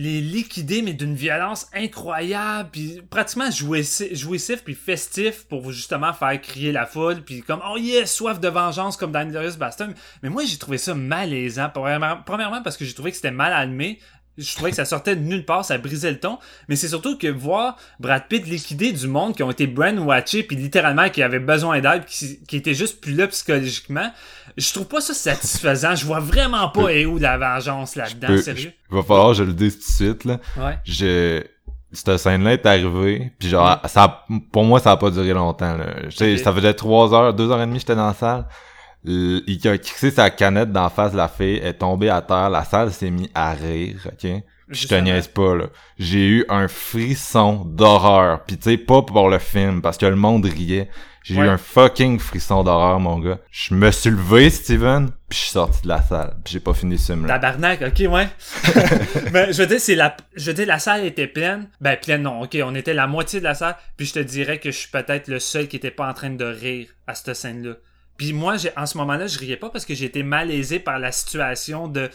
les 0.00 0.22
liquider, 0.22 0.80
mais 0.80 0.94
d'une 0.94 1.14
violence 1.14 1.68
incroyable. 1.74 2.70
Puis 2.72 3.02
pratiquement 3.10 3.50
jouissif, 3.50 4.64
puis 4.64 4.74
festif 4.74 5.44
pour 5.44 5.70
justement 5.72 6.14
faire 6.14 6.40
crier 6.40 6.72
la 6.72 6.86
foule. 6.86 7.22
Puis 7.22 7.42
comme, 7.42 7.60
oh 7.68 7.76
yes, 7.76 8.14
soif 8.14 8.40
de 8.40 8.48
vengeance 8.48 8.96
comme 8.96 9.12
dans 9.12 9.20
Inglourious 9.20 9.56
Bastard. 9.58 9.90
Mais 10.22 10.30
moi, 10.30 10.44
j'ai 10.46 10.56
trouvé 10.56 10.78
ça 10.78 10.94
malaisant. 10.94 11.68
Premièrement, 11.70 12.62
parce 12.62 12.78
que 12.78 12.86
j'ai 12.86 12.94
trouvé 12.94 13.10
que 13.10 13.16
c'était 13.16 13.30
mal 13.30 13.52
animé. 13.52 13.98
Je 14.40 14.54
trouvais 14.54 14.70
que 14.70 14.76
ça 14.76 14.84
sortait 14.84 15.14
de 15.16 15.20
nulle 15.20 15.44
part, 15.44 15.64
ça 15.64 15.76
brisait 15.78 16.10
le 16.10 16.18
ton. 16.18 16.38
Mais 16.68 16.76
c'est 16.76 16.88
surtout 16.88 17.18
que 17.18 17.26
voir 17.28 17.76
Brad 17.98 18.24
Pitt 18.28 18.46
liquider 18.46 18.92
du 18.92 19.06
monde 19.06 19.36
qui 19.36 19.42
ont 19.42 19.50
été 19.50 19.66
brainwatchés, 19.66 20.42
puis 20.42 20.56
littéralement 20.56 21.08
qui 21.10 21.22
avaient 21.22 21.38
besoin 21.38 21.80
d'aide, 21.80 22.04
qui, 22.06 22.40
qui 22.48 22.56
était 22.56 22.74
juste 22.74 23.00
plus 23.00 23.14
là 23.14 23.26
psychologiquement, 23.28 24.10
je 24.56 24.72
trouve 24.72 24.86
pas 24.86 25.00
ça 25.00 25.14
satisfaisant. 25.14 25.94
Je 25.94 26.06
vois 26.06 26.20
vraiment 26.20 26.68
pas 26.70 26.88
et 26.92 27.06
où 27.06 27.18
la 27.18 27.38
vengeance 27.38 27.96
là-dedans, 27.96 28.36
sérieux. 28.42 28.72
Il 28.90 28.96
va 28.96 29.02
falloir 29.02 29.28
que 29.28 29.34
je 29.34 29.42
le 29.44 29.52
dise 29.52 29.74
tout 29.78 29.86
de 29.86 30.06
suite, 30.06 30.24
là. 30.24 30.38
Ouais. 30.56 30.78
Je... 30.84 31.42
Cette 31.92 32.18
scène-là 32.18 32.52
est 32.52 32.66
arrivée, 32.66 33.32
puis 33.36 33.48
genre, 33.48 33.80
ça 33.86 34.02
a- 34.04 34.24
pour 34.52 34.62
moi, 34.62 34.78
ça 34.78 34.92
a 34.92 34.96
pas 34.96 35.10
duré 35.10 35.32
longtemps, 35.32 35.76
là. 35.76 35.86
Je 36.08 36.16
sais, 36.16 36.34
Ok. 36.34 36.38
ça 36.38 36.52
faisait 36.52 36.72
trois 36.74 37.12
heures, 37.12 37.34
deux 37.34 37.50
heures 37.50 37.60
et 37.60 37.66
demie, 37.66 37.80
j'étais 37.80 37.96
dans 37.96 38.06
la 38.06 38.14
salle. 38.14 38.46
Il 39.04 39.60
a 39.66 39.78
crissé 39.78 40.10
sa 40.10 40.30
canette 40.30 40.72
d'en 40.72 40.90
face 40.90 41.12
de 41.12 41.16
la 41.16 41.28
fille, 41.28 41.56
est 41.56 41.74
tombée 41.74 42.10
à 42.10 42.20
terre, 42.22 42.50
la 42.50 42.64
salle 42.64 42.92
s'est 42.92 43.10
mise 43.10 43.30
à 43.34 43.52
rire, 43.52 44.06
ok? 44.06 44.30
Je 44.68 44.86
te 44.86 44.94
niaise 44.94 45.26
pas, 45.26 45.56
là. 45.56 45.64
J'ai 45.98 46.26
eu 46.28 46.44
un 46.48 46.68
frisson 46.68 47.64
d'horreur. 47.64 48.44
Pis 48.44 48.56
tu 48.56 48.70
sais, 48.70 48.76
pas 48.76 49.02
pour 49.02 49.28
le 49.28 49.38
film, 49.40 49.82
parce 49.82 49.96
que 49.98 50.06
le 50.06 50.14
monde 50.16 50.44
riait. 50.44 50.88
J'ai 51.24 51.34
Ouais. 51.36 51.46
eu 51.46 51.48
un 51.48 51.58
fucking 51.58 52.18
frisson 52.18 52.62
d'horreur, 52.62 53.00
mon 53.00 53.18
gars. 53.18 53.38
Je 53.50 53.74
me 53.74 53.90
suis 53.90 54.10
levé, 54.10 54.48
Steven, 54.48 55.10
puis 55.28 55.38
je 55.38 55.42
suis 55.44 55.50
sorti 55.50 55.82
de 55.82 55.88
la 55.88 56.00
salle. 56.02 56.36
Pis 56.44 56.52
j'ai 56.52 56.60
pas 56.60 56.72
fini 56.72 56.98
ce 56.98 57.12
film-là. 57.12 57.38
Tabarnak, 57.38 57.82
ok, 57.82 58.12
ouais. 58.12 58.28
Mais 59.32 59.52
je 59.52 59.58
veux 59.60 59.66
dire, 59.66 59.80
c'est 59.80 59.96
la, 59.96 60.16
je 60.36 60.46
veux 60.46 60.54
dire, 60.54 60.66
la 60.66 60.78
salle 60.78 61.04
était 61.04 61.26
pleine. 61.26 61.68
Ben, 61.80 61.96
pleine, 62.00 62.22
non, 62.22 62.40
ok, 62.42 62.56
on 62.64 62.74
était 62.74 62.94
la 62.94 63.06
moitié 63.06 63.40
de 63.40 63.44
la 63.44 63.54
salle. 63.54 63.76
Puis 63.96 64.06
je 64.06 64.14
te 64.14 64.18
dirais 64.20 64.58
que 64.58 64.70
je 64.70 64.76
suis 64.78 64.90
peut-être 64.90 65.28
le 65.28 65.40
seul 65.40 65.68
qui 65.68 65.76
était 65.76 65.90
pas 65.90 66.08
en 66.08 66.14
train 66.14 66.30
de 66.30 66.44
rire 66.44 66.86
à 67.06 67.14
cette 67.14 67.34
scène-là. 67.34 67.74
Puis 68.20 68.34
moi, 68.34 68.58
j'ai, 68.58 68.70
en 68.76 68.84
ce 68.84 68.98
moment-là, 68.98 69.26
je 69.28 69.38
riais 69.38 69.56
pas 69.56 69.70
parce 69.70 69.86
que 69.86 69.94
j'ai 69.94 70.04
été 70.04 70.22
malaisé 70.22 70.78
par 70.78 70.98
la 70.98 71.10
situation 71.10 71.88
de, 71.88 72.10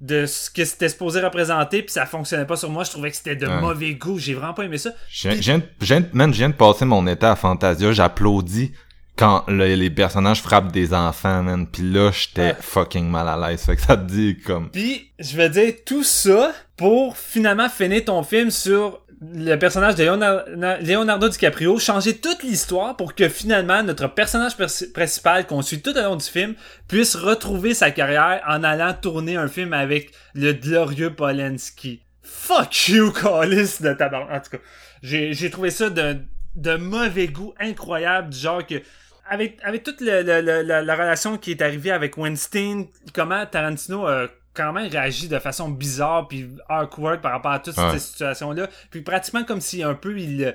de 0.00 0.24
ce 0.24 0.48
que 0.50 0.64
c'était 0.64 0.88
supposé 0.88 1.20
représenter, 1.20 1.82
puis 1.82 1.92
ça 1.92 2.06
fonctionnait 2.06 2.44
pas 2.46 2.54
sur 2.54 2.70
moi. 2.70 2.84
Je 2.84 2.90
trouvais 2.90 3.10
que 3.10 3.16
c'était 3.16 3.34
de 3.34 3.48
Ouais. 3.48 3.60
mauvais 3.60 3.94
goût. 3.94 4.20
J'ai 4.20 4.34
vraiment 4.34 4.54
pas 4.54 4.62
aimé 4.62 4.78
ça. 4.78 4.90
Je 5.10 5.30
je 5.30 5.34
viens 5.34 5.58
de- 5.58 5.64
je 5.80 5.86
viens 5.86 6.00
de- 6.02 6.08
man, 6.12 6.32
je 6.32 6.38
viens 6.38 6.48
de 6.48 6.54
passer 6.54 6.84
mon 6.84 7.04
état 7.08 7.32
à 7.32 7.34
Fantasia, 7.34 7.90
j'applaudis 7.90 8.70
quand 9.16 9.42
le- 9.48 9.74
les 9.74 9.90
personnages 9.90 10.40
frappent 10.40 10.70
des 10.70 10.94
enfants, 10.94 11.42
man. 11.42 11.66
Pis 11.66 11.82
là, 11.82 12.12
j'étais 12.12 12.54
fucking 12.60 13.08
mal 13.10 13.26
à 13.28 13.36
l'aise. 13.50 13.62
Fait 13.64 13.74
que 13.74 13.82
ça 13.82 13.96
te 13.96 14.04
dit 14.10 14.38
comme... 14.46 14.70
Puis, 14.70 15.10
je 15.18 15.36
veux 15.36 15.48
dire, 15.48 15.74
tout 15.84 16.04
ça 16.04 16.52
pour 16.76 17.16
finalement 17.16 17.68
finir 17.68 18.04
ton 18.04 18.22
film 18.22 18.52
sur 18.52 19.00
le 19.24 19.54
personnage 19.56 19.94
de 19.94 20.02
Leonardo, 20.04 21.28
DiCaprio, 21.28 21.78
changer 21.78 22.18
toute 22.18 22.42
l'histoire 22.42 22.96
pour 22.96 23.14
que 23.14 23.28
finalement 23.28 23.82
notre 23.84 24.08
personnage 24.08 24.56
pers- 24.56 24.92
principal 24.92 25.46
qu'on 25.46 25.62
suit 25.62 25.80
tout 25.80 25.96
au 25.96 26.02
long 26.02 26.16
du 26.16 26.24
film 26.24 26.54
puisse 26.88 27.14
retrouver 27.14 27.72
sa 27.72 27.92
carrière 27.92 28.42
en 28.48 28.64
allant 28.64 28.94
tourner 28.94 29.36
un 29.36 29.46
film 29.46 29.74
avec 29.74 30.10
le 30.34 30.52
glorieux 30.52 31.14
Polanski. 31.14 32.02
Fuck 32.22 32.88
you, 32.88 33.12
Callis 33.12 33.76
de 33.80 33.92
tabac. 33.92 34.26
En 34.28 34.40
tout 34.40 34.56
cas, 34.56 34.62
j'ai 35.02 35.50
trouvé 35.50 35.70
ça 35.70 35.88
de 35.90 36.76
mauvais 36.76 37.28
goût 37.28 37.54
incroyable, 37.60 38.30
du 38.30 38.38
genre 38.38 38.66
que 38.66 38.82
avec, 39.28 39.60
toute 39.84 40.00
la, 40.00 40.22
la 40.22 40.94
relation 40.96 41.38
qui 41.38 41.52
est 41.52 41.62
arrivée 41.62 41.92
avec 41.92 42.18
Weinstein, 42.18 42.88
comment 43.14 43.46
Tarantino 43.46 44.06
quand 44.54 44.72
même 44.72 44.90
réagi 44.90 45.28
de 45.28 45.38
façon 45.38 45.68
bizarre 45.68 46.28
puis 46.28 46.48
awkward 46.68 47.20
par 47.20 47.32
rapport 47.32 47.52
à 47.52 47.58
toutes 47.58 47.76
Ouais. 47.78 47.92
ces 47.92 47.98
situations-là. 47.98 48.68
Puis 48.90 49.00
pratiquement 49.02 49.44
comme 49.44 49.60
si 49.60 49.82
un 49.82 49.94
peu 49.94 50.18
il, 50.18 50.54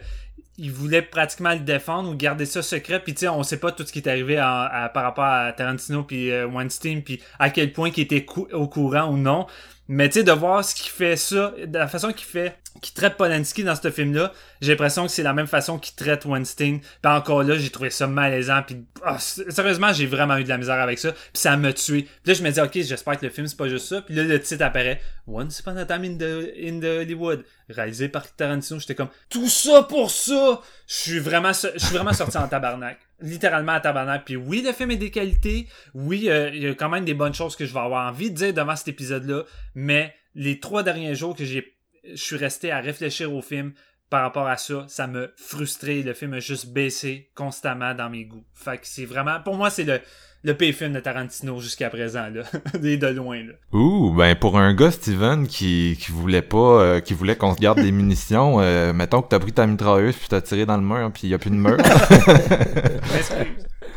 il 0.59 0.71
voulait 0.71 1.01
pratiquement 1.01 1.53
le 1.53 1.59
défendre 1.59 2.09
ou 2.11 2.15
garder 2.15 2.45
ça 2.45 2.61
secret. 2.61 2.99
Puis 2.99 3.13
tu 3.13 3.21
sais, 3.21 3.27
on 3.27 3.43
sait 3.43 3.59
pas 3.59 3.71
tout 3.71 3.85
ce 3.85 3.91
qui 3.91 3.99
est 3.99 4.07
arrivé 4.07 4.39
en- 4.41 4.43
à- 4.71 4.89
par 4.93 5.03
rapport 5.03 5.23
à 5.25 5.51
Tarantino 5.53 6.03
puis 6.03 6.31
euh, 6.31 6.47
Weinstein 6.47 7.01
puis 7.03 7.21
à 7.39 7.49
quel 7.49 7.73
point 7.73 7.89
il 7.95 7.99
était 8.01 8.25
cou- 8.25 8.47
au 8.51 8.67
courant 8.67 9.09
ou 9.11 9.17
non. 9.17 9.47
Mais 9.89 10.09
tu 10.09 10.15
sais, 10.19 10.23
de 10.23 10.31
voir 10.33 10.65
ce 10.65 10.75
qu'il 10.75 10.91
fait 10.91 11.15
ça, 11.15 11.53
de 11.65 11.77
la 11.77 11.87
façon 11.87 12.11
qu'il 12.11 12.25
fait, 12.27 12.57
qu'il 12.81 12.93
traite 12.93 13.17
Polanski 13.17 13.63
dans 13.63 13.75
ce 13.75 13.91
film-là, 13.91 14.31
j'ai 14.61 14.73
l'impression 14.73 15.05
que 15.05 15.11
c'est 15.11 15.23
la 15.23 15.33
même 15.33 15.47
façon 15.47 15.79
qu'il 15.79 15.95
traite 15.95 16.25
Weinstein. 16.25 16.79
Puis 16.79 17.11
encore 17.11 17.43
là, 17.43 17.57
j'ai 17.57 17.69
trouvé 17.69 17.89
ça 17.89 18.07
malaisant. 18.07 18.61
Puis 18.63 18.85
ah, 19.03 19.17
sérieusement, 19.19 19.93
j'ai 19.93 20.05
vraiment 20.05 20.37
eu 20.37 20.43
de 20.43 20.49
la 20.49 20.57
misère 20.57 20.79
avec 20.79 20.99
ça. 20.99 21.11
Puis 21.11 21.31
ça 21.33 21.55
m'a 21.57 21.73
tué. 21.73 22.03
Puis 22.03 22.11
là, 22.25 22.33
je 22.33 22.43
me 22.43 22.51
dis, 22.51 22.61
ok, 22.61 22.73
j'espère 22.73 23.19
que 23.19 23.25
le 23.25 23.31
film 23.31 23.47
c'est 23.47 23.57
pas 23.57 23.67
juste 23.67 23.87
ça. 23.87 24.01
Puis 24.01 24.15
là, 24.15 24.23
le 24.23 24.39
titre 24.39 24.63
apparaît, 24.63 25.01
Once 25.27 25.59
Upon 25.59 25.77
a 25.77 25.85
Time 25.85 26.03
in 26.03 26.17
the, 26.17 26.53
in 26.61 26.79
the 26.79 27.01
Hollywood, 27.03 27.43
réalisé 27.69 28.09
par 28.09 28.33
Tarantino. 28.33 28.79
J'étais 28.79 28.95
comme, 28.95 29.09
tout 29.29 29.49
ça 29.49 29.83
pour 29.83 30.11
ça. 30.11 30.61
Je 30.87 30.93
suis 30.93 31.19
vraiment, 31.19 31.51
je 31.53 31.77
suis 31.77 31.95
vraiment 31.95 32.13
sorti 32.13 32.37
en 32.37 32.47
tabarnak 32.47 32.99
littéralement 33.21 33.73
à 33.73 33.79
tabarnak. 33.79 34.25
Puis 34.25 34.35
oui, 34.35 34.61
le 34.61 34.73
film 34.73 34.91
est 34.91 34.97
des 34.97 35.11
qualités. 35.11 35.67
Oui, 35.93 36.29
euh, 36.29 36.51
il 36.53 36.63
y 36.63 36.67
a 36.67 36.73
quand 36.73 36.89
même 36.89 37.05
des 37.05 37.13
bonnes 37.13 37.33
choses 37.33 37.55
que 37.55 37.65
je 37.65 37.73
vais 37.73 37.79
avoir 37.79 38.07
envie 38.07 38.31
de 38.31 38.35
dire 38.35 38.53
devant 38.53 38.75
cet 38.75 38.89
épisode-là. 38.89 39.43
Mais 39.75 40.13
les 40.35 40.59
trois 40.59 40.83
derniers 40.83 41.15
jours 41.15 41.35
que 41.35 41.45
j'ai, 41.45 41.76
je 42.11 42.21
suis 42.21 42.37
resté 42.37 42.71
à 42.71 42.79
réfléchir 42.79 43.33
au 43.33 43.41
film 43.41 43.73
par 44.09 44.21
rapport 44.21 44.47
à 44.47 44.57
ça, 44.57 44.85
ça 44.87 45.07
me 45.07 45.33
frustré. 45.35 46.01
Le 46.01 46.13
film 46.13 46.33
a 46.33 46.39
juste 46.39 46.69
baissé 46.69 47.29
constamment 47.35 47.93
dans 47.93 48.09
mes 48.09 48.25
goûts. 48.25 48.45
Fait 48.53 48.77
que 48.77 48.87
c'est 48.87 49.05
vraiment, 49.05 49.41
pour 49.43 49.55
moi, 49.55 49.69
c'est 49.69 49.83
le, 49.83 49.99
le 50.43 50.53
pire 50.53 50.73
film 50.73 50.93
de 50.93 50.99
Tarantino 50.99 51.59
jusqu'à 51.59 51.89
présent, 51.89 52.29
là. 52.29 52.43
de 52.79 53.07
loin, 53.07 53.43
là. 53.43 53.53
Ouh, 53.73 54.13
ben 54.13 54.35
pour 54.35 54.57
un 54.57 54.73
gars, 54.73 54.91
Steven, 54.91 55.45
qui, 55.47 55.97
qui 55.99 56.11
voulait 56.11 56.41
pas, 56.41 56.57
euh, 56.57 56.99
qui 57.01 57.13
voulait 57.13 57.35
qu'on 57.35 57.53
se 57.53 57.59
garde 57.59 57.81
des 57.81 57.91
munitions, 57.93 58.61
euh, 58.61 58.93
mettons 58.93 59.21
que 59.21 59.27
t'as 59.27 59.39
pris 59.39 59.51
ta 59.51 59.67
mitrailleuse 59.67 60.15
puis 60.15 60.27
t'as 60.29 60.41
tiré 60.41 60.65
dans 60.65 60.77
le 60.77 60.83
mur 60.83 61.11
puis 61.13 61.27
y 61.27 61.33
a 61.33 61.37
plus 61.37 61.49
de 61.49 61.55
mur. 61.55 61.77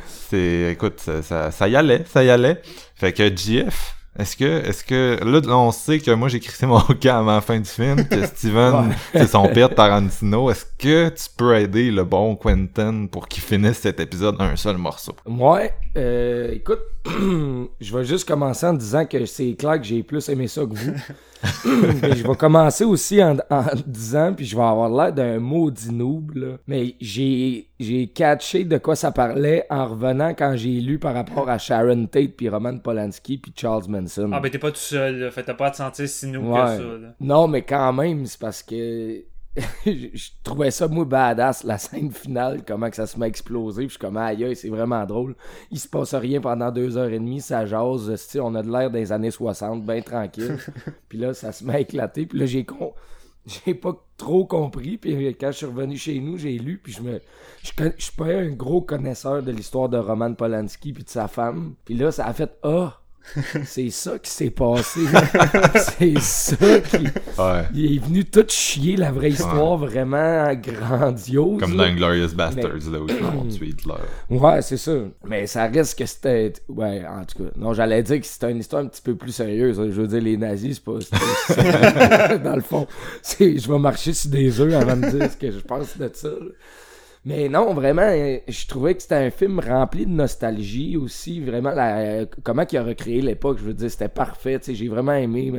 C'est, 0.07 0.73
écoute, 0.73 1.01
ça, 1.01 1.23
ça, 1.23 1.51
ça 1.51 1.69
y 1.69 1.75
allait, 1.75 2.05
ça 2.05 2.23
y 2.23 2.31
allait. 2.31 2.63
Fait 2.95 3.13
que 3.13 3.37
GF, 3.37 3.97
est-ce 4.19 4.37
que, 4.37 4.67
est-ce 4.67 4.83
que, 4.83 5.21
là, 5.23 5.57
on 5.57 5.71
sait 5.71 6.01
que 6.01 6.11
moi 6.11 6.29
j'ai 6.29 6.41
crissé 6.41 6.67
mon 6.67 6.81
cas 7.01 7.19
avant 7.19 7.35
la 7.35 7.41
fin 7.41 7.59
du 7.59 7.69
film, 7.69 8.07
que 8.09 8.27
Steven, 8.27 8.95
c'est 9.13 9.29
son 9.29 9.47
père 9.49 9.73
Tarantino. 9.73 10.51
Est-ce 10.51 10.67
que 10.79 11.09
tu 11.11 11.25
peux 11.37 11.57
aider 11.57 11.91
le 11.91 12.03
bon 12.05 12.35
Quentin 12.35 13.07
pour 13.07 13.29
qu'il 13.29 13.43
finisse 13.43 13.79
cet 13.79 14.01
épisode 14.01 14.37
d'un 14.37 14.57
seul 14.57 14.79
morceau? 14.79 15.15
Ouais, 15.27 15.73
euh, 15.97 16.53
écoute, 16.53 16.81
je 17.81 17.97
vais 17.97 18.05
juste 18.05 18.29
commencer 18.29 18.67
en 18.67 18.75
disant 18.75 19.07
que 19.07 19.25
c'est 19.25 19.55
clair 19.55 19.79
que 19.79 19.87
j'ai 19.87 20.03
plus 20.03 20.29
aimé 20.29 20.49
ça 20.49 20.63
que 20.63 20.75
vous. 20.75 20.93
je 21.65 22.29
vais 22.29 22.37
commencer 22.37 22.85
aussi 22.85 23.23
en, 23.23 23.37
disant, 23.87 24.35
puis 24.35 24.45
je 24.45 24.55
vais 24.55 24.63
avoir 24.63 24.91
l'air 24.91 25.13
d'un 25.13 25.39
maudit 25.39 25.91
noob, 25.93 26.37
là. 26.37 26.59
Mais 26.67 26.97
j'ai, 27.01 27.69
j'ai 27.79 28.09
catché 28.09 28.65
de 28.65 28.77
quoi 28.77 28.97
ça 28.97 29.13
parlait 29.13 29.65
en 29.71 29.87
revenant 29.87 30.35
quand 30.35 30.55
j'ai 30.57 30.81
lu 30.81 30.99
par 30.99 31.15
rapport 31.15 31.49
à 31.49 31.57
Sharon 31.57 32.05
Tate, 32.05 32.37
puis 32.37 32.51
Roman 32.51 32.77
Polanski, 32.77 33.39
puis 33.39 33.55
Charles 33.57 33.89
Manson. 33.89 34.31
Ah, 34.35 34.41
ben 34.41 34.51
t'es 34.51 34.59
pas 34.59 34.71
tout 34.71 34.77
seul, 34.77 35.21
là. 35.21 35.31
Fait 35.31 35.43
t'as 35.43 35.55
pas 35.55 35.69
à 35.69 35.71
te 35.71 35.77
sentir 35.77 36.07
si 36.07 36.27
noob 36.27 36.53
que 36.53 36.67
ça, 36.67 36.79
là. 36.79 37.15
Non, 37.21 37.49
mais 37.49 37.63
quand 37.63 37.95
même, 37.95 38.27
c'est 38.27 38.41
parce 38.41 38.63
que 38.63 39.25
je 39.85 40.31
trouvais 40.45 40.71
ça 40.71 40.87
moi 40.87 41.05
badass 41.05 41.65
la 41.65 41.77
scène 41.77 42.13
finale 42.13 42.63
comment 42.65 42.89
que 42.89 42.95
ça 42.95 43.07
se 43.07 43.19
met 43.19 43.27
explosé 43.27 43.83
puis 43.83 43.89
je 43.89 43.93
suis 43.95 43.99
comme 43.99 44.17
aïe 44.17 44.55
c'est 44.55 44.69
vraiment 44.69 45.05
drôle. 45.05 45.35
Il 45.71 45.81
se 45.81 45.89
passe 45.89 46.15
rien 46.15 46.41
pendant 46.41 46.71
deux 46.71 46.97
heures 46.97 47.11
et 47.11 47.19
demie 47.19 47.41
ça 47.41 47.67
jase 47.67 48.37
on 48.41 48.55
a 48.55 48.63
de 48.63 48.71
l'air 48.71 48.91
des 48.91 49.11
années 49.11 49.31
60 49.31 49.85
bien 49.85 50.03
tranquille. 50.03 50.57
Puis 51.09 51.19
là 51.19 51.35
ça 51.35 51.51
se 51.53 51.65
met 51.65 51.75
à 51.75 51.81
éclater 51.81 52.27
puis 52.27 52.39
là 52.39 52.47
j'ai 52.47 52.65
con... 52.65 52.95
j'ai 53.47 53.75
pas 53.75 53.95
trop 54.17 54.47
compris 54.47 54.99
puis 54.99 55.27
quand 55.41 55.51
je 55.51 55.57
suis 55.57 55.67
revenu 55.67 55.97
chez 55.97 56.21
nous 56.21 56.39
j'ai 56.39 56.57
lu 56.59 56.79
puis 56.79 56.93
je 56.93 57.03
me 57.03 57.21
je, 57.63 57.71
suis 57.99 58.13
pas 58.17 58.27
un 58.27 58.51
gros 58.51 58.83
connaisseur 58.83 59.43
de 59.43 59.51
l'histoire 59.51 59.89
de 59.89 59.99
Roman 59.99 60.35
Polanski 60.35 60.93
puis 60.93 61.05
de 61.05 61.11
sa 61.11 61.27
femme. 61.27 61.75
Puis 61.85 61.95
là 61.95 62.13
ça 62.13 62.27
a 62.27 62.33
fait 62.33 62.57
ah 62.63 63.01
c'est 63.65 63.91
ça 63.91 64.19
qui 64.19 64.31
s'est 64.31 64.51
passé. 64.51 65.01
c'est 65.75 66.19
ça 66.19 66.81
qui. 66.81 67.07
Il 67.75 67.97
est 67.97 68.05
venu 68.05 68.25
tout 68.25 68.45
chier 68.49 68.97
la 68.97 69.13
vraie 69.13 69.31
histoire 69.31 69.77
vraiment 69.77 70.53
grandiose. 70.55 71.61
Comme 71.61 71.77
dans 71.77 71.95
Glorious 71.95 72.35
Bastards, 72.35 72.91
là, 72.91 73.01
où 73.01 73.51
suite, 73.51 73.85
là. 73.87 73.99
Ouais, 74.29 74.63
c'est 74.63 74.77
ça. 74.77 74.93
Mais 75.27 75.47
ça 75.47 75.67
reste 75.67 75.99
que 75.99 76.07
c'était. 76.07 76.53
Ouais, 76.69 77.05
en 77.07 77.25
tout 77.25 77.45
cas. 77.45 77.51
Non, 77.57 77.73
j'allais 77.73 78.03
dire 78.03 78.21
que 78.21 78.27
c'était 78.27 78.51
une 78.51 78.59
histoire 78.59 78.83
un 78.83 78.87
petit 78.87 79.03
peu 79.03 79.15
plus 79.15 79.33
sérieuse. 79.33 79.77
Je 79.77 80.01
veux 80.01 80.09
dire, 80.09 80.23
les 80.23 80.37
nazis, 80.37 80.81
c'est 80.81 80.85
pas. 80.85 82.37
dans 82.45 82.57
le 82.57 82.63
fond, 82.63 82.87
je 83.39 83.71
vais 83.71 83.79
marcher 83.79 84.13
sur 84.13 84.31
des 84.31 84.61
œufs 84.61 84.75
avant 84.75 84.97
de 84.97 85.09
dire 85.09 85.31
ce 85.31 85.37
que 85.37 85.51
je 85.51 85.61
pense 85.61 85.97
de 85.97 86.11
ça. 86.13 86.29
Mais 87.27 87.51
non, 87.51 87.75
vraiment, 87.75 88.11
je 88.49 88.67
trouvais 88.67 88.95
que 88.95 89.03
c'était 89.03 89.17
un 89.17 89.31
film 89.31 89.61
rempli 89.61 90.07
de 90.07 90.11
nostalgie 90.11 90.97
aussi. 90.97 91.41
Vraiment, 91.41 91.73
la, 91.73 92.25
comment 92.43 92.65
il 92.71 92.79
a 92.79 92.83
recréé 92.83 93.21
l'époque, 93.21 93.59
je 93.59 93.65
veux 93.65 93.75
dire, 93.75 93.91
c'était 93.91 94.09
parfait. 94.09 94.59
J'ai 94.67 94.89
vraiment 94.89 95.13
aimé. 95.13 95.53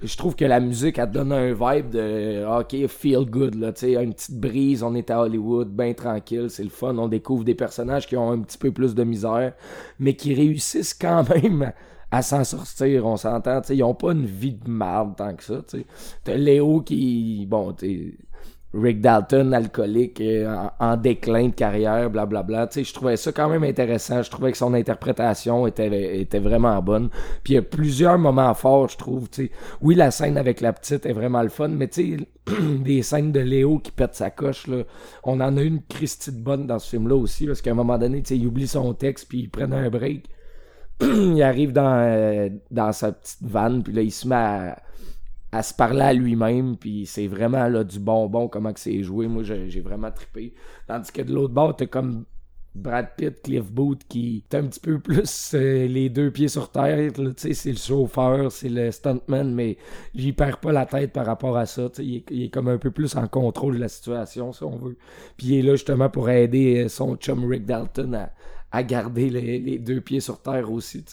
je 0.00 0.16
trouve 0.16 0.36
que 0.36 0.44
la 0.44 0.60
musique, 0.60 0.98
elle 0.98 1.10
donne 1.10 1.32
un 1.32 1.52
vibe 1.52 1.90
de 1.90 2.44
OK, 2.46 2.86
feel 2.86 3.26
good. 3.28 3.56
Là, 3.56 3.72
une 3.82 4.14
petite 4.14 4.38
brise, 4.38 4.84
on 4.84 4.94
est 4.94 5.10
à 5.10 5.20
Hollywood, 5.20 5.68
bien 5.68 5.94
tranquille, 5.94 6.48
c'est 6.48 6.62
le 6.62 6.70
fun. 6.70 6.96
On 6.96 7.08
découvre 7.08 7.42
des 7.42 7.56
personnages 7.56 8.06
qui 8.06 8.16
ont 8.16 8.30
un 8.30 8.38
petit 8.42 8.58
peu 8.58 8.70
plus 8.70 8.94
de 8.94 9.02
misère, 9.02 9.54
mais 9.98 10.14
qui 10.14 10.32
réussissent 10.32 10.94
quand 10.94 11.28
même 11.42 11.72
à 12.12 12.22
s'en 12.22 12.44
sortir, 12.44 13.06
on 13.06 13.16
s'entend, 13.16 13.60
ils 13.70 13.82
ont 13.82 13.94
pas 13.94 14.12
une 14.12 14.26
vie 14.26 14.52
de 14.52 14.70
merde 14.70 15.16
tant 15.16 15.34
que 15.34 15.42
ça, 15.42 15.62
T'as 16.22 16.36
Léo 16.36 16.80
qui, 16.82 17.44
bon, 17.50 17.72
tu 17.72 18.16
Rick 18.74 19.00
Dalton, 19.00 19.52
alcoolique, 19.52 20.20
euh, 20.20 20.66
en, 20.80 20.96
déclin 20.96 21.48
de 21.48 21.54
carrière, 21.54 22.10
blablabla. 22.10 22.66
Tu 22.66 22.74
sais, 22.74 22.84
je 22.84 22.92
trouvais 22.92 23.16
ça 23.16 23.30
quand 23.30 23.48
même 23.48 23.62
intéressant. 23.62 24.22
Je 24.22 24.30
trouvais 24.30 24.50
que 24.50 24.58
son 24.58 24.74
interprétation 24.74 25.66
était, 25.66 26.24
vraiment 26.40 26.82
bonne. 26.82 27.08
Puis 27.44 27.52
il 27.52 27.56
y 27.56 27.58
a 27.58 27.62
plusieurs 27.62 28.18
moments 28.18 28.52
forts, 28.54 28.88
je 28.88 28.98
trouve. 28.98 29.30
Tu 29.30 29.46
sais. 29.46 29.50
Oui, 29.80 29.94
la 29.94 30.10
scène 30.10 30.36
avec 30.36 30.60
la 30.60 30.72
petite 30.72 31.06
est 31.06 31.12
vraiment 31.12 31.42
le 31.42 31.50
fun, 31.50 31.68
mais 31.68 31.86
tu 31.88 32.18
sais, 32.18 32.52
des 32.84 33.02
scènes 33.02 33.30
de 33.30 33.40
Léo 33.40 33.78
qui 33.78 33.92
pète 33.92 34.14
sa 34.14 34.30
coche, 34.30 34.66
là, 34.66 34.82
on 35.22 35.40
en 35.40 35.56
a 35.56 35.62
une 35.62 35.82
Christie 35.82 36.32
de 36.32 36.42
bonne 36.42 36.66
dans 36.66 36.80
ce 36.80 36.90
film-là 36.90 37.14
aussi, 37.14 37.46
parce 37.46 37.62
qu'à 37.62 37.70
un 37.70 37.74
moment 37.74 37.98
donné, 37.98 38.22
tu 38.22 38.30
sais, 38.30 38.36
il 38.36 38.46
oublie 38.46 38.66
son 38.66 38.92
texte, 38.92 39.28
puis 39.28 39.38
il 39.38 39.50
prend 39.50 39.70
un 39.70 39.88
break. 39.88 40.24
il 41.00 41.42
arrive 41.42 41.72
dans, 41.72 41.96
euh, 41.96 42.48
dans 42.70 42.92
sa 42.92 43.12
petite 43.12 43.42
vanne, 43.42 43.82
puis 43.84 43.92
là, 43.92 44.02
il 44.02 44.12
se 44.12 44.26
met 44.26 44.34
à 44.34 44.78
à 45.54 45.62
se 45.62 45.72
parler 45.72 46.00
à 46.00 46.12
lui-même, 46.12 46.76
puis 46.76 47.06
c'est 47.06 47.28
vraiment 47.28 47.68
là, 47.68 47.84
du 47.84 48.00
bonbon, 48.00 48.48
comment 48.48 48.72
que 48.72 48.80
c'est 48.80 49.04
joué. 49.04 49.28
Moi, 49.28 49.44
j'ai 49.44 49.80
vraiment 49.80 50.10
trippé. 50.10 50.52
Tandis 50.88 51.12
que 51.12 51.22
de 51.22 51.32
l'autre 51.32 51.54
bord, 51.54 51.76
t'as 51.76 51.86
comme 51.86 52.24
Brad 52.74 53.10
Pitt, 53.16 53.40
Cliff 53.40 53.70
Booth, 53.70 54.00
qui 54.08 54.42
est 54.50 54.56
un 54.56 54.64
petit 54.64 54.80
peu 54.80 54.98
plus 54.98 55.54
euh, 55.54 55.86
les 55.86 56.08
deux 56.08 56.32
pieds 56.32 56.48
sur 56.48 56.72
terre. 56.72 57.12
C'est 57.36 57.70
le 57.70 57.76
chauffeur, 57.76 58.50
c'est 58.50 58.68
le 58.68 58.90
stuntman, 58.90 59.54
mais 59.54 59.76
il 60.14 60.34
perd 60.34 60.56
pas 60.56 60.72
la 60.72 60.86
tête 60.86 61.12
par 61.12 61.24
rapport 61.24 61.56
à 61.56 61.66
ça. 61.66 61.88
Il 61.98 62.16
est, 62.16 62.24
il 62.32 62.42
est, 62.42 62.48
comme 62.48 62.66
un 62.66 62.78
peu 62.78 62.90
plus 62.90 63.14
en 63.14 63.28
contrôle 63.28 63.76
de 63.76 63.80
la 63.80 63.88
situation, 63.88 64.52
si 64.52 64.64
on 64.64 64.76
veut. 64.76 64.96
Puis 65.36 65.46
il 65.46 65.58
est 65.60 65.62
là 65.62 65.76
justement 65.76 66.10
pour 66.10 66.30
aider 66.30 66.82
euh, 66.82 66.88
son 66.88 67.14
chum 67.14 67.48
Rick 67.48 67.64
Dalton 67.64 68.12
à, 68.14 68.32
à 68.74 68.82
garder 68.82 69.30
les, 69.30 69.78
deux 69.78 70.00
pieds 70.00 70.18
sur 70.18 70.40
terre 70.40 70.70
aussi. 70.72 71.04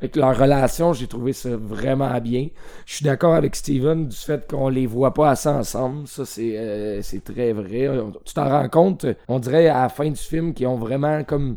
Avec 0.00 0.16
leur 0.16 0.36
relation, 0.36 0.92
j'ai 0.92 1.06
trouvé 1.06 1.32
ça 1.32 1.56
vraiment 1.56 2.20
bien. 2.20 2.48
Je 2.84 2.96
suis 2.96 3.04
d'accord 3.04 3.34
avec 3.34 3.56
Steven 3.56 4.06
du 4.06 4.16
fait 4.16 4.46
qu'on 4.46 4.68
les 4.68 4.86
voit 4.86 5.14
pas 5.14 5.30
assez 5.30 5.48
ensemble. 5.48 6.06
Ça, 6.06 6.26
c'est 6.26 6.52
euh, 6.56 7.00
très 7.24 7.54
vrai. 7.54 7.88
Tu 8.26 8.34
t'en 8.34 8.50
rends 8.50 8.68
compte, 8.68 9.06
on 9.28 9.38
dirait 9.38 9.68
à 9.68 9.82
la 9.82 9.88
fin 9.88 10.10
du 10.10 10.20
film 10.20 10.52
qu'ils 10.52 10.66
ont 10.66 10.76
vraiment 10.76 11.24
comme 11.24 11.56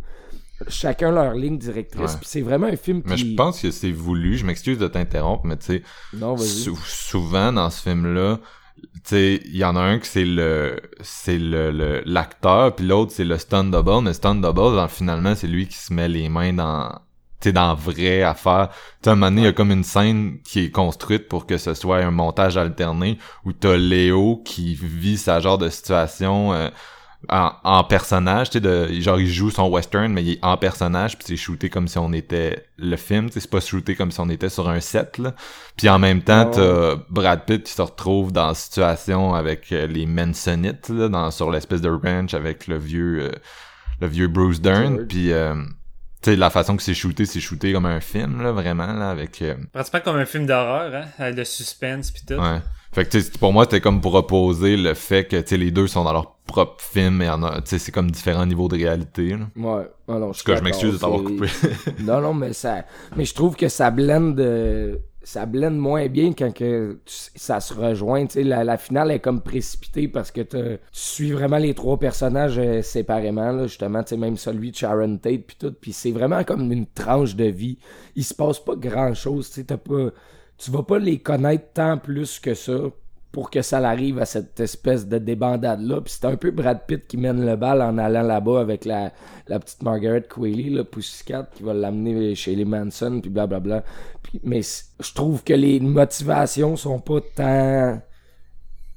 chacun 0.70 1.12
leur 1.12 1.34
ligne 1.34 1.58
directrice. 1.58 2.18
c'est 2.22 2.42
vraiment 2.42 2.68
un 2.68 2.78
film 2.78 3.02
qui... 3.02 3.10
Mais 3.10 3.18
je 3.18 3.36
pense 3.36 3.62
que 3.62 3.72
c'est 3.72 3.92
voulu. 3.92 4.38
Je 4.38 4.46
m'excuse 4.46 4.78
de 4.78 4.88
t'interrompre, 4.88 5.46
mais 5.46 5.58
tu 5.58 5.66
sais, 5.66 5.84
souvent 6.86 7.52
dans 7.52 7.70
ce 7.70 7.82
film-là, 7.82 8.40
sais, 9.04 9.42
il 9.46 9.58
y 9.58 9.64
en 9.64 9.76
a 9.76 9.82
un 9.82 10.00
que 10.00 10.08
c'est 10.08 10.26
le 10.26 10.80
c'est 11.02 11.38
le 11.38 12.02
l'acteur 12.06 12.76
puis 12.76 12.86
l'autre 12.86 13.12
c'est 13.14 13.26
le 13.26 13.38
stunt 13.38 13.66
double 13.66 14.04
mais 14.04 14.14
stunt 14.14 14.36
double 14.36 14.88
finalement 14.90 15.36
c'est 15.36 15.48
lui 15.48 15.68
qui 15.68 15.78
se 15.78 15.94
met 15.94 16.08
les 16.08 16.30
mains 16.30 16.54
dans 16.54 17.00
tu 17.40 17.54
dans 17.54 17.74
vraie 17.74 18.24
affaire. 18.24 18.70
Tu 19.02 19.10
un 19.10 19.16
moment 19.16 19.28
donné, 19.28 19.42
il 19.42 19.46
y 19.46 19.48
a 19.48 19.54
comme 19.54 19.72
une 19.72 19.84
scène 19.84 20.40
qui 20.44 20.66
est 20.66 20.72
construite 20.72 21.28
pour 21.28 21.46
que 21.46 21.58
ce 21.58 21.74
soit 21.74 21.98
un 21.98 22.12
montage 22.12 22.58
alterné 22.58 23.18
où 23.46 23.54
t'as 23.54 23.78
Léo 23.78 24.42
qui 24.44 24.76
vit 24.76 25.18
sa 25.18 25.40
genre 25.40 25.58
de 25.58 25.70
situation 25.70 26.54
euh, 26.54 26.70
en, 27.28 27.52
en, 27.64 27.84
personnage, 27.84 28.50
tu 28.50 28.54
sais, 28.54 28.60
de, 28.62 28.88
genre 29.02 29.20
il 29.20 29.28
joue 29.28 29.52
son 29.52 29.68
western, 29.70 30.12
mais 30.12 30.24
il 30.24 30.32
est 30.34 30.40
en 30.42 30.56
personnage, 30.56 31.18
puis 31.18 31.26
c'est 31.28 31.36
shooté 31.36 31.70
comme 31.70 31.88
si 31.88 31.98
on 31.98 32.14
était 32.14 32.66
le 32.78 32.96
film, 32.96 33.28
tu 33.28 33.34
sais, 33.34 33.40
c'est 33.42 33.50
pas 33.50 33.60
shooté 33.60 33.96
comme 33.96 34.12
si 34.12 34.20
on 34.22 34.30
était 34.30 34.50
sur 34.50 34.70
un 34.70 34.80
set, 34.80 35.18
là. 35.18 35.34
Puis 35.76 35.90
en 35.90 36.00
même 36.00 36.22
temps, 36.22 36.50
t'as 36.50 36.96
Brad 37.10 37.46
Pitt 37.46 37.64
qui 37.64 37.74
se 37.74 37.82
retrouve 37.82 38.32
dans 38.32 38.48
la 38.48 38.54
situation 38.54 39.34
avec 39.34 39.72
euh, 39.72 39.86
les 39.86 40.06
Mansonites, 40.06 40.88
là, 40.90 41.10
dans, 41.10 41.30
sur 41.32 41.52
l'espèce 41.52 41.82
de 41.82 41.90
ranch 41.90 42.34
avec 42.34 42.68
le 42.68 42.78
vieux, 42.78 43.24
euh, 43.24 43.32
le 44.00 44.08
vieux 44.08 44.28
Bruce 44.28 44.62
Dern, 44.62 45.06
puis... 45.08 45.32
Euh, 45.32 45.56
tu 46.22 46.32
sais, 46.32 46.36
la 46.36 46.50
façon 46.50 46.76
que 46.76 46.84
c'est 46.84 46.94
shooté, 46.94 47.26
c'est 47.26 47.40
shooté 47.40 47.72
comme 47.72 47.86
un 47.86 48.02
film, 48.02 48.42
là, 48.42 48.52
vraiment, 48.52 48.92
là, 48.92 49.10
avec... 49.10 49.42
Euh... 49.42 49.56
Pratiquement 49.72 50.02
comme 50.02 50.16
un 50.18 50.26
film 50.26 50.46
d'horreur, 50.46 50.94
hein, 50.94 51.06
avec 51.18 51.38
le 51.38 51.46
suspense 51.46 52.12
pis 52.12 52.26
tout. 52.26 52.34
Ouais. 52.34 52.60
Fait 52.92 53.06
que, 53.06 53.38
pour 53.38 53.54
moi, 53.54 53.66
c'était 53.66 53.82
comme 53.82 54.02
pour 54.02 54.16
opposer 54.16 54.76
le 54.76 54.96
fait 54.96 55.26
que, 55.26 55.56
les 55.56 55.72
deux 55.72 55.88
sont 55.88 56.04
dans 56.04 56.14
leur 56.14 56.36
propre 56.46 56.84
film 56.84 57.22
et 57.22 57.30
en 57.30 57.42
sais, 57.64 57.78
c'est 57.78 57.92
comme 57.92 58.10
différents 58.10 58.46
niveaux 58.46 58.68
de 58.68 58.76
réalité, 58.76 59.38
là. 59.38 59.48
Ouais. 59.56 59.88
Alors, 60.08 60.34
je, 60.34 60.42
je 60.44 60.64
m'excuse 60.64 60.94
de 60.94 60.98
t'avoir 60.98 61.22
coupé. 61.22 61.48
non, 62.00 62.22
non, 62.22 62.34
mais 62.34 62.54
ça, 62.54 62.86
mais 63.16 63.26
je 63.26 63.36
trouve 63.36 63.56
que 63.56 63.70
ça 63.70 63.92
blende, 63.92 64.40
euh, 64.40 64.96
ça 65.22 65.46
blende 65.46 65.78
moins 65.78 66.08
bien 66.08 66.34
quand 66.34 66.52
que 66.52 66.98
ça 67.06 67.60
se 67.60 67.76
rejoint. 67.76 68.26
La, 68.36 68.64
la, 68.64 68.78
finale 68.80 69.12
est 69.12 69.20
comme 69.20 69.42
précipitée 69.42 70.08
parce 70.08 70.32
que 70.32 70.42
tu 70.42 70.58
suis 70.92 71.32
vraiment 71.32 71.60
les 71.60 71.76
trois 71.76 72.00
personnages 72.00 72.58
euh, 72.58 72.82
séparément, 72.82 73.52
là, 73.52 73.68
justement, 73.68 74.02
tu 74.02 74.10
sais, 74.10 74.18
même 74.18 74.38
celui 74.38 74.72
de 74.72 74.76
Sharon 74.78 75.18
Tate 75.18 75.46
puis 75.46 75.58
tout. 75.60 75.76
Puis 75.80 75.94
c'est 75.94 76.12
vraiment 76.12 76.44
comme 76.44 76.72
une 76.72 76.88
tranche 76.88 77.36
de 77.36 77.46
vie. 77.46 77.78
Il 78.16 78.24
se 78.24 78.34
passe 78.34 78.58
pas 78.58 78.76
grand 78.76 79.14
chose. 79.14 79.52
Tu 79.52 79.62
sais, 79.62 79.78
pas, 79.78 80.10
tu 80.60 80.72
vas 80.72 80.84
pas 80.84 81.00
les 81.00 81.20
connaître 81.20 81.74
tant 81.74 81.98
plus 81.98 82.40
que 82.40 82.54
ça 82.54 82.74
pour 83.32 83.52
que 83.52 83.62
ça 83.62 83.78
arrive 83.78 84.20
à 84.20 84.26
cette 84.26 84.60
espèce 84.60 85.08
de 85.08 85.18
débandade-là. 85.20 86.02
Puis 86.02 86.18
c'est 86.20 86.26
un 86.26 86.36
peu 86.36 86.52
Brad 86.52 86.86
Pitt 86.88 87.08
qui 87.08 87.18
mène 87.18 87.46
le 87.46 87.56
bal 87.56 87.82
en 87.82 87.98
allant 87.98 88.24
là-bas 88.24 88.60
avec 88.60 88.86
la, 88.86 89.14
la 89.48 89.60
petite 89.60 89.84
Margaret 89.84 90.24
Qualley, 90.28 90.70
le 90.70 90.84
Pussycat, 90.84 91.48
qui 91.56 91.64
va 91.64 91.74
l'amener 91.74 92.34
chez 92.36 92.56
les 92.56 92.66
Manson, 92.66 93.20
puis 93.22 93.30
blablabla. 93.30 93.84
Puis, 94.24 94.42
mais 94.44 94.62
je 94.62 95.14
trouve 95.14 95.44
que 95.44 95.54
les 95.54 95.80
motivations 95.80 96.76
sont 96.76 97.00
pas 97.00 97.20
tant 97.36 98.02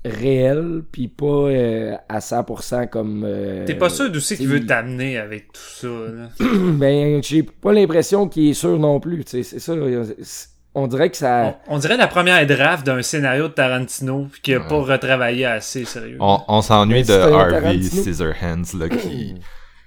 réelles, 0.05 0.83
puis 0.91 1.07
pas 1.07 1.27
euh, 1.27 1.95
à 2.09 2.19
100% 2.19 2.89
comme... 2.89 3.23
Euh, 3.25 3.65
T'es 3.67 3.77
pas 3.77 3.89
sûr 3.89 4.11
d'où 4.11 4.19
c'est 4.19 4.37
qu'il 4.37 4.49
veut 4.49 4.67
t'amener 4.67 5.17
avec 5.17 5.53
tout 5.53 5.61
ça, 5.61 5.87
là? 5.87 6.29
ben, 6.41 7.23
j'ai 7.23 7.45
pas 7.45 7.73
l'impression 7.73 8.29
qu'il 8.29 8.49
est 8.49 8.55
sûr 8.55 8.81
non 8.81 8.99
plus, 8.99 9.25
tu 9.25 9.31
sais, 9.31 9.43
c'est 9.45 9.61
ça, 9.61 9.75
on 10.75 10.87
dirait 10.87 11.11
que 11.11 11.17
ça. 11.17 11.59
On, 11.67 11.79
dirait 11.79 11.97
la 11.97 12.07
première 12.07 12.47
draft 12.47 12.87
d'un 12.87 13.03
scénario 13.03 13.49
de 13.49 13.53
Tarantino 13.53 14.29
puis 14.31 14.41
qui 14.41 14.55
a 14.55 14.61
pas 14.61 14.81
retravaillé 14.81 15.45
assez 15.45 15.85
sérieux. 15.85 16.19
On, 16.21 16.63
s'ennuie 16.63 17.03
de 17.03 17.13
Harvey 17.13 17.83
Scissorhands 17.83 18.79
là 18.79 18.89
qui. 18.89 19.35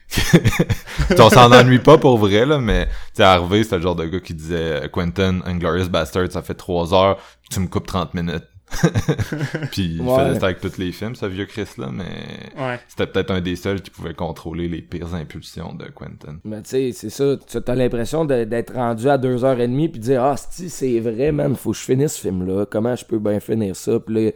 on 1.20 1.30
s'en 1.32 1.52
ennuie 1.52 1.80
pas 1.80 1.98
pour 1.98 2.20
vrai 2.20 2.46
là, 2.46 2.60
mais 2.60 2.88
tu 3.16 3.24
Harvey 3.24 3.64
c'est 3.64 3.78
le 3.78 3.82
genre 3.82 3.96
de 3.96 4.06
gars 4.06 4.20
qui 4.20 4.36
disait 4.36 4.88
Quentin, 4.92 5.40
Inglorious 5.46 5.90
Bastard, 5.90 6.32
ça 6.32 6.44
fait 6.44 6.54
3 6.54 6.94
heures, 6.94 7.18
tu 7.50 7.60
me 7.60 7.68
coupes 7.68 7.88
30 7.88 8.14
minutes. 8.14 8.46
puis 9.72 9.97
il 9.99 10.03
faisait 10.03 10.39
ça 10.39 10.45
avec 10.45 10.59
tous 10.59 10.78
les 10.78 10.91
films, 10.91 11.16
ce 11.16 11.26
vieux 11.28 11.45
Chris 11.45 11.68
là, 11.78 11.89
mais 11.91 12.80
c'était 12.88 13.07
peut-être 13.07 13.32
un 13.32 13.41
des 13.41 13.55
seuls 13.55 13.82
qui 13.82 13.91
pouvait 13.91 14.13
contrôler 14.13 14.68
les 14.68 14.82
pires 14.82 15.13
impulsions 15.13 15.74
de 15.74 15.86
Quentin. 15.86 16.38
Mais 16.43 16.61
tu 16.63 16.70
sais, 16.70 16.91
c'est 16.91 17.09
ça, 17.09 17.36
tu 17.47 17.57
as 17.66 17.76
l'impression 17.76 18.26
d'être 18.26 18.74
rendu 18.74 19.07
à 19.07 19.18
deux 19.18 19.45
heures 19.45 19.59
et 19.59 19.68
demie 19.68 19.88
puis 19.88 19.99
de 19.99 20.05
dire 20.05 20.24
ah 20.24 20.36
si 20.38 20.70
c'est 20.70 20.99
vrai 20.99 21.32
man, 21.32 21.55
faut 21.55 21.72
que 21.72 21.78
je 21.78 21.84
finisse 21.84 22.16
ce 22.16 22.22
film 22.22 22.45
là, 22.45 22.66
comment 22.66 22.95
je 22.95 23.05
peux 23.05 23.20
bien 23.20 23.39
finir 23.39 23.76
ça, 23.76 23.99
puis 23.99 24.26
là 24.26 24.32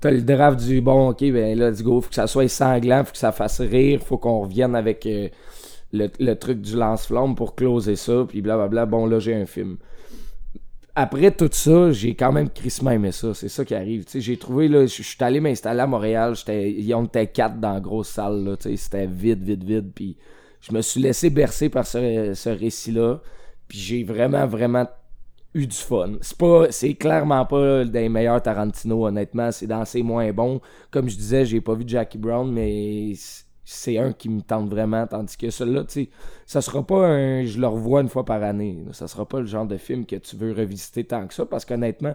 t'as 0.00 0.10
le 0.10 0.22
draft 0.22 0.60
du 0.60 0.80
bon 0.80 1.10
ok 1.10 1.20
ben 1.32 1.58
là 1.58 1.70
let's 1.70 1.82
go, 1.82 2.00
faut 2.00 2.08
que 2.08 2.14
ça 2.14 2.26
soit 2.26 2.48
sanglant, 2.48 3.04
faut 3.04 3.12
que 3.12 3.18
ça 3.18 3.32
fasse 3.32 3.60
rire, 3.60 4.00
faut 4.02 4.18
qu'on 4.18 4.42
revienne 4.42 4.76
avec 4.76 5.06
euh, 5.06 5.28
le, 5.92 6.08
le, 6.20 6.34
truc 6.34 6.60
du 6.60 6.76
lance-flamme 6.76 7.34
pour 7.34 7.54
closer 7.54 7.96
ça, 7.96 8.24
puis 8.28 8.42
blablabla, 8.42 8.86
bon 8.86 9.06
là 9.06 9.18
j'ai 9.18 9.34
un 9.34 9.46
film 9.46 9.76
après 10.98 11.30
tout 11.30 11.50
ça, 11.52 11.92
j'ai 11.92 12.14
quand 12.14 12.32
même 12.32 12.48
crissement 12.48 12.90
aimé 12.90 13.12
ça. 13.12 13.34
C'est 13.34 13.50
ça 13.50 13.66
qui 13.66 13.74
arrive. 13.74 14.06
J'ai 14.14 14.38
trouvé, 14.38 14.66
là, 14.66 14.86
je 14.86 15.02
suis 15.02 15.16
allé 15.20 15.40
m'installer 15.40 15.80
à 15.80 15.86
Montréal. 15.86 16.34
On 16.48 17.04
était 17.04 17.26
quatre 17.26 17.60
dans 17.60 17.74
la 17.74 17.80
grosse 17.80 18.08
salle, 18.08 18.42
là. 18.44 18.56
C'était 18.58 19.06
vide, 19.06 19.42
vide, 19.42 19.62
vide. 19.62 19.92
Puis 19.94 20.16
je 20.62 20.72
me 20.72 20.80
suis 20.80 21.02
laissé 21.02 21.28
bercer 21.28 21.68
par 21.68 21.86
ce, 21.86 22.32
ce 22.34 22.48
récit-là. 22.48 23.20
Puis 23.68 23.78
j'ai 23.78 24.04
vraiment, 24.04 24.46
vraiment 24.46 24.88
eu 25.52 25.66
du 25.66 25.76
fun. 25.76 26.14
C'est 26.22 26.38
pas, 26.38 26.70
c'est 26.70 26.94
clairement 26.94 27.44
pas 27.44 27.84
des 27.84 28.08
meilleurs 28.08 28.40
Tarantino, 28.40 29.06
honnêtement. 29.06 29.52
C'est 29.52 29.66
dans 29.66 29.84
ses 29.84 30.02
moins 30.02 30.32
bons. 30.32 30.62
Comme 30.90 31.10
je 31.10 31.16
disais, 31.16 31.44
j'ai 31.44 31.60
pas 31.60 31.74
vu 31.74 31.84
Jackie 31.86 32.18
Brown, 32.18 32.50
mais 32.50 33.12
c'est 33.68 33.98
un 33.98 34.12
qui 34.12 34.28
me 34.28 34.40
tente 34.40 34.70
vraiment. 34.70 35.06
Tandis 35.06 35.36
que 35.36 35.50
celui-là, 35.50 35.82
tu 35.84 36.04
sais, 36.04 36.08
ça 36.46 36.62
sera 36.62 36.86
pas 36.86 37.08
un 37.08 37.44
je 37.44 37.60
le 37.60 37.66
revois 37.66 38.00
une 38.00 38.08
fois 38.08 38.24
par 38.24 38.42
année. 38.42 38.84
Ça 38.92 39.08
sera 39.08 39.26
pas 39.26 39.40
le 39.40 39.46
genre 39.46 39.66
de 39.66 39.76
film 39.76 40.06
que 40.06 40.16
tu 40.16 40.36
veux 40.36 40.52
revisiter 40.52 41.04
tant 41.04 41.26
que 41.26 41.34
ça. 41.34 41.44
Parce 41.44 41.64
qu'honnêtement, 41.64 42.14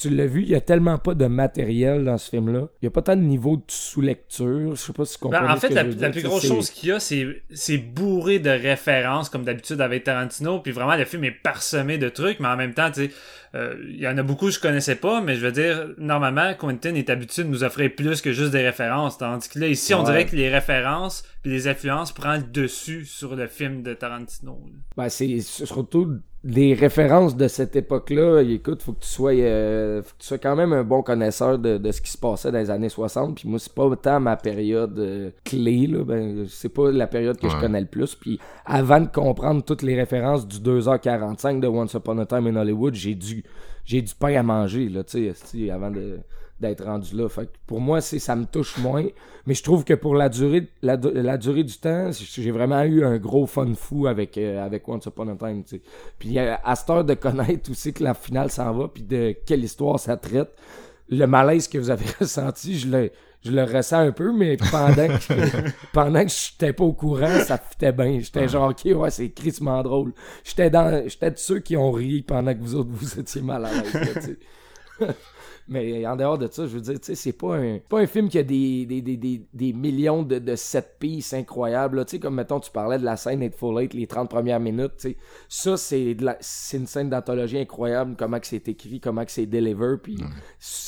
tu 0.00 0.08
l'as 0.08 0.26
vu, 0.26 0.42
il 0.42 0.48
y 0.48 0.54
a 0.54 0.62
tellement 0.62 0.96
pas 0.96 1.14
de 1.14 1.26
matériel 1.26 2.06
dans 2.06 2.16
ce 2.16 2.30
film-là. 2.30 2.68
Il 2.80 2.86
y 2.86 2.88
a 2.88 2.90
pas 2.90 3.02
tant 3.02 3.16
de 3.16 3.20
niveau 3.20 3.56
de 3.56 3.64
sous-lecture. 3.68 4.74
Je 4.74 4.80
sais 4.80 4.92
pas 4.94 5.04
si 5.04 5.14
tu 5.14 5.20
comprends. 5.20 5.42
Ben, 5.42 5.52
en 5.52 5.56
fait, 5.56 5.68
la, 5.68 5.84
plus 5.84 6.22
grosse 6.22 6.46
chose 6.46 6.70
qu'il 6.70 6.88
y 6.88 6.92
a, 6.92 7.00
c'est 7.00 7.78
bourré 7.78 8.38
de 8.38 8.48
références, 8.48 9.28
comme 9.28 9.44
d'habitude 9.44 9.80
avec 9.82 10.04
Tarantino. 10.04 10.60
Puis 10.60 10.72
vraiment, 10.72 10.96
le 10.96 11.04
film 11.04 11.24
est 11.24 11.30
parsemé 11.30 11.98
de 11.98 12.08
trucs, 12.08 12.40
mais 12.40 12.48
en 12.48 12.56
même 12.56 12.72
temps, 12.72 12.90
tu 12.90 13.06
sais 13.06 13.10
euh, 13.56 13.74
il 13.88 13.98
y 13.98 14.06
en 14.06 14.16
a 14.16 14.22
beaucoup 14.22 14.46
que 14.46 14.52
je 14.52 14.60
connaissais 14.60 14.94
pas, 14.94 15.20
mais 15.20 15.34
je 15.34 15.44
veux 15.44 15.50
dire, 15.50 15.88
normalement, 15.98 16.54
Quentin 16.54 16.94
est 16.94 17.10
habitué 17.10 17.42
de 17.42 17.48
nous 17.48 17.64
offrir 17.64 17.92
plus 17.94 18.20
que 18.20 18.32
juste 18.32 18.52
des 18.52 18.62
références. 18.62 19.18
Tandis 19.18 19.48
que 19.48 19.58
là, 19.58 19.66
ici, 19.66 19.92
on 19.92 20.04
dirait 20.04 20.26
que 20.26 20.36
les 20.36 20.48
références 20.48 21.24
puis 21.42 21.50
les 21.50 21.68
influences 21.68 22.12
prennent 22.12 22.42
le 22.42 22.46
dessus 22.46 23.04
sur 23.04 23.34
le 23.34 23.48
film 23.48 23.82
de 23.82 23.94
Tarantino. 23.94 24.60
Ben, 24.96 25.08
c'est 25.08 25.40
surtout 25.40 26.20
des 26.42 26.72
références 26.72 27.36
de 27.36 27.48
cette 27.48 27.76
époque-là, 27.76 28.40
écoute, 28.40 28.82
faut 28.82 28.92
que 28.92 29.00
tu 29.00 29.08
sois 29.08 29.32
euh, 29.32 30.02
faut 30.02 30.14
que 30.16 30.22
tu 30.22 30.26
sois 30.26 30.38
quand 30.38 30.56
même 30.56 30.72
un 30.72 30.84
bon 30.84 31.02
connaisseur 31.02 31.58
de, 31.58 31.76
de, 31.76 31.92
ce 31.92 32.00
qui 32.00 32.10
se 32.10 32.16
passait 32.16 32.50
dans 32.50 32.58
les 32.58 32.70
années 32.70 32.88
60. 32.88 33.34
Puis 33.34 33.48
moi, 33.48 33.58
c'est 33.58 33.74
pas 33.74 33.84
autant 33.84 34.20
ma 34.20 34.36
période 34.36 34.98
euh, 34.98 35.30
clé, 35.44 35.86
là. 35.86 36.02
Ben, 36.02 36.46
c'est 36.48 36.70
pas 36.70 36.90
la 36.90 37.06
période 37.06 37.38
que 37.38 37.48
je 37.48 37.56
connais 37.60 37.80
le 37.80 37.86
plus. 37.86 38.14
Puis 38.14 38.40
avant 38.64 39.00
de 39.00 39.08
comprendre 39.08 39.62
toutes 39.62 39.82
les 39.82 39.94
références 39.94 40.48
du 40.48 40.58
2h45 40.58 41.60
de 41.60 41.68
Once 41.68 41.92
Upon 41.92 42.18
a 42.18 42.26
Time 42.26 42.46
in 42.46 42.56
Hollywood, 42.56 42.94
j'ai 42.94 43.14
dû 43.14 43.44
j'ai 43.84 44.02
du 44.02 44.14
pain 44.14 44.34
à 44.36 44.42
manger, 44.42 44.88
là, 44.88 45.02
tu 45.02 45.32
sais, 45.34 45.70
avant 45.70 45.90
de 45.90 46.20
d'être 46.60 46.84
rendu 46.84 47.16
là. 47.16 47.28
Fait 47.28 47.48
pour 47.66 47.80
moi, 47.80 48.00
c'est 48.00 48.18
ça 48.18 48.36
me 48.36 48.44
touche 48.44 48.78
moins. 48.78 49.06
Mais 49.46 49.54
je 49.54 49.62
trouve 49.62 49.84
que 49.84 49.94
pour 49.94 50.14
la 50.14 50.28
durée, 50.28 50.68
la, 50.82 50.96
durée 50.96 51.64
du 51.64 51.78
temps, 51.78 52.10
j'ai 52.12 52.50
vraiment 52.50 52.82
eu 52.82 53.04
un 53.04 53.18
gros 53.18 53.46
fun 53.46 53.72
fou 53.74 54.06
avec, 54.06 54.36
euh, 54.38 54.64
avec 54.64 54.86
Once 54.88 55.06
Upon 55.06 55.28
a 55.28 55.36
Time. 55.36 55.64
T'sais. 55.64 55.80
Puis 56.18 56.38
à 56.38 56.74
cette 56.76 56.90
heure 56.90 57.04
de 57.04 57.14
connaître 57.14 57.70
aussi 57.70 57.92
que 57.92 58.04
la 58.04 58.14
finale 58.14 58.50
s'en 58.50 58.72
va, 58.72 58.88
puis 58.88 59.02
de 59.02 59.34
quelle 59.46 59.64
histoire 59.64 59.98
ça 59.98 60.16
traite, 60.16 60.50
le 61.08 61.26
malaise 61.26 61.68
que 61.68 61.78
vous 61.78 61.90
avez 61.90 62.06
ressenti, 62.20 62.78
je 62.78 62.88
le, 62.88 63.10
je 63.42 63.50
le 63.50 63.64
ressens 63.64 63.98
un 63.98 64.12
peu, 64.12 64.32
mais 64.32 64.56
pendant 64.70 65.08
que, 65.08 65.70
pendant 65.92 66.24
que 66.24 66.30
j'étais 66.30 66.72
pas 66.72 66.84
au 66.84 66.92
courant, 66.92 67.40
ça 67.40 67.58
fitait 67.58 67.92
bien. 67.92 68.20
J'étais 68.20 68.48
genre, 68.48 68.70
ok, 68.70 68.92
ouais, 68.94 69.10
c'est 69.10 69.30
crissement 69.30 69.82
drôle. 69.82 70.12
J'étais 70.44 70.70
dans, 70.70 71.08
j'étais 71.08 71.30
de 71.30 71.38
ceux 71.38 71.60
qui 71.60 71.76
ont 71.76 71.90
ri 71.90 72.22
pendant 72.22 72.54
que 72.54 72.60
vous 72.60 72.74
autres, 72.74 72.90
vous 72.92 73.18
étiez 73.18 73.42
mal 73.42 73.64
à 73.64 73.70
l'aise, 73.72 74.36
mais 75.70 76.04
en 76.04 76.16
dehors 76.16 76.36
de 76.36 76.48
ça, 76.50 76.66
je 76.66 76.74
veux 76.74 76.80
dire, 76.80 76.98
tu 76.98 77.06
sais, 77.06 77.14
c'est 77.14 77.32
pas 77.32 77.56
un, 77.56 77.78
pas 77.88 78.00
un 78.00 78.06
film 78.06 78.28
qui 78.28 78.38
a 78.38 78.42
des, 78.42 78.86
des, 78.86 79.00
des, 79.00 79.46
des, 79.54 79.72
millions 79.72 80.24
de, 80.24 80.40
de 80.40 80.56
set 80.56 80.96
pieces 80.98 81.32
incroyables. 81.32 82.04
Tu 82.06 82.10
sais, 82.10 82.18
comme 82.18 82.34
mettons, 82.34 82.58
tu 82.58 82.72
parlais 82.72 82.98
de 82.98 83.04
la 83.04 83.16
scène 83.16 83.48
Full 83.52 83.80
Eight, 83.80 83.94
les 83.94 84.08
30 84.08 84.28
premières 84.28 84.58
minutes. 84.58 84.94
Tu 84.98 85.10
sais, 85.10 85.16
ça, 85.48 85.76
c'est, 85.76 86.16
c'est 86.40 86.76
une 86.76 86.88
scène 86.88 87.08
d'anthologie 87.08 87.58
incroyable, 87.58 88.16
comment 88.18 88.40
que 88.40 88.48
c'est 88.48 88.66
écrit, 88.68 88.98
comment 88.98 89.24
que 89.24 89.30
c'est 89.30 89.46
deliver. 89.46 89.96
Puis 90.02 90.18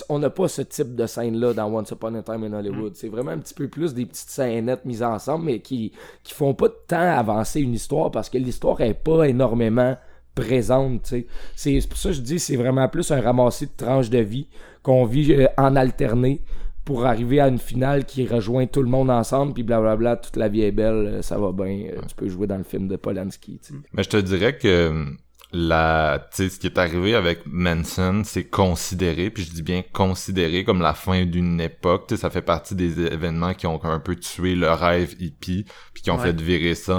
on 0.09 0.18
n'a 0.18 0.30
pas 0.30 0.49
ce 0.49 0.62
type 0.62 0.97
de 0.97 1.07
scène-là 1.07 1.55
dans 1.55 1.72
Once 1.72 1.93
Upon 1.93 2.16
a 2.16 2.22
Time 2.22 2.43
in 2.43 2.53
Hollywood. 2.53 2.97
C'est 2.97 3.09
vraiment 3.09 3.30
un 3.30 3.39
petit 3.39 3.55
peu 3.55 3.68
plus 3.68 3.95
des 3.95 4.05
petites 4.05 4.30
scènettes 4.30 4.85
mises 4.85 5.05
ensemble, 5.05 5.45
mais 5.45 5.61
qui, 5.61 5.93
qui 6.24 6.35
font 6.35 6.55
pas 6.55 6.66
de 6.66 6.76
temps 6.89 7.16
avancer 7.16 7.61
une 7.61 7.74
histoire 7.74 8.11
parce 8.11 8.28
que 8.28 8.39
l'histoire 8.39 8.80
est 8.80 8.95
pas 8.95 9.28
énormément 9.28 9.97
présente. 10.35 11.14
C'est 11.57 11.89
pour 11.89 11.99
ça 11.99 12.11
que 12.11 12.14
je 12.16 12.20
dis 12.20 12.39
c'est 12.39 12.57
vraiment 12.57 12.89
plus 12.89 13.11
un 13.11 13.20
ramassis 13.20 13.66
de 13.66 13.72
tranches 13.76 14.11
de 14.11 14.18
vie 14.18 14.47
qu'on 14.83 15.05
vit 15.05 15.33
euh, 15.33 15.47
en 15.57 15.76
alterné 15.76 16.41
pour 16.85 17.07
arriver 17.07 17.41
à 17.41 17.49
une 17.49 17.59
finale 17.59 18.05
qui 18.05 18.26
rejoint 18.26 18.66
tout 18.66 18.83
le 18.83 18.89
monde 18.89 19.11
ensemble, 19.11 19.53
puis 19.55 19.62
blablabla, 19.62 20.16
toute 20.16 20.37
la 20.37 20.49
vie 20.49 20.62
est 20.62 20.72
belle, 20.72 21.07
euh, 21.07 21.22
ça 21.22 21.39
va 21.39 21.53
bien, 21.53 21.87
euh, 21.93 22.01
tu 22.09 22.14
peux 22.16 22.28
jouer 22.28 22.47
dans 22.47 22.57
le 22.57 22.64
film 22.64 22.89
de 22.89 22.97
Polanski. 22.97 23.61
Mais 23.93 24.03
je 24.03 24.09
te 24.09 24.16
dirais 24.16 24.59
que 24.59 25.07
la, 25.53 26.28
ce 26.33 26.59
qui 26.59 26.66
est 26.66 26.78
arrivé 26.78 27.14
avec 27.14 27.43
Manson, 27.47 28.22
c'est 28.24 28.45
considéré, 28.45 29.30
puis 29.30 29.45
je 29.45 29.53
dis 29.53 29.62
bien 29.62 29.83
considéré 29.93 30.64
comme 30.64 30.80
la 30.80 30.95
fin 30.95 31.24
d'une 31.24 31.61
époque. 31.61 32.12
ça 32.16 32.30
fait 32.30 32.43
partie 32.43 32.74
des 32.74 33.01
événements 33.01 33.55
qui 33.55 33.66
ont 33.66 33.83
un 33.85 34.01
peu 34.01 34.16
tué 34.16 34.57
le 34.57 34.72
rêve 34.72 35.14
hippie, 35.20 35.66
puis 35.95 36.03
qui 36.03 36.11
ont 36.11 36.18
fait 36.18 36.39
virer 36.41 36.74
ça 36.74 36.97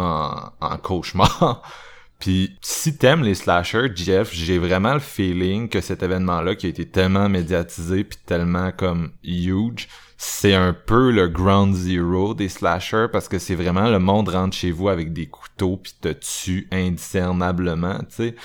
en, 0.61 0.65
en 0.65 0.77
cauchemar. 0.77 1.63
Puis 2.23 2.57
si 2.61 2.95
t'aimes 2.95 3.21
les 3.21 3.35
slashers, 3.35 3.91
Jeff, 3.93 4.33
j'ai 4.33 4.57
vraiment 4.57 4.93
le 4.93 5.01
feeling 5.01 5.67
que 5.67 5.81
cet 5.81 6.03
événement-là 6.03 6.55
qui 6.55 6.67
a 6.67 6.69
été 6.69 6.85
tellement 6.85 7.27
médiatisé 7.27 8.05
puis 8.05 8.17
tellement 8.25 8.71
comme 8.71 9.11
huge, 9.25 9.89
c'est 10.15 10.53
un 10.53 10.71
peu 10.71 11.11
le 11.11 11.27
ground 11.27 11.75
zero 11.75 12.33
des 12.33 12.47
slashers 12.47 13.07
parce 13.11 13.27
que 13.27 13.39
c'est 13.39 13.55
vraiment 13.55 13.89
le 13.89 13.99
monde 13.99 14.29
rentre 14.29 14.55
chez 14.55 14.71
vous 14.71 14.87
avec 14.87 15.11
des 15.11 15.25
couteaux 15.25 15.75
puis 15.75 15.95
te 15.99 16.13
tue 16.13 16.69
indiscernablement, 16.71 17.99
tu 18.07 18.15
sais. 18.15 18.35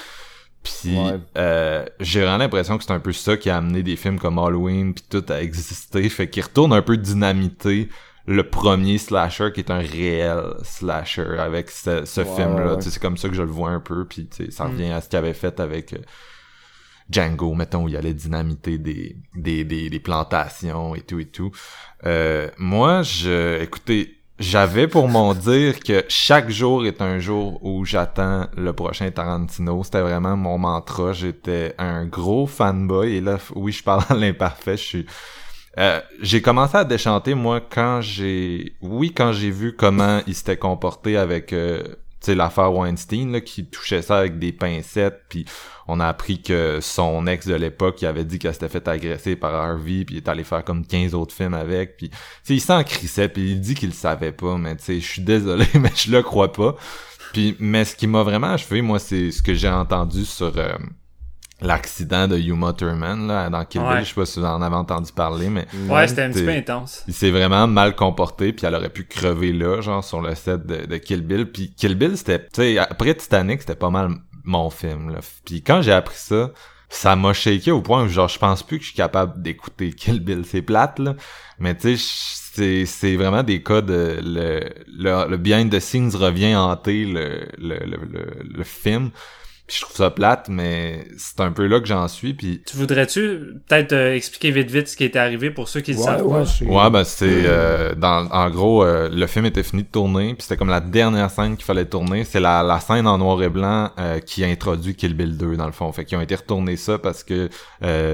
Puis 0.64 0.99
euh, 1.37 1.87
j'ai 2.01 2.22
vraiment 2.22 2.39
l'impression 2.39 2.79
que 2.79 2.85
c'est 2.85 2.93
un 2.93 2.99
peu 2.99 3.12
ça 3.12 3.37
qui 3.37 3.49
a 3.49 3.59
amené 3.59 3.85
des 3.85 3.95
films 3.95 4.18
comme 4.18 4.41
Halloween 4.41 4.93
puis 4.93 5.05
tout 5.09 5.24
à 5.29 5.41
exister, 5.41 6.09
fait 6.09 6.29
qu'il 6.29 6.43
retourne 6.43 6.72
un 6.72 6.83
peu 6.83 6.97
dynamité 6.97 7.91
le 8.29 8.43
premier 8.43 8.99
slasher 8.99 9.53
qui 9.55 9.61
est 9.61 9.70
un 9.70 9.79
réel 9.79 10.43
slasher 10.62 11.39
avec 11.39 11.70
ce, 11.70 12.05
film-là. 12.05 12.76
C'est 12.81 13.01
comme 13.01 13.16
ça 13.16 13.31
que 13.31 13.35
je 13.35 13.43
le 13.43 13.49
vois 13.49 13.70
un 13.70 13.81
peu, 13.81 14.05
puis 14.05 14.29
ça 14.51 14.66
mm. 14.66 14.70
revient 14.70 14.91
à 14.93 15.01
ce 15.01 15.09
qu'il 15.09 15.18
avait 15.18 15.33
fait 15.33 15.59
avec 15.61 15.95
euh, 15.95 15.99
Django, 17.09 17.55
mettons, 17.55 17.85
où 17.85 17.89
il 17.89 17.97
allait 17.97 18.12
dynamiter 18.12 18.76
des, 18.76 19.16
des, 19.35 19.64
des, 19.64 20.01
plantations 20.01 20.95
et 20.95 21.01
tout 21.01 21.18
et 21.18 21.24
tout. 21.24 21.51
Euh, 22.05 22.51
moi, 22.59 23.01
je, 23.01 23.62
écoutez, 23.62 24.18
j'avais 24.39 24.89
pour 24.89 25.09
mon 25.09 25.33
dire 25.51 25.81
que 25.81 26.05
chaque 26.09 26.51
jour 26.51 26.85
est 26.85 27.01
un 27.01 27.20
jour 27.20 27.64
où 27.64 27.87
j'attends 27.87 28.47
le 28.59 28.74
prochain 28.74 29.11
Tarantino. 29.11 29.83
C'était 29.85 30.03
vraiment 30.03 30.37
mon 30.37 30.59
mantra. 30.59 31.14
J'étais 31.14 31.74
un 31.79 32.05
gros 32.05 32.47
fanboy. 32.47 33.16
Et 33.16 33.20
là, 33.22 33.39
oui, 33.55 33.72
je 33.72 33.83
parle 33.83 34.05
en 34.11 34.16
l'imparfait. 34.16 34.76
Je 34.76 34.83
suis... 34.83 35.07
Euh, 35.79 36.01
j'ai 36.20 36.43
commencé 36.43 36.76
à 36.76 36.85
déchanter, 36.85 37.35
moi, 37.35 37.61
quand 37.61 38.01
j'ai... 38.01 38.74
Oui, 38.81 39.12
quand 39.14 39.33
j'ai 39.33 39.51
vu 39.51 39.76
comment 39.76 40.20
il 40.26 40.35
s'était 40.35 40.57
comporté 40.57 41.16
avec... 41.16 41.53
Euh, 41.53 41.83
tu 42.20 42.26
sais, 42.26 42.35
l'affaire 42.35 42.74
Weinstein, 42.74 43.31
là, 43.31 43.41
qui 43.41 43.64
touchait 43.66 44.03
ça 44.03 44.18
avec 44.18 44.41
des 44.41 44.51
pincettes, 44.51 45.22
puis 45.29 45.45
on 45.87 46.01
a 46.01 46.07
appris 46.09 46.43
que 46.43 46.81
son 46.83 47.29
ex 47.29 47.47
de 47.47 47.55
l'époque, 47.55 48.03
il 48.03 48.07
avait 48.07 48.24
dit 48.24 48.41
qu'elle 48.41 48.55
s'était 48.55 48.68
fait 48.68 48.89
agresser 48.89 49.37
par 49.37 49.55
Harvey, 49.55 50.05
puis 50.05 50.16
il 50.16 50.18
est 50.18 50.29
allé 50.29 50.43
faire 50.43 50.64
comme 50.64 50.85
15 50.85 51.14
autres 51.14 51.33
films 51.33 51.55
avec, 51.55 51.97
puis 51.97 52.11
il 52.49 52.61
s'en 52.61 52.83
crissait, 52.83 53.29
puis 53.29 53.53
il 53.53 53.61
dit 53.61 53.76
qu'il 53.76 53.91
le 53.91 53.95
savait 53.95 54.33
pas, 54.33 54.59
mais 54.59 54.74
tu 54.74 54.85
sais, 54.85 55.01
je 55.01 55.07
suis 55.07 55.22
désolé, 55.22 55.64
mais 55.74 55.93
je 55.95 56.11
le 56.11 56.22
crois 56.22 56.53
pas. 56.53 56.74
Puis, 57.33 57.57
mais 57.61 57.85
ce 57.85 57.95
qui 57.95 58.09
m'a 58.09 58.24
vraiment 58.24 58.49
achevé, 58.49 58.83
moi, 58.83 58.99
c'est 58.99 59.31
ce 59.31 59.41
que 59.41 59.55
j'ai 59.55 59.68
entendu 59.68 60.24
sur 60.24 60.53
euh, 60.59 60.76
l'accident 61.61 62.28
de 62.28 62.36
Yuma 62.36 62.72
Thurman, 62.72 63.26
là, 63.26 63.50
dans 63.50 63.64
Kill 63.64 63.82
Bill, 63.82 64.00
je 64.00 64.09
sais 64.09 64.14
pas 64.14 64.26
si 64.26 64.38
vous 64.38 64.46
en 64.46 64.62
avez 64.62 64.76
entendu 64.76 65.12
parler, 65.12 65.48
mais... 65.50 65.66
Ouais, 65.88 66.06
c'était 66.06 66.22
un 66.22 66.30
petit 66.30 66.44
peu 66.44 66.50
intense. 66.50 67.02
Il 67.09 67.14
s'est 67.14 67.30
vraiment 67.30 67.66
mal 67.66 67.96
comporté, 67.96 68.52
puis 68.52 68.66
elle 68.66 68.74
aurait 68.74 68.90
pu 68.90 69.04
crever 69.04 69.52
là, 69.52 69.80
genre, 69.80 70.04
sur 70.04 70.20
le 70.20 70.34
set 70.34 70.66
de, 70.66 70.86
de 70.86 70.96
Kill 70.98 71.22
Bill, 71.22 71.50
puis 71.50 71.72
Kill 71.74 71.96
Bill, 71.96 72.16
c'était, 72.16 72.40
tu 72.40 72.62
sais, 72.62 72.78
après 72.78 73.14
Titanic, 73.14 73.61
c'était 73.62 73.74
pas 73.74 73.90
mal 73.90 74.11
mon 74.44 74.70
film. 74.70 75.11
Là. 75.11 75.18
Puis 75.44 75.62
quand 75.62 75.82
j'ai 75.82 75.92
appris 75.92 76.16
ça, 76.16 76.50
ça 76.88 77.16
m'a 77.16 77.32
shaké 77.34 77.70
au 77.70 77.82
point 77.82 78.04
où 78.04 78.09
genre 78.09 78.28
je 78.28 78.38
pense 78.38 78.62
plus 78.62 78.78
que 78.78 78.84
je 78.84 78.88
suis 78.88 78.96
capable 78.96 79.42
d'écouter 79.42 79.92
Kill 79.96 80.20
Bill. 80.20 80.44
C'est 80.46 80.62
plate 80.62 80.98
là, 80.98 81.14
mais 81.59 81.76
tu 81.76 81.96
sais 81.96 82.86
c'est 82.86 83.14
vraiment 83.14 83.44
des 83.44 83.62
cas 83.62 83.82
de 83.82 84.18
le, 84.20 84.68
le, 84.88 85.28
le 85.28 85.36
behind 85.36 85.70
the 85.70 85.78
scenes 85.78 86.16
revient 86.16 86.56
hanter 86.56 87.04
le, 87.04 87.46
le, 87.56 87.78
le, 87.78 88.42
le 88.42 88.64
film 88.64 89.11
je 89.68 89.82
trouve 89.82 89.96
ça 89.96 90.10
plate, 90.10 90.48
mais 90.48 91.06
c'est 91.18 91.40
un 91.40 91.52
peu 91.52 91.66
là 91.66 91.78
que 91.78 91.86
j'en 91.86 92.08
suis. 92.08 92.32
Puis 92.32 92.62
tu 92.66 92.76
voudrais-tu 92.76 93.60
peut-être 93.66 93.92
euh, 93.92 94.14
expliquer 94.14 94.50
vite 94.50 94.70
vite 94.70 94.88
ce 94.88 94.96
qui 94.96 95.04
était 95.04 95.18
arrivé 95.18 95.50
pour 95.50 95.68
ceux 95.68 95.80
qui 95.80 95.92
le 95.92 95.98
savent 95.98 96.26
ouais, 96.26 96.44
Ouais, 96.62 96.90
ben 96.90 97.04
c'est 97.04 97.42
euh, 97.44 97.94
dans 97.94 98.26
en 98.30 98.48
gros 98.48 98.82
euh, 98.82 99.10
le 99.12 99.26
film 99.26 99.44
était 99.44 99.62
fini 99.62 99.82
de 99.82 99.88
tourner, 99.88 100.32
puis 100.34 100.42
c'était 100.42 100.56
comme 100.56 100.70
la 100.70 100.80
dernière 100.80 101.30
scène 101.30 101.56
qu'il 101.56 101.66
fallait 101.66 101.84
tourner, 101.84 102.24
c'est 102.24 102.40
la, 102.40 102.62
la 102.62 102.80
scène 102.80 103.06
en 103.06 103.18
noir 103.18 103.42
et 103.42 103.50
blanc 103.50 103.90
qui 104.24 104.42
a 104.42 104.48
introduit 104.48 104.94
Kill 104.94 105.14
Bill 105.14 105.36
2 105.36 105.56
dans 105.56 105.66
le 105.66 105.72
fond. 105.72 105.92
Fait 105.92 106.04
qu'ils 106.04 106.16
ont 106.16 106.22
été 106.22 106.34
retournés 106.34 106.76
ça 106.76 106.98
parce 106.98 107.22
que 107.22 107.50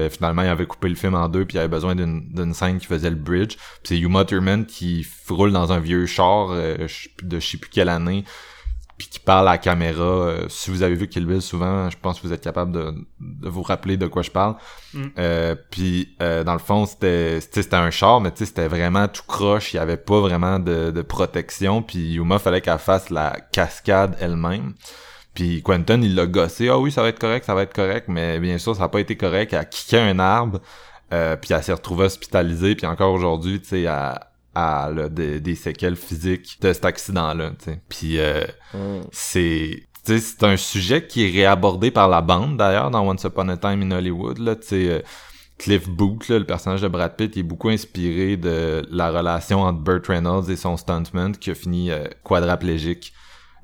finalement 0.09 0.41
ils 0.41 0.49
avaient 0.49 0.65
coupé 0.65 0.89
le 0.89 0.95
film 0.95 1.15
en 1.15 1.29
deux 1.29 1.45
puis 1.45 1.55
il 1.55 1.57
y 1.57 1.59
avait 1.59 1.69
besoin 1.69 1.95
d'une 1.95 2.27
d'une 2.33 2.53
scène 2.53 2.79
qui 2.79 2.85
faisait 2.85 3.09
le 3.09 3.15
bridge. 3.15 3.55
Puis 3.83 3.95
c'est 3.95 3.97
Uma 3.97 4.25
Thurman 4.25 4.65
qui 4.65 5.07
roule 5.29 5.53
dans 5.53 5.71
un 5.71 5.79
vieux 5.79 6.05
char 6.05 6.49
de 6.49 6.87
je 7.39 7.47
sais 7.47 7.57
plus 7.57 7.69
quelle 7.69 7.89
année 7.89 8.25
puis 8.97 9.07
qui 9.07 9.19
parle 9.19 9.47
à 9.47 9.53
la 9.53 9.57
caméra. 9.57 10.03
Euh, 10.03 10.45
si 10.47 10.71
vous 10.71 10.81
avez 10.81 10.95
vu 10.95 11.07
Kill 11.07 11.25
Bill 11.25 11.41
souvent, 11.41 11.89
je 11.89 11.97
pense 12.01 12.19
que 12.19 12.27
vous 12.27 12.33
êtes 12.33 12.43
capable 12.43 12.71
de, 12.71 12.93
de 13.19 13.49
vous 13.49 13.61
rappeler 13.61 13.97
de 13.97 14.07
quoi 14.07 14.21
je 14.21 14.31
parle. 14.31 14.55
Mm. 14.93 15.03
Euh, 15.17 15.55
puis 15.69 16.15
euh, 16.21 16.43
dans 16.43 16.53
le 16.53 16.59
fond, 16.59 16.85
c'était 16.85 17.41
c'était 17.41 17.75
un 17.75 17.91
char, 17.91 18.21
mais 18.21 18.31
c'était 18.33 18.67
vraiment 18.67 19.07
tout 19.07 19.23
croche. 19.27 19.73
Il 19.73 19.77
y 19.77 19.79
avait 19.79 19.97
pas 19.97 20.21
vraiment 20.21 20.59
de, 20.59 20.91
de 20.91 21.01
protection. 21.01 21.81
Puis 21.81 22.13
Yuma 22.13 22.39
fallait 22.39 22.61
qu'elle 22.61 22.77
fasse 22.77 23.09
la 23.09 23.37
cascade 23.51 24.15
elle-même. 24.19 24.73
Puis 25.33 25.61
Quentin, 25.61 26.01
il 26.01 26.15
l'a 26.15 26.27
gossé. 26.27 26.69
Ah 26.69 26.79
oui, 26.79 26.91
ça 26.91 27.01
va 27.01 27.09
être 27.09 27.19
correct, 27.19 27.45
ça 27.45 27.53
va 27.53 27.63
être 27.63 27.73
correct. 27.73 28.05
Mais 28.07 28.39
bien 28.39 28.57
sûr, 28.57 28.75
ça 28.75 28.83
n'a 28.83 28.89
pas 28.89 29.01
été 29.01 29.17
correct. 29.17 29.51
Elle 29.51 29.59
a 29.59 29.65
kické 29.65 29.99
un 29.99 30.19
arbre. 30.19 30.61
puis 31.09 31.53
elle 31.53 31.63
s'est 31.63 31.73
retrouvée 31.73 32.05
hospitalisée. 32.05 32.75
Puis 32.75 32.87
encore 32.87 33.11
aujourd'hui, 33.13 33.59
tu 33.59 33.67
sais, 33.67 33.81
elle 33.81 34.19
à 34.55 34.89
des, 35.09 35.55
séquelles 35.55 35.95
physiques 35.97 36.57
de 36.61 36.73
cet 36.73 36.85
accident-là. 36.85 37.51
Puis 37.89 38.19
euh, 38.19 38.45
mm. 38.73 39.01
c'est 39.11 39.83
c'est 40.05 40.43
un 40.43 40.55
sujet 40.55 41.07
qui 41.07 41.25
est 41.25 41.31
réabordé 41.31 41.89
par 41.89 42.07
la 42.07 42.21
bande 42.21 42.57
d'ailleurs 42.57 42.91
dans 42.91 43.07
Once 43.07 43.23
Upon 43.23 43.49
a 43.49 43.57
Time 43.57 43.81
in 43.81 43.91
Hollywood. 43.91 44.37
Là, 44.37 44.55
euh, 44.73 45.01
Cliff 45.57 45.89
Booth, 45.89 46.29
le 46.29 46.43
personnage 46.43 46.81
de 46.81 46.87
Brad 46.87 47.15
Pitt, 47.15 47.35
est 47.37 47.43
beaucoup 47.43 47.69
inspiré 47.69 48.37
de 48.37 48.85
la 48.91 49.09
relation 49.09 49.61
entre 49.61 49.79
Burt 49.79 50.05
Reynolds 50.07 50.49
et 50.49 50.55
son 50.55 50.77
stuntman 50.77 51.35
qui 51.35 51.49
a 51.49 51.55
fini 51.55 51.91
euh, 51.91 52.05
quadraplégique 52.23 53.13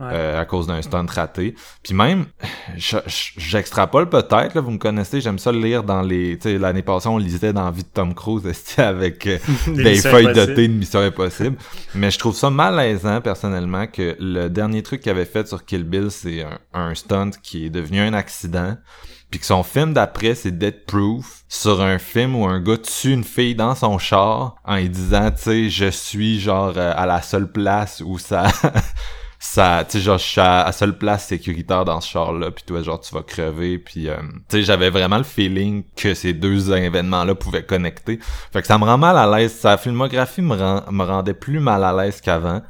euh, 0.02 0.39
à 0.39 0.45
cause 0.45 0.68
d'un 0.68 0.82
stunt 0.82 1.06
raté. 1.08 1.56
Puis 1.84 1.93
même, 1.93 2.26
j'extrapole 2.76 4.10
peut-être, 4.10 4.60
vous 4.60 4.72
me 4.72 4.78
connaissez, 4.78 5.22
j'aime 5.22 5.39
ça 5.39 5.52
le 5.52 5.60
lire 5.60 5.84
dans 5.84 6.02
les... 6.02 6.38
Tu 6.38 6.49
sais, 6.49 6.58
l'année 6.58 6.82
passée, 6.82 7.08
on 7.08 7.18
lisait 7.18 7.54
dans 7.54 7.70
Vie 7.72 7.84
de 7.84 7.89
Tom 7.93 8.14
Cruise 8.14 8.43
avec 8.78 9.28
euh, 9.28 9.38
des 9.68 9.95
feuilles 9.95 10.34
dotées 10.34 10.68
de 10.68 10.74
Mission 10.74 11.02
Impossible. 11.02 11.58
Mais 11.95 12.12
je 12.12 12.20
trouve 12.20 12.36
ça 12.36 12.49
malaisant, 12.49 13.22
personnellement, 13.22 13.88
que 13.88 14.16
le 14.20 14.49
dernier 14.49 14.84
truc 14.84 15.02
qu'il 15.02 15.12
avait 15.12 15.26
fait 15.26 15.47
sur 15.47 15.66
Kill 15.66 15.84
Bill, 15.84 16.10
c'est 16.10 16.43
un, 16.43 16.60
un 16.74 16.95
stunt 16.95 17.32
qui 17.41 17.66
est 17.66 17.70
devenu 17.70 17.99
un 17.99 18.14
accident 18.14 18.76
puis 19.32 19.39
que 19.39 19.45
son 19.45 19.64
film 19.64 19.93
d'après 19.93 20.36
c'est 20.36 20.52
Dead 20.52 20.86
Proof 20.86 21.43
sur 21.47 21.82
un 21.82 21.97
film 21.97 22.36
où 22.36 22.45
un 22.45 22.60
gars 22.60 22.78
tue 22.78 23.14
une 23.14 23.24
fille 23.24 23.56
dans 23.56 23.74
son 23.74 23.97
char 23.97 24.56
en 24.66 24.76
lui 24.76 24.89
disant 24.89 25.32
tu 25.32 25.41
sais 25.41 25.70
je 25.70 25.89
suis 25.89 26.39
genre 26.39 26.74
euh, 26.76 26.93
à 26.95 27.06
la 27.06 27.22
seule 27.22 27.49
place 27.49 28.04
où 28.06 28.20
ça 28.20 28.47
ça 29.43 29.83
tu 29.89 29.97
sais 29.97 30.03
genre 30.03 30.19
je 30.19 30.23
suis 30.23 30.39
à, 30.39 30.71
seule 30.71 30.95
place 30.95 31.25
sécuritaire 31.25 31.83
dans 31.83 31.99
ce 31.99 32.11
char 32.11 32.31
là 32.31 32.51
puis 32.51 32.63
toi 32.63 32.83
genre 32.83 32.99
tu 32.99 33.11
vas 33.15 33.23
crever 33.23 33.79
puis 33.79 34.07
euh, 34.07 34.17
tu 34.47 34.57
sais 34.57 34.61
j'avais 34.61 34.91
vraiment 34.91 35.17
le 35.17 35.23
feeling 35.23 35.83
que 35.95 36.13
ces 36.13 36.33
deux 36.33 36.71
événements 36.71 37.23
là 37.23 37.33
pouvaient 37.33 37.65
connecter. 37.65 38.19
Fait 38.53 38.61
que 38.61 38.67
ça 38.67 38.77
me 38.77 38.83
rend 38.83 38.99
mal 38.99 39.17
à 39.17 39.25
l'aise. 39.25 39.55
Sa 39.55 39.77
filmographie 39.77 40.43
me 40.43 40.55
rend 40.55 40.83
me 40.91 41.03
rendait 41.03 41.33
plus 41.33 41.59
mal 41.59 41.83
à 41.83 41.91
l'aise 41.91 42.21
qu'avant. 42.21 42.61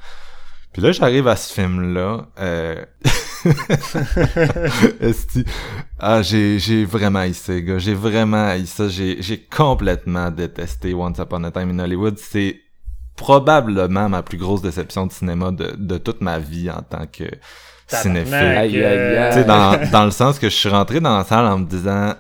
Puis 0.72 0.82
là 0.82 0.93
j'arrive 0.93 1.28
à 1.28 1.36
ce 1.36 1.53
film 1.53 1.93
là 1.93 2.28
euh... 2.39 2.86
ah 5.99 6.22
j'ai 6.22 6.57
j'ai 6.57 6.86
vraiment 6.86 7.19
haï 7.19 7.34
gars. 7.49 7.80
J'ai 7.80 7.95
vraiment 7.95 8.47
haï 8.47 8.65
ça. 8.65 8.88
J'ai 8.88 9.22
j'ai 9.22 9.41
complètement 9.41 10.32
détesté 10.32 10.93
Once 10.93 11.17
Upon 11.17 11.43
a 11.43 11.51
Time 11.51 11.72
in 11.72 11.80
Hollywood. 11.80 12.17
C'est 12.17 12.61
probablement 13.16 14.09
ma 14.09 14.24
plus 14.24 14.38
grosse 14.38 14.62
déception 14.62 15.07
de 15.07 15.12
cinéma 15.12 15.51
de, 15.51 15.76
de 15.78 15.97
toute 15.97 16.22
ma 16.22 16.39
vie 16.39 16.70
en 16.70 16.82
tant 16.82 17.05
que 17.05 17.26
cinéphile. 17.88 19.45
Dans, 19.45 19.91
dans 19.91 20.05
le 20.05 20.12
sens 20.12 20.39
que 20.39 20.49
je 20.49 20.55
suis 20.55 20.70
rentré 20.70 20.99
dans 20.99 21.18
la 21.18 21.24
salle 21.24 21.45
en 21.45 21.59
me 21.59 21.66
disant 21.66 22.14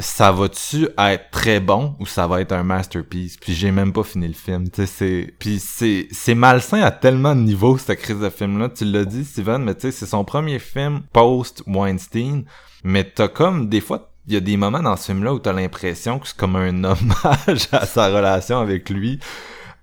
ça 0.00 0.30
va-tu 0.30 0.88
être 0.96 1.30
très 1.30 1.60
bon 1.60 1.96
ou 1.98 2.06
ça 2.06 2.26
va 2.26 2.40
être 2.40 2.52
un 2.52 2.62
masterpiece? 2.62 3.36
Puis 3.36 3.52
j'ai 3.54 3.70
même 3.70 3.92
pas 3.92 4.04
fini 4.04 4.28
le 4.28 4.34
film. 4.34 4.68
Tu 4.70 4.82
sais 4.82 4.86
c'est 4.86 5.34
puis 5.38 5.58
c'est 5.58 6.08
c'est 6.12 6.34
malsain 6.34 6.80
à 6.82 6.90
tellement 6.90 7.34
de 7.34 7.40
niveaux 7.40 7.78
cette 7.78 7.98
crise 7.98 8.20
de 8.20 8.30
film 8.30 8.58
là 8.58 8.68
tu 8.68 8.84
l'as 8.84 9.04
dit 9.04 9.24
Steven 9.24 9.62
mais 9.62 9.74
tu 9.74 9.82
sais 9.82 9.90
c'est 9.90 10.06
son 10.06 10.24
premier 10.24 10.58
film 10.58 11.02
post 11.12 11.62
Weinstein 11.66 12.44
mais 12.84 13.04
t'as 13.04 13.28
comme 13.28 13.68
des 13.68 13.80
fois 13.80 14.10
il 14.26 14.34
y 14.34 14.36
a 14.36 14.40
des 14.40 14.56
moments 14.56 14.82
dans 14.82 14.96
ce 14.96 15.06
film 15.06 15.24
là 15.24 15.32
où 15.34 15.38
t'as 15.38 15.52
l'impression 15.52 16.18
que 16.18 16.28
c'est 16.28 16.36
comme 16.36 16.56
un 16.56 16.84
hommage 16.84 17.68
à 17.72 17.86
sa 17.86 18.08
relation 18.08 18.60
avec 18.60 18.90
lui 18.90 19.18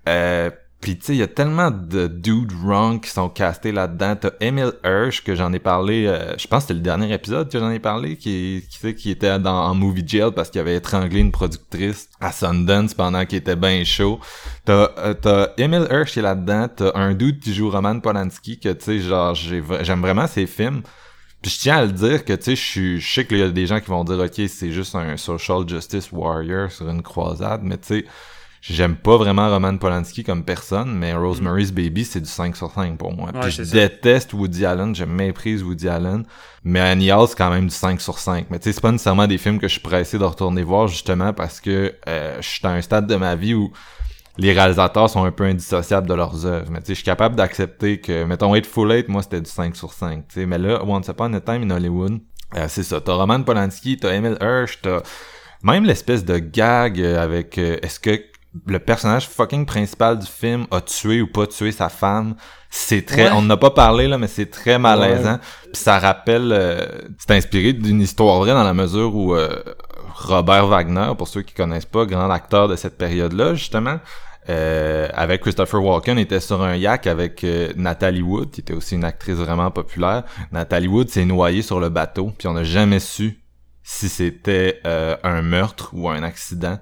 euh, 0.08 0.50
puis 0.80 0.98
tu 0.98 1.06
sais, 1.06 1.14
il 1.14 1.18
y 1.18 1.22
a 1.22 1.26
tellement 1.26 1.70
de 1.70 2.06
dudes 2.06 2.52
wrong 2.52 3.00
qui 3.00 3.10
sont 3.10 3.28
castés 3.28 3.72
là-dedans. 3.72 4.14
T'as 4.14 4.30
Emil 4.40 4.72
Hirsch 4.84 5.24
que 5.24 5.34
j'en 5.34 5.52
ai 5.52 5.58
parlé, 5.58 6.06
euh, 6.06 6.36
je 6.38 6.46
pense 6.46 6.64
que 6.64 6.68
c'était 6.68 6.74
le 6.74 6.80
dernier 6.80 7.12
épisode 7.12 7.50
que 7.50 7.58
j'en 7.58 7.70
ai 7.70 7.80
parlé, 7.80 8.16
qui, 8.16 8.62
qui, 8.70 8.94
qui 8.94 9.10
était 9.10 9.38
dans 9.38 9.64
en 9.64 9.74
movie 9.74 10.06
jail 10.06 10.30
parce 10.36 10.50
qu'il 10.50 10.60
avait 10.60 10.76
étranglé 10.76 11.20
une 11.20 11.32
productrice 11.32 12.08
à 12.20 12.30
Sundance 12.30 12.94
pendant 12.94 13.24
qu'il 13.24 13.38
était 13.38 13.56
bien 13.56 13.82
chaud. 13.84 14.20
T'as 14.64 14.90
euh, 14.98 15.14
t'as 15.14 15.48
Emil 15.56 15.88
Hirsch 15.90 16.12
qui 16.12 16.18
est 16.18 16.22
là-dedans. 16.22 16.68
T'as 16.68 16.92
un 16.94 17.14
dude 17.14 17.40
qui 17.40 17.54
joue 17.54 17.70
Roman 17.70 17.98
Polanski 17.98 18.60
que 18.60 18.68
tu 18.68 18.84
sais, 18.84 18.98
genre 19.00 19.34
j'aime 19.34 20.00
vraiment 20.02 20.26
ses 20.26 20.46
films. 20.46 20.82
Puis 21.42 21.50
je 21.50 21.58
tiens 21.58 21.78
à 21.78 21.84
le 21.84 21.92
dire 21.92 22.24
que 22.24 22.34
tu 22.34 22.54
sais, 22.54 23.00
je 23.00 23.04
sais 23.04 23.26
qu'il 23.26 23.38
y 23.38 23.42
a 23.42 23.48
des 23.48 23.66
gens 23.66 23.80
qui 23.80 23.90
vont 23.90 24.04
dire 24.04 24.18
ok 24.18 24.40
c'est 24.46 24.70
juste 24.70 24.94
un 24.94 25.16
social 25.16 25.66
justice 25.66 26.12
warrior 26.12 26.70
sur 26.70 26.88
une 26.88 27.02
croisade, 27.02 27.62
mais 27.64 27.78
tu 27.78 27.86
sais 27.88 28.04
J'aime 28.68 28.96
pas 28.96 29.16
vraiment 29.16 29.48
Roman 29.48 29.76
Polanski 29.76 30.24
comme 30.24 30.44
personne, 30.44 30.92
mais 30.92 31.14
Rosemary's 31.14 31.70
Baby, 31.70 32.04
c'est 32.04 32.20
du 32.20 32.28
5 32.28 32.56
sur 32.56 32.70
5 32.72 32.98
pour 32.98 33.14
moi. 33.14 33.30
Puis 33.40 33.52
je 33.52 33.62
déteste 33.62 34.32
Woody 34.32 34.66
Allen, 34.66 34.94
j'aime 34.94 35.12
méprise 35.12 35.62
Woody 35.62 35.88
Allen, 35.88 36.24
mais 36.64 36.80
Annie 36.80 37.12
Hall, 37.12 37.28
c'est 37.28 37.38
quand 37.38 37.50
même 37.50 37.68
du 37.68 37.74
5 37.74 38.00
sur 38.00 38.18
5. 38.18 38.46
Mais 38.50 38.58
tu 38.58 38.64
sais, 38.64 38.72
c'est 38.72 38.80
pas 38.80 38.90
nécessairement 38.90 39.28
des 39.28 39.38
films 39.38 39.60
que 39.60 39.68
je 39.68 39.72
suis 39.72 39.80
pressé 39.80 40.18
de 40.18 40.24
retourner 40.24 40.64
voir, 40.64 40.88
justement, 40.88 41.32
parce 41.32 41.60
que 41.60 41.94
euh, 42.08 42.36
je 42.40 42.48
suis 42.48 42.66
à 42.66 42.70
un 42.70 42.80
stade 42.80 43.06
de 43.06 43.14
ma 43.14 43.36
vie 43.36 43.54
où 43.54 43.72
les 44.36 44.52
réalisateurs 44.52 45.08
sont 45.08 45.24
un 45.24 45.30
peu 45.30 45.44
indissociables 45.44 46.08
de 46.08 46.14
leurs 46.14 46.44
œuvres. 46.44 46.70
Mais 46.70 46.80
tu 46.80 46.86
sais, 46.86 46.94
je 46.94 46.96
suis 46.96 47.04
capable 47.04 47.36
d'accepter 47.36 48.00
que, 48.00 48.24
mettons, 48.24 48.52
Full 48.60 48.92
Eight, 48.92 49.08
moi, 49.08 49.22
c'était 49.22 49.40
du 49.40 49.50
5 49.50 49.76
sur 49.76 49.92
5. 49.92 50.26
Tu 50.26 50.40
sais, 50.40 50.46
mais 50.46 50.58
là, 50.58 50.82
Once 50.84 51.06
Upon 51.06 51.32
a 51.34 51.40
Time 51.40 51.62
in 51.62 51.70
Hollywood, 51.70 52.18
euh, 52.56 52.66
c'est 52.68 52.82
ça. 52.82 53.00
T'as 53.00 53.14
Roman 53.14 53.42
Polanski, 53.42 53.96
t'as 53.96 54.12
Emil 54.12 54.36
Hirsch, 54.40 54.80
t'as 54.82 55.02
même 55.62 55.84
l'espèce 55.84 56.24
de 56.24 56.38
gag 56.38 57.00
avec 57.00 57.58
euh, 57.58 57.78
est-ce 57.82 58.00
que 58.00 58.20
le 58.66 58.78
personnage 58.78 59.28
fucking 59.28 59.66
principal 59.66 60.18
du 60.18 60.26
film 60.26 60.66
a 60.70 60.80
tué 60.80 61.20
ou 61.20 61.26
pas 61.26 61.46
tué 61.46 61.72
sa 61.72 61.88
femme. 61.88 62.36
C'est 62.70 63.04
très, 63.06 63.30
on 63.30 63.42
n'a 63.42 63.56
pas 63.56 63.70
parlé 63.70 64.08
là, 64.08 64.18
mais 64.18 64.26
c'est 64.26 64.50
très 64.50 64.78
malaisant. 64.78 65.38
Puis 65.72 65.82
ça 65.82 65.98
rappelle, 65.98 66.52
euh, 66.52 66.86
c'est 67.18 67.32
inspiré 67.32 67.72
d'une 67.72 68.00
histoire 68.00 68.38
vraie 68.38 68.52
dans 68.52 68.64
la 68.64 68.74
mesure 68.74 69.14
où 69.14 69.34
euh, 69.34 69.62
Robert 70.14 70.66
Wagner, 70.66 71.12
pour 71.16 71.28
ceux 71.28 71.42
qui 71.42 71.54
connaissent 71.54 71.86
pas, 71.86 72.04
grand 72.06 72.30
acteur 72.30 72.68
de 72.68 72.76
cette 72.76 72.98
période-là 72.98 73.54
justement, 73.54 73.98
euh, 74.48 75.08
avec 75.12 75.40
Christopher 75.40 75.82
Walken 75.82 76.18
était 76.18 76.38
sur 76.38 76.62
un 76.62 76.76
yak 76.76 77.06
avec 77.06 77.42
euh, 77.42 77.72
Natalie 77.76 78.22
Wood, 78.22 78.50
qui 78.50 78.60
était 78.60 78.74
aussi 78.74 78.94
une 78.94 79.04
actrice 79.04 79.36
vraiment 79.36 79.70
populaire. 79.70 80.22
Natalie 80.52 80.86
Wood 80.86 81.08
s'est 81.08 81.24
noyée 81.24 81.62
sur 81.62 81.80
le 81.80 81.88
bateau, 81.88 82.32
puis 82.38 82.46
on 82.46 82.52
n'a 82.52 82.62
jamais 82.62 83.00
su 83.00 83.40
si 83.82 84.08
c'était 84.08 84.80
euh, 84.86 85.16
un 85.22 85.42
meurtre 85.42 85.90
ou 85.94 86.08
un 86.08 86.22
accident. 86.22 86.78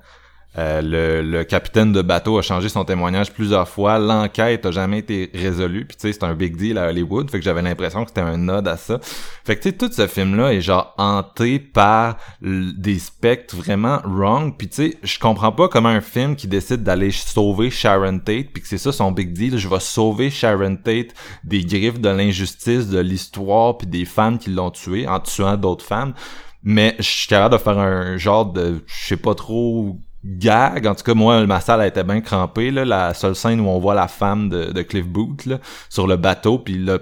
Euh, 0.56 0.80
le, 0.80 1.22
le, 1.22 1.42
capitaine 1.42 1.92
de 1.92 2.00
bateau 2.00 2.38
a 2.38 2.42
changé 2.42 2.68
son 2.68 2.84
témoignage 2.84 3.32
plusieurs 3.32 3.68
fois. 3.68 3.98
L'enquête 3.98 4.64
a 4.66 4.70
jamais 4.70 4.98
été 4.98 5.30
résolue. 5.34 5.84
Puis 5.84 5.96
tu 5.96 6.02
sais, 6.02 6.12
c'est 6.12 6.22
un 6.22 6.34
big 6.34 6.56
deal 6.56 6.78
à 6.78 6.88
Hollywood. 6.88 7.28
Fait 7.28 7.38
que 7.38 7.44
j'avais 7.44 7.62
l'impression 7.62 8.04
que 8.04 8.10
c'était 8.10 8.20
un 8.20 8.36
nod 8.36 8.66
à 8.68 8.76
ça. 8.76 9.00
Fait 9.44 9.56
que 9.56 9.62
tu 9.62 9.70
sais, 9.70 9.76
tout 9.76 9.90
ce 9.92 10.06
film-là 10.06 10.52
est 10.52 10.60
genre 10.60 10.94
hanté 10.96 11.58
par 11.58 12.18
des 12.40 13.00
spectres 13.00 13.56
vraiment 13.56 14.00
wrong. 14.04 14.54
Puis 14.56 14.68
tu 14.68 14.90
sais, 14.90 14.98
je 15.02 15.18
comprends 15.18 15.50
pas 15.50 15.68
comment 15.68 15.88
un 15.88 16.00
film 16.00 16.36
qui 16.36 16.46
décide 16.46 16.84
d'aller 16.84 17.10
sauver 17.10 17.70
Sharon 17.70 18.20
Tate, 18.20 18.52
puis 18.52 18.62
que 18.62 18.68
c'est 18.68 18.78
ça 18.78 18.92
son 18.92 19.10
big 19.10 19.32
deal, 19.32 19.58
je 19.58 19.68
vais 19.68 19.80
sauver 19.80 20.30
Sharon 20.30 20.76
Tate 20.76 21.14
des 21.42 21.64
griffes 21.64 22.00
de 22.00 22.08
l'injustice, 22.08 22.88
de 22.88 23.00
l'histoire, 23.00 23.76
puis 23.76 23.88
des 23.88 24.04
femmes 24.04 24.38
qui 24.38 24.50
l'ont 24.50 24.70
tué 24.70 25.08
en 25.08 25.18
tuant 25.18 25.56
d'autres 25.56 25.84
femmes. 25.84 26.14
Mais 26.62 26.94
je 26.98 27.02
suis 27.02 27.28
capable 27.28 27.56
de 27.56 27.60
faire 27.60 27.78
un 27.78 28.16
genre 28.16 28.46
de, 28.46 28.82
je 28.86 29.06
sais 29.06 29.16
pas 29.16 29.34
trop 29.34 29.98
gag. 30.24 30.86
En 30.86 30.94
tout 30.94 31.04
cas, 31.04 31.14
moi, 31.14 31.46
ma 31.46 31.60
salle 31.60 31.86
été 31.86 32.02
bien 32.02 32.20
crampée. 32.20 32.70
Là. 32.70 32.84
La 32.84 33.14
seule 33.14 33.34
scène 33.34 33.60
où 33.60 33.68
on 33.68 33.78
voit 33.78 33.94
la 33.94 34.08
femme 34.08 34.48
de, 34.48 34.82
Cliff 34.82 35.06
Booth 35.06 35.46
là, 35.46 35.58
sur 35.88 36.06
le 36.06 36.16
bateau, 36.16 36.58
puis 36.58 36.78
là, 36.78 36.98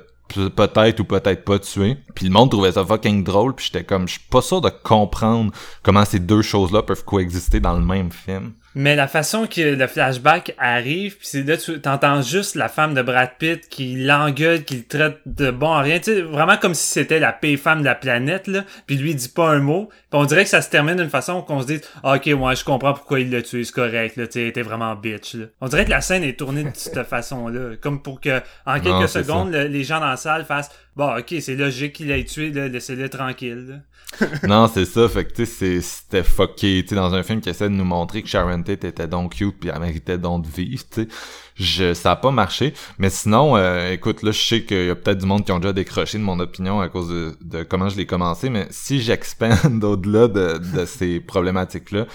peut-être 0.57 1.01
ou 1.01 1.05
peut-être 1.05 1.45
pas 1.45 1.59
tué. 1.59 1.99
Puis 2.15 2.27
le 2.27 2.33
monde 2.33 2.51
trouvait 2.51 2.73
ça 2.73 2.85
fucking 2.85 3.25
drôle, 3.25 3.55
puis 3.55 3.67
j'étais 3.67 3.85
comme, 3.85 4.09
je 4.09 4.15
suis 4.15 4.29
pas 4.29 4.43
sûr 4.43 4.61
de 4.61 4.71
comprendre 4.71 5.53
comment 5.83 6.05
ces 6.05 6.19
deux 6.19 6.43
choses-là 6.43 6.83
peuvent 6.83 7.05
coexister 7.05 7.61
dans 7.61 7.75
le 7.75 7.85
même 7.85 8.11
film. 8.11 8.53
Mais 8.75 8.97
la 8.97 9.07
façon 9.07 9.47
que 9.47 9.61
le 9.61 9.87
flashback 9.87 10.55
arrive, 10.59 11.19
puis 11.19 11.27
c'est 11.27 11.43
là 11.43 11.57
tu 11.57 11.79
t'entends 11.81 12.23
juste 12.23 12.55
la 12.55 12.69
femme 12.69 12.95
de 12.95 13.03
Brad 13.03 13.33
Pitt 13.39 13.69
qui 13.69 13.97
l'engueule, 13.97 14.65
qui 14.65 14.77
le 14.77 14.85
traite 14.85 15.19
de 15.27 15.51
bon 15.51 15.73
à 15.73 15.83
rien, 15.83 15.99
tu 15.99 16.05
sais, 16.05 16.23
vraiment 16.23 16.57
comme 16.57 16.75
si 16.75 16.87
c'était 16.87 17.19
la 17.19 17.33
paix 17.33 17.57
femme 17.57 17.81
de 17.81 17.85
la 17.85 17.95
planète 17.95 18.47
là, 18.47 18.65
puis 18.87 18.97
lui 18.97 19.11
il 19.11 19.17
dit 19.17 19.29
pas 19.29 19.51
un 19.51 19.59
mot. 19.59 19.89
Puis 19.89 20.21
on 20.21 20.25
dirait 20.25 20.45
que 20.45 20.51
ça 20.51 20.63
se 20.63 20.71
termine 20.71 20.97
d'une 20.97 21.11
façon 21.11 21.43
qu'on 21.43 21.61
se 21.61 21.67
dit 21.67 21.81
ah, 22.03 22.17
OK, 22.17 22.27
ouais, 22.27 22.57
je 22.57 22.65
comprends 22.65 22.95
pourquoi 22.95 23.21
il 23.21 23.31
l'a 23.31 23.43
tué, 23.43 23.65
c'est 23.65 23.73
correct 23.73 24.17
là, 24.17 24.27
tu 24.27 24.33
sais, 24.33 24.47
était 24.47 24.63
vraiment 24.63 24.95
bitch 24.95 25.35
là. 25.35 25.47
On 25.61 25.69
dirait 25.69 25.85
que 25.85 25.91
la 25.91 26.01
scène 26.01 26.25
est 26.25 26.39
tournée 26.39 26.65
de 26.65 26.71
cette 26.75 27.03
façon-là, 27.07 27.77
comme 27.81 28.03
pour 28.03 28.21
que 28.21 28.41
en 28.65 28.81
quelques 28.81 29.09
secondes 29.09 29.53
les 29.53 29.85
gens 29.85 30.01
dans 30.01 30.07
la 30.07 30.17
salle 30.17 30.45
fassent 30.45 30.71
bon, 30.97 31.19
OK, 31.19 31.35
c'est 31.41 31.57
logique 31.57 31.95
qu'il 31.95 32.11
ait 32.11 32.25
tué 32.25 32.51
laissez-le 32.51 33.09
tranquille. 33.09 33.83
Non, 34.43 34.67
c'est 34.67 34.85
ça. 34.85 35.09
Fait 35.09 35.25
que, 35.25 35.33
tu 35.33 35.47
sais, 35.47 35.81
c'était 35.81 36.23
fucké, 36.23 36.83
tu 36.83 36.91
sais, 36.91 36.95
dans 36.95 37.15
un 37.15 37.23
film 37.23 37.41
qui 37.41 37.49
essaie 37.49 37.69
de 37.69 37.75
nous 37.75 37.85
montrer 37.85 38.23
que 38.23 38.29
Sharon 38.29 38.63
Tate 38.63 38.85
était 38.85 39.07
donc 39.07 39.37
cute 39.37 39.59
puis 39.59 39.71
elle 39.73 39.81
méritait 39.81 40.19
donc 40.19 40.45
de 40.45 40.51
vivre, 40.51 40.85
tu 40.91 41.03
sais. 41.03 41.09
Je, 41.55 41.95
ça 41.95 42.13
a 42.13 42.17
pas 42.17 42.31
marché. 42.31 42.75
Mais 42.99 43.11
sinon, 43.11 43.57
euh, 43.57 43.93
écoute, 43.93 44.23
là, 44.23 44.31
je 44.33 44.41
sais 44.41 44.65
qu'il 44.65 44.87
y 44.87 44.91
a 44.91 44.95
peut-être 44.95 45.19
du 45.19 45.27
monde 45.27 45.45
qui 45.45 45.53
ont 45.53 45.59
déjà 45.59 45.73
décroché 45.73 46.19
de 46.19 46.23
mon 46.23 46.41
opinion 46.41 46.81
à 46.81 46.89
cause 46.89 47.09
de, 47.09 47.37
de 47.43 47.63
comment 47.63 47.89
je 47.89 47.97
l'ai 47.97 48.07
commencé, 48.07 48.49
mais 48.51 48.67
si 48.71 49.01
j'expande 49.01 49.83
au-delà 49.85 50.29
de, 50.29 50.59
de 50.59 50.85
ces 50.85 51.21
problématiques-là, 51.21 52.07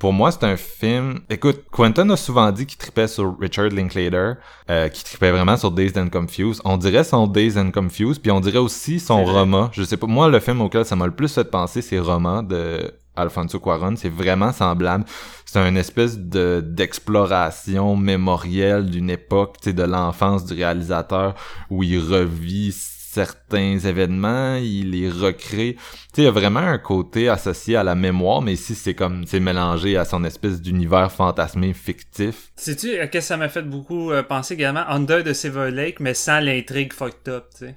pour 0.00 0.14
moi, 0.14 0.32
c'est 0.32 0.44
un 0.44 0.56
film... 0.56 1.20
Écoute, 1.28 1.62
Quentin 1.70 2.08
a 2.08 2.16
souvent 2.16 2.50
dit 2.50 2.64
qu'il 2.64 2.78
tripait 2.78 3.06
sur 3.06 3.38
Richard 3.38 3.68
Linklater, 3.68 4.32
euh, 4.70 4.88
qu'il 4.88 5.04
tripait 5.04 5.30
vraiment 5.30 5.58
sur 5.58 5.70
Dazed 5.70 5.98
and 5.98 6.08
Confused. 6.08 6.62
On 6.64 6.78
dirait 6.78 7.04
son 7.04 7.26
Dazed 7.26 7.58
and 7.58 7.70
Confused, 7.70 8.22
puis 8.22 8.30
on 8.30 8.40
dirait 8.40 8.58
aussi 8.58 8.98
son 8.98 9.22
Roma. 9.24 9.68
Je 9.72 9.82
sais 9.82 9.98
pas, 9.98 10.06
moi, 10.06 10.28
le 10.28 10.40
film 10.40 10.62
auquel 10.62 10.86
ça 10.86 10.96
m'a 10.96 11.04
le 11.04 11.12
plus 11.12 11.32
fait 11.32 11.44
penser, 11.44 11.82
c'est 11.82 11.98
Roma 11.98 12.42
de 12.42 12.90
Alfonso 13.14 13.60
Cuarón. 13.60 13.94
C'est 13.96 14.08
vraiment 14.08 14.52
semblable. 14.52 15.04
C'est 15.44 15.58
un 15.58 15.76
espèce 15.76 16.16
de 16.18 16.64
d'exploration 16.66 17.94
mémorielle 17.94 18.88
d'une 18.88 19.10
époque, 19.10 19.56
tu 19.60 19.68
sais, 19.68 19.72
de 19.74 19.82
l'enfance 19.82 20.46
du 20.46 20.54
réalisateur, 20.54 21.34
où 21.68 21.82
il 21.82 21.98
revit 21.98 22.72
certains 23.12 23.76
événements, 23.78 24.54
il 24.54 24.92
les 24.92 25.10
recrée. 25.10 25.74
Tu 25.74 25.80
sais, 25.80 26.22
il 26.22 26.24
y 26.24 26.28
a 26.28 26.30
vraiment 26.30 26.60
un 26.60 26.78
côté 26.78 27.28
associé 27.28 27.74
à 27.74 27.82
la 27.82 27.96
mémoire, 27.96 28.40
mais 28.40 28.52
ici, 28.52 28.76
c'est 28.76 28.94
comme, 28.94 29.26
c'est 29.26 29.40
mélangé 29.40 29.96
à 29.96 30.04
son 30.04 30.22
espèce 30.22 30.62
d'univers 30.62 31.10
fantasmé 31.10 31.72
fictif. 31.72 32.52
Sais-tu 32.54 33.00
à 33.00 33.08
que 33.08 33.20
ça 33.20 33.36
m'a 33.36 33.48
fait 33.48 33.62
beaucoup 33.62 34.12
euh, 34.12 34.22
penser 34.22 34.54
également? 34.54 34.84
Under 34.86 35.24
the 35.24 35.32
Silver 35.32 35.72
Lake, 35.72 35.98
mais 35.98 36.14
sans 36.14 36.38
l'intrigue 36.38 36.92
fucked 36.92 37.28
up, 37.28 37.46
tu 37.58 37.66
sais. 37.66 37.76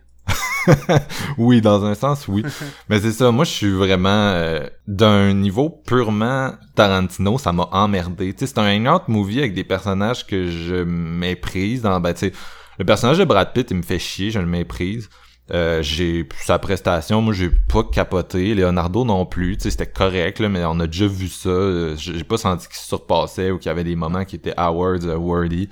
oui, 1.38 1.61
dans 1.61 1.84
un 1.84 1.95
sens, 1.95 2.27
oui. 2.27 2.43
Mais 2.89 3.01
c'est 3.01 3.11
ça, 3.11 3.31
moi 3.31 3.43
je 3.43 3.51
suis 3.51 3.71
vraiment 3.71 4.31
euh, 4.34 4.65
d'un 4.88 5.34
niveau 5.34 5.69
purement 5.69 6.53
Tarantino, 6.75 7.38
ça 7.38 7.51
m'a 7.51 7.67
emmerdé. 7.73 8.34
Tu 8.34 8.39
sais, 8.39 8.53
c'est 8.53 8.59
un 8.59 8.88
hangout 8.88 9.09
movie 9.09 9.39
avec 9.39 9.53
des 9.53 9.65
personnages 9.65 10.25
que 10.25 10.49
je 10.49 10.75
méprise 10.86 11.81
dans 11.81 11.99
ben 11.99 12.13
tu 12.13 12.27
sais, 12.27 12.34
le 12.79 12.86
personnage 12.86 13.17
de 13.17 13.25
Brad 13.25 13.51
Pitt, 13.51 13.69
il 13.71 13.77
me 13.77 13.81
fait 13.81 13.99
chier, 13.99 14.31
je 14.31 14.39
le 14.39 14.45
méprise. 14.45 15.09
Euh, 15.52 15.82
j'ai 15.82 16.28
sa 16.39 16.58
prestation, 16.58 17.22
moi 17.22 17.34
j'ai 17.34 17.50
pas 17.50 17.84
capoté. 17.84 18.56
Leonardo 18.56 19.04
non 19.04 19.26
plus, 19.26 19.58
tu 19.58 19.64
sais, 19.64 19.72
c'était 19.72 19.88
correct, 19.88 20.39
là, 20.39 20.48
mais 20.48 20.64
on 20.66 20.80
a 20.80 20.88
déjà 20.88 21.08
vu 21.08 21.28
ça. 21.28 21.50
Euh, 21.50 21.96
j'ai 21.98 22.24
pas 22.24 22.38
senti 22.38 22.68
qu'il 22.68 22.78
se 22.78 22.88
surpassait 22.88 23.52
ou 23.52 23.58
qu'il 23.58 23.68
y 23.68 23.70
avait 23.70 23.84
des 23.84 23.96
moments 23.96 24.24
qui 24.24 24.38
étaient 24.38 24.54
awards 24.56 25.04
uh, 25.04 25.16
worthy. 25.16 25.70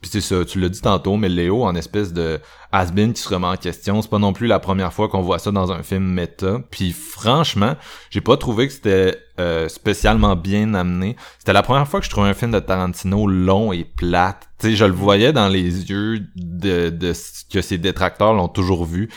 Puis 0.00 0.10
c'est 0.10 0.22
ça, 0.22 0.44
tu 0.46 0.58
l'as 0.58 0.70
dit 0.70 0.80
tantôt, 0.80 1.16
mais 1.16 1.28
Léo, 1.28 1.62
en 1.62 1.74
espèce 1.74 2.14
de 2.14 2.40
has-been 2.72 3.12
qui 3.12 3.20
se 3.20 3.28
remet 3.28 3.48
en 3.48 3.56
question, 3.56 4.00
c'est 4.00 4.08
pas 4.08 4.18
non 4.18 4.32
plus 4.32 4.46
la 4.46 4.58
première 4.58 4.94
fois 4.94 5.08
qu'on 5.08 5.20
voit 5.20 5.38
ça 5.38 5.50
dans 5.50 5.72
un 5.72 5.82
film 5.82 6.04
méta. 6.04 6.60
Puis 6.70 6.92
franchement, 6.92 7.76
j'ai 8.08 8.22
pas 8.22 8.38
trouvé 8.38 8.66
que 8.66 8.72
c'était 8.72 9.18
euh, 9.38 9.68
spécialement 9.68 10.36
bien 10.36 10.72
amené. 10.72 11.16
C'était 11.38 11.52
la 11.52 11.62
première 11.62 11.86
fois 11.86 12.00
que 12.00 12.06
je 12.06 12.10
trouvais 12.10 12.28
un 12.28 12.34
film 12.34 12.50
de 12.50 12.60
Tarantino 12.60 13.26
long 13.26 13.72
et 13.72 13.84
plate. 13.84 14.48
Tu 14.58 14.68
sais, 14.68 14.76
je 14.76 14.86
le 14.86 14.92
voyais 14.92 15.34
dans 15.34 15.48
les 15.48 15.90
yeux 15.90 16.20
de, 16.34 16.88
de 16.88 17.12
que 17.52 17.60
ses 17.60 17.76
détracteurs 17.76 18.32
l'ont 18.32 18.48
toujours 18.48 18.86
vu. 18.86 19.08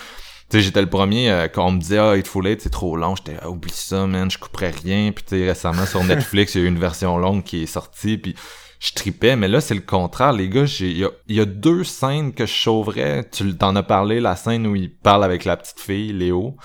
Tu 0.49 0.57
sais, 0.57 0.61
j'étais 0.61 0.81
le 0.81 0.89
premier 0.89 1.31
euh, 1.31 1.47
quand 1.47 1.65
on 1.65 1.71
me 1.71 1.79
disait 1.79 1.97
ah 1.97 2.11
Hateful 2.11 2.45
Eight 2.45 2.61
c'est 2.61 2.69
trop 2.69 2.97
long, 2.97 3.15
j'étais 3.15 3.37
ah, 3.41 3.49
oublie 3.49 3.71
ça 3.73 4.05
man, 4.05 4.29
je 4.29 4.37
couperais 4.37 4.71
rien. 4.71 5.13
Puis 5.13 5.23
tu 5.23 5.37
sais 5.37 5.47
récemment 5.47 5.85
sur 5.85 6.03
Netflix, 6.05 6.55
il 6.55 6.61
y 6.61 6.63
a 6.63 6.65
eu 6.65 6.69
une 6.69 6.79
version 6.79 7.17
longue 7.17 7.43
qui 7.43 7.63
est 7.63 7.67
sortie 7.67 8.17
puis 8.17 8.35
je 8.83 8.91
tripais, 8.91 9.37
mais 9.37 9.47
là, 9.47 9.61
c'est 9.61 9.75
le 9.75 9.81
contraire, 9.81 10.33
les 10.33 10.49
gars. 10.49 10.65
Il 10.81 10.97
y 10.97 11.05
a, 11.05 11.09
y 11.29 11.39
a, 11.39 11.45
deux 11.45 11.85
scènes 11.85 12.33
que 12.33 12.45
je 12.45 12.53
sauverais. 12.53 13.23
Tu 13.31 13.55
t'en 13.55 13.77
as 13.77 13.83
parlé, 13.83 14.19
la 14.19 14.35
scène 14.35 14.67
où 14.67 14.75
il 14.75 14.93
parle 14.93 15.23
avec 15.23 15.45
la 15.45 15.55
petite 15.55 15.79
fille, 15.79 16.11
Léo. 16.11 16.57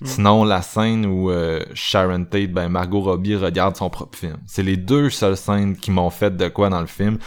Mm. 0.00 0.06
Sinon, 0.06 0.44
la 0.44 0.62
scène 0.62 1.04
où 1.04 1.30
euh, 1.30 1.64
Sharon 1.74 2.26
Tate, 2.26 2.52
ben 2.52 2.68
Margot 2.68 3.00
Robbie 3.00 3.34
regarde 3.34 3.74
son 3.74 3.90
propre 3.90 4.16
film. 4.16 4.36
C'est 4.46 4.62
les 4.62 4.76
deux 4.76 5.10
seules 5.10 5.36
scènes 5.36 5.76
qui 5.76 5.90
m'ont 5.90 6.10
fait 6.10 6.36
de 6.36 6.46
quoi 6.46 6.68
dans 6.68 6.80
le 6.80 6.86
film. 6.86 7.18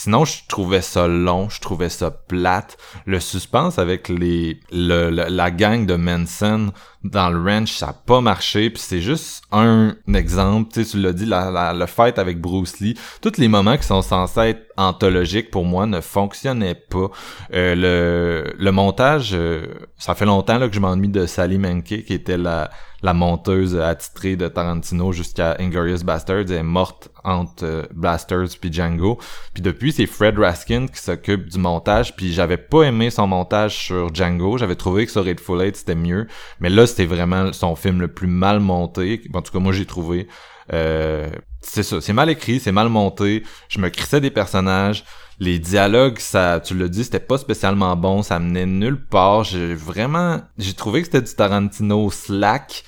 Sinon, 0.00 0.24
je 0.24 0.42
trouvais 0.46 0.80
ça 0.80 1.08
long, 1.08 1.48
je 1.48 1.60
trouvais 1.60 1.88
ça 1.88 2.12
plate. 2.12 2.76
Le 3.04 3.18
suspense 3.18 3.80
avec 3.80 4.08
les 4.08 4.60
le, 4.70 5.10
la 5.10 5.50
gang 5.50 5.86
de 5.86 5.96
Manson 5.96 6.70
dans 7.02 7.30
le 7.30 7.42
ranch, 7.42 7.72
ça 7.72 7.88
a 7.88 7.92
pas 7.94 8.20
marché. 8.20 8.70
Puis 8.70 8.80
c'est 8.80 9.00
juste 9.00 9.42
un 9.50 9.96
exemple. 10.14 10.70
Tu 10.72 10.84
sais, 10.84 10.90
tu 10.92 11.00
l'as 11.00 11.12
dit, 11.12 11.26
la, 11.26 11.72
le 11.72 11.86
fight 11.86 12.16
avec 12.20 12.40
Bruce 12.40 12.78
Lee. 12.78 12.96
Tous 13.20 13.38
les 13.38 13.48
moments 13.48 13.76
qui 13.76 13.88
sont 13.88 14.02
censés 14.02 14.40
être 14.40 14.72
anthologiques 14.76 15.50
pour 15.50 15.64
moi 15.64 15.86
ne 15.86 16.00
fonctionnaient 16.00 16.76
pas. 16.76 17.10
Euh, 17.52 17.74
le, 17.74 18.54
le 18.56 18.70
montage, 18.70 19.30
euh, 19.32 19.66
ça 19.96 20.14
fait 20.14 20.26
longtemps 20.26 20.58
là, 20.58 20.68
que 20.68 20.76
je 20.76 20.80
m'ennuie 20.80 21.08
de 21.08 21.26
Sally 21.26 21.58
Menke, 21.58 22.04
qui 22.04 22.14
était 22.14 22.38
la 22.38 22.70
la 23.02 23.14
monteuse 23.14 23.76
attitrée 23.76 24.36
de 24.36 24.48
Tarantino 24.48 25.12
jusqu'à 25.12 25.56
Inglourious 25.60 26.04
Basterds 26.04 26.50
est 26.50 26.62
morte 26.62 27.10
entre 27.24 27.64
euh, 27.64 27.82
Blasters 27.94 28.48
puis 28.60 28.72
Django. 28.72 29.18
Puis 29.54 29.62
depuis, 29.62 29.92
c'est 29.92 30.06
Fred 30.06 30.38
Raskin 30.38 30.86
qui 30.88 31.00
s'occupe 31.00 31.48
du 31.48 31.58
montage. 31.58 32.16
Puis 32.16 32.32
j'avais 32.32 32.56
pas 32.56 32.82
aimé 32.82 33.10
son 33.10 33.26
montage 33.26 33.76
sur 33.76 34.12
Django. 34.14 34.58
J'avais 34.58 34.76
trouvé 34.76 35.06
que 35.06 35.12
sur 35.12 35.24
Full 35.24 35.62
Eight 35.62 35.76
c'était 35.76 35.94
mieux. 35.94 36.26
Mais 36.60 36.70
là, 36.70 36.86
c'était 36.86 37.06
vraiment 37.06 37.52
son 37.52 37.76
film 37.76 38.00
le 38.00 38.08
plus 38.08 38.28
mal 38.28 38.60
monté. 38.60 39.22
En 39.32 39.42
tout 39.42 39.52
cas, 39.52 39.58
moi, 39.58 39.72
j'ai 39.72 39.86
trouvé. 39.86 40.26
Euh, 40.72 41.28
c'est 41.60 41.82
ça, 41.82 42.00
c'est 42.00 42.12
mal 42.12 42.30
écrit, 42.30 42.60
c'est 42.60 42.72
mal 42.72 42.88
monté. 42.88 43.42
Je 43.68 43.80
me 43.80 43.88
crissais 43.88 44.20
des 44.20 44.30
personnages. 44.30 45.04
Les 45.40 45.58
dialogues, 45.58 46.18
ça, 46.18 46.60
tu 46.60 46.76
l'as 46.76 46.88
dit, 46.88 47.04
c'était 47.04 47.20
pas 47.20 47.38
spécialement 47.38 47.94
bon, 47.96 48.22
ça 48.22 48.38
menait 48.38 48.66
nulle 48.66 49.04
part. 49.04 49.44
J'ai 49.44 49.74
vraiment, 49.74 50.40
j'ai 50.58 50.74
trouvé 50.74 51.00
que 51.00 51.06
c'était 51.06 51.22
du 51.22 51.34
Tarantino 51.34 52.10
slack. 52.10 52.84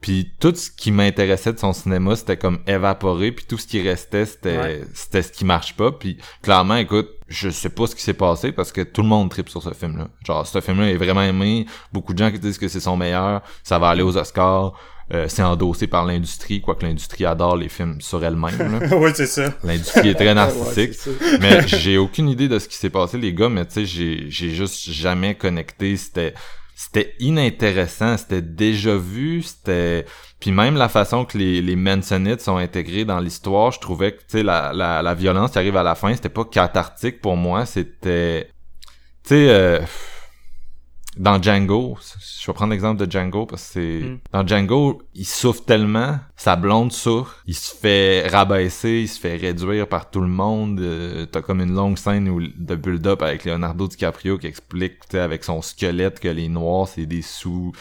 Puis 0.00 0.32
tout 0.40 0.54
ce 0.54 0.70
qui 0.70 0.92
m'intéressait 0.92 1.52
de 1.52 1.58
son 1.58 1.74
cinéma, 1.74 2.16
c'était 2.16 2.38
comme 2.38 2.60
évaporé, 2.66 3.32
puis 3.32 3.44
tout 3.46 3.58
ce 3.58 3.66
qui 3.66 3.82
restait, 3.86 4.24
c'était 4.24 4.82
c'était 4.94 5.20
ce 5.20 5.30
qui 5.30 5.44
marche 5.44 5.76
pas. 5.76 5.92
Puis 5.92 6.16
clairement, 6.42 6.76
écoute, 6.76 7.10
je 7.28 7.50
sais 7.50 7.68
pas 7.68 7.86
ce 7.86 7.94
qui 7.94 8.02
s'est 8.02 8.14
passé 8.14 8.50
parce 8.50 8.72
que 8.72 8.80
tout 8.80 9.02
le 9.02 9.08
monde 9.08 9.28
tripe 9.28 9.50
sur 9.50 9.62
ce 9.62 9.74
film-là. 9.74 10.08
Genre, 10.24 10.46
ce 10.46 10.60
film-là 10.62 10.90
est 10.90 10.96
vraiment 10.96 11.22
aimé. 11.22 11.66
Beaucoup 11.92 12.14
de 12.14 12.18
gens 12.18 12.30
qui 12.30 12.38
disent 12.38 12.56
que 12.56 12.68
c'est 12.68 12.80
son 12.80 12.96
meilleur. 12.96 13.42
Ça 13.62 13.78
va 13.78 13.90
aller 13.90 14.02
aux 14.02 14.16
Oscars. 14.16 14.72
Euh, 15.12 15.26
c'est 15.28 15.42
endossé 15.42 15.88
par 15.88 16.04
l'industrie, 16.04 16.60
quoique 16.60 16.86
l'industrie 16.86 17.24
adore 17.24 17.56
les 17.56 17.68
films 17.68 18.00
sur 18.00 18.24
elle-même. 18.24 18.80
oui, 18.92 19.10
c'est 19.14 19.26
ça. 19.26 19.52
L'industrie 19.64 20.10
est 20.10 20.14
très 20.14 20.34
narcissique. 20.34 20.92
mais 21.40 21.66
j'ai 21.66 21.98
aucune 21.98 22.28
idée 22.28 22.48
de 22.48 22.58
ce 22.60 22.68
qui 22.68 22.76
s'est 22.76 22.90
passé, 22.90 23.18
les 23.18 23.34
gars, 23.34 23.48
mais 23.48 23.66
tu 23.66 23.72
sais, 23.72 23.86
j'ai, 23.86 24.26
j'ai 24.28 24.50
juste 24.50 24.88
jamais 24.90 25.34
connecté. 25.34 25.96
C'était 25.96 26.34
c'était 26.82 27.14
inintéressant, 27.20 28.16
c'était 28.16 28.40
déjà 28.40 28.96
vu, 28.96 29.42
c'était 29.42 30.06
puis 30.40 30.50
même 30.50 30.76
la 30.76 30.88
façon 30.88 31.26
que 31.26 31.36
les, 31.36 31.60
les 31.60 31.76
Mansonites 31.76 32.40
sont 32.40 32.56
intégrés 32.56 33.04
dans 33.04 33.20
l'histoire, 33.20 33.70
je 33.70 33.80
trouvais 33.80 34.12
que 34.12 34.20
tu 34.20 34.24
sais 34.28 34.42
la, 34.42 34.72
la, 34.72 35.02
la 35.02 35.14
violence 35.14 35.50
qui 35.50 35.58
arrive 35.58 35.76
à 35.76 35.82
la 35.82 35.94
fin, 35.94 36.14
c'était 36.14 36.30
pas 36.30 36.46
cathartique 36.46 37.20
pour 37.20 37.36
moi, 37.36 37.66
c'était 37.66 38.48
tu 39.24 39.34
sais 39.34 39.50
euh, 39.50 39.80
dans 41.16 41.42
Django, 41.42 41.98
je 42.40 42.46
vais 42.46 42.52
prendre 42.52 42.70
l'exemple 42.70 43.04
de 43.04 43.10
Django 43.10 43.44
parce 43.44 43.62
que 43.62 43.68
c'est 43.72 44.06
Mm. 44.06 44.18
dans 44.32 44.46
Django, 44.46 45.02
il 45.14 45.26
souffre 45.26 45.64
tellement, 45.64 46.18
sa 46.36 46.54
blonde 46.54 46.92
souffre, 46.92 47.42
il 47.46 47.54
se 47.54 47.74
fait 47.74 48.28
rabaisser, 48.28 49.00
il 49.02 49.08
se 49.08 49.18
fait 49.18 49.36
réduire 49.36 49.88
par 49.88 50.08
tout 50.10 50.20
le 50.20 50.28
monde. 50.28 50.78
euh, 50.80 51.26
T'as 51.26 51.42
comme 51.42 51.60
une 51.60 51.74
longue 51.74 51.98
scène 51.98 52.28
où, 52.28 52.40
de 52.40 52.74
build-up 52.76 53.22
avec 53.22 53.44
Leonardo 53.44 53.88
DiCaprio 53.88 54.38
qui 54.38 54.46
explique 54.46 55.00
tu 55.00 55.16
sais, 55.16 55.18
avec 55.18 55.42
son 55.42 55.62
squelette 55.62 56.20
que 56.20 56.28
les 56.28 56.48
noirs 56.48 56.86
c'est 56.86 57.06
des 57.06 57.22
sous 57.22 57.72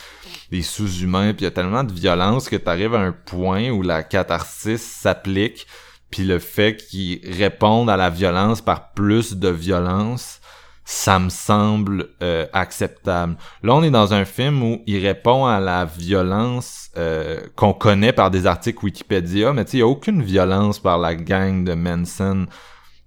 des 0.51 0.63
sous-humains, 0.63 1.33
puis 1.33 1.41
il 1.41 1.43
y 1.43 1.47
a 1.47 1.51
tellement 1.51 1.83
de 1.83 1.93
violence 1.93 2.49
que 2.49 2.55
t'arrives 2.55 2.95
à 2.95 2.99
un 3.01 3.11
point 3.11 3.69
où 3.69 3.83
la 3.83 4.01
catharsis 4.01 4.81
s'applique, 4.81 5.67
puis 6.09 6.23
le 6.23 6.39
fait 6.39 6.75
qu'ils 6.77 7.21
répondent 7.23 7.91
à 7.91 7.95
la 7.97 8.09
violence 8.09 8.61
par 8.61 8.91
plus 8.93 9.35
de 9.35 9.49
violence 9.49 10.38
ça 10.91 11.19
me 11.19 11.29
semble 11.29 12.07
euh, 12.23 12.47
acceptable. 12.51 13.37
Là, 13.61 13.75
on 13.75 13.83
est 13.83 13.91
dans 13.91 14.15
un 14.15 14.25
film 14.25 14.63
où 14.63 14.81
il 14.87 15.05
répond 15.05 15.45
à 15.45 15.59
la 15.59 15.85
violence 15.85 16.89
euh, 16.97 17.41
qu'on 17.55 17.73
connaît 17.73 18.11
par 18.11 18.31
des 18.31 18.47
articles 18.47 18.83
Wikipédia, 18.83 19.53
mais 19.53 19.65
tu 19.65 19.71
sais, 19.71 19.77
il 19.77 19.79
y 19.81 19.83
a 19.83 19.87
aucune 19.87 20.23
violence 20.23 20.79
par 20.79 20.97
la 20.97 21.13
gang 21.13 21.63
de 21.63 21.75
Manson 21.75 22.47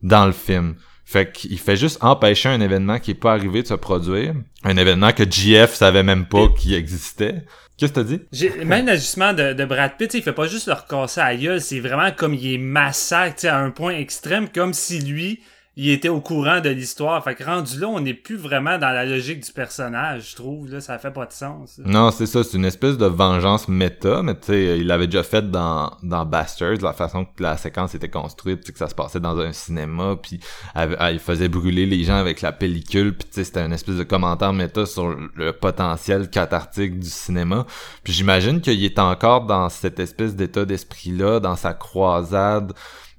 dans 0.00 0.26
le 0.26 0.32
film. 0.32 0.76
Fait 1.04 1.32
qu'il 1.32 1.58
fait 1.58 1.74
juste 1.74 1.98
empêcher 2.04 2.50
un 2.50 2.60
événement 2.60 3.00
qui 3.00 3.10
est 3.10 3.14
pas 3.14 3.32
arrivé 3.32 3.62
de 3.62 3.66
se 3.66 3.74
produire. 3.74 4.34
Un 4.62 4.76
événement 4.76 5.10
que 5.10 5.24
JF 5.28 5.74
savait 5.74 6.04
même 6.04 6.26
pas 6.26 6.46
qu'il 6.56 6.74
existait. 6.74 7.44
Qu'est-ce 7.76 7.92
que 7.94 8.00
t'as 8.00 8.04
dit? 8.04 8.64
Même 8.64 8.86
l'ajustement 8.86 9.32
de, 9.32 9.54
de 9.54 9.64
Brad 9.64 9.96
Pitt, 9.98 10.08
tu 10.08 10.12
sais, 10.12 10.18
il 10.18 10.22
fait 10.22 10.32
pas 10.32 10.46
juste 10.46 10.68
leur 10.68 10.86
casser 10.86 11.20
à 11.20 11.32
la 11.32 11.36
gueule, 11.36 11.60
c'est 11.60 11.80
vraiment 11.80 12.12
comme 12.12 12.34
il 12.34 12.54
est 12.54 12.58
massacre, 12.58 13.34
tu 13.34 13.40
sais, 13.40 13.48
à 13.48 13.58
un 13.58 13.72
point 13.72 13.94
extrême, 13.94 14.48
comme 14.48 14.72
si 14.72 15.00
lui, 15.00 15.40
il 15.76 15.88
était 15.88 16.10
au 16.10 16.20
courant 16.20 16.60
de 16.60 16.68
l'histoire. 16.68 17.24
Fait 17.24 17.34
que 17.34 17.44
rendu 17.44 17.80
là, 17.80 17.88
on 17.88 18.00
n'est 18.00 18.12
plus 18.12 18.36
vraiment 18.36 18.76
dans 18.76 18.90
la 18.90 19.06
logique 19.06 19.40
du 19.40 19.52
personnage, 19.52 20.30
je 20.32 20.36
trouve. 20.36 20.70
Là, 20.70 20.80
ça 20.82 20.98
fait 20.98 21.10
pas 21.10 21.24
de 21.24 21.32
sens. 21.32 21.80
Non, 21.84 22.10
c'est 22.10 22.26
ça, 22.26 22.44
c'est 22.44 22.58
une 22.58 22.66
espèce 22.66 22.98
de 22.98 23.06
vengeance 23.06 23.68
méta, 23.68 24.22
mais 24.22 24.34
tu 24.34 24.48
sais, 24.48 24.78
il 24.78 24.86
l'avait 24.86 25.06
déjà 25.06 25.22
fait 25.22 25.50
dans, 25.50 25.90
dans 26.02 26.26
Bastards, 26.26 26.82
la 26.82 26.92
façon 26.92 27.24
que 27.24 27.42
la 27.42 27.56
séquence 27.56 27.94
était 27.94 28.10
construite, 28.10 28.70
que 28.70 28.76
ça 28.78 28.88
se 28.88 28.94
passait 28.94 29.20
dans 29.20 29.38
un 29.38 29.52
cinéma, 29.52 30.16
puis 30.22 30.40
elle- 30.74 30.96
il 31.12 31.18
faisait 31.18 31.48
brûler 31.48 31.86
les 31.86 32.04
gens 32.04 32.16
avec 32.16 32.42
la 32.42 32.52
pellicule, 32.52 33.16
puis 33.16 33.28
tu 33.28 33.34
sais, 33.36 33.44
c'était 33.44 33.64
une 33.64 33.72
espèce 33.72 33.96
de 33.96 34.04
commentaire 34.04 34.52
méta 34.52 34.84
sur 34.84 35.16
le 35.34 35.52
potentiel 35.52 36.28
cathartique 36.28 36.98
du 36.98 37.08
cinéma. 37.08 37.66
Puis 38.04 38.12
j'imagine 38.12 38.60
qu'il 38.60 38.84
est 38.84 38.98
encore 38.98 39.46
dans 39.46 39.70
cette 39.70 39.98
espèce 40.00 40.36
d'état 40.36 40.66
d'esprit-là, 40.66 41.40
dans 41.40 41.56
sa 41.56 41.72
croisade, 41.72 42.72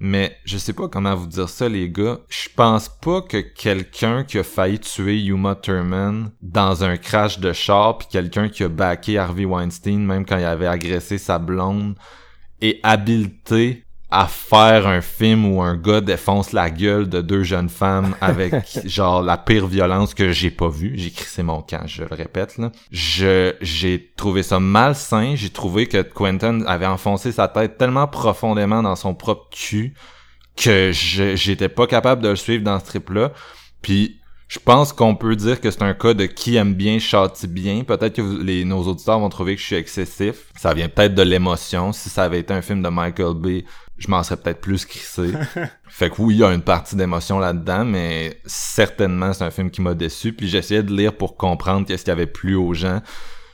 mais 0.05 0.35
je 0.43 0.57
sais 0.57 0.73
pas 0.73 0.89
comment 0.89 1.15
vous 1.15 1.27
dire 1.27 1.47
ça, 1.47 1.69
les 1.69 1.89
gars. 1.89 2.19
Je 2.27 2.49
pense 2.53 2.89
pas 2.89 3.21
que 3.21 3.37
quelqu'un 3.37 4.25
qui 4.25 4.37
a 4.37 4.43
failli 4.43 4.77
tuer 4.77 5.17
Yuma 5.17 5.55
Thurman 5.55 6.29
dans 6.41 6.83
un 6.83 6.97
crash 6.97 7.39
de 7.39 7.53
char, 7.53 7.99
puis 7.99 8.09
quelqu'un 8.11 8.49
qui 8.49 8.65
a 8.65 8.67
backé 8.67 9.17
Harvey 9.17 9.45
Weinstein, 9.45 9.99
même 9.99 10.25
quand 10.25 10.37
il 10.37 10.43
avait 10.43 10.67
agressé 10.67 11.17
sa 11.17 11.39
blonde, 11.39 11.95
est 12.59 12.81
habilité 12.83 13.82
à 14.15 14.27
faire 14.27 14.85
un 14.85 15.01
film 15.01 15.43
où 15.45 15.61
un 15.63 15.75
gars 15.75 15.99
défonce 15.99 16.51
la 16.51 16.69
gueule 16.69 17.09
de 17.09 17.19
deux 17.19 17.41
jeunes 17.41 17.67
femmes 17.69 18.15
avec 18.21 18.53
genre 18.85 19.23
la 19.23 19.37
pire 19.37 19.65
violence 19.65 20.13
que 20.13 20.31
j'ai 20.31 20.51
pas 20.51 20.69
vue. 20.69 20.93
J'ai 20.95 21.09
crissé 21.09 21.41
mon 21.41 21.63
camp, 21.63 21.87
je 21.87 22.03
le 22.03 22.09
répète 22.11 22.59
là. 22.59 22.71
Je 22.91 23.53
j'ai 23.59 24.13
trouvé 24.15 24.43
ça 24.43 24.59
malsain, 24.59 25.33
j'ai 25.35 25.49
trouvé 25.49 25.87
que 25.87 26.03
Quentin 26.03 26.61
avait 26.67 26.85
enfoncé 26.85 27.31
sa 27.31 27.47
tête 27.47 27.79
tellement 27.79 28.07
profondément 28.07 28.83
dans 28.83 28.95
son 28.95 29.15
propre 29.15 29.49
cul 29.49 29.95
que 30.55 30.91
j'étais 30.93 31.69
pas 31.69 31.87
capable 31.87 32.21
de 32.21 32.29
le 32.29 32.35
suivre 32.35 32.63
dans 32.63 32.79
ce 32.79 32.85
trip 32.85 33.09
là. 33.09 33.31
Puis 33.81 34.19
je 34.47 34.59
pense 34.59 34.93
qu'on 34.93 35.15
peut 35.15 35.35
dire 35.35 35.59
que 35.59 35.71
c'est 35.71 35.81
un 35.81 35.95
cas 35.95 36.13
de 36.13 36.27
qui 36.27 36.57
aime 36.57 36.75
bien 36.75 36.99
châtie 36.99 37.47
bien. 37.47 37.83
Peut-être 37.83 38.17
que 38.17 38.21
vous- 38.21 38.37
les, 38.37 38.63
nos 38.63 38.83
auditeurs 38.83 39.19
vont 39.19 39.29
trouver 39.29 39.55
que 39.55 39.61
je 39.61 39.65
suis 39.65 39.75
excessif. 39.75 40.51
Ça 40.55 40.75
vient 40.75 40.89
peut-être 40.89 41.15
de 41.15 41.23
l'émotion. 41.23 41.91
Si 41.91 42.09
ça 42.09 42.25
avait 42.25 42.41
été 42.41 42.53
un 42.53 42.61
film 42.61 42.83
de 42.83 42.89
Michael 42.89 43.33
Bay, 43.33 43.65
je 44.03 44.09
m'en 44.11 44.21
serais 44.23 44.37
peut-être 44.37 44.61
plus 44.61 44.85
crissé. 44.85 45.31
fait 45.87 46.09
que 46.09 46.15
oui, 46.21 46.35
il 46.35 46.39
y 46.39 46.43
a 46.43 46.51
une 46.53 46.61
partie 46.61 46.95
d'émotion 46.95 47.39
là-dedans, 47.39 47.85
mais 47.85 48.39
certainement 48.45 49.33
c'est 49.33 49.43
un 49.43 49.51
film 49.51 49.71
qui 49.71 49.81
m'a 49.81 49.93
déçu. 49.93 50.33
Puis 50.33 50.47
j'essayais 50.47 50.83
de 50.83 50.93
lire 50.93 51.13
pour 51.15 51.37
comprendre 51.37 51.87
qu'est-ce 51.87 52.03
qu'il 52.03 52.11
y 52.11 52.13
avait 52.13 52.25
plus 52.27 52.55
aux 52.55 52.73
gens. 52.73 53.01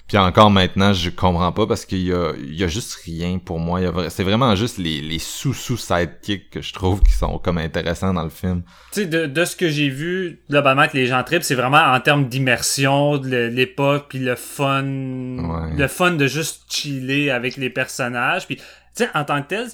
Puis 0.08 0.18
encore 0.18 0.50
maintenant, 0.50 0.92
je 0.92 1.12
comprends 1.12 1.52
pas 1.52 1.68
parce 1.68 1.86
qu'il 1.86 2.00
y 2.02 2.12
a, 2.12 2.32
il 2.36 2.56
y 2.56 2.64
a 2.64 2.68
juste 2.68 2.96
rien 3.06 3.38
pour 3.38 3.60
moi. 3.60 3.80
Vra- 3.80 4.10
C'est 4.10 4.24
vraiment 4.24 4.56
juste 4.56 4.80
les, 4.80 5.02
les 5.02 5.20
sous-sous-sidekicks 5.20 6.50
que 6.50 6.62
je 6.64 6.74
trouve 6.74 7.02
qui 7.04 7.12
sont 7.12 7.38
comme 7.38 7.60
intéressants 7.60 8.14
dans 8.14 8.24
le 8.24 8.32
film. 8.32 8.64
Tu 8.92 9.02
sais, 9.02 9.06
de, 9.06 9.28
de 9.28 9.46
ce 9.46 9.56
que 9.56 9.70
j'ai 9.70 9.90
vu, 9.90 10.40
globalement, 10.50 10.88
que 10.88 10.98
les 10.98 11.06
gens 11.06 11.24
tripent, 11.24 11.44
c'est 11.44 11.54
vraiment 11.54 11.78
en 11.94 12.00
termes 12.00 12.28
d'immersion, 12.28 13.20
de 13.20 13.28
l'é- 13.30 13.50
l'époque, 13.52 14.08
puis 14.10 14.18
le 14.18 14.36
fun, 14.36 14.84
Ouais. 14.84 15.76
le 15.78 15.88
fun 15.88 16.12
de 16.12 16.26
juste 16.26 16.64
chiller 16.72 17.30
avec 17.30 17.56
les 17.58 17.70
personnages. 17.70 18.48
Puis, 18.48 18.56
tu 18.56 18.64
sais, 18.96 19.10
en 19.14 19.24
tant 19.26 19.44
que 19.44 19.48
tel, 19.50 19.68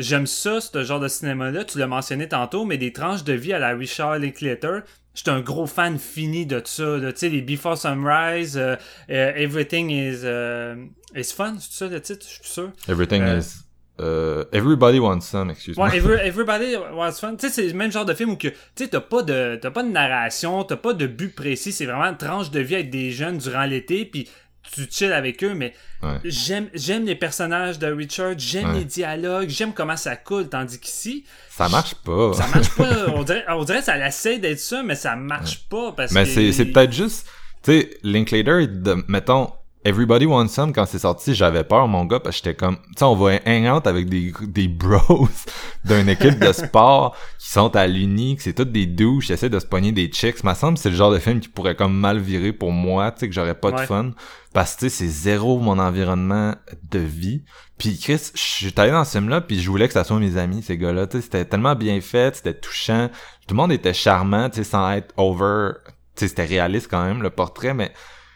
j'aime 0.00 0.26
ça, 0.26 0.60
ce 0.60 0.82
genre 0.84 1.00
de 1.00 1.08
cinéma-là. 1.08 1.64
Tu 1.64 1.78
l'as 1.78 1.86
mentionné 1.86 2.28
tantôt, 2.28 2.64
mais 2.64 2.78
des 2.78 2.92
tranches 2.92 3.24
de 3.24 3.32
vie 3.32 3.52
à 3.52 3.58
la 3.58 3.70
Richard 3.76 4.18
Linklater. 4.18 4.80
J'étais 5.14 5.30
un 5.30 5.40
gros 5.40 5.66
fan 5.66 5.98
fini 5.98 6.46
de 6.46 6.60
ça. 6.64 6.96
Tu 7.00 7.12
sais, 7.16 7.28
les 7.28 7.42
Before 7.42 7.76
Sunrise, 7.76 8.56
euh, 8.56 8.76
euh, 9.10 9.32
Everything 9.36 9.90
is, 9.90 10.20
euh, 10.24 10.76
is 11.16 11.32
Fun, 11.36 11.56
c'est 11.58 11.72
ça 11.72 11.88
le 11.88 12.00
titre? 12.00 12.24
Je 12.28 12.34
suis 12.34 12.52
sûr. 12.52 12.70
Everything 12.88 13.22
Euh, 13.22 13.38
is... 13.38 13.64
euh, 14.00 14.44
everybody 14.52 14.98
wants 15.00 15.22
some, 15.22 15.50
excuse-moi. 15.50 15.88
Ouais, 15.88 15.96
Every- 15.98 16.20
Everybody 16.26 16.76
Was 16.94 17.12
Fun. 17.20 17.34
Tu 17.36 17.48
sais, 17.48 17.52
c'est 17.52 17.66
le 17.66 17.74
même 17.74 17.90
genre 17.90 18.04
de 18.06 18.14
film 18.14 18.30
où 18.30 18.36
que, 18.36 18.48
tu 18.48 18.54
sais, 18.76 18.88
t'as 18.88 19.00
pas 19.00 19.22
de, 19.22 19.58
t'as 19.60 19.70
pas 19.72 19.82
de 19.82 19.90
narration, 19.90 20.62
t'as 20.64 20.76
pas 20.76 20.92
de 20.94 21.06
but 21.06 21.34
précis, 21.34 21.72
c'est 21.72 21.86
vraiment 21.86 22.04
une 22.06 22.16
tranche 22.16 22.50
de 22.50 22.60
vie 22.60 22.76
avec 22.76 22.90
des 22.90 23.10
jeunes 23.10 23.38
durant 23.38 23.64
l'été, 23.64 24.04
puis 24.04 24.28
tu 24.72 24.86
chill 24.90 25.12
avec 25.12 25.42
eux, 25.44 25.54
mais 25.54 25.74
Ouais. 26.02 26.16
j'aime, 26.24 26.68
j'aime 26.72 27.04
les 27.04 27.14
personnages 27.14 27.78
de 27.78 27.86
Richard, 27.92 28.32
j'aime 28.38 28.70
Ouais. 28.72 28.78
les 28.78 28.84
dialogues, 28.86 29.48
j'aime 29.50 29.74
comment 29.74 29.96
ça 29.98 30.16
coule, 30.16 30.48
tandis 30.48 30.78
qu'ici, 30.80 31.24
Ça 31.50 31.68
marche 31.68 31.94
pas. 31.96 32.32
ça 32.32 32.46
marche 32.46 32.70
pas, 32.70 33.08
on 33.14 33.22
dirait, 33.22 33.44
on 33.48 33.64
dirait 33.64 33.80
que 33.80 33.84
ça 33.84 34.06
essaie 34.06 34.38
d'être 34.38 34.60
ça, 34.60 34.82
mais 34.82 34.94
ça 34.94 35.14
marche 35.16 35.60
pas 35.68 35.92
parce 35.92 36.12
Mais 36.12 36.24
que... 36.24 36.30
c'est, 36.30 36.52
c'est 36.52 36.64
peut-être 36.66 36.92
juste, 36.92 37.26
tu 37.62 37.72
sais, 37.72 37.90
Linklater, 38.02 38.66
de, 38.66 39.04
mettons, 39.08 39.52
Everybody 39.82 40.26
Wants 40.26 40.48
Some, 40.48 40.74
quand 40.74 40.84
c'est 40.84 40.98
sorti, 40.98 41.34
j'avais 41.34 41.64
peur, 41.64 41.88
mon 41.88 42.04
gars, 42.04 42.20
parce 42.20 42.38
que 42.38 42.44
j'étais 42.44 42.54
comme, 42.54 42.76
tu 42.76 42.98
sais, 42.98 43.04
on 43.04 43.16
va 43.16 43.38
hang 43.46 43.66
out 43.66 43.86
avec 43.86 44.10
des, 44.10 44.30
des 44.42 44.68
bros 44.68 45.26
d'une 45.86 46.10
équipe 46.10 46.38
de 46.38 46.52
sport 46.52 47.16
qui 47.38 47.48
sont 47.48 47.74
à 47.74 47.86
l'uni, 47.86 48.36
que 48.36 48.42
c'est 48.42 48.52
toutes 48.52 48.72
des 48.72 48.84
douches, 48.84 49.28
qui 49.28 49.32
essaient 49.32 49.48
de 49.48 49.58
se 49.58 49.64
pogner 49.64 49.92
des 49.92 50.08
chicks. 50.08 50.36
Ça 50.36 50.50
me 50.50 50.54
semble 50.54 50.76
c'est 50.76 50.90
le 50.90 50.96
genre 50.96 51.10
de 51.10 51.18
film 51.18 51.40
qui 51.40 51.48
pourrait 51.48 51.76
comme 51.76 51.94
mal 51.96 52.18
virer 52.18 52.52
pour 52.52 52.72
moi, 52.72 53.10
tu 53.10 53.20
sais, 53.20 53.28
que 53.28 53.34
j'aurais 53.34 53.54
pas 53.54 53.72
de 53.72 53.80
fun. 53.80 54.10
Parce 54.52 54.74
que, 54.74 54.80
tu 54.80 54.90
sais, 54.90 54.98
c'est 54.98 55.08
zéro 55.10 55.58
mon 55.58 55.78
environnement 55.78 56.54
de 56.90 56.98
vie. 56.98 57.42
Puis 57.78 57.98
Chris, 57.98 58.32
je 58.34 58.40
suis 58.40 58.74
allé 58.76 58.90
dans 58.90 59.06
ce 59.06 59.12
film-là, 59.12 59.40
puis 59.40 59.62
je 59.62 59.70
voulais 59.70 59.86
que 59.86 59.94
ça 59.94 60.04
soit 60.04 60.18
mes 60.18 60.36
amis, 60.36 60.62
ces 60.62 60.76
gars-là. 60.76 61.06
Tu 61.06 61.16
sais, 61.16 61.22
c'était 61.22 61.46
tellement 61.46 61.74
bien 61.74 62.02
fait, 62.02 62.36
c'était 62.36 62.52
touchant. 62.52 63.08
Tout 63.48 63.54
le 63.54 63.56
monde 63.56 63.72
était 63.72 63.94
charmant, 63.94 64.50
tu 64.50 64.56
sais, 64.56 64.64
sans 64.64 64.92
être 64.92 65.14
over. 65.16 65.70
Tu 66.16 66.20
sais, 66.20 66.28
c'était 66.28 66.44
réaliste 66.44 66.88
quand 66.90 67.02
même, 67.02 67.22
le 67.22 67.30
portrait, 67.30 67.72
mais 67.72 67.92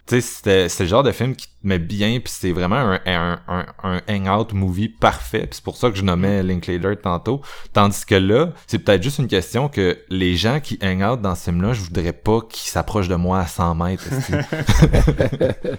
tu 0.06 0.16
sais, 0.16 0.20
c'était 0.20 0.68
c'est 0.68 0.82
le 0.84 0.88
genre 0.88 1.02
de 1.02 1.12
film 1.12 1.34
qui 1.34 1.46
te 1.46 1.52
met 1.62 1.78
bien, 1.78 2.20
puis 2.20 2.32
c'est 2.34 2.52
vraiment 2.52 2.76
un, 2.76 3.00
un, 3.06 3.40
un, 3.48 3.66
un 3.82 4.00
hangout 4.06 4.54
movie 4.54 4.88
parfait. 4.88 5.46
Puis 5.46 5.52
c'est 5.52 5.64
pour 5.64 5.78
ça 5.78 5.90
que 5.90 5.96
je 5.96 6.02
nommais 6.02 6.42
Linklater 6.42 7.00
tantôt. 7.00 7.40
Tandis 7.72 8.04
que 8.04 8.14
là, 8.14 8.52
c'est 8.66 8.78
peut-être 8.80 9.02
juste 9.02 9.18
une 9.18 9.28
question 9.28 9.68
que 9.68 9.98
les 10.10 10.36
gens 10.36 10.60
qui 10.60 10.78
hang 10.82 11.02
out 11.02 11.22
dans 11.22 11.34
ce 11.34 11.44
film-là, 11.44 11.72
je 11.72 11.80
voudrais 11.80 12.12
pas 12.12 12.40
qu'ils 12.42 12.68
s'approchent 12.70 13.08
de 13.08 13.14
moi 13.14 13.40
à 13.40 13.46
100 13.46 13.74
mètres. 13.76 14.04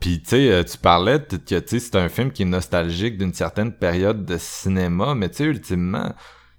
Puis 0.00 0.20
tu 0.20 0.30
sais, 0.30 0.50
euh, 0.50 0.64
tu 0.64 0.78
parlais 0.78 1.20
que 1.20 1.36
tu 1.36 1.62
sais, 1.66 1.78
c'est 1.78 1.96
un 1.96 2.08
film 2.08 2.32
qui 2.32 2.42
est 2.42 2.46
nostalgique 2.46 3.18
d'une 3.18 3.34
certaine 3.34 3.72
période 3.72 4.24
de 4.24 4.36
cinéma, 4.36 5.14
mais 5.14 5.28
tu 5.28 5.36
sais, 5.36 5.44
ultimement, 5.44 6.12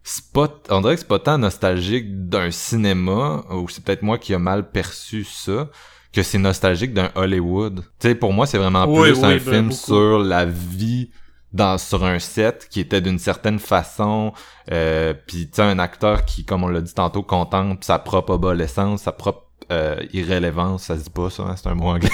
c'est 0.04 0.32
pas, 0.32 0.48
on 0.70 0.82
dirait 0.82 0.96
que 0.96 1.02
c'est 1.02 1.08
pas 1.08 1.20
tant 1.20 1.38
nostalgique 1.38 2.28
d'un 2.30 2.52
cinéma, 2.52 3.44
ou 3.52 3.68
c'est 3.70 3.84
peut-être 3.84 4.02
moi 4.02 4.18
qui 4.18 4.34
a 4.34 4.40
mal 4.40 4.70
perçu 4.70 5.26
ça, 5.26 5.70
que 6.14 6.24
c'est 6.24 6.38
nostalgique 6.38 6.94
d'un 6.94 7.10
Hollywood. 7.16 7.82
Tu 8.00 8.08
sais, 8.10 8.16
pour 8.16 8.34
moi, 8.34 8.46
c'est 8.46 8.58
vraiment 8.58 8.86
Oui, 8.88 9.12
plus 9.12 9.20
oui, 9.20 9.26
un 9.26 9.30
ben, 9.30 9.40
film 9.40 9.64
beaucoup. 9.70 9.80
sur 9.80 10.20
la 10.20 10.46
vie 10.46 11.10
dans 11.52 11.78
sur 11.78 12.04
un 12.04 12.18
set 12.20 12.68
qui 12.70 12.80
était 12.80 13.00
d'une 13.02 13.20
certaine 13.20 13.60
façon 13.60 14.34
euh, 14.72 15.14
puis 15.28 15.46
tu 15.50 15.58
sais 15.58 15.62
un 15.62 15.78
acteur 15.78 16.26
qui 16.26 16.46
comme 16.46 16.64
on 16.64 16.68
l'a 16.68 16.82
dit 16.82 16.96
tantôt 16.96 17.22
contemple 17.22 17.84
sa 17.84 18.00
propre 18.00 18.34
obsolescence 18.34 19.04
sa 19.04 19.12
propre 19.12 19.44
euh, 19.72 19.98
irrélevance 20.14 20.86
ça 20.86 20.98
se 20.98 21.04
dit 21.04 21.10
pas 21.12 21.30
ça 21.30 21.44
hein, 21.44 21.54
c'est 21.56 21.68
un 21.70 21.76
mot 21.76 21.90
anglais 21.90 22.10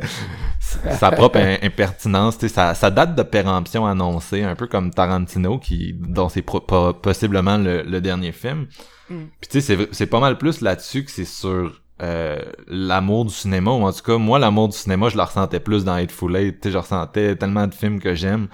sa 0.98 1.10
propre 1.10 1.38
im- 1.38 1.56
impertinence 1.62 2.38
tu 2.38 2.48
sais 2.48 2.54
ça, 2.54 2.74
ça 2.74 2.90
date 2.90 3.14
de 3.14 3.22
péremption 3.22 3.86
annoncée 3.86 4.42
un 4.42 4.54
peu 4.54 4.66
comme 4.66 4.90
Tarantino 4.90 5.58
qui 5.58 5.94
dont 5.94 6.28
c'est 6.28 6.42
possiblement 6.42 7.56
le, 7.56 7.82
le 7.82 8.00
dernier 8.00 8.32
film 8.32 8.66
Mm. 9.10 9.24
puis 9.38 9.48
tu 9.50 9.60
sais 9.60 9.76
c'est 9.76 9.88
c'est 9.94 10.06
pas 10.06 10.18
mal 10.18 10.38
plus 10.38 10.62
là-dessus 10.62 11.04
que 11.04 11.10
c'est 11.10 11.26
sur 11.26 11.82
euh, 12.02 12.38
l'amour 12.66 13.24
du 13.24 13.34
cinéma, 13.34 13.70
ou 13.70 13.84
en 13.84 13.92
tout 13.92 14.02
cas, 14.02 14.18
moi, 14.18 14.38
l'amour 14.38 14.68
du 14.68 14.76
cinéma, 14.76 15.08
je 15.08 15.16
le 15.16 15.22
ressentais 15.22 15.60
plus 15.60 15.84
dans 15.84 15.94
Hateful 15.94 16.36
Eight. 16.36 16.60
Tu 16.60 16.68
sais, 16.68 16.72
je 16.72 16.78
ressentais 16.78 17.36
tellement 17.36 17.66
de 17.66 17.74
films 17.74 18.00
que 18.00 18.14
j'aime 18.14 18.48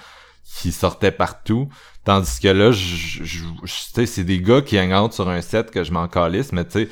qui 0.58 0.72
sortaient 0.72 1.12
partout. 1.12 1.68
Tandis 2.04 2.40
que 2.40 2.48
là, 2.48 2.72
je, 2.72 3.24
je, 3.24 3.44
c'est 4.06 4.24
des 4.24 4.40
gars 4.40 4.62
qui 4.62 4.78
hang 4.78 5.12
sur 5.12 5.28
un 5.28 5.40
set 5.40 5.70
que 5.70 5.84
je 5.84 5.92
m'en 5.92 6.08
calisse, 6.08 6.52
mais 6.52 6.64
tu 6.64 6.72
sais, 6.72 6.88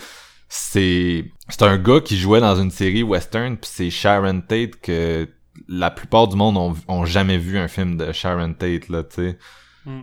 c'est 0.48 1.30
c'est 1.48 1.62
un 1.62 1.76
gars 1.76 2.00
qui 2.00 2.16
jouait 2.16 2.40
dans 2.40 2.56
une 2.56 2.70
série 2.70 3.02
western 3.02 3.56
puis 3.56 3.70
c'est 3.72 3.90
Sharon 3.90 4.40
Tate 4.40 4.80
que 4.80 5.28
la 5.68 5.90
plupart 5.90 6.28
du 6.28 6.36
monde 6.36 6.56
ont, 6.56 6.74
ont 6.88 7.04
jamais 7.04 7.36
vu 7.36 7.58
un 7.58 7.68
film 7.68 7.96
de 7.96 8.12
Sharon 8.12 8.54
Tate 8.54 8.88
là 8.88 9.02
tu 9.02 9.16
sais 9.16 9.38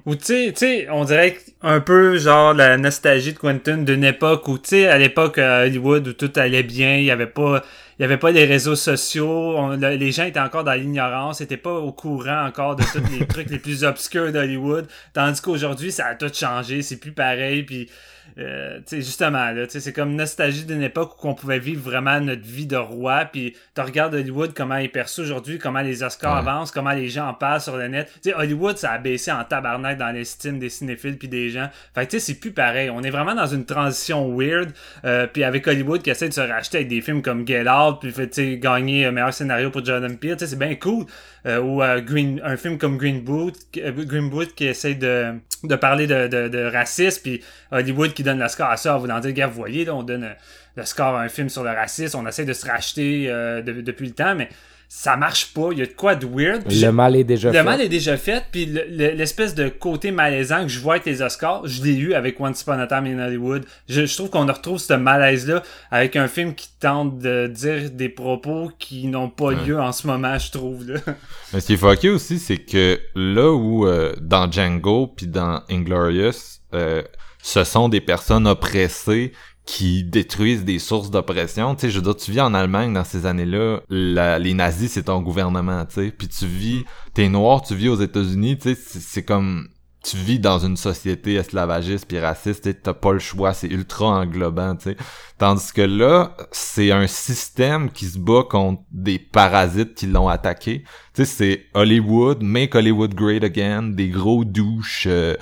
ou 0.05 0.15
tu 0.15 0.53
sais, 0.55 0.87
on 0.89 1.03
dirait 1.05 1.37
un 1.61 1.79
peu 1.79 2.17
genre 2.17 2.53
la 2.53 2.77
nostalgie 2.77 3.33
de 3.33 3.37
Quentin 3.37 3.77
d'une 3.77 4.03
époque 4.03 4.47
où 4.47 4.57
tu 4.57 4.69
sais 4.69 4.87
à 4.87 4.97
l'époque 4.97 5.37
à 5.37 5.61
Hollywood 5.61 6.07
où 6.07 6.13
tout 6.13 6.31
allait 6.35 6.63
bien, 6.63 6.97
il 6.97 7.03
y 7.03 7.11
avait 7.11 7.27
pas 7.27 7.63
il 7.97 8.01
y 8.01 8.05
avait 8.05 8.17
pas 8.17 8.31
les 8.31 8.45
réseaux 8.45 8.75
sociaux, 8.75 9.75
les 9.75 10.11
gens 10.11 10.25
étaient 10.25 10.39
encore 10.39 10.63
dans 10.63 10.73
l'ignorance, 10.73 11.39
étaient 11.41 11.55
pas 11.55 11.73
au 11.73 11.91
courant 11.91 12.45
encore 12.45 12.75
de 12.75 12.83
tous 12.83 13.17
les 13.17 13.25
trucs 13.27 13.49
les 13.49 13.59
plus 13.59 13.83
obscurs 13.83 14.31
d'Hollywood, 14.31 14.87
tandis 15.13 15.41
qu'aujourd'hui 15.41 15.91
ça 15.91 16.07
a 16.07 16.15
tout 16.15 16.33
changé, 16.33 16.81
c'est 16.81 16.97
plus 16.97 17.13
pareil 17.13 17.63
puis 17.63 17.89
euh, 18.37 18.79
justement 18.91 19.51
là, 19.51 19.65
c'est 19.69 19.93
comme 19.93 20.15
nostalgie 20.15 20.65
d'une 20.65 20.81
époque 20.81 21.23
où 21.23 21.29
on 21.29 21.33
pouvait 21.33 21.59
vivre 21.59 21.81
vraiment 21.81 22.19
notre 22.19 22.43
vie 22.43 22.65
de 22.65 22.75
roi 22.75 23.25
puis 23.25 23.55
tu 23.73 23.81
regardes 23.81 24.13
Hollywood 24.13 24.53
comment 24.53 24.75
il 24.75 24.85
est 24.85 24.89
perçu 24.89 25.21
aujourd'hui, 25.21 25.57
comment 25.57 25.79
les 25.79 26.03
Oscars 26.03 26.35
avancent, 26.35 26.71
comment 26.71 26.91
les 26.91 27.07
gens 27.07 27.29
en 27.29 27.33
parlent 27.33 27.61
sur 27.61 27.77
le 27.77 27.87
net. 27.87 28.11
Tu 28.21 28.29
sais 28.29 28.35
Hollywood 28.35 28.77
ça 28.77 28.91
a 28.91 28.97
baissé 28.97 29.31
en 29.31 29.43
tabarnak 29.43 29.97
dans 29.97 30.11
l'estime 30.11 30.59
des 30.59 30.69
cinéphiles 30.69 31.17
puis 31.17 31.27
des 31.29 31.49
gens. 31.49 31.69
Fait 31.93 32.05
que 32.05 32.11
tu 32.11 32.19
sais 32.19 32.33
c'est 32.33 32.39
plus 32.39 32.51
pareil, 32.51 32.89
on 32.89 33.03
est 33.03 33.09
vraiment 33.09 33.35
dans 33.35 33.47
une 33.47 33.65
transition 33.65 34.35
weird 34.37 34.71
euh, 35.05 35.27
puis 35.27 35.43
avec 35.43 35.65
Hollywood 35.67 36.01
qui 36.01 36.09
essaie 36.09 36.29
de 36.29 36.33
se 36.33 36.41
racheter 36.41 36.79
avec 36.79 36.89
des 36.89 37.01
films 37.01 37.21
comme 37.21 37.47
Get 37.47 37.69
Out 37.69 37.99
puis 38.01 38.11
fait 38.11 38.27
tu 38.27 38.33
sais 38.33 38.57
gagner 38.57 39.05
un 39.05 39.11
meilleur 39.11 39.33
scénario 39.33 39.71
pour 39.71 39.83
Jordan 39.85 40.17
Peele, 40.17 40.35
c'est 40.39 40.59
bien 40.59 40.75
cool. 40.75 41.05
Euh, 41.45 41.61
ou 41.61 41.83
euh, 41.83 42.01
Green, 42.01 42.41
un 42.43 42.57
film 42.57 42.77
comme 42.77 42.97
Green 42.97 43.21
Boot, 43.21 43.55
Green 43.73 44.29
Boot 44.29 44.55
qui 44.55 44.65
essaie 44.65 44.95
de, 44.95 45.33
de 45.63 45.75
parler 45.75 46.07
de, 46.07 46.27
de, 46.27 46.47
de 46.47 46.63
racisme, 46.63 47.21
puis 47.21 47.43
Hollywood 47.71 48.13
qui 48.13 48.23
donne 48.25 48.39
le 48.39 48.47
score 48.47 48.69
à 48.69 48.77
ça, 48.77 48.95
en 48.95 48.99
voulant 48.99 49.19
dire, 49.19 49.31
gars, 49.31 49.47
vous 49.47 49.55
voyez, 49.55 49.85
là, 49.85 49.95
on 49.95 50.03
donne 50.03 50.29
le 50.75 50.85
score 50.85 51.15
à 51.15 51.21
un 51.21 51.29
film 51.29 51.49
sur 51.49 51.63
le 51.63 51.71
racisme, 51.71 52.17
on 52.17 52.27
essaie 52.27 52.45
de 52.45 52.53
se 52.53 52.65
racheter 52.65 53.25
euh, 53.29 53.61
depuis 53.61 54.07
le 54.07 54.13
temps, 54.13 54.35
mais 54.35 54.49
ça 54.87 55.17
marche 55.17 55.53
pas, 55.53 55.69
il 55.71 55.79
y 55.79 55.81
a 55.81 55.85
de 55.85 55.91
quoi 55.91 56.15
de 56.15 56.25
weird. 56.25 56.63
Le 56.69 56.91
mal 56.91 57.15
est 57.15 57.23
déjà 57.23 57.51
fait. 57.51 57.57
Le 57.57 57.63
mal 57.63 57.81
est 57.81 57.89
déjà 57.89 58.17
fait, 58.17 58.43
puis 58.51 58.65
l'espèce 58.65 59.55
de 59.55 59.67
côté 59.67 60.11
malaisant 60.11 60.63
que 60.63 60.69
je 60.69 60.79
vois 60.79 60.95
avec 60.95 61.05
les 61.05 61.21
Oscars, 61.21 61.65
je 61.65 61.83
l'ai 61.83 61.95
eu 61.95 62.13
avec 62.13 62.39
Once 62.39 62.61
Upon 62.61 62.79
a 62.79 62.87
Time 62.87 63.05
in 63.05 63.19
Hollywood. 63.19 63.65
Je, 63.89 64.05
je 64.05 64.15
trouve 64.15 64.29
qu'on 64.29 64.45
retrouve 64.45 64.77
ce 64.77 64.93
malaise-là 64.93 65.63
avec 65.91 66.15
un 66.15 66.27
film 66.27 66.53
qui 66.53 66.69
tente 66.79 67.17
de 67.19 67.47
dire 67.47 67.89
des 67.91 68.09
propos 68.09 68.71
qui 68.77 69.07
n'ont 69.07 69.29
pas 69.29 69.51
lieu 69.51 69.79
en 69.79 69.91
ce 69.91 70.07
moment, 70.07 70.37
je 70.37 70.51
trouve. 70.51 70.87
Là. 70.89 70.99
Mais 71.53 71.59
ce 71.59 71.67
qui 71.67 71.73
est 71.73 71.77
fucké 71.77 72.09
aussi, 72.09 72.39
c'est 72.39 72.59
que 72.59 72.99
là 73.15 73.51
où 73.51 73.87
euh, 73.87 74.13
dans 74.21 74.49
Django 74.49 75.07
puis 75.07 75.27
dans 75.27 75.61
Inglorious, 75.69 76.61
euh, 76.73 77.01
ce 77.45 77.63
sont 77.63 77.89
des 77.89 78.01
personnes 78.01 78.47
oppressées 78.47 79.31
qui 79.67 80.03
détruisent 80.03 80.65
des 80.65 80.79
sources 80.79 81.11
d'oppression. 81.11 81.75
Tu 81.75 81.81
sais, 81.81 81.89
je 81.91 81.97
veux 81.97 82.01
dire, 82.01 82.15
tu 82.15 82.31
vis 82.31 82.41
en 82.41 82.55
Allemagne 82.55 82.91
dans 82.91 83.03
ces 83.03 83.27
années-là, 83.27 83.81
les 83.91 84.53
nazis, 84.55 84.91
c'est 84.91 85.03
ton 85.03 85.21
gouvernement, 85.21 85.85
tu 85.85 85.93
sais. 85.93 86.11
Puis 86.11 86.27
tu 86.27 86.47
vis, 86.47 86.85
t'es 87.13 87.29
noir, 87.29 87.61
tu 87.61 87.75
vis 87.75 87.89
aux 87.89 88.01
États-Unis, 88.01 88.57
tu 88.57 88.73
sais, 88.73 88.99
c'est 88.99 89.23
comme... 89.23 89.67
Tu 90.03 90.17
vis 90.17 90.39
dans 90.39 90.57
une 90.57 90.77
société 90.77 91.35
esclavagiste 91.35 92.07
puis 92.07 92.19
raciste, 92.19 92.81
t'as 92.81 92.93
pas 92.93 93.13
le 93.13 93.19
choix, 93.19 93.53
c'est 93.53 93.67
ultra 93.67 94.07
englobant, 94.07 94.75
tu 94.75 94.89
sais. 94.89 94.97
Tandis 95.37 95.71
que 95.71 95.81
là, 95.81 96.35
c'est 96.51 96.91
un 96.91 97.05
système 97.05 97.91
qui 97.91 98.05
se 98.05 98.17
bat 98.17 98.43
contre 98.49 98.81
des 98.91 99.19
parasites 99.19 99.93
qui 99.93 100.07
l'ont 100.07 100.29
attaqué. 100.29 100.83
Tu 101.13 101.25
sais, 101.25 101.25
c'est 101.25 101.65
Hollywood, 101.75 102.41
make 102.41 102.73
Hollywood 102.73 103.13
great 103.13 103.43
again, 103.43 103.83
des 103.83 104.09
gros 104.09 104.43
douches... 104.45 105.05
Euh, 105.05 105.35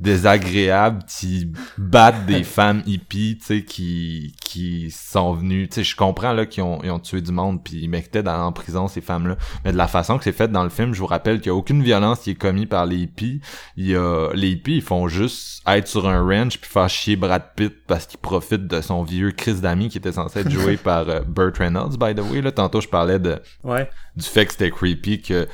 désagréables 0.00 1.02
qui 1.04 1.52
battent 1.76 2.26
des 2.26 2.44
femmes 2.44 2.82
hippies, 2.86 3.38
tu 3.38 3.44
sais, 3.44 3.64
qui 3.64 4.34
qui 4.40 4.90
sont 4.90 5.34
venues, 5.34 5.68
tu 5.68 5.76
sais, 5.76 5.84
je 5.84 5.96
comprends 5.96 6.32
là 6.32 6.46
qu'ils 6.46 6.62
ont, 6.62 6.80
ils 6.82 6.90
ont 6.90 6.98
tué 6.98 7.20
du 7.20 7.32
monde 7.32 7.62
puis 7.62 7.80
ils 7.82 7.88
mettaient 7.88 8.22
dans 8.22 8.46
en 8.46 8.52
prison 8.52 8.88
ces 8.88 9.00
femmes-là, 9.00 9.36
mais 9.64 9.72
de 9.72 9.76
la 9.76 9.88
façon 9.88 10.18
que 10.18 10.24
c'est 10.24 10.32
fait 10.32 10.48
dans 10.48 10.62
le 10.62 10.70
film, 10.70 10.94
je 10.94 11.00
vous 11.00 11.06
rappelle 11.06 11.38
qu'il 11.38 11.48
y 11.48 11.50
a 11.50 11.54
aucune 11.54 11.82
violence 11.82 12.20
qui 12.20 12.30
est 12.30 12.34
commise 12.34 12.66
par 12.66 12.86
les 12.86 12.96
hippies. 12.96 13.40
Il 13.76 13.86
y 13.86 13.96
a 13.96 14.30
les 14.34 14.50
hippies, 14.50 14.76
ils 14.76 14.82
font 14.82 15.08
juste 15.08 15.62
être 15.66 15.88
sur 15.88 16.08
un 16.08 16.22
ranch 16.22 16.58
puis 16.58 16.70
faire 16.70 16.88
chier 16.88 17.16
Brad 17.16 17.54
Pitt 17.56 17.74
parce 17.86 18.06
qu'il 18.06 18.20
profite 18.20 18.66
de 18.66 18.80
son 18.80 19.02
vieux 19.02 19.32
Chris 19.32 19.54
d'ami 19.54 19.88
qui 19.88 19.98
était 19.98 20.12
censé 20.12 20.40
être 20.40 20.50
joué 20.50 20.76
par 20.82 21.08
euh, 21.08 21.20
Burt 21.20 21.58
Reynolds 21.58 21.96
by 21.98 22.14
the 22.14 22.20
way 22.20 22.40
là, 22.40 22.52
tantôt 22.52 22.80
je 22.80 22.88
parlais 22.88 23.18
de 23.18 23.40
ouais. 23.64 23.88
du 24.16 24.24
fait 24.24 24.46
que 24.46 24.52
c'était 24.52 24.70
creepy 24.70 25.20
que 25.20 25.48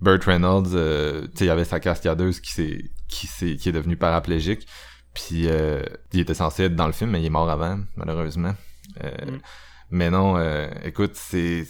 Burt 0.00 0.24
Reynolds, 0.24 0.74
euh, 0.74 1.22
tu 1.22 1.38
sais, 1.38 1.44
il 1.44 1.48
y 1.48 1.50
avait 1.50 1.64
sa 1.64 1.80
cascadeuse 1.80 2.40
qui 2.40 2.52
s'est 2.52 2.84
qui, 3.16 3.44
est, 3.44 3.56
qui 3.56 3.68
est 3.68 3.72
devenu 3.72 3.96
paraplégique. 3.96 4.66
Puis 5.16 5.48
euh, 5.48 5.82
il 6.12 6.20
était 6.20 6.34
censé 6.34 6.64
être 6.64 6.76
dans 6.76 6.86
le 6.86 6.92
film, 6.92 7.10
mais 7.10 7.22
il 7.22 7.26
est 7.26 7.30
mort 7.30 7.48
avant, 7.48 7.78
malheureusement. 7.96 8.54
Euh, 9.02 9.32
mm. 9.32 9.38
Mais 9.90 10.10
non, 10.10 10.36
euh, 10.36 10.68
écoute, 10.84 11.12
c'est... 11.14 11.66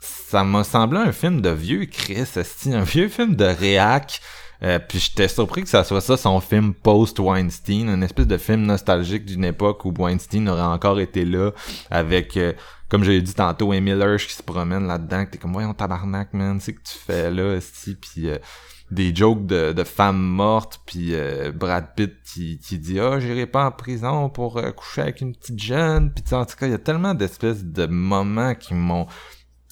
Ça 0.00 0.42
m'a 0.42 0.64
semblé 0.64 0.98
un 0.98 1.12
film 1.12 1.40
de 1.40 1.50
vieux 1.50 1.84
Chris, 1.84 2.26
un 2.66 2.82
vieux 2.82 3.08
film 3.08 3.36
de 3.36 3.44
réac. 3.44 4.20
Euh, 4.64 4.78
puis 4.80 4.98
j'étais 4.98 5.28
surpris 5.28 5.62
que 5.62 5.68
ça 5.68 5.84
soit 5.84 6.00
ça 6.00 6.16
son 6.16 6.40
film 6.40 6.74
post-Weinstein, 6.74 7.88
une 7.88 8.02
espèce 8.02 8.26
de 8.26 8.38
film 8.38 8.62
nostalgique 8.62 9.24
d'une 9.24 9.44
époque 9.44 9.84
où 9.84 9.92
Weinstein 9.96 10.48
aurait 10.48 10.62
encore 10.62 11.00
été 11.00 11.24
là 11.24 11.50
avec, 11.90 12.38
comme 12.88 13.04
j'ai 13.04 13.20
dit 13.20 13.34
tantôt, 13.34 13.72
Emil 13.72 13.98
Hirsch 13.98 14.26
qui 14.26 14.34
se 14.34 14.42
promène 14.42 14.86
là-dedans, 14.86 15.24
que 15.26 15.32
t'es 15.32 15.38
comme, 15.38 15.52
voyons 15.52 15.74
tabarnak, 15.74 16.32
man, 16.32 16.60
c'est 16.60 16.74
que 16.74 16.82
tu 16.82 16.98
fais 16.98 17.30
là, 17.30 17.54
esti, 17.54 17.96
puis 17.96 18.28
des 18.92 19.14
jokes 19.14 19.46
de, 19.46 19.72
de 19.72 19.84
femmes 19.84 20.20
mortes 20.20 20.82
puis 20.84 21.14
euh, 21.14 21.50
Brad 21.50 21.94
Pitt 21.96 22.12
qui, 22.24 22.58
qui 22.58 22.78
dit 22.78 23.00
ah 23.00 23.12
oh, 23.14 23.20
j'irai 23.20 23.46
pas 23.46 23.64
en 23.64 23.70
prison 23.70 24.28
pour 24.28 24.58
euh, 24.58 24.70
coucher 24.70 25.00
avec 25.02 25.22
une 25.22 25.34
petite 25.34 25.60
jeune. 25.60 26.12
Puis 26.12 26.34
en 26.34 26.44
tout 26.44 26.56
cas 26.56 26.66
il 26.66 26.72
y 26.72 26.74
a 26.74 26.78
tellement 26.78 27.14
d'espèces 27.14 27.64
de 27.64 27.86
moments 27.86 28.54
qui 28.54 28.74
m'ont 28.74 29.06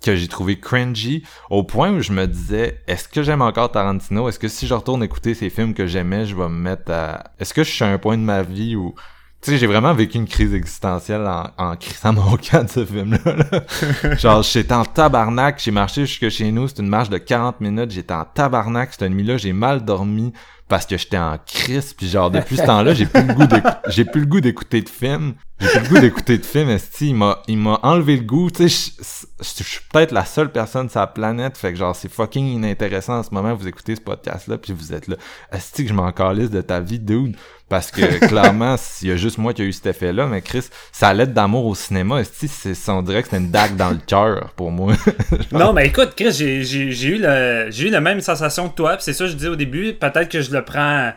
que 0.03 0.17
j'ai 0.17 0.29
trouvé 0.29 0.59
cringy 0.59 1.23
au 1.51 1.63
point 1.63 1.93
où 1.93 2.01
je 2.01 2.13
me 2.13 2.27
disais 2.27 2.83
est-ce 2.87 3.07
que 3.07 3.23
j'aime 3.23 3.43
encore 3.43 3.71
Tarantino? 3.71 4.27
Est-ce 4.31 4.39
que 4.39 4.49
si 4.49 4.67
je 4.67 4.73
retourne 4.73 5.03
écouter 5.03 5.35
ces 5.35 5.51
films 5.51 5.75
que 5.75 5.87
j'aimais 5.87 6.25
je 6.25 6.35
vais 6.35 6.49
me 6.49 6.59
mettre 6.59 6.91
à 6.91 7.25
est-ce 7.39 7.53
que 7.53 7.63
je 7.63 7.71
suis 7.71 7.85
à 7.85 7.89
un 7.89 7.99
point 7.99 8.17
de 8.17 8.23
ma 8.23 8.43
vie 8.43 8.75
où 8.75 8.95
tu 9.43 9.53
sais, 9.53 9.59
j'ai 9.59 9.67
vraiment 9.67 9.95
vécu 9.95 10.19
une 10.19 10.27
crise 10.27 10.53
existentielle 10.53 11.27
en, 11.27 11.51
en 11.57 11.77
crissant 11.77 12.13
mon 12.15 12.37
camp 12.37 12.65
de 12.65 12.69
ce 12.69 12.85
film-là. 12.85 14.17
Genre, 14.19 14.43
j'étais 14.43 14.75
en 14.75 14.85
tabarnak, 14.85 15.61
j'ai 15.63 15.71
marché 15.71 16.05
jusque 16.05 16.29
chez 16.29 16.53
nous, 16.53 16.69
c'est 16.69 16.81
une 16.81 16.89
marche 16.89 17.09
de 17.09 17.19
40 17.19 17.61
minutes, 17.61 17.91
j'étais 17.91 18.13
en 18.13 18.25
tabarnak 18.25 18.91
cette 18.93 19.11
nuit-là, 19.11 19.39
j'ai 19.39 19.53
mal 19.53 19.85
dormi 19.85 20.33
parce 20.69 20.87
que 20.87 20.97
j'étais 20.97 21.19
en 21.19 21.37
crise, 21.45 21.95
puis 21.95 22.09
genre, 22.09 22.31
depuis 22.31 22.57
ce 22.57 22.63
temps-là, 22.67 22.95
j'ai 22.95 23.07
plus 23.07 23.23
le 23.23 23.35
goût 23.35 23.47
j'ai 23.89 24.05
plus 24.05 24.21
le 24.21 24.27
goût 24.27 24.41
d'écouter 24.41 24.83
de 24.83 24.89
films. 24.89 25.35
J'ai 25.61 25.81
plus 25.81 25.83
le 25.83 25.89
goût 25.89 26.01
d'écouter 26.01 26.39
de 26.39 26.45
films, 26.45 26.71
esti, 26.71 27.09
il 27.09 27.15
m'a, 27.15 27.43
il 27.47 27.59
m'a 27.59 27.79
enlevé 27.83 28.17
le 28.17 28.23
goût, 28.23 28.51
tu 28.51 28.69
sais, 28.69 28.93
je 29.41 29.63
suis 29.63 29.81
peut-être 29.93 30.13
la 30.13 30.25
seule 30.25 30.51
personne 30.51 30.89
sur 30.89 31.01
la 31.01 31.07
planète, 31.07 31.59
fait 31.59 31.73
que 31.73 31.79
genre, 31.79 31.95
c'est 31.95 32.11
fucking 32.11 32.47
inintéressant 32.47 33.19
en 33.19 33.23
ce 33.23 33.33
moment, 33.33 33.55
vous 33.55 33.69
écoutez 33.69 33.97
ce 33.97 34.01
podcast-là, 34.01 34.59
puis 34.59 34.73
vous 34.73 34.93
êtes 34.93 35.09
là, 35.09 35.17
esti, 35.53 35.85
que 35.85 35.91
je 35.91 35.95
m'en 35.95 36.11
calisse 36.13 36.51
de 36.51 36.61
ta 36.61 36.81
vie, 36.81 36.99
dude. 36.99 37.37
Parce 37.71 37.93
que 37.93 38.27
clairement, 38.27 38.77
s'il 38.77 39.09
y 39.09 39.13
a 39.13 39.17
juste 39.17 39.39
moi 39.39 39.55
qui 39.55 39.63
a 39.63 39.65
eu 39.65 39.73
cet 39.73 39.87
effet-là, 39.87 40.27
mais 40.27 40.43
Chris, 40.43 40.65
ça 40.91 41.15
l'aide 41.15 41.33
d'amour 41.33 41.67
au 41.67 41.75
cinéma. 41.77 42.21
C'est, 42.25 42.77
on 42.89 43.01
dirait 43.01 43.23
que 43.23 43.29
c'est 43.31 43.37
une 43.37 43.53
dague 43.53 43.77
dans 43.77 43.91
le 43.91 44.01
cœur 44.05 44.53
pour 44.57 44.73
moi. 44.73 44.95
non, 45.53 45.73
mais 45.73 45.87
écoute, 45.87 46.15
Chris, 46.17 46.33
j'ai, 46.33 46.65
j'ai, 46.65 47.09
eu 47.09 47.19
le, 47.19 47.69
j'ai 47.71 47.87
eu 47.87 47.91
la 47.91 48.01
même 48.01 48.21
sensation 48.21 48.69
que 48.69 48.75
toi. 48.75 48.97
c'est 48.99 49.13
ça 49.13 49.25
que 49.25 49.31
je 49.31 49.37
disais 49.37 49.49
au 49.49 49.57
début. 49.57 49.95
Peut-être 49.95 50.29
que 50.29 50.43
je 50.43 50.51
le 50.51 50.65
prends. 50.65 51.13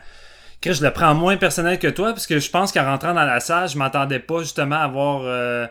Je 0.72 0.82
le 0.82 0.90
prends 0.90 1.14
moins 1.14 1.36
personnel 1.36 1.78
que 1.78 1.88
toi, 1.88 2.12
parce 2.12 2.26
que 2.26 2.38
je 2.38 2.50
pense 2.50 2.72
qu'en 2.72 2.84
rentrant 2.84 3.14
dans 3.14 3.24
la 3.24 3.40
salle, 3.40 3.68
je 3.68 3.76
m'attendais 3.78 4.20
pas 4.20 4.40
justement 4.40 4.76
à 4.76 4.84
avoir. 4.84 5.22
Euh, 5.24 5.66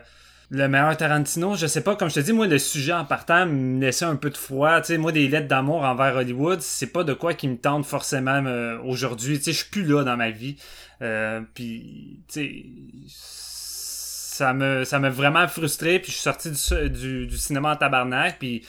le 0.50 0.68
meilleur 0.68 0.96
Tarantino, 0.96 1.56
je 1.56 1.66
sais 1.66 1.80
pas, 1.82 1.96
comme 1.96 2.08
je 2.10 2.16
te 2.16 2.20
dis, 2.20 2.32
moi, 2.32 2.46
le 2.46 2.58
sujet 2.58 2.92
en 2.92 3.04
partant 3.04 3.46
me 3.46 3.80
laissait 3.80 4.04
un 4.04 4.16
peu 4.16 4.30
de 4.30 4.36
froid. 4.36 4.80
Tu 4.80 4.88
sais, 4.88 4.98
moi, 4.98 5.10
des 5.10 5.26
lettres 5.26 5.48
d'amour 5.48 5.82
envers 5.84 6.16
Hollywood, 6.16 6.60
c'est 6.60 6.92
pas 6.92 7.02
de 7.02 7.12
quoi 7.12 7.34
qui 7.34 7.48
me 7.48 7.56
tente 7.56 7.86
forcément 7.86 8.42
euh, 8.46 8.78
aujourd'hui. 8.84 9.38
Tu 9.38 9.44
sais, 9.44 9.52
je 9.52 9.58
suis 9.58 9.70
plus 9.70 9.84
là 9.84 10.04
dans 10.04 10.16
ma 10.16 10.30
vie. 10.30 10.56
Euh, 11.02 11.40
puis, 11.54 12.20
tu 12.28 12.34
sais, 12.34 12.66
ça 13.08 14.52
me, 14.52 14.84
ça 14.84 14.98
m'a 14.98 15.10
vraiment 15.10 15.48
frustré. 15.48 15.98
Puis, 15.98 16.12
je 16.12 16.16
suis 16.16 16.22
sorti 16.22 16.50
du, 16.50 16.90
du, 16.90 17.26
du 17.26 17.36
cinéma 17.36 17.72
en 17.72 17.76
tabarnak. 17.76 18.38
Puis, 18.38 18.62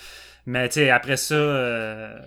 mais, 0.45 0.69
tu 0.69 0.75
sais, 0.75 0.89
après 0.89 1.17
ça, 1.17 1.35
euh, 1.35 2.17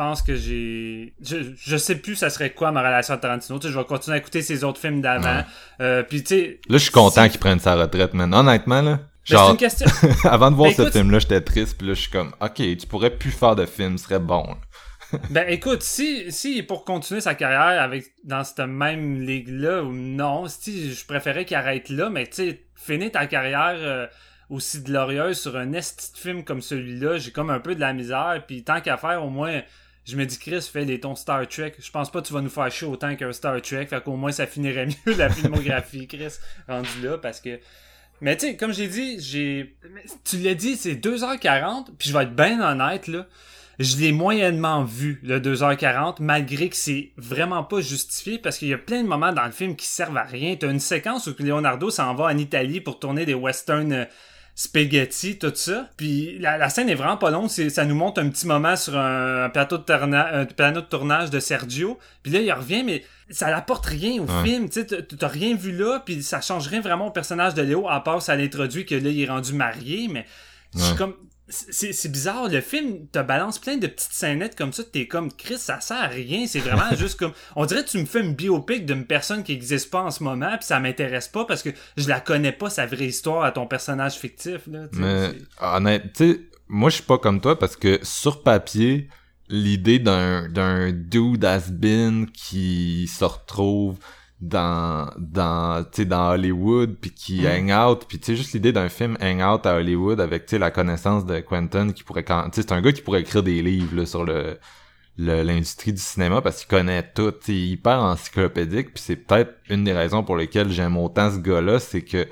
pense 0.00 0.22
que 0.22 0.34
j'ai 0.34 1.12
je, 1.20 1.52
je 1.54 1.76
sais 1.76 1.96
plus 1.96 2.16
ça 2.16 2.30
serait 2.30 2.54
quoi 2.54 2.72
ma 2.72 2.80
relation 2.80 3.12
à 3.12 3.18
Tarantino. 3.18 3.58
Tu 3.58 3.66
sais 3.66 3.72
je 3.74 3.78
vais 3.78 3.84
continuer 3.84 4.16
à 4.16 4.18
écouter 4.18 4.40
ses 4.40 4.64
autres 4.64 4.80
films 4.80 5.02
d'avant. 5.02 5.44
Euh, 5.82 6.02
puis 6.02 6.22
tu 6.22 6.28
sais 6.28 6.60
là 6.70 6.78
je 6.78 6.84
suis 6.84 6.90
content 6.90 7.28
qu'il 7.28 7.38
prenne 7.38 7.60
sa 7.60 7.74
retraite 7.74 8.14
mais 8.14 8.24
honnêtement 8.24 8.80
là 8.80 9.00
genre 9.24 9.50
une 9.50 9.58
question... 9.58 9.86
avant 10.24 10.50
de 10.50 10.56
voir 10.56 10.70
ben, 10.70 10.86
ce 10.86 10.90
film 10.90 11.10
là 11.10 11.18
j'étais 11.18 11.42
triste 11.42 11.76
puis 11.76 11.86
là 11.86 11.92
je 11.92 12.00
suis 12.00 12.10
comme 12.10 12.32
ok 12.40 12.54
tu 12.54 12.86
pourrais 12.88 13.10
plus 13.10 13.30
faire 13.30 13.54
de 13.54 13.66
film 13.66 13.98
ce 13.98 14.04
serait 14.04 14.18
bon 14.18 14.56
ben 15.30 15.44
écoute 15.48 15.82
si 15.82 16.32
si 16.32 16.62
pour 16.62 16.86
continuer 16.86 17.20
sa 17.20 17.34
carrière 17.34 17.82
avec 17.82 18.06
dans 18.24 18.42
cette 18.42 18.60
même 18.60 19.20
ligue 19.20 19.50
là 19.50 19.82
ou 19.82 19.92
non 19.92 20.46
si 20.48 20.94
je 20.94 21.04
préférais 21.04 21.44
qu'il 21.44 21.58
arrête 21.58 21.90
là 21.90 22.08
mais 22.08 22.26
tu 22.26 22.36
sais 22.36 22.60
finir 22.74 23.12
ta 23.12 23.26
carrière 23.26 23.76
euh, 23.76 24.06
aussi 24.50 24.82
glorieuse 24.82 25.38
sur 25.38 25.56
un 25.56 25.72
esti 25.72 26.12
de 26.12 26.18
film 26.18 26.44
comme 26.44 26.60
celui-là, 26.60 27.18
j'ai 27.18 27.30
comme 27.30 27.50
un 27.50 27.60
peu 27.60 27.74
de 27.74 27.80
la 27.80 27.92
misère. 27.92 28.42
Puis 28.46 28.64
tant 28.64 28.80
qu'à 28.80 28.96
faire, 28.96 29.24
au 29.24 29.30
moins, 29.30 29.62
je 30.06 30.16
me 30.16 30.24
dis, 30.24 30.38
Chris, 30.38 30.68
fais 30.72 30.84
les 30.84 31.00
tons 31.00 31.14
Star 31.14 31.46
Trek. 31.46 31.74
Je 31.78 31.90
pense 31.90 32.10
pas 32.10 32.20
que 32.22 32.26
tu 32.26 32.32
vas 32.32 32.40
nous 32.40 32.50
faire 32.50 32.70
chier 32.70 32.86
autant 32.86 33.14
qu'un 33.16 33.32
Star 33.32 33.60
Trek. 33.60 33.86
Fait 33.86 34.02
qu'au 34.02 34.16
moins, 34.16 34.32
ça 34.32 34.46
finirait 34.46 34.86
mieux 34.86 35.14
la 35.16 35.28
filmographie, 35.28 36.06
Chris, 36.06 36.34
rendu 36.68 36.88
là, 37.02 37.18
parce 37.18 37.40
que. 37.40 37.60
Mais 38.20 38.36
tu 38.36 38.46
sais, 38.46 38.56
comme 38.56 38.72
j'ai 38.72 38.88
dit, 38.88 39.20
j'ai. 39.20 39.76
Tu 40.24 40.38
l'as 40.38 40.54
dit, 40.54 40.76
c'est 40.76 40.94
2h40, 40.94 41.86
puis 41.98 42.08
je 42.08 42.16
vais 42.16 42.24
être 42.24 42.34
bien 42.34 42.60
honnête, 42.60 43.06
là. 43.06 43.26
Je 43.78 43.96
l'ai 43.96 44.12
moyennement 44.12 44.84
vu, 44.84 45.20
le 45.22 45.40
2h40, 45.40 46.16
malgré 46.20 46.68
que 46.68 46.76
c'est 46.76 47.12
vraiment 47.16 47.64
pas 47.64 47.80
justifié, 47.80 48.38
parce 48.38 48.58
qu'il 48.58 48.68
y 48.68 48.74
a 48.74 48.78
plein 48.78 49.02
de 49.02 49.08
moments 49.08 49.32
dans 49.32 49.46
le 49.46 49.52
film 49.52 49.74
qui 49.74 49.86
servent 49.86 50.18
à 50.18 50.22
rien. 50.22 50.54
T'as 50.56 50.70
une 50.70 50.80
séquence 50.80 51.26
où 51.28 51.34
Leonardo 51.38 51.88
s'en 51.88 52.14
va 52.14 52.24
en 52.24 52.36
Italie 52.36 52.82
pour 52.82 52.98
tourner 52.98 53.24
des 53.24 53.32
westerns 53.32 53.92
euh, 53.92 54.04
spaghetti, 54.60 55.38
tout 55.38 55.52
ça. 55.54 55.88
Puis 55.96 56.38
la, 56.38 56.58
la 56.58 56.68
scène 56.68 56.90
est 56.90 56.94
vraiment 56.94 57.16
pas 57.16 57.30
longue. 57.30 57.48
C'est, 57.48 57.70
ça 57.70 57.86
nous 57.86 57.94
montre 57.94 58.20
un 58.20 58.28
petit 58.28 58.46
moment 58.46 58.76
sur 58.76 58.94
un, 58.94 59.48
plateau 59.48 59.78
de 59.78 59.90
un 59.90 60.44
plateau 60.44 60.82
de 60.82 60.86
tournage 60.86 61.30
de 61.30 61.40
Sergio. 61.40 61.98
Puis 62.22 62.30
là, 62.30 62.40
il 62.40 62.52
revient, 62.52 62.82
mais 62.84 63.02
ça 63.30 63.46
n'apporte 63.50 63.86
rien 63.86 64.20
au 64.20 64.26
Ouais. 64.26 64.44
film. 64.44 64.68
Tu 64.68 64.84
t'as 64.84 65.28
rien 65.28 65.56
vu 65.56 65.72
là, 65.72 66.02
puis 66.04 66.22
ça 66.22 66.42
change 66.42 66.66
rien 66.68 66.82
vraiment 66.82 67.06
au 67.06 67.10
personnage 67.10 67.54
de 67.54 67.62
Léo, 67.62 67.88
à 67.88 68.04
part 68.04 68.20
ça 68.20 68.36
l'introduit 68.36 68.84
que 68.84 68.94
là, 68.94 69.08
il 69.08 69.22
est 69.22 69.28
rendu 69.30 69.54
marié, 69.54 70.08
mais 70.08 70.26
je 70.76 70.82
suis 70.82 70.94
comme... 70.94 71.14
C'est 71.50 71.92
c'est 71.92 72.08
bizarre, 72.08 72.48
le 72.48 72.60
film 72.60 73.08
te 73.08 73.18
balance 73.18 73.58
plein 73.58 73.76
de 73.76 73.86
petites 73.86 74.12
scénettes 74.12 74.56
comme 74.56 74.72
ça, 74.72 74.84
t'es 74.84 75.06
comme 75.06 75.32
Chris, 75.32 75.58
ça 75.58 75.80
sert 75.80 75.96
à 75.96 76.06
rien, 76.06 76.46
c'est 76.46 76.60
vraiment 76.60 76.94
juste 76.96 77.18
comme 77.18 77.32
on 77.56 77.66
dirait 77.66 77.84
que 77.84 77.90
tu 77.90 77.98
me 77.98 78.06
fais 78.06 78.20
une 78.20 78.34
biopic 78.34 78.86
d'une 78.86 79.04
personne 79.04 79.42
qui 79.42 79.52
existe 79.52 79.90
pas 79.90 80.02
en 80.02 80.10
ce 80.10 80.22
moment, 80.22 80.56
puis 80.56 80.66
ça 80.66 80.78
m'intéresse 80.80 81.28
pas 81.28 81.44
parce 81.44 81.62
que 81.62 81.70
je 81.96 82.08
la 82.08 82.20
connais 82.20 82.52
pas 82.52 82.70
sa 82.70 82.86
vraie 82.86 83.06
histoire 83.06 83.42
à 83.42 83.52
ton 83.52 83.66
personnage 83.66 84.14
fictif 84.14 84.66
là. 84.68 84.86
Mais 84.92 85.32
honnête, 85.60 86.12
tu 86.14 86.32
sais, 86.32 86.40
moi 86.68 86.88
je 86.88 86.96
suis 86.96 87.04
pas 87.04 87.18
comme 87.18 87.40
toi 87.40 87.58
parce 87.58 87.76
que 87.76 87.98
sur 88.02 88.42
papier, 88.42 89.08
l'idée 89.48 89.98
d'un 89.98 90.48
d'un 90.48 90.92
dude 90.92 91.44
has 91.44 91.70
been 91.70 92.30
qui 92.30 93.08
se 93.08 93.24
retrouve 93.24 93.98
dans 94.40 95.10
dans 95.18 95.84
tu 95.84 96.02
sais 96.02 96.04
dans 96.06 96.30
Hollywood 96.30 96.96
puis 96.98 97.10
qui 97.10 97.46
hang 97.46 97.70
out 97.70 98.06
puis 98.08 98.18
tu 98.18 98.26
sais 98.26 98.36
juste 98.36 98.54
l'idée 98.54 98.72
d'un 98.72 98.88
film 98.88 99.18
hang 99.20 99.42
out 99.42 99.66
à 99.66 99.74
Hollywood 99.74 100.18
avec 100.18 100.46
tu 100.46 100.52
sais 100.52 100.58
la 100.58 100.70
connaissance 100.70 101.26
de 101.26 101.40
Quentin 101.40 101.92
qui 101.92 102.02
pourrait 102.04 102.24
quand 102.24 102.44
tu 102.44 102.56
sais 102.56 102.62
c'est 102.62 102.72
un 102.72 102.80
gars 102.80 102.92
qui 102.92 103.02
pourrait 103.02 103.20
écrire 103.20 103.42
des 103.42 103.60
livres 103.62 103.96
là, 103.96 104.06
sur 104.06 104.24
le 104.24 104.58
l'industrie 105.18 105.92
du 105.92 106.00
cinéma 106.00 106.40
parce 106.40 106.60
qu'il 106.60 106.68
connaît 106.68 107.02
tout, 107.02 107.30
tu 107.32 107.38
sais, 107.42 107.52
il 107.52 107.64
est 107.64 107.68
hyper 107.72 107.98
encyclopédique 107.98 108.94
puis 108.94 109.02
c'est 109.04 109.16
peut-être 109.16 109.52
une 109.68 109.84
des 109.84 109.92
raisons 109.92 110.22
pour 110.22 110.36
lesquelles 110.36 110.70
j'aime 110.70 110.96
autant 110.96 111.30
ce 111.30 111.38
gars-là, 111.38 111.78
c'est 111.78 112.02
que 112.02 112.26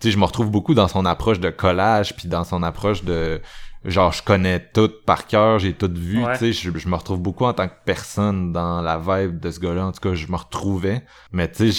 tu 0.00 0.08
sais, 0.08 0.12
je 0.12 0.18
me 0.18 0.24
retrouve 0.24 0.50
beaucoup 0.50 0.74
dans 0.74 0.88
son 0.88 1.04
approche 1.04 1.40
de 1.40 1.50
collage, 1.50 2.16
puis 2.16 2.26
dans 2.26 2.44
son 2.44 2.62
approche 2.62 3.04
de 3.04 3.40
genre 3.84 4.12
je 4.12 4.22
connais 4.22 4.60
tout 4.72 4.90
par 5.06 5.26
cœur, 5.26 5.58
j'ai 5.58 5.72
tout 5.74 5.90
vu, 5.92 6.22
Ouais. 6.24 6.32
tu 6.38 6.38
sais, 6.38 6.52
je, 6.52 6.78
je 6.78 6.88
me 6.88 6.94
retrouve 6.96 7.20
beaucoup 7.20 7.44
en 7.44 7.52
tant 7.54 7.68
que 7.68 7.74
personne 7.84 8.52
dans 8.52 8.80
la 8.82 8.98
vibe 8.98 9.40
de 9.40 9.50
ce 9.50 9.60
gars-là, 9.60 9.86
en 9.86 9.92
tout 9.92 10.00
cas, 10.00 10.14
je 10.14 10.26
me 10.28 10.36
retrouvais, 10.36 11.04
mais 11.32 11.50
tu 11.50 11.72
sais, 11.72 11.78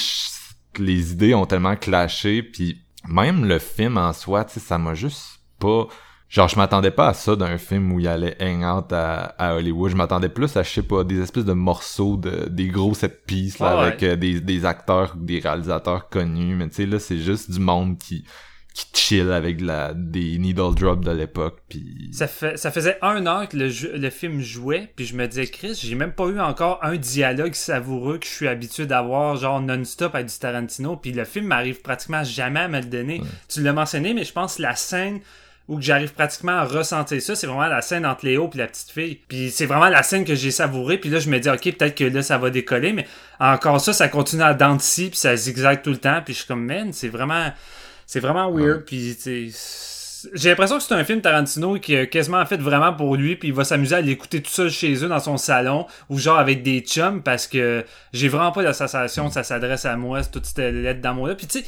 je- 0.78 0.82
les 0.84 1.12
idées 1.12 1.34
ont 1.36 1.46
tellement 1.46 1.76
clashé, 1.76 2.42
puis 2.44 2.82
même 3.08 3.46
le 3.46 3.60
film 3.60 3.98
en 3.98 4.14
soi, 4.14 4.46
tu 4.46 4.54
sais, 4.54 4.60
ça 4.60 4.78
m'a 4.78 4.94
juste 4.94 5.40
pas 5.60 5.88
Genre, 6.30 6.48
je 6.48 6.56
m'attendais 6.56 6.92
pas 6.92 7.10
à 7.10 7.14
ça 7.14 7.36
d'un 7.36 7.58
film 7.58 7.92
où 7.92 8.00
il 8.00 8.08
allait 8.08 8.38
hang 8.42 8.64
out 8.64 8.94
à, 8.94 9.36
à 9.38 9.54
Hollywood. 9.56 9.92
Je 9.92 9.98
m'attendais 9.98 10.30
plus 10.30 10.56
à, 10.56 10.64
je 10.64 10.70
sais 10.70 10.82
pas, 10.82 11.04
des 11.04 11.20
espèces 11.20 11.44
de 11.44 11.52
morceaux, 11.52 12.16
de, 12.16 12.48
des 12.48 12.70
gros 12.70 12.94
set 12.94 13.26
pieces, 13.26 13.60
là, 13.60 13.72
Ah 13.72 13.76
ouais. 13.82 13.88
avec 13.88 14.04
euh, 14.04 14.16
des, 14.16 14.40
des 14.40 14.64
acteurs 14.64 15.14
ou 15.18 15.26
des 15.26 15.40
réalisateurs 15.42 16.08
connus. 16.08 16.56
Mais 16.56 16.70
tu 16.70 16.76
sais, 16.76 16.86
là, 16.86 17.00
c'est 17.00 17.18
juste 17.18 17.52
du 17.52 17.60
monde 17.60 17.98
qui, 17.98 18.24
qui 18.74 18.86
chill 18.94 19.32
avec 19.32 19.58
de 19.58 19.66
la, 19.66 19.94
des 19.94 20.38
needle 20.38 20.74
drops 20.74 21.04
de 21.06 21.12
l'époque. 21.12 21.60
Puis 21.68 22.10
Ça, 22.14 22.28
fait, 22.28 22.58
ça 22.58 22.72
faisait 22.72 22.98
un 23.02 23.26
heure 23.28 23.50
que 23.50 23.58
le, 23.58 23.68
jeu- 23.70 23.92
le 23.98 24.10
film 24.10 24.40
jouait, 24.40 24.90
puis 24.96 25.06
je 25.06 25.16
me 25.16 25.28
disais, 25.28 25.48
Chris, 25.48 25.78
j'ai 25.84 25.96
même 25.96 26.14
pas 26.14 26.28
eu 26.28 26.40
encore 26.40 26.80
un 26.82 26.96
dialogue 26.96 27.54
savoureux 27.54 28.18
que 28.18 28.26
je 28.26 28.32
suis 28.32 28.48
habitué 28.48 28.86
d'avoir, 28.86 29.36
genre 29.36 29.60
non-stop 29.62 30.16
avec 30.16 30.28
du 30.28 30.38
Tarantino, 30.40 30.96
puis 30.96 31.12
le 31.12 31.26
film 31.26 31.48
m'arrive 31.48 31.82
pratiquement 31.82 32.24
jamais 32.24 32.62
à 32.62 32.68
me 32.70 32.80
le 32.80 32.86
donner. 32.86 33.22
Tu 33.50 33.62
l'as 33.62 33.74
mentionné, 33.74 34.14
mais 34.14 34.24
je 34.24 34.32
pense 34.32 34.56
que 34.56 34.62
la 34.62 34.76
scène 34.76 35.20
où 35.68 35.76
que 35.78 35.84
j'arrive 35.84 36.14
pratiquement 36.14 36.54
à 36.54 36.64
ressentir 36.66 37.22
ça, 37.22 37.36
c'est 37.36 37.48
vraiment 37.48 37.68
la 37.68 37.82
scène 37.82 38.06
entre 38.06 38.26
Léo 38.26 38.50
et 38.54 38.58
la 38.58 38.68
petite 38.68 38.90
fille. 38.90 39.20
Puis 39.28 39.52
c'est 39.52 39.66
vraiment 39.66 39.90
la 39.90 40.04
scène 40.04 40.26
que 40.26 40.34
j'ai 40.36 40.52
savourée, 40.52 40.98
puis 40.98 41.10
là 41.10 41.20
je 41.20 41.30
me 41.30 41.40
dis, 41.40 41.50
ok, 41.50 41.62
peut-être 41.78 41.96
que 41.96 42.04
là 42.06 42.22
ça 42.24 42.38
va 42.38 42.50
décoller, 42.50 42.94
mais 42.94 43.06
encore 43.40 43.80
ça, 43.82 43.92
ça 43.94 44.08
continue 44.08 44.44
à 44.44 44.54
dents 44.54 44.78
puis 44.78 45.10
ça 45.14 45.36
zigzague 45.36 45.82
tout 45.82 45.92
le 45.92 45.98
temps, 45.98 46.22
puis 46.24 46.34
je 46.34 46.40
suis 46.40 46.48
comme, 46.48 46.66
man, 46.66 46.94
c'est 46.94 47.10
vraiment... 47.10 47.52
C'est 48.12 48.20
vraiment 48.20 48.52
weird, 48.52 48.84
puis 48.84 49.18
j'ai 50.34 50.50
l'impression 50.50 50.78
que 50.80 50.84
c'est 50.84 50.94
un 50.94 51.06
film 51.06 51.22
Tarantino 51.22 51.80
qui 51.80 51.96
a 51.96 52.06
quasiment 52.06 52.46
fait 52.46 52.58
vraiment 52.58 52.92
pour 52.92 53.16
lui, 53.16 53.38
puis 53.38 53.48
il 53.48 53.54
va 53.54 53.64
s'amuser 53.64 53.96
à 53.96 54.02
l'écouter 54.02 54.42
tout 54.42 54.52
seul 54.52 54.70
chez 54.70 54.94
eux 55.06 55.08
dans 55.08 55.22
son 55.22 55.38
salon, 55.38 55.88
ou 56.10 56.18
genre 56.18 56.38
avec 56.38 56.62
des 56.62 56.82
chums, 56.82 57.24
parce 57.24 57.48
que 57.48 57.86
j'ai 58.12 58.28
vraiment 58.28 58.52
pas 58.52 58.64
la 58.64 58.74
sensation 58.74 59.30
que 59.30 59.34
ça 59.34 59.44
s'adresse 59.44 59.86
à 59.86 59.96
moi, 59.96 60.26
toute 60.26 60.46
cette 60.46 60.58
lettre 60.58 61.00
d'amour-là. 61.00 61.36
Puis 61.36 61.48
tu 61.48 61.60
sais, 61.60 61.66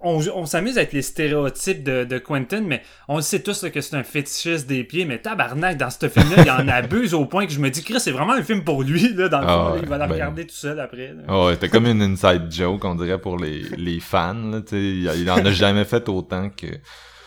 on, 0.00 0.20
on 0.34 0.46
s'amuse 0.46 0.78
avec 0.78 0.92
les 0.92 1.02
stéréotypes 1.02 1.82
de, 1.82 2.04
de 2.04 2.18
Quentin, 2.18 2.60
mais 2.60 2.82
on 3.08 3.16
le 3.16 3.22
sait 3.22 3.40
tous 3.42 3.62
là, 3.62 3.70
que 3.70 3.80
c'est 3.80 3.96
un 3.96 4.02
fétichiste 4.04 4.66
des 4.66 4.84
pieds, 4.84 5.04
mais 5.04 5.18
tabarnak, 5.18 5.76
dans 5.76 5.90
ce 5.90 6.08
film-là, 6.08 6.42
il 6.44 6.50
en 6.50 6.68
abuse 6.68 7.14
au 7.14 7.24
point 7.26 7.46
que 7.46 7.52
je 7.52 7.60
me 7.60 7.70
dis, 7.70 7.82
Chris, 7.82 8.00
c'est 8.00 8.10
vraiment 8.12 8.32
un 8.34 8.42
film 8.42 8.64
pour 8.64 8.82
lui, 8.82 9.12
là, 9.14 9.28
dans 9.28 9.40
le 9.40 9.46
Ah 9.48 9.54
fond, 9.54 9.64
là, 9.64 9.72
ouais, 9.72 9.80
il 9.82 9.88
va 9.88 9.98
la 9.98 10.06
ben- 10.06 10.12
regarder 10.14 10.46
tout 10.46 10.54
seul 10.54 10.78
après. 10.80 11.08
là. 11.14 11.22
Oh, 11.28 11.46
ouais, 11.46 11.54
c'était 11.54 11.68
comme 11.68 11.86
une 11.86 12.02
inside 12.02 12.50
joke, 12.50 12.84
on 12.84 12.94
dirait, 12.94 13.20
pour 13.20 13.38
les, 13.38 13.62
les 13.76 14.00
fans, 14.00 14.34
là, 14.34 14.60
tu 14.60 14.68
sais. 14.70 14.80
Il 14.82 15.10
il 15.22 15.30
en 15.30 15.44
a 15.44 15.50
jamais 15.50 15.84
fait 15.84 16.08
autant 16.08 16.50
que... 16.50 16.66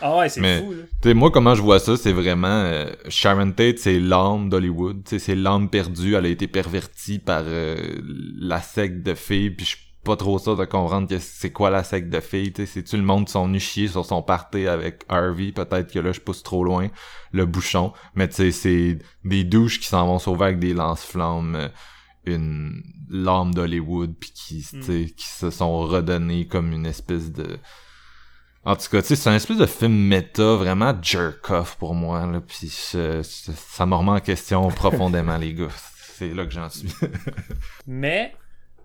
Ah 0.04 0.16
ouais, 0.16 0.28
c'est 0.28 0.40
fou, 0.40 0.72
là. 0.72 0.78
Tu 1.00 1.08
sais, 1.10 1.14
moi, 1.14 1.30
comment 1.30 1.54
je 1.54 1.62
vois 1.62 1.78
ça, 1.78 1.96
c'est 1.96 2.10
vraiment... 2.12 2.48
euh, 2.48 2.86
Sharon 3.08 3.52
Tate, 3.52 3.78
c'est 3.78 4.00
l'âme 4.00 4.48
d'Hollywood. 4.48 5.04
Tu 5.04 5.10
sais, 5.10 5.18
c'est 5.20 5.34
l'âme 5.36 5.70
perdue. 5.70 6.16
Elle 6.16 6.26
a 6.26 6.28
été 6.28 6.48
pervertie 6.48 7.20
par 7.20 7.44
euh, 7.46 7.76
la 8.40 8.60
secte 8.60 9.04
de 9.04 9.14
filles. 9.14 9.50
Puis 9.50 9.64
je 9.66 9.76
pas 10.04 10.16
trop 10.16 10.38
sûr 10.38 10.56
de 10.56 10.64
comprendre 10.64 11.08
que 11.08 11.18
c'est 11.18 11.50
quoi 11.52 11.70
la 11.70 11.84
secte 11.84 12.08
de 12.08 12.20
filles. 12.20 12.52
Tu 12.52 12.66
sais, 12.66 12.72
c'est-tu 12.72 12.96
le 12.96 13.02
monde 13.02 13.26
qui 13.26 13.32
sont 13.32 13.46
venus 13.46 13.62
chier 13.62 13.88
sur 13.88 14.04
son 14.04 14.22
party 14.22 14.66
avec 14.66 15.02
Harvey? 15.08 15.52
Peut-être 15.52 15.92
que 15.92 15.98
là, 15.98 16.12
je 16.12 16.20
pousse 16.20 16.42
trop 16.42 16.64
loin 16.64 16.88
le 17.32 17.46
bouchon. 17.46 17.92
Mais 18.14 18.28
tu 18.28 18.34
sais, 18.36 18.50
c'est 18.52 18.98
des 19.24 19.44
douches 19.44 19.78
qui 19.80 19.86
s'en 19.86 20.06
vont 20.06 20.18
sauver 20.18 20.44
avec 20.46 20.58
des 20.58 20.74
lance-flammes. 20.74 21.54
euh, 21.56 21.68
une 22.24 22.82
l'âme 23.10 23.52
d'Hollywood 23.52 24.14
puis 24.18 24.30
qui, 24.32 24.62
sais, 24.62 25.12
qui 25.16 25.26
se 25.26 25.50
sont 25.50 25.78
redonnés 25.80 26.46
comme 26.46 26.72
une 26.72 26.86
espèce 26.86 27.32
de 27.32 27.58
en 28.64 28.76
tout 28.76 28.88
cas, 28.92 29.02
tu 29.02 29.08
sais, 29.08 29.16
c'est 29.16 29.28
un 29.28 29.34
espèce 29.34 29.56
de 29.58 29.66
film 29.66 29.92
méta, 29.92 30.54
vraiment 30.54 30.94
jerk-off 31.02 31.74
pour 31.80 31.96
moi, 31.96 32.24
là, 32.26 32.40
je- 32.48 32.68
je- 33.22 33.52
ça 33.56 33.86
me 33.86 33.94
remet 33.96 34.12
en 34.12 34.20
question 34.20 34.68
profondément, 34.70 35.36
les 35.36 35.52
gars. 35.52 35.66
C'est 36.14 36.32
là 36.32 36.46
que 36.46 36.52
j'en 36.52 36.68
suis. 36.70 36.88
Mais 37.88 38.34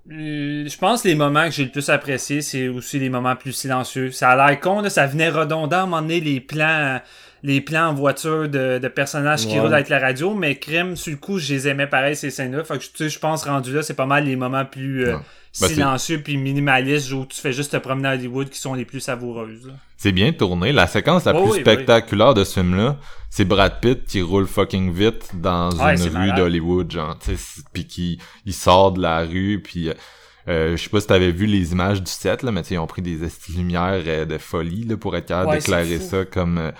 je 0.10 0.78
pense 0.78 1.02
que 1.02 1.10
les 1.10 1.16
moments 1.16 1.46
que 1.46 1.52
j'ai 1.52 1.66
le 1.66 1.72
plus 1.72 1.90
apprécié, 1.90 2.42
c'est 2.42 2.68
aussi 2.70 3.00
les 3.00 3.10
moments 3.10 3.36
plus 3.36 3.52
silencieux. 3.52 4.12
Ça 4.12 4.32
a 4.32 4.36
l'air 4.48 4.60
con, 4.60 4.82
là, 4.82 4.90
ça 4.90 5.06
venait 5.06 5.30
redondant 5.30 5.78
à 5.78 5.82
un 5.82 5.86
moment 5.86 6.02
donné, 6.02 6.22
les 6.22 6.40
plans, 6.40 7.02
les 7.44 7.60
plans 7.62 7.90
en 7.90 7.94
voiture 7.94 8.48
de, 8.48 8.80
de 8.80 8.88
personnages 8.88 9.46
qui 9.48 9.60
roulent 9.60 9.74
avec 9.74 9.90
la 9.90 10.00
radio, 10.00 10.34
mais 10.34 10.56
crème, 10.56 10.96
sur 10.96 11.12
le 11.12 11.18
coup, 11.18 11.40
je 11.40 11.54
les 11.54 11.68
aimais 11.68 11.88
pareil, 11.88 12.16
ces 12.16 12.30
scènes-là. 12.30 12.64
Fait 12.64 12.78
que, 12.78 12.84
tu 12.84 12.90
sais, 12.96 13.10
je 13.10 13.20
pense, 13.20 13.44
rendu 13.44 13.74
là, 13.74 13.84
c'est 13.84 13.96
pas 13.96 14.06
mal 14.06 14.26
les 14.26 14.36
moments 14.36 14.66
plus 14.66 15.06
euh, 15.06 15.16
Ouais. 15.16 15.22
Ben, 15.62 15.68
c'est- 15.68 15.74
silencieux 15.76 16.22
puis 16.22 16.38
minimalistes, 16.38 17.12
où 17.12 17.26
tu 17.26 17.40
fais 17.40 17.54
juste 17.54 17.72
te 17.72 17.78
promener 17.78 18.10
à 18.10 18.14
Hollywood, 18.14 18.50
qui 18.50 18.60
sont 18.60 18.74
les 18.74 18.86
plus 18.86 19.00
savoureuses. 19.00 19.72
c'est 19.98 20.12
bien 20.12 20.32
tourné. 20.34 20.72
La 20.72 20.88
séquence 20.88 21.26
la 21.26 21.36
Oh 21.36 21.44
plus 21.44 21.52
oui, 21.54 21.60
spectaculaire 21.62 22.34
de 22.34 22.44
ce 22.44 22.54
film-là, 22.60 22.98
c'est 23.30 23.46
Brad 23.46 23.80
Pitt 23.82 24.06
qui 24.06 24.22
roule 24.22 24.48
fucking 24.48 24.92
vite 24.94 25.32
dans 25.34 25.72
Ouais, 25.72 25.96
une 25.96 26.18
rue 26.18 26.32
d'Hollywood, 26.34 26.92
genre, 26.92 27.18
pis 27.74 27.86
qui 27.88 28.20
il 28.46 28.54
sort 28.54 28.92
de 28.92 29.02
la 29.02 29.22
rue, 29.22 29.60
puis 29.64 29.90
euh, 29.90 29.94
euh, 30.48 30.78
je 30.78 30.84
sais 30.84 30.90
pas 30.90 31.02
si 31.02 31.08
t'avais 31.08 31.32
vu 31.32 31.46
les 31.46 31.72
images 31.72 32.02
du 32.02 32.12
set, 32.12 32.44
là, 32.44 32.52
mais 32.52 32.62
tu 32.62 32.70
sais, 32.70 32.76
ils 32.76 32.80
ont 32.80 32.88
pris 32.88 33.02
des 33.02 33.18
lumières 33.56 34.02
euh, 34.06 34.26
de 34.26 34.38
folie, 34.38 34.84
là, 34.86 34.96
pour 34.98 35.16
être 35.16 35.26
capable 35.28 35.50
Ouais, 35.50 35.58
d'éclairer 35.58 36.00
ça 36.00 36.24
comme 36.26 36.58
euh, 36.58 36.72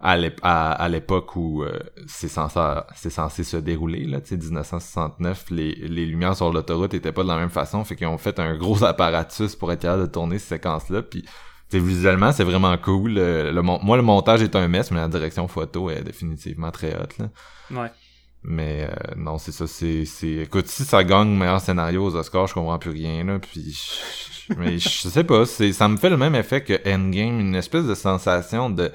à 0.00 0.16
l'ép- 0.16 0.40
à 0.42 0.72
à 0.72 0.88
l'époque 0.88 1.36
où 1.36 1.62
euh, 1.62 1.78
c'est 2.06 2.28
censé 2.28 2.58
c'est 2.96 3.10
censé 3.10 3.44
se 3.44 3.56
dérouler 3.58 4.06
là, 4.06 4.20
tu 4.20 4.28
sais 4.30 4.36
1969, 4.36 5.50
les 5.50 5.74
les 5.74 6.06
lumières 6.06 6.34
sur 6.36 6.52
l'autoroute 6.52 6.94
étaient 6.94 7.12
pas 7.12 7.22
de 7.22 7.28
la 7.28 7.36
même 7.36 7.50
façon, 7.50 7.84
fait 7.84 7.96
qu'ils 7.96 8.06
ont 8.06 8.18
fait 8.18 8.38
un 8.38 8.56
gros 8.56 8.82
apparatus 8.84 9.54
pour 9.56 9.70
être 9.72 9.82
capable 9.82 10.02
de 10.06 10.12
tourner 10.12 10.38
ces 10.38 10.54
séquences-là, 10.56 11.02
puis 11.02 11.24
visuellement, 11.72 12.32
c'est 12.32 12.42
vraiment 12.44 12.76
cool. 12.78 13.12
Le 13.14 13.60
moi, 13.62 13.96
le 13.96 14.02
montage 14.02 14.42
est 14.42 14.56
un 14.56 14.66
mess, 14.66 14.90
mais 14.90 14.98
la 15.00 15.06
direction 15.08 15.46
photo 15.46 15.88
est 15.90 16.02
définitivement 16.02 16.70
très 16.72 16.96
haute. 17.00 17.16
Là. 17.18 17.28
Ouais. 17.70 17.88
Mais 18.42 18.88
euh, 18.90 19.14
non, 19.16 19.36
c'est 19.38 19.52
ça. 19.52 19.66
C'est. 19.66 20.04
Écoute, 20.26 20.66
si 20.66 20.84
ça 20.84 21.04
gagne 21.04 21.28
meilleur 21.28 21.60
scénario 21.60 22.04
aux 22.06 22.16
Oscars, 22.16 22.46
je 22.48 22.54
comprends 22.54 22.78
plus 22.78 22.90
rien. 22.90 23.22
Là, 23.22 23.38
puis, 23.38 23.70
je- 24.48 24.54
mais 24.54 24.78
je 24.78 24.88
sais 24.88 25.22
pas. 25.24 25.44
Ça 25.44 25.86
me 25.88 25.96
fait 25.98 26.08
le 26.10 26.16
même 26.16 26.34
effet 26.34 26.64
que 26.64 26.72
Endgame, 26.88 27.38
une 27.38 27.54
espèce 27.54 27.84
de 27.84 27.94
sensation 27.94 28.68
de. 28.70 28.90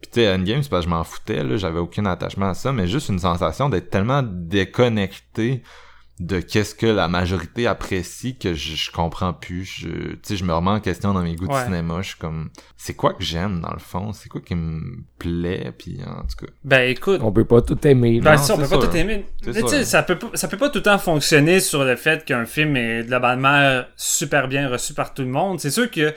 Puis 0.00 0.10
tu 0.12 0.20
sais, 0.20 0.32
Endgame, 0.32 0.62
c'est 0.62 0.70
parce 0.70 0.84
que 0.84 0.90
je 0.90 0.94
m'en 0.96 1.04
foutais. 1.04 1.42
Là, 1.44 1.56
j'avais 1.56 1.78
aucun 1.78 2.06
attachement 2.06 2.48
à 2.50 2.54
ça, 2.54 2.72
mais 2.72 2.86
juste 2.86 3.08
une 3.10 3.18
sensation 3.18 3.68
d'être 3.68 3.90
tellement 3.90 4.22
déconnecté 4.24 5.62
de 6.18 6.38
qu'est-ce 6.40 6.74
que 6.74 6.84
la 6.86 7.08
majorité 7.08 7.66
apprécie 7.66 8.36
que 8.36 8.52
je, 8.52 8.74
je 8.76 8.90
comprends 8.90 9.32
plus. 9.32 9.64
Je, 9.64 9.88
tu 9.88 10.18
sais, 10.22 10.36
je 10.36 10.44
me 10.44 10.52
remets 10.52 10.70
en 10.72 10.80
question 10.80 11.14
dans 11.14 11.22
mes 11.22 11.34
goûts 11.34 11.48
de 11.48 11.54
cinéma. 11.54 12.02
Je 12.02 12.08
suis 12.08 12.18
comme, 12.18 12.50
c'est 12.76 12.92
quoi 12.92 13.14
que 13.14 13.22
j'aime 13.24 13.60
dans 13.62 13.72
le 13.72 13.78
fond? 13.78 14.12
C'est 14.12 14.28
quoi 14.28 14.42
qui 14.42 14.54
me 14.54 14.98
plaît? 15.18 15.72
Puis 15.78 15.98
en 16.06 16.20
tout 16.26 16.44
cas, 16.44 16.52
Ben 16.62 16.90
écoute, 16.90 17.20
On 17.24 17.32
peut 17.32 17.46
pas 17.46 17.62
tout 17.62 17.78
aimer. 17.86 18.20
là. 18.20 18.32
Ben, 18.32 18.36
Non, 18.36 18.42
ça, 18.42 18.52
on 18.54 18.56
peut 18.58 18.62
pas 18.64 18.68
sûr. 18.80 18.90
tout 18.90 18.96
aimer. 18.98 19.24
Mais 19.46 19.52
tu 19.54 19.60
sais, 19.62 19.76
sûr. 19.78 19.86
ça 19.86 20.02
peut 20.02 20.18
pas, 20.18 20.30
ça 20.34 20.46
peut 20.48 20.58
pas 20.58 20.68
tout 20.68 20.80
le 20.80 20.82
temps 20.82 20.98
fonctionner 20.98 21.58
sur 21.58 21.84
le 21.84 21.96
fait 21.96 22.22
qu'un 22.26 22.44
film 22.44 22.76
est 22.76 23.04
globalement 23.04 23.82
super 23.96 24.46
bien 24.46 24.68
reçu 24.68 24.92
par 24.92 25.14
tout 25.14 25.22
le 25.22 25.28
monde. 25.28 25.58
C'est 25.58 25.70
sûr 25.70 25.90
que 25.90 26.12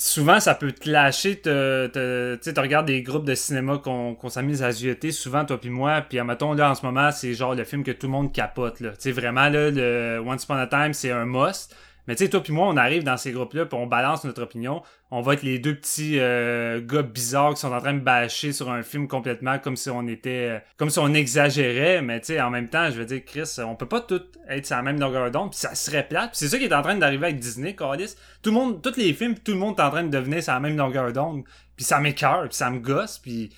souvent, 0.00 0.40
ça 0.40 0.54
peut 0.54 0.72
te 0.72 0.84
te, 0.84 1.86
te, 1.86 2.36
tu 2.42 2.54
tu 2.54 2.60
regardes 2.60 2.86
des 2.86 3.02
groupes 3.02 3.26
de 3.26 3.34
cinéma 3.34 3.78
qu'on 3.78 4.14
qu'on 4.14 4.30
s'amuse 4.30 4.62
à 4.62 4.72
zioter, 4.72 5.12
souvent, 5.12 5.44
toi 5.44 5.60
puis 5.60 5.70
moi, 5.70 6.00
puis 6.00 6.18
admettons, 6.18 6.54
là, 6.54 6.70
en 6.70 6.74
ce 6.74 6.84
moment, 6.84 7.12
c'est 7.12 7.34
genre 7.34 7.54
le 7.54 7.64
film 7.64 7.84
que 7.84 7.90
tout 7.90 8.06
le 8.06 8.12
monde 8.12 8.32
capote, 8.32 8.80
là. 8.80 8.90
Tu 8.90 8.96
sais, 8.98 9.12
vraiment, 9.12 9.48
là, 9.50 9.70
le 9.70 10.22
Once 10.24 10.44
Upon 10.44 10.54
a 10.54 10.66
Time, 10.66 10.94
c'est 10.94 11.10
un 11.10 11.26
must. 11.26 11.76
Mais 12.06 12.16
tu 12.16 12.24
sais, 12.24 12.30
toi 12.30 12.42
puis 12.42 12.52
moi, 12.52 12.66
on 12.66 12.76
arrive 12.76 13.04
dans 13.04 13.16
ces 13.16 13.32
groupes-là, 13.32 13.66
puis 13.66 13.78
on 13.78 13.86
balance 13.86 14.24
notre 14.24 14.42
opinion. 14.42 14.82
On 15.10 15.20
va 15.20 15.34
être 15.34 15.42
les 15.42 15.58
deux 15.58 15.74
petits 15.74 16.18
euh, 16.18 16.80
gars 16.80 17.02
bizarres 17.02 17.54
qui 17.54 17.60
sont 17.60 17.72
en 17.72 17.80
train 17.80 17.94
de 17.94 18.00
bâcher 18.00 18.52
sur 18.52 18.70
un 18.70 18.82
film 18.82 19.08
complètement 19.08 19.58
comme 19.58 19.76
si 19.76 19.90
on 19.90 20.06
était... 20.06 20.48
euh, 20.50 20.58
comme 20.76 20.90
si 20.90 20.98
on 20.98 21.12
exagérait, 21.14 22.02
mais 22.02 22.20
tu 22.20 22.26
sais, 22.26 22.40
en 22.40 22.50
même 22.50 22.68
temps, 22.68 22.90
je 22.90 22.96
veux 22.96 23.06
dire, 23.06 23.22
Chris, 23.24 23.56
on 23.58 23.74
peut 23.74 23.86
pas 23.88 24.00
tout 24.00 24.22
être 24.48 24.66
sur 24.66 24.76
la 24.76 24.82
même 24.82 25.00
longueur 25.00 25.30
d'onde, 25.30 25.50
puis 25.50 25.60
ça 25.60 25.74
serait 25.74 26.06
plate. 26.06 26.30
C'est 26.32 26.48
ça 26.48 26.58
qui 26.58 26.64
est 26.64 26.74
en 26.74 26.82
train 26.82 26.96
d'arriver 26.96 27.26
avec 27.26 27.38
Disney, 27.38 27.74
Carlis. 27.74 28.14
Tout 28.42 28.50
le 28.50 28.54
monde, 28.54 28.82
tous 28.82 28.96
les 28.96 29.12
films, 29.12 29.34
tout 29.38 29.52
le 29.52 29.58
monde 29.58 29.78
est 29.78 29.82
en 29.82 29.90
train 29.90 30.04
de 30.04 30.10
devenir 30.10 30.42
sur 30.42 30.52
la 30.52 30.60
même 30.60 30.76
longueur 30.76 31.12
d'onde. 31.12 31.44
Puis 31.76 31.84
ça 31.84 32.00
m'écœure, 32.00 32.48
puis 32.48 32.56
ça 32.56 32.70
me 32.70 32.78
gosse, 32.78 33.18
puis... 33.18 33.50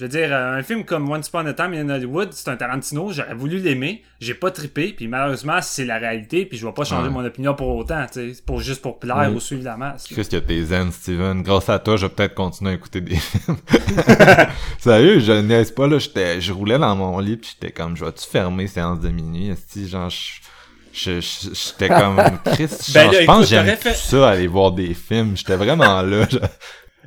Je 0.00 0.06
veux 0.06 0.08
dire, 0.08 0.28
euh, 0.32 0.56
un 0.56 0.62
film 0.62 0.86
comme 0.86 1.10
Once 1.12 1.28
Upon 1.28 1.44
a 1.44 1.52
Time 1.52 1.74
in 1.74 1.90
Hollywood, 1.90 2.30
c'est 2.32 2.48
un 2.48 2.56
Tarantino, 2.56 3.12
j'aurais 3.12 3.34
voulu 3.34 3.58
l'aimer, 3.58 4.02
j'ai 4.18 4.32
pas 4.32 4.50
trippé, 4.50 4.94
puis 4.96 5.08
malheureusement, 5.08 5.58
c'est 5.60 5.84
la 5.84 5.98
réalité, 5.98 6.46
puis 6.46 6.56
je 6.56 6.64
vais 6.66 6.72
pas 6.72 6.84
changer 6.84 7.08
Ouais. 7.08 7.12
mon 7.12 7.22
opinion 7.22 7.54
pour 7.54 7.68
autant, 7.76 8.06
tu 8.10 8.32
sais, 8.34 8.42
pour 8.46 8.60
juste 8.62 8.80
pour 8.80 8.98
plaire 8.98 9.26
Oui. 9.28 9.34
ou 9.36 9.40
suivre 9.40 9.62
la 9.64 9.76
masse. 9.76 10.06
Qu'est-ce 10.08 10.30
que 10.30 10.36
t'es 10.38 10.62
zen, 10.64 10.90
Steven? 10.90 11.42
Grâce 11.42 11.68
à 11.68 11.78
toi, 11.78 11.98
je 11.98 12.06
vais 12.06 12.12
peut-être 12.14 12.34
continuer 12.34 12.70
à 12.70 12.74
écouter 12.76 13.02
des 13.02 13.16
films. 13.16 13.58
Sérieux, 14.78 15.18
je 15.20 15.32
niaise 15.32 15.70
pas, 15.70 15.86
là. 15.86 15.98
J'étais, 15.98 16.40
je 16.40 16.52
roulais 16.54 16.78
dans 16.78 16.96
mon 16.96 17.18
lit 17.18 17.36
pis 17.36 17.54
j'étais 17.60 17.72
comme, 17.72 17.94
je 17.94 18.02
vais-tu 18.04 18.26
fermer 18.26 18.68
séance 18.68 19.00
de 19.00 19.08
minuit? 19.10 19.50
Esti, 19.50 19.86
genre, 19.86 20.08
je- 20.08 21.20
j'étais 21.20 21.88
comme, 21.88 22.16
Chris, 22.46 22.68
je 22.88 22.92
Ben 22.94 23.10
je 23.12 23.24
pense 23.26 23.40
que 23.42 23.46
j'aime 23.50 23.76
fait- 23.76 23.94
ça, 23.94 24.30
aller 24.30 24.46
voir 24.46 24.72
des 24.72 24.94
films. 24.94 25.36
J'étais 25.36 25.56
vraiment 25.56 26.00
là. 26.02 26.26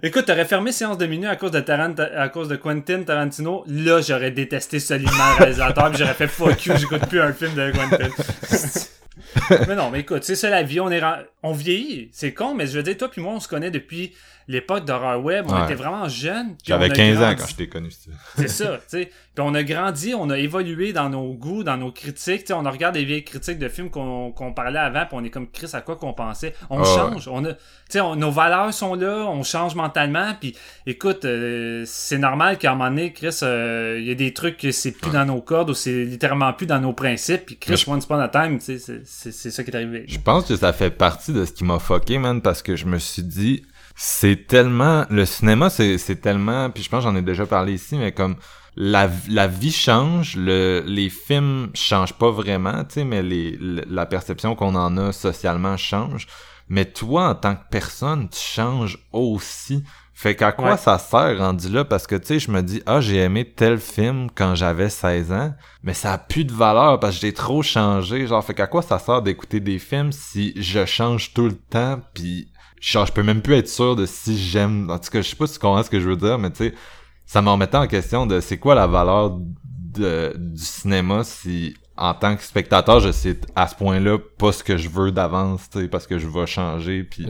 Écoute, 0.02 0.26
t'aurais 0.26 0.46
fermé 0.46 0.72
séance 0.72 0.98
de 0.98 1.06
minuit 1.06 1.28
à 1.28 1.36
cause 1.36 1.52
de 1.52 1.60
Tarant 1.60 1.94
à 1.98 2.28
cause 2.30 2.48
de 2.48 2.56
Quentin 2.56 3.04
Tarantino. 3.04 3.64
Là, 3.68 4.02
j'aurais 4.02 4.32
détesté 4.32 4.80
solidement 4.80 5.34
le 5.38 5.44
réalisateur, 5.44 5.94
j'aurais 5.94 6.16
fait 6.16 6.28
fuck 6.28 6.66
you, 6.66 6.74
j'écoute 6.78 7.06
plus 7.08 7.22
un 7.22 7.32
film 7.32 7.54
de 7.54 7.72
Quentin. 7.72 8.10
mais 9.68 9.76
non, 9.76 9.92
mais 9.92 10.00
écoute, 10.00 10.24
c'est 10.24 10.36
ça 10.36 10.50
la 10.50 10.64
vie, 10.64 10.80
on 10.80 10.90
est 10.90 11.02
on 11.44 11.54
vieillit, 11.54 12.10
c'est 12.12 12.34
con, 12.34 12.56
mais 12.56 12.66
je 12.66 12.72
veux 12.72 12.84
dire, 12.84 12.98
toi 12.98 13.10
puis 13.10 13.22
moi, 13.22 13.34
on 13.34 13.40
se 13.40 13.48
connaît 13.48 13.70
depuis 13.70 14.14
l'époque 14.48 14.86
d'horreur 14.86 15.24
web, 15.24 15.46
on 15.48 15.54
Ouais. 15.56 15.64
était 15.66 15.76
vraiment 15.76 16.08
jeunes. 16.10 16.56
J'avais 16.66 16.88
on 16.88 16.92
a 16.92 16.96
15 16.96 17.22
ans 17.22 17.36
quand 17.38 17.48
je 17.48 17.56
t'ai 17.56 17.68
connu. 17.70 17.90
C'est 18.36 18.48
ça, 18.48 18.78
tu 18.78 18.84
sais. 18.88 19.12
Puis 19.36 19.44
on 19.44 19.56
a 19.56 19.64
grandi, 19.64 20.14
on 20.16 20.30
a 20.30 20.38
évolué 20.38 20.94
dans 20.94 21.10
nos 21.10 21.34
goûts, 21.34 21.64
dans 21.64 21.76
nos 21.78 21.92
critiques. 21.92 22.42
Tu 22.42 22.48
sais, 22.48 22.54
on 22.54 22.62
regarde 22.62 22.94
des 22.94 23.04
vieilles 23.04 23.24
critiques 23.24 23.58
de 23.58 23.68
films 23.68 23.90
qu'on 23.90 24.32
qu'on 24.32 24.54
parlait 24.54 24.78
avant, 24.80 25.06
puis 25.08 25.18
on 25.20 25.24
est 25.24 25.30
comme 25.32 25.50
Chris 25.50 25.70
à 25.74 25.82
quoi 25.82 25.96
qu'on 25.96 26.14
pensait? 26.14 26.54
On 26.70 26.78
Ah 26.78 26.82
ouais. 26.82 26.86
change, 27.14 27.28
on 27.28 27.44
a, 27.46 27.54
tu 27.54 27.60
sais, 27.90 28.02
on- 28.02 28.16
nos 28.16 28.30
valeurs 28.30 28.72
sont 28.74 28.94
là, 28.94 29.26
on 29.28 29.42
change 29.44 29.74
mentalement. 29.76 30.34
Puis 30.40 30.56
écoute, 30.86 31.26
euh, 31.26 31.84
c'est 31.88 32.20
normal 32.20 32.58
qu'à 32.60 32.72
un 32.72 32.76
moment 32.76 32.90
donné, 32.90 33.12
Chris, 33.12 33.40
euh, 33.42 33.98
il 34.00 34.06
y 34.08 34.12
a 34.12 34.16
des 34.16 34.34
trucs 34.34 34.58
que 34.58 34.72
c'est 34.72 34.92
plus 34.92 35.10
dans 35.12 35.26
nos 35.26 35.42
cordes 35.42 35.72
ou 35.72 35.74
c'est 35.74 36.04
littéralement 36.06 36.54
plus 36.54 36.68
dans 36.68 36.80
nos 36.80 36.94
principes. 36.94 37.46
Puis 37.48 37.58
Chris, 37.58 37.78
je- 37.78 37.90
Once 37.90 38.04
Upon 38.06 38.20
a 38.20 38.28
Time, 38.30 38.60
tu 38.60 38.66
sais, 38.66 38.78
c'est- 38.78 39.02
c'est 39.06 39.32
c'est 39.32 39.50
ça 39.52 39.64
qui 39.64 39.72
est 39.72 39.76
arrivé. 39.76 40.06
Je 40.08 40.20
pense 40.20 40.46
que 40.46 40.56
ça 40.56 40.74
fait 40.74 40.92
partie 40.92 41.34
de 41.34 41.44
ce 41.46 41.52
qui 41.52 41.64
m'a 41.64 41.80
fucké, 41.80 42.20
man, 42.20 42.40
parce 42.42 42.62
que 42.62 42.76
je 42.76 42.86
me 42.86 43.00
suis 43.00 43.24
dit, 43.24 43.64
c'est 43.96 44.48
tellement, 44.48 45.06
le 45.10 45.26
cinéma, 45.26 45.70
c'est, 45.70 45.98
c'est 45.98 46.16
tellement, 46.18 46.70
puis 46.70 46.84
je 46.84 46.90
pense 46.90 47.04
j'en 47.04 47.16
ai 47.16 47.22
déjà 47.22 47.46
parlé 47.46 47.74
ici, 47.74 47.96
mais 47.96 48.12
comme, 48.12 48.36
la, 48.76 49.08
la 49.30 49.48
vie 49.48 49.72
change, 49.72 50.36
le, 50.36 50.84
les 50.88 51.10
films 51.10 51.70
changent 51.76 52.14
pas 52.18 52.32
vraiment, 52.32 52.84
tu 52.86 52.96
sais, 52.96 53.04
mais 53.04 53.22
les, 53.22 53.52
le- 53.60 53.84
la 53.88 54.06
perception 54.08 54.56
qu'on 54.56 54.74
en 54.76 54.98
a 54.98 55.12
socialement 55.12 55.78
change. 55.78 56.26
Mais 56.70 56.86
toi, 56.86 57.30
en 57.30 57.36
tant 57.36 57.56
que 57.56 57.62
personne, 57.70 58.30
tu 58.30 58.40
changes 58.40 58.98
aussi. 59.12 59.84
Fait 60.16 60.36
qu'à 60.36 60.52
quoi 60.54 60.72
Ouais. 60.72 60.78
ça 60.78 60.98
sert 60.98 61.38
rendu 61.38 61.70
là? 61.70 61.84
Parce 61.86 62.08
que, 62.08 62.16
tu 62.16 62.26
sais, 62.28 62.40
je 62.40 62.50
me 62.50 62.62
dis, 62.62 62.82
ah, 62.86 63.02
j'ai 63.02 63.18
aimé 63.18 63.46
tel 63.46 63.78
film 63.80 64.30
quand 64.34 64.56
j'avais 64.56 64.90
16 64.90 65.32
ans, 65.32 65.54
mais 65.84 65.94
ça 65.94 66.14
a 66.14 66.18
plus 66.18 66.46
de 66.46 66.54
valeur 66.54 67.00
parce 67.00 67.16
que 67.16 67.22
j'ai 67.22 67.34
trop 67.34 67.62
changé. 67.62 68.26
Genre, 68.26 68.44
fait 68.44 68.54
qu'à 68.54 68.68
quoi 68.68 68.82
ça 68.82 68.98
sert 68.98 69.22
d'écouter 69.22 69.60
des 69.60 69.78
films 69.78 70.12
si 70.12 70.54
je 70.56 70.86
change 70.86 71.34
tout 71.34 71.46
le 71.46 71.56
temps 71.58 72.00
puis 72.14 72.48
genre, 72.92 73.06
je 73.06 73.14
peux 73.14 73.24
même 73.24 73.42
plus 73.42 73.56
être 73.56 73.70
sûr 73.70 73.96
de 73.96 74.06
si 74.06 74.38
j'aime. 74.38 74.90
En 74.90 75.00
tout 75.00 75.10
cas, 75.10 75.22
je 75.22 75.30
sais 75.30 75.36
pas 75.36 75.48
si 75.48 75.54
tu 75.54 75.60
comprends 75.60 75.84
ce 75.84 75.90
que 75.90 76.00
je 76.00 76.10
veux 76.10 76.18
dire, 76.18 76.38
mais 76.38 76.52
tu 76.52 76.58
sais, 76.58 76.74
ça 77.26 77.42
me 77.42 77.50
remettait 77.50 77.78
en 77.78 77.88
question 77.88 78.26
de 78.26 78.40
c'est 78.40 78.58
quoi 78.58 78.76
la 78.76 78.88
valeur 78.88 79.40
de, 79.64 80.34
du 80.38 80.64
cinéma 80.64 81.24
si 81.24 81.76
en 81.96 82.14
tant 82.14 82.36
que 82.36 82.44
spectateur, 82.44 83.00
je 83.00 83.12
sais 83.12 83.40
à 83.56 83.68
ce 83.68 83.76
point-là 83.76 84.18
pas 84.38 84.52
ce 84.52 84.64
que 84.64 84.78
je 84.78 84.90
veux 84.90 85.12
d'avance, 85.12 85.70
tu 85.70 85.80
sais, 85.80 85.88
parce 85.88 86.08
que 86.08 86.18
je 86.18 86.28
vais 86.28 86.46
changer 86.48 87.04
puis 87.04 87.28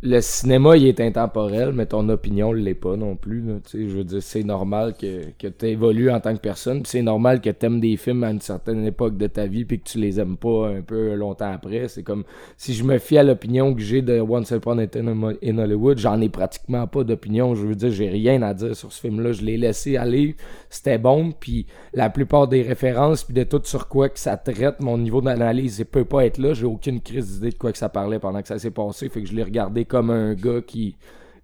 Le 0.00 0.20
cinéma, 0.20 0.76
il 0.76 0.86
est 0.86 1.00
intemporel, 1.00 1.72
mais 1.72 1.86
ton 1.86 2.08
opinion 2.08 2.52
l'est 2.52 2.74
pas 2.74 2.94
non 2.94 3.16
plus. 3.16 3.40
Là, 3.40 3.54
je 3.74 3.78
veux 3.78 4.04
dire, 4.04 4.22
c'est 4.22 4.44
normal 4.44 4.94
que, 4.96 5.24
que 5.36 5.48
tu 5.48 5.66
évolues 5.66 6.08
en 6.08 6.20
tant 6.20 6.36
que 6.36 6.40
personne. 6.40 6.82
C'est 6.86 7.02
normal 7.02 7.40
que 7.40 7.50
tu 7.50 7.66
aimes 7.66 7.80
des 7.80 7.96
films 7.96 8.22
à 8.22 8.30
une 8.30 8.40
certaine 8.40 8.84
époque 8.86 9.16
de 9.16 9.26
ta 9.26 9.46
vie 9.46 9.64
puis 9.64 9.80
que 9.80 9.88
tu 9.88 9.98
les 9.98 10.20
aimes 10.20 10.36
pas 10.36 10.68
un 10.68 10.82
peu 10.82 11.16
longtemps 11.16 11.50
après. 11.52 11.88
C'est 11.88 12.04
comme 12.04 12.22
si 12.56 12.74
je 12.74 12.84
me 12.84 12.98
fie 12.98 13.18
à 13.18 13.24
l'opinion 13.24 13.74
que 13.74 13.80
j'ai 13.80 14.00
de 14.00 14.20
Once 14.20 14.52
Upon 14.52 14.78
a 14.78 14.86
Time 14.86 15.34
in 15.42 15.58
Hollywood, 15.58 15.98
j'en 15.98 16.20
ai 16.20 16.28
pratiquement 16.28 16.86
pas 16.86 17.02
d'opinion. 17.02 17.56
Je 17.56 17.66
veux 17.66 17.74
dire, 17.74 17.90
j'ai 17.90 18.08
rien 18.08 18.40
à 18.42 18.54
dire 18.54 18.76
sur 18.76 18.92
ce 18.92 19.00
film-là. 19.00 19.32
Je 19.32 19.42
l'ai 19.42 19.56
laissé 19.56 19.96
aller. 19.96 20.36
C'était 20.70 20.98
bon. 20.98 21.32
Puis 21.32 21.66
la 21.92 22.08
plupart 22.08 22.46
des 22.46 22.62
références 22.62 23.24
puis 23.24 23.34
de 23.34 23.42
tout 23.42 23.62
sur 23.64 23.88
quoi 23.88 24.08
que 24.10 24.20
ça 24.20 24.36
traite, 24.36 24.78
mon 24.78 24.96
niveau 24.96 25.20
d'analyse, 25.20 25.80
il 25.80 25.86
peut 25.86 26.04
pas 26.04 26.24
être 26.24 26.38
là. 26.38 26.54
J'ai 26.54 26.66
aucune 26.66 27.00
crise 27.00 27.34
d'idée 27.34 27.50
de 27.50 27.58
quoi 27.58 27.72
que 27.72 27.78
ça 27.78 27.88
parlait 27.88 28.20
pendant 28.20 28.40
que 28.40 28.46
ça 28.46 28.60
s'est 28.60 28.70
passé. 28.70 29.08
Fait 29.08 29.22
que 29.22 29.26
je 29.26 29.34
l'ai 29.34 29.42
regardé 29.42 29.87
comme 29.88 30.10
un 30.10 30.34
gars 30.34 30.60
qui 30.66 30.96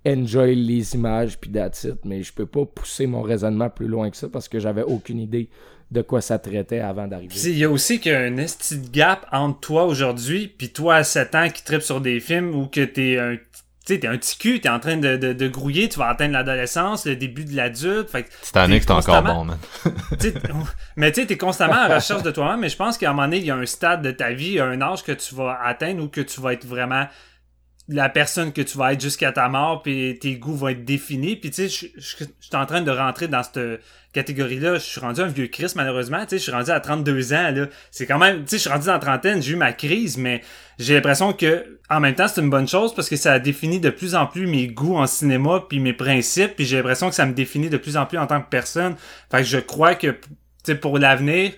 enjoy 0.06 0.54
les 0.54 0.94
images 0.94 1.38
puis 1.38 1.50
that's 1.50 1.84
it. 1.84 2.04
Mais 2.04 2.22
je 2.22 2.32
peux 2.32 2.46
pas 2.46 2.64
pousser 2.64 3.06
mon 3.06 3.22
raisonnement 3.22 3.70
plus 3.70 3.88
loin 3.88 4.10
que 4.10 4.16
ça 4.16 4.28
parce 4.28 4.48
que 4.48 4.58
j'avais 4.58 4.82
aucune 4.82 5.18
idée 5.18 5.48
de 5.90 6.02
quoi 6.02 6.20
ça 6.20 6.38
traitait 6.38 6.80
avant 6.80 7.06
d'arriver. 7.06 7.34
Il 7.44 7.58
y 7.58 7.64
a 7.64 7.70
aussi 7.70 8.00
qu'il 8.00 8.12
y 8.12 8.14
a 8.14 8.20
un 8.20 8.36
esti 8.36 8.78
de 8.78 8.88
gap 8.88 9.26
entre 9.32 9.60
toi 9.60 9.84
aujourd'hui 9.84 10.48
puis 10.48 10.70
toi 10.70 10.96
à 10.96 11.04
7 11.04 11.34
ans 11.34 11.48
qui 11.48 11.62
tripe 11.62 11.82
sur 11.82 12.00
des 12.00 12.20
films 12.20 12.54
ou 12.54 12.66
que 12.66 12.84
t'es 12.84 13.18
un 13.18 13.36
tu 13.86 14.00
t'es 14.00 14.06
un 14.06 14.16
petit 14.16 14.38
cul, 14.38 14.60
t'es 14.60 14.70
en 14.70 14.80
train 14.80 14.96
de, 14.96 15.16
de, 15.16 15.34
de 15.34 15.48
grouiller, 15.48 15.90
tu 15.90 15.98
vas 15.98 16.08
atteindre 16.08 16.32
l'adolescence, 16.32 17.04
le 17.04 17.16
début 17.16 17.44
de 17.44 17.54
l'adulte. 17.54 18.08
Fait 18.08 18.22
que 18.22 18.30
Titanic, 18.40 18.80
t'es 18.80 18.86
c'est 18.86 19.10
encore 19.10 19.22
bon, 19.22 19.44
man. 19.44 19.58
mais 20.96 21.12
tu 21.12 21.20
sais, 21.20 21.26
t'es 21.26 21.36
constamment 21.36 21.84
en 21.86 21.94
recherche 21.94 22.22
de 22.22 22.30
toi-même, 22.30 22.60
mais 22.60 22.70
je 22.70 22.76
pense 22.76 22.96
qu'à 22.96 23.10
un 23.10 23.12
moment 23.12 23.26
donné, 23.26 23.38
il 23.38 23.44
y 23.44 23.50
a 23.50 23.56
un 23.56 23.66
stade 23.66 24.00
de 24.00 24.10
ta 24.10 24.32
vie, 24.32 24.58
un 24.58 24.80
âge 24.80 25.02
que 25.02 25.12
tu 25.12 25.34
vas 25.34 25.60
atteindre 25.62 26.02
ou 26.02 26.08
que 26.08 26.22
tu 26.22 26.40
vas 26.40 26.54
être 26.54 26.64
vraiment 26.64 27.06
la 27.88 28.08
personne 28.08 28.52
que 28.52 28.62
tu 28.62 28.78
vas 28.78 28.94
être 28.94 29.00
jusqu'à 29.00 29.30
ta 29.30 29.48
mort, 29.48 29.82
puis 29.82 30.18
tes 30.18 30.36
goûts 30.36 30.56
vont 30.56 30.68
être 30.68 30.84
définis. 30.84 31.36
Puis 31.36 31.50
tu 31.50 31.68
sais, 31.68 31.68
je- 31.68 32.00
je 32.00 32.24
suis 32.24 32.28
en 32.54 32.64
train 32.64 32.80
de 32.80 32.90
rentrer 32.90 33.28
dans 33.28 33.42
cette 33.42 33.80
catégorie-là. 34.14 34.76
Je 34.76 34.84
suis 34.84 35.00
rendu 35.00 35.20
un 35.20 35.26
vieux 35.26 35.48
Chris, 35.48 35.72
malheureusement. 35.76 36.20
Tu 36.22 36.30
sais, 36.30 36.38
je 36.38 36.42
suis 36.44 36.52
rendu 36.52 36.70
à 36.70 36.80
32 36.80 37.34
ans, 37.34 37.50
là. 37.50 37.66
C'est 37.90 38.06
quand 38.06 38.18
même, 38.18 38.44
tu 38.44 38.50
sais, 38.50 38.56
je 38.56 38.62
suis 38.62 38.70
rendu 38.70 38.86
dans 38.86 38.94
la 38.94 38.98
trentaine, 39.00 39.42
j'ai 39.42 39.52
eu 39.52 39.56
ma 39.56 39.72
crise, 39.72 40.16
mais 40.16 40.40
j'ai 40.78 40.94
l'impression 40.94 41.34
que, 41.34 41.78
en 41.90 42.00
même 42.00 42.14
temps, 42.14 42.26
c'est 42.26 42.40
une 42.40 42.48
bonne 42.48 42.68
chose 42.68 42.94
parce 42.94 43.08
que 43.10 43.16
ça 43.16 43.38
définit 43.38 43.80
de 43.80 43.90
plus 43.90 44.14
en 44.14 44.26
plus 44.26 44.46
mes 44.46 44.68
goûts 44.68 44.96
en 44.96 45.06
cinéma 45.06 45.64
puis 45.68 45.78
mes 45.78 45.92
principes, 45.92 46.56
puis 46.56 46.64
j'ai 46.64 46.76
l'impression 46.76 47.10
que 47.10 47.14
ça 47.14 47.26
me 47.26 47.34
définit 47.34 47.68
de 47.68 47.76
plus 47.76 47.98
en 47.98 48.06
plus 48.06 48.16
en 48.16 48.26
tant 48.26 48.40
que 48.40 48.48
personne. 48.48 48.96
Fait 49.30 49.38
que 49.38 49.44
je 49.44 49.58
crois 49.58 49.94
que, 49.94 50.06
tu 50.08 50.18
sais, 50.64 50.74
pour 50.74 50.98
l'avenir, 50.98 51.52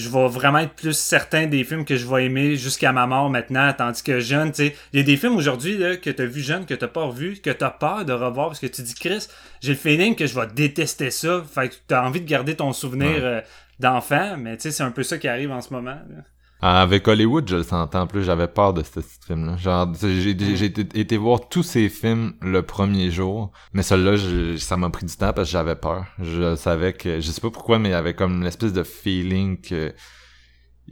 je 0.00 0.08
vais 0.08 0.26
vraiment 0.28 0.58
être 0.58 0.72
plus 0.74 0.96
certain 0.96 1.46
des 1.46 1.62
films 1.64 1.84
que 1.84 1.96
je 1.96 2.06
vais 2.06 2.24
aimer 2.26 2.56
jusqu'à 2.56 2.92
ma 2.92 3.06
mort 3.06 3.30
maintenant, 3.30 3.72
tandis 3.72 4.02
que 4.02 4.18
jeune, 4.20 4.50
tu 4.50 4.66
sais, 4.68 4.76
il 4.92 4.98
y 4.98 5.02
a 5.02 5.04
des 5.04 5.16
films 5.16 5.36
aujourd'hui 5.36 5.76
là, 5.78 5.96
que 5.96 6.10
t'as 6.10 6.24
vu 6.24 6.40
jeune, 6.42 6.66
que 6.66 6.74
t'as 6.74 6.88
pas 6.88 7.02
revu, 7.04 7.36
que 7.40 7.50
t'as 7.50 7.70
peur 7.70 8.04
de 8.04 8.12
revoir 8.12 8.48
parce 8.48 8.58
que 8.60 8.66
tu 8.66 8.82
dis 8.82 8.94
Chris, 8.94 9.26
j'ai 9.60 9.72
le 9.72 9.78
feeling 9.78 10.14
que 10.16 10.26
je 10.26 10.34
vais 10.34 10.46
détester 10.46 11.10
ça, 11.10 11.44
fait 11.52 11.68
que 11.68 11.74
t'as 11.86 12.02
envie 12.04 12.20
de 12.20 12.26
garder 12.28 12.56
ton 12.56 12.72
souvenir 12.72 13.08
Ouais. 13.10 13.20
euh, 13.22 13.40
d'enfant, 13.78 14.36
mais 14.38 14.56
tu 14.56 14.62
sais, 14.64 14.70
c'est 14.72 14.82
un 14.82 14.90
peu 14.90 15.02
ça 15.02 15.16
qui 15.18 15.28
arrive 15.28 15.50
en 15.52 15.60
ce 15.60 15.72
moment. 15.72 15.90
là. 15.92 16.22
Avec 16.62 17.08
Hollywood, 17.08 17.48
je 17.48 17.56
le 17.56 17.62
sentais 17.62 17.96
en 17.96 18.06
plus, 18.06 18.22
j'avais 18.22 18.46
peur 18.46 18.74
de 18.74 18.82
ce 18.82 19.00
film-là. 19.26 19.56
Genre, 19.56 19.88
j'ai 19.98 20.20
j'ai 20.56 20.64
été, 20.66 21.16
voir 21.16 21.48
tous 21.48 21.62
ces 21.62 21.88
films 21.88 22.34
le 22.42 22.60
premier 22.62 23.10
jour, 23.10 23.50
mais 23.72 23.82
celui-là, 23.82 24.16
je- 24.16 24.56
ça 24.58 24.76
m'a 24.76 24.90
pris 24.90 25.06
du 25.06 25.16
temps 25.16 25.32
parce 25.32 25.48
que 25.48 25.52
j'avais 25.52 25.74
peur. 25.74 26.04
Je 26.18 26.54
savais 26.56 26.92
que, 26.92 27.18
je 27.20 27.30
sais 27.30 27.40
pas 27.40 27.50
pourquoi, 27.50 27.78
mais 27.78 27.88
il 27.88 27.92
y 27.92 27.94
avait 27.94 28.12
comme 28.14 28.34
une 28.42 28.46
espèce 28.46 28.74
de 28.74 28.82
feeling 28.82 29.58
que 29.62 29.94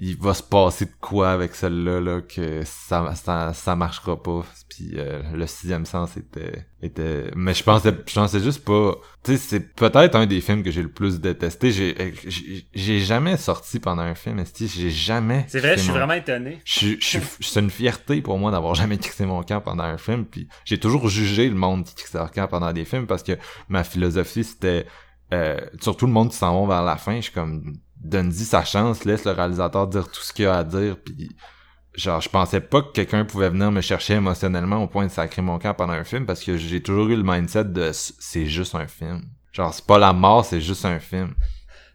il 0.00 0.16
va 0.16 0.32
se 0.32 0.44
passer 0.44 0.84
de 0.84 0.92
quoi 1.00 1.32
avec 1.32 1.56
celle-là 1.56 2.00
là 2.00 2.20
que 2.20 2.62
ça 2.64 3.14
ça, 3.16 3.52
ça 3.52 3.74
marchera 3.74 4.22
pas. 4.22 4.44
Puis 4.68 4.92
euh, 4.94 5.22
le 5.34 5.46
sixième 5.48 5.86
sens 5.86 6.16
était 6.16 6.66
était 6.80 7.32
mais 7.34 7.52
je 7.52 7.64
pensais 7.64 7.92
je 8.06 8.14
pensais 8.14 8.38
juste 8.38 8.64
pas 8.64 8.94
tu 9.24 9.32
sais 9.32 9.38
c'est 9.38 9.74
peut-être 9.74 10.14
un 10.14 10.26
des 10.26 10.40
films 10.40 10.62
que 10.62 10.70
j'ai 10.70 10.82
le 10.82 10.90
plus 10.90 11.20
détesté. 11.20 11.72
J'ai 11.72 12.14
j'ai 12.72 13.00
jamais 13.00 13.36
sorti 13.36 13.80
pendant 13.80 14.02
un 14.02 14.14
film 14.14 14.42
j'ai 14.56 14.90
jamais 14.90 15.44
c'est 15.48 15.58
vrai 15.58 15.76
je 15.76 15.82
suis 15.82 15.92
vraiment 15.92 16.12
étonné. 16.12 16.60
Je 16.64 16.90
je 17.00 17.18
c'est 17.40 17.60
une 17.60 17.70
fierté 17.70 18.22
pour 18.22 18.38
moi 18.38 18.52
d'avoir 18.52 18.76
jamais 18.76 18.98
crissé 18.98 19.26
mon 19.26 19.42
camp 19.42 19.60
pendant 19.60 19.82
un 19.84 19.98
film. 19.98 20.26
Puis 20.26 20.48
j'ai 20.64 20.78
toujours 20.78 21.08
jugé 21.08 21.48
le 21.48 21.56
monde 21.56 21.84
qui 21.84 21.96
crissait 21.96 22.18
leur 22.18 22.30
camp 22.30 22.46
pendant 22.46 22.72
des 22.72 22.84
films 22.84 23.08
parce 23.08 23.24
que 23.24 23.32
ma 23.68 23.82
philosophie 23.82 24.44
c'était 24.44 24.86
euh, 25.32 25.58
surtout 25.80 26.06
le 26.06 26.12
monde 26.12 26.30
qui 26.30 26.36
s'en 26.36 26.64
va 26.66 26.76
vers 26.76 26.84
la 26.84 26.96
fin 26.96 27.16
je 27.16 27.22
suis 27.22 27.32
comme 27.32 27.74
donne-y 28.00 28.44
sa 28.44 28.64
chance, 28.64 29.04
laisse 29.04 29.24
le 29.24 29.32
réalisateur 29.32 29.86
dire 29.86 30.08
tout 30.10 30.22
ce 30.22 30.32
qu'il 30.32 30.46
a 30.46 30.58
à 30.58 30.64
dire, 30.64 30.96
puis 31.02 31.30
genre 31.94 32.20
je 32.20 32.28
pensais 32.28 32.60
pas 32.60 32.82
que 32.82 32.92
quelqu'un 32.92 33.24
pouvait 33.24 33.50
venir 33.50 33.70
me 33.70 33.80
chercher 33.80 34.14
émotionnellement 34.14 34.82
au 34.82 34.86
point 34.86 35.06
de 35.06 35.10
sacrer 35.10 35.42
mon 35.42 35.58
camp 35.58 35.74
pendant 35.74 35.94
un 35.94 36.04
film 36.04 36.26
parce 36.26 36.42
que 36.42 36.56
j'ai 36.56 36.80
toujours 36.82 37.08
eu 37.08 37.16
le 37.16 37.22
mindset 37.24 37.64
de 37.64 37.90
c'est 37.92 38.46
juste 38.46 38.74
un 38.74 38.86
film. 38.86 39.22
Genre 39.52 39.72
c'est 39.74 39.84
pas 39.84 39.98
la 39.98 40.12
mort, 40.12 40.44
c'est 40.44 40.60
juste 40.60 40.84
un 40.84 41.00
film. 41.00 41.34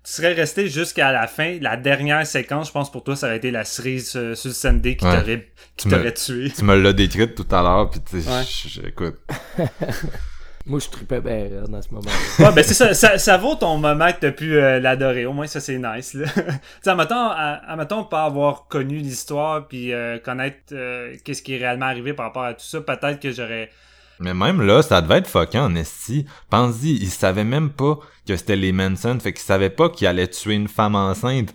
Tu 0.03 0.11
serais 0.11 0.34
resté 0.34 0.67
jusqu'à 0.67 1.13
la 1.13 1.27
fin, 1.27 1.57
la 1.61 1.77
dernière 1.77 2.27
séquence, 2.27 2.67
je 2.67 2.73
pense 2.73 2.91
pour 2.91 3.05
toi 3.05 3.15
ça 3.15 3.27
aurait 3.27 3.38
été 3.38 3.51
la 3.51 3.63
cerise 3.63 4.09
sur, 4.09 4.35
sur 4.35 4.49
le 4.49 4.53
Sunday 4.53 4.97
qui 4.97 5.05
t'aurait 5.05 5.53
qui 5.77 5.88
t'aurait 5.88 6.13
tué. 6.13 6.51
Tu 6.51 6.65
me 6.65 6.75
l'as 6.75 6.93
décrite 6.93 7.35
tout 7.35 7.47
à 7.55 7.61
l'heure 7.61 7.89
puis 7.89 8.01
tu 8.01 8.85
écoute. 8.85 9.19
Moi, 10.65 10.80
je 10.80 10.90
tripais 10.90 11.19
bien 11.19 11.49
dans 11.68 11.81
ce 11.81 11.94
moment-là. 11.94 12.45
ouais, 12.45 12.56
ben 12.56 12.64
c'est 12.64 12.73
ça, 12.73 12.94
ça, 12.94 13.18
ça, 13.18 13.38
vaut 13.38 13.56
ton 13.56 13.77
moment 13.77 14.10
que 14.14 14.19
t'as 14.22 14.31
pu 14.31 14.56
euh, 14.56 14.80
l'adorer. 14.80 15.26
Au 15.26 15.34
moins, 15.34 15.45
ça, 15.45 15.60
c'est 15.60 15.77
nice, 15.77 16.14
là. 16.14 16.26
tu 16.35 16.41
sais, 16.81 16.90
admettons, 16.90 18.06
pas 18.06 18.23
avoir 18.23 18.68
connu 18.68 18.98
l'histoire 18.98 19.68
puis 19.68 19.91
euh, 19.91 20.19
connaître 20.19 20.57
euh, 20.72 21.15
qu'est-ce 21.26 21.41
qui 21.41 21.56
est 21.56 21.57
réellement 21.57 21.88
arrivé 21.88 22.14
par 22.14 22.27
rapport 22.27 22.45
à 22.45 22.53
tout 22.53 22.65
ça, 22.65 22.80
peut-être 22.80 23.19
que 23.19 23.31
j'aurais... 23.31 23.72
Mais 24.19 24.34
même 24.34 24.61
là, 24.61 24.81
ça 24.81 25.02
devait 25.02 25.18
être 25.18 25.27
fuckant 25.27 25.65
en 25.65 25.76
esti. 25.76 26.26
Pense-y, 26.49 26.94
il 26.94 27.10
savait 27.10 27.44
même 27.44 27.72
pas 27.72 27.99
que 28.25 28.37
c'était 28.37 28.55
les 28.55 28.71
Manson, 28.71 29.17
fait 29.19 29.33
qu'il 29.33 29.41
savait 29.41 29.69
pas 29.69 29.89
qu'il 29.89 30.07
allait 30.07 30.27
tuer 30.27 30.53
une 30.55 30.67
femme 30.67 30.95
enceinte. 30.95 31.53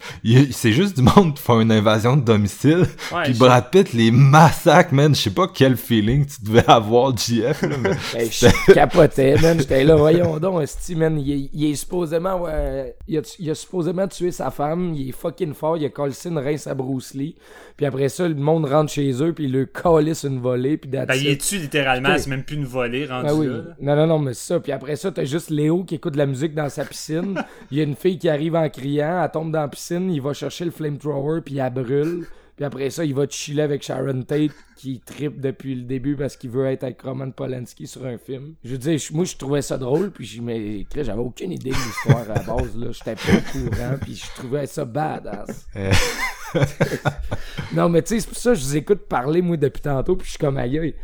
C'est 0.50 0.72
juste 0.72 0.96
du 0.96 1.02
monde 1.02 1.34
qui 1.34 1.42
font 1.42 1.60
une 1.60 1.72
invasion 1.72 2.16
de 2.16 2.22
domicile. 2.22 2.86
Ouais, 3.12 3.24
puis 3.24 3.34
Brad 3.34 3.70
Pitt 3.70 3.92
les 3.94 4.10
massacre, 4.10 4.92
man. 4.92 5.14
Je 5.14 5.20
sais 5.20 5.30
pas 5.30 5.48
quel 5.52 5.76
feeling 5.76 6.26
tu 6.26 6.44
devais 6.44 6.68
avoir, 6.68 7.16
JF. 7.16 7.62
Là, 7.62 7.76
mais 7.80 7.90
hey, 8.14 8.30
je 8.30 8.72
capotais, 8.72 9.36
man. 9.40 9.58
J'étais 9.58 9.84
là, 9.84 9.96
voyons 9.96 10.38
donc, 10.38 10.62
Esti, 10.62 10.94
man. 10.94 11.18
Il, 11.18 11.48
il, 11.52 11.70
est 11.70 11.74
supposément, 11.74 12.42
ouais, 12.42 12.96
il, 13.06 13.18
a, 13.18 13.22
il 13.38 13.50
a 13.50 13.54
supposément 13.54 14.06
tué 14.06 14.30
sa 14.30 14.50
femme. 14.50 14.94
Il 14.94 15.08
est 15.08 15.12
fucking 15.12 15.54
fort. 15.54 15.78
Il 15.78 15.86
a 15.86 15.88
collé 15.88 16.12
une 16.26 16.38
rince 16.38 16.66
à 16.66 16.74
Bruce 16.74 17.14
Lee. 17.14 17.36
Puis 17.78 17.86
après 17.86 18.08
ça, 18.08 18.28
le 18.28 18.34
monde 18.34 18.66
rentre 18.66 18.92
chez 18.92 19.10
eux, 19.22 19.32
puis 19.32 19.44
il 19.44 19.52
le 19.52 19.64
calisse 19.64 20.24
une 20.24 20.40
volée. 20.40 20.76
Puis 20.76 20.90
ben, 20.90 21.06
il 21.14 21.28
est 21.28 21.40
tu 21.40 21.58
littéralement. 21.58 22.18
C'est 22.18 22.28
même 22.28 22.42
plus 22.42 22.56
une 22.56 22.64
volée 22.64 23.06
rendu 23.06 23.28
ben 23.28 23.34
oui. 23.34 23.46
là? 23.46 23.62
Non, 23.80 23.96
non, 23.96 24.06
non, 24.06 24.18
mais 24.18 24.34
c'est 24.34 24.54
ça. 24.54 24.60
Puis 24.60 24.72
après 24.72 24.96
ça, 24.96 25.12
t'as 25.12 25.24
juste 25.24 25.50
Léo 25.50 25.84
qui 25.84 25.94
écoute 25.94 26.14
de 26.14 26.18
la 26.18 26.26
musique 26.26 26.54
dans 26.58 26.68
sa 26.68 26.84
piscine. 26.84 27.42
Il 27.70 27.78
y 27.78 27.80
a 27.80 27.84
une 27.84 27.96
fille 27.96 28.18
qui 28.18 28.28
arrive 28.28 28.54
en 28.54 28.68
criant, 28.68 29.22
elle 29.22 29.30
tombe 29.30 29.52
dans 29.52 29.62
la 29.62 29.68
piscine, 29.68 30.10
il 30.10 30.20
va 30.20 30.32
chercher 30.32 30.64
le 30.64 30.70
flamethrower, 30.70 31.40
puis 31.40 31.58
elle 31.58 31.72
brûle. 31.72 32.26
Puis 32.56 32.64
après 32.64 32.90
ça, 32.90 33.04
il 33.04 33.14
va 33.14 33.26
chiller 33.28 33.62
avec 33.62 33.84
Sharon 33.84 34.22
Tate 34.22 34.50
qui 34.76 34.98
tripe 34.98 35.40
depuis 35.40 35.76
le 35.76 35.82
début 35.82 36.16
parce 36.16 36.36
qu'il 36.36 36.50
veut 36.50 36.66
être 36.66 36.82
avec 36.82 37.00
Roman 37.02 37.30
Polanski 37.30 37.86
sur 37.86 38.04
un 38.04 38.18
film. 38.18 38.54
Je 38.64 38.70
veux 38.70 38.78
dire, 38.78 38.98
moi, 39.12 39.24
je 39.24 39.36
trouvais 39.36 39.62
ça 39.62 39.78
drôle, 39.78 40.10
puis 40.10 40.26
j'avais 40.26 41.20
aucune 41.20 41.52
idée 41.52 41.70
de 41.70 41.76
l'histoire 41.76 42.28
à 42.28 42.34
la 42.34 42.42
base. 42.42 42.76
là. 42.76 42.88
J'étais 42.90 43.14
pas 43.14 43.38
au 43.38 43.52
courant, 43.52 43.96
puis 44.00 44.16
je 44.16 44.40
trouvais 44.40 44.66
ça 44.66 44.84
badass. 44.84 45.68
non, 47.72 47.88
mais 47.88 48.02
tu 48.02 48.14
sais, 48.14 48.20
c'est 48.20 48.28
pour 48.28 48.36
ça 48.36 48.50
que 48.50 48.58
je 48.58 48.64
vous 48.64 48.76
écoute 48.76 49.06
parler, 49.08 49.40
moi, 49.40 49.56
depuis 49.56 49.82
tantôt, 49.82 50.16
puis 50.16 50.24
je 50.24 50.30
suis 50.30 50.38
comme 50.40 50.56
aïe 50.56 50.94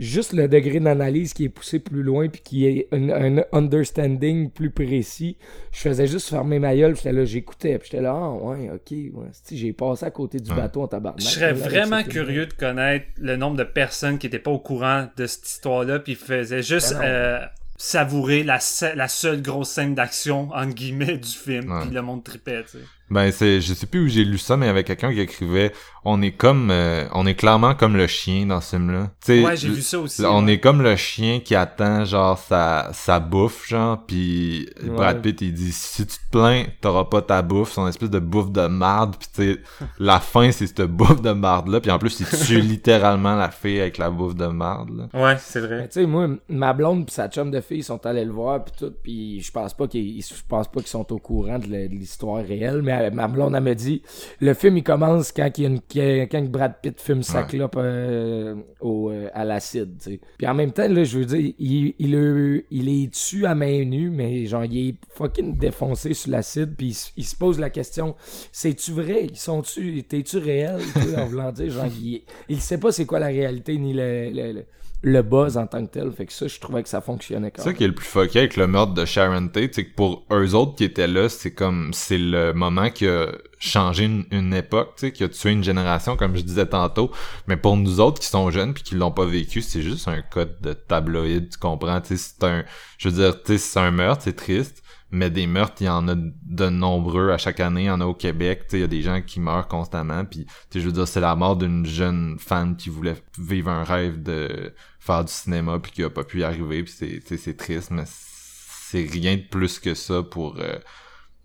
juste 0.00 0.32
le 0.32 0.48
degré 0.48 0.80
d'analyse 0.80 1.34
qui 1.34 1.44
est 1.44 1.48
poussé 1.50 1.78
plus 1.78 2.02
loin 2.02 2.28
puis 2.28 2.40
qui 2.40 2.66
est 2.66 2.88
un, 2.90 3.44
understanding 3.52 4.50
plus 4.50 4.70
précis. 4.70 5.36
Je 5.72 5.80
faisais 5.80 6.06
juste 6.06 6.30
fermer 6.30 6.58
ma 6.58 6.74
gueule, 6.74 6.96
j'étais 6.96 7.12
là, 7.12 7.24
j'écoutais, 7.24 7.78
puis 7.78 7.90
j'étais 7.92 8.02
là, 8.02 8.14
ah 8.14 8.32
ouais, 8.32 8.70
ok, 8.70 8.90
ouais. 8.90 9.28
j'ai 9.52 9.72
passé 9.72 10.06
à 10.06 10.10
côté 10.10 10.40
du 10.40 10.52
bateau 10.52 10.82
en 10.82 10.88
tabarnak. 10.88 11.20
Je 11.20 11.26
serais 11.26 11.52
vraiment 11.52 12.02
curieux 12.02 12.46
de 12.46 12.54
connaître 12.54 13.06
le 13.18 13.36
nombre 13.36 13.58
de 13.58 13.64
personnes 13.64 14.18
qui 14.18 14.26
étaient 14.26 14.38
pas 14.38 14.50
au 14.50 14.58
courant 14.58 15.08
de 15.16 15.26
cette 15.26 15.46
histoire-là 15.46 15.98
puis 15.98 16.14
faisaient 16.14 16.62
juste 16.62 16.94
ben 16.94 17.04
euh, 17.04 17.46
savourer 17.76 18.42
la, 18.42 18.58
la 18.94 19.08
seule 19.08 19.42
grosse 19.42 19.70
scène 19.70 19.94
d'action, 19.94 20.50
entre 20.50 20.74
guillemets, 20.74 21.18
du 21.18 21.28
film, 21.28 21.80
puis 21.82 21.90
le 21.90 22.02
monde 22.02 22.24
tripait, 22.24 22.64
tu 22.64 22.78
sais. 22.78 22.84
Ben 23.10 23.32
c'est 23.32 23.60
je 23.60 23.74
sais 23.74 23.86
plus 23.86 24.04
où 24.04 24.08
j'ai 24.08 24.24
lu 24.24 24.38
ça 24.38 24.56
mais 24.56 24.66
il 24.66 24.68
y 24.68 24.70
avait 24.70 24.84
quelqu'un 24.84 25.12
qui 25.12 25.20
écrivait 25.20 25.72
on 26.04 26.22
est 26.22 26.32
comme 26.32 26.70
euh, 26.70 27.06
on 27.12 27.26
est 27.26 27.34
clairement 27.34 27.74
comme 27.74 27.96
le 27.96 28.06
chien 28.06 28.46
dans 28.46 28.60
ce 28.60 28.70
film 28.76 28.90
là. 28.90 29.10
ouais, 29.28 29.56
j'ai 29.56 29.68
vu 29.68 29.82
ça 29.82 29.98
aussi. 29.98 30.22
On 30.24 30.46
est 30.46 30.58
comme 30.58 30.82
le 30.82 30.96
chien 30.96 31.40
qui 31.40 31.54
attend 31.54 32.04
genre 32.04 32.38
sa 32.38 32.90
sa 32.92 33.20
bouffe 33.20 33.68
genre 33.68 33.98
puis 34.06 34.68
Brad 34.82 35.20
Pitt 35.20 35.40
il 35.42 35.52
dit 35.52 35.72
si 35.72 36.06
tu 36.06 36.16
te 36.16 36.30
plains, 36.30 36.64
t'auras 36.80 37.04
pas 37.04 37.20
ta 37.20 37.42
bouffe, 37.42 37.72
son 37.72 37.86
espèce 37.86 38.10
de 38.10 38.18
bouffe 38.18 38.50
de 38.50 38.66
marde 38.66 39.16
puis 39.18 39.28
tu 39.34 39.60
la 39.98 40.20
fin 40.20 40.50
c'est 40.52 40.66
cette 40.66 40.82
bouffe 40.82 41.20
de 41.20 41.32
marde 41.32 41.68
là 41.68 41.80
puis 41.80 41.90
en 41.90 41.98
plus 41.98 42.20
il 42.20 42.26
tue 42.26 42.60
littéralement 42.60 43.36
la 43.36 43.50
fille 43.50 43.80
avec 43.80 43.98
la 43.98 44.10
bouffe 44.10 44.34
de 44.34 44.46
marde 44.46 44.90
là. 44.96 45.20
Ouais, 45.20 45.36
c'est 45.38 45.60
vrai. 45.60 45.88
Tu 45.88 46.00
sais 46.00 46.06
moi 46.06 46.28
ma 46.48 46.72
blonde 46.72 47.06
pis 47.06 47.14
sa 47.14 47.28
chum 47.28 47.50
de 47.50 47.60
fille 47.60 47.82
sont 47.82 48.04
allés 48.06 48.24
le 48.24 48.32
voir 48.32 48.64
puis 48.64 48.74
tout 48.78 48.92
puis 49.02 49.40
je 49.42 49.52
pense 49.52 49.74
pas 49.74 49.86
qu'ils 49.86 50.22
je 50.22 50.34
pense 50.48 50.68
pas 50.68 50.80
qu'ils 50.80 50.88
sont 50.88 51.12
au 51.12 51.18
courant 51.18 51.58
de 51.58 51.66
l'histoire 51.66 52.42
réelle 52.44 52.80
mais 52.82 52.99
ma 53.10 53.28
blonde, 53.28 53.54
elle 53.54 53.62
me 53.62 53.74
dit, 53.74 54.02
le 54.40 54.54
film, 54.54 54.76
il 54.76 54.82
commence 54.82 55.32
quand, 55.32 55.48
il 55.56 55.62
y 55.62 55.66
a 55.66 55.68
une, 55.68 56.28
quand 56.28 56.44
Brad 56.50 56.74
Pitt 56.82 57.00
fume 57.00 57.22
sa 57.22 57.44
clope 57.44 57.76
euh, 57.78 58.56
au, 58.80 59.10
euh, 59.10 59.28
à 59.32 59.44
l'acide, 59.44 59.96
tu 59.98 60.10
sais. 60.10 60.20
Puis 60.36 60.46
en 60.46 60.54
même 60.54 60.72
temps, 60.72 60.88
là, 60.88 61.04
je 61.04 61.18
veux 61.18 61.24
dire, 61.24 61.54
il, 61.58 61.94
il, 61.98 62.62
il 62.70 62.88
est 62.88 63.06
dessus 63.08 63.46
à 63.46 63.54
main 63.54 63.84
nue, 63.84 64.10
mais 64.10 64.46
genre, 64.46 64.64
il 64.64 64.88
est 64.90 64.94
fucking 65.14 65.56
défoncé 65.56 66.14
sur 66.14 66.30
l'acide, 66.30 66.74
puis 66.76 66.96
il, 67.16 67.24
se 67.24 67.36
pose 67.36 67.58
la 67.58 67.70
question, 67.70 68.16
c'est-tu 68.52 68.92
vrai? 68.92 69.26
Ils 69.30 69.38
sont-tu, 69.38 70.02
t'es-tu 70.02 70.38
réel? 70.38 70.80
en 71.16 71.26
voulant 71.26 71.52
dire, 71.52 71.70
genre, 71.70 71.86
il, 71.86 72.22
il 72.48 72.60
sait 72.60 72.78
pas 72.78 72.92
c'est 72.92 73.06
quoi 73.06 73.18
la 73.18 73.28
réalité, 73.28 73.78
ni 73.78 73.92
le 73.92 74.30
le 74.32 74.64
buzz 75.02 75.56
en 75.56 75.66
tant 75.66 75.84
que 75.84 75.90
tel. 75.90 76.12
Fait 76.12 76.26
que 76.26 76.32
ça, 76.32 76.46
je 76.46 76.58
trouvais 76.60 76.82
que 76.82 76.88
ça 76.88 77.00
fonctionnait 77.00 77.50
quand 77.50 77.58
même. 77.58 77.64
C'est 77.64 77.70
ça 77.70 77.74
qui 77.74 77.84
est 77.84 77.88
le 77.88 77.94
plus 77.94 78.06
fucké 78.06 78.40
avec 78.40 78.56
le 78.56 78.66
meurtre 78.66 78.94
de 78.94 79.04
Sharon 79.04 79.48
Tate, 79.48 79.74
c'est 79.74 79.84
que 79.84 79.94
pour 79.94 80.24
eux 80.30 80.54
autres 80.54 80.76
qui 80.76 80.84
étaient 80.84 81.06
là, 81.06 81.28
c'est 81.28 81.52
comme, 81.52 81.92
c'est 81.92 82.18
le 82.18 82.52
moment 82.52 82.90
qui 82.90 83.06
a 83.06 83.28
changé 83.58 84.04
une, 84.04 84.54
époque, 84.54 84.94
tu 84.96 85.06
sais, 85.06 85.12
qui 85.12 85.24
a 85.24 85.28
tué 85.28 85.50
une 85.50 85.64
génération, 85.64 86.16
comme 86.16 86.36
je 86.36 86.42
disais 86.42 86.66
tantôt. 86.66 87.10
Mais 87.46 87.56
pour 87.56 87.76
nous 87.76 88.00
autres 88.00 88.20
qui 88.20 88.26
sont 88.26 88.50
jeunes 88.50 88.74
puis 88.74 88.82
qui 88.82 88.94
l'ont 88.94 89.10
pas 89.10 89.26
vécu, 89.26 89.62
c'est 89.62 89.82
juste 89.82 90.08
un 90.08 90.22
code 90.22 90.60
de 90.60 90.72
tabloïd, 90.72 91.50
tu 91.50 91.58
comprends, 91.58 92.00
tu 92.00 92.16
sais, 92.16 92.34
c'est 92.38 92.46
un, 92.46 92.64
je 92.98 93.08
veux 93.08 93.14
dire, 93.14 93.42
tu 93.42 93.52
sais, 93.52 93.58
c'est 93.58 93.80
un 93.80 93.90
meurtre, 93.90 94.22
c'est 94.24 94.36
triste 94.36 94.82
mais 95.12 95.30
des 95.30 95.46
meurtres, 95.46 95.76
il 95.80 95.86
y 95.86 95.88
en 95.88 96.06
a 96.08 96.14
de 96.14 96.68
nombreux 96.68 97.32
à 97.32 97.38
chaque 97.38 97.60
année. 97.60 97.82
Il 97.82 97.86
y 97.86 97.90
en 97.90 98.00
a 98.00 98.06
au 98.06 98.14
Québec. 98.14 98.66
Il 98.72 98.80
y 98.80 98.84
a 98.84 98.86
des 98.86 99.02
gens 99.02 99.20
qui 99.22 99.40
meurent 99.40 99.66
constamment. 99.66 100.24
Puis, 100.24 100.46
je 100.72 100.80
veux 100.80 100.92
dire, 100.92 101.08
c'est 101.08 101.20
la 101.20 101.34
mort 101.34 101.56
d'une 101.56 101.84
jeune 101.84 102.36
femme 102.38 102.76
qui 102.76 102.90
voulait 102.90 103.16
vivre 103.38 103.70
un 103.70 103.82
rêve 103.82 104.22
de 104.22 104.72
faire 105.00 105.24
du 105.24 105.32
cinéma 105.32 105.78
puis 105.80 105.90
qui 105.92 106.02
a 106.04 106.10
pas 106.10 106.24
pu 106.24 106.40
y 106.40 106.44
arriver. 106.44 106.84
Puis 106.84 106.94
c'est, 107.26 107.36
c'est 107.38 107.56
triste, 107.56 107.90
mais 107.90 108.04
c'est 108.06 109.08
rien 109.10 109.36
de 109.36 109.42
plus 109.42 109.78
que 109.78 109.94
ça 109.94 110.22
pour 110.22 110.56
euh, 110.58 110.78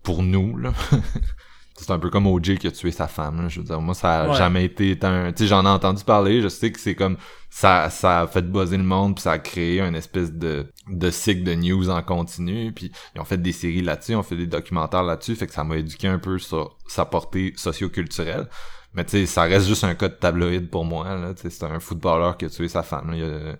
pour 0.02 0.22
nous. 0.22 0.56
Là. 0.56 0.72
c'est 1.74 1.90
un 1.90 1.98
peu 1.98 2.10
comme 2.10 2.26
OJ 2.26 2.56
qui 2.58 2.66
a 2.66 2.70
tué 2.70 2.90
sa 2.90 3.06
femme. 3.06 3.42
Là. 3.42 3.48
Je 3.48 3.60
veux 3.60 3.66
dire, 3.66 3.80
moi, 3.80 3.94
ça 3.94 4.22
a 4.22 4.32
jamais 4.34 4.64
été 4.64 4.98
un... 5.02 5.32
Tu 5.32 5.44
sais, 5.44 5.48
j'en 5.48 5.64
ai 5.64 5.68
entendu 5.68 6.04
parler. 6.04 6.40
Je 6.40 6.48
sais 6.48 6.72
que 6.72 6.80
c'est 6.80 6.94
comme... 6.94 7.16
Ça, 7.50 7.90
ça 7.90 8.22
a 8.22 8.26
fait 8.26 8.42
buzzer 8.42 8.76
le 8.76 8.82
monde, 8.82 9.14
puis 9.14 9.22
ça 9.22 9.32
a 9.32 9.38
créé 9.38 9.80
un 9.80 9.94
espèce 9.94 10.32
de, 10.32 10.70
de 10.88 11.10
cycle 11.10 11.42
de 11.42 11.54
news 11.54 11.88
en 11.88 12.02
continu. 12.02 12.72
Puis 12.72 12.92
ils 13.14 13.20
ont 13.20 13.24
fait 13.24 13.40
des 13.40 13.52
séries 13.52 13.82
là-dessus, 13.82 14.12
ils 14.12 14.16
ont 14.16 14.22
fait 14.22 14.36
des 14.36 14.46
documentaires 14.46 15.02
là-dessus. 15.02 15.36
Fait 15.36 15.46
que 15.46 15.52
ça 15.52 15.64
m'a 15.64 15.76
éduqué 15.76 16.08
un 16.08 16.18
peu 16.18 16.38
sur 16.38 16.76
sa 16.86 17.04
portée 17.04 17.52
socio-culturelle. 17.56 18.48
Mais 18.96 19.04
tu 19.04 19.10
sais, 19.10 19.26
ça 19.26 19.42
reste 19.42 19.66
juste 19.66 19.84
un 19.84 19.94
cas 19.94 20.08
de 20.08 20.14
tabloïd 20.14 20.70
pour 20.70 20.84
moi. 20.84 21.14
Là. 21.14 21.34
C'est 21.36 21.62
un 21.64 21.78
footballeur 21.78 22.36
qui 22.36 22.46
a 22.46 22.48
tué 22.48 22.68
sa 22.68 22.82
femme. 22.82 23.10
Il 23.12 23.20
y 23.20 23.24
a 23.24 23.56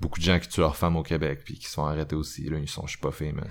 beaucoup 0.00 0.18
de 0.18 0.24
gens 0.24 0.38
qui 0.38 0.48
tuent 0.48 0.60
leur 0.60 0.76
femme 0.76 0.96
au 0.96 1.02
Québec, 1.02 1.40
puis 1.44 1.58
qui 1.58 1.68
sont 1.68 1.84
arrêtés 1.84 2.16
aussi. 2.16 2.48
Là. 2.48 2.58
Ils 2.58 2.68
sont, 2.68 2.86
je 2.86 2.92
suis 2.92 3.00
pas 3.00 3.10
famous. 3.10 3.42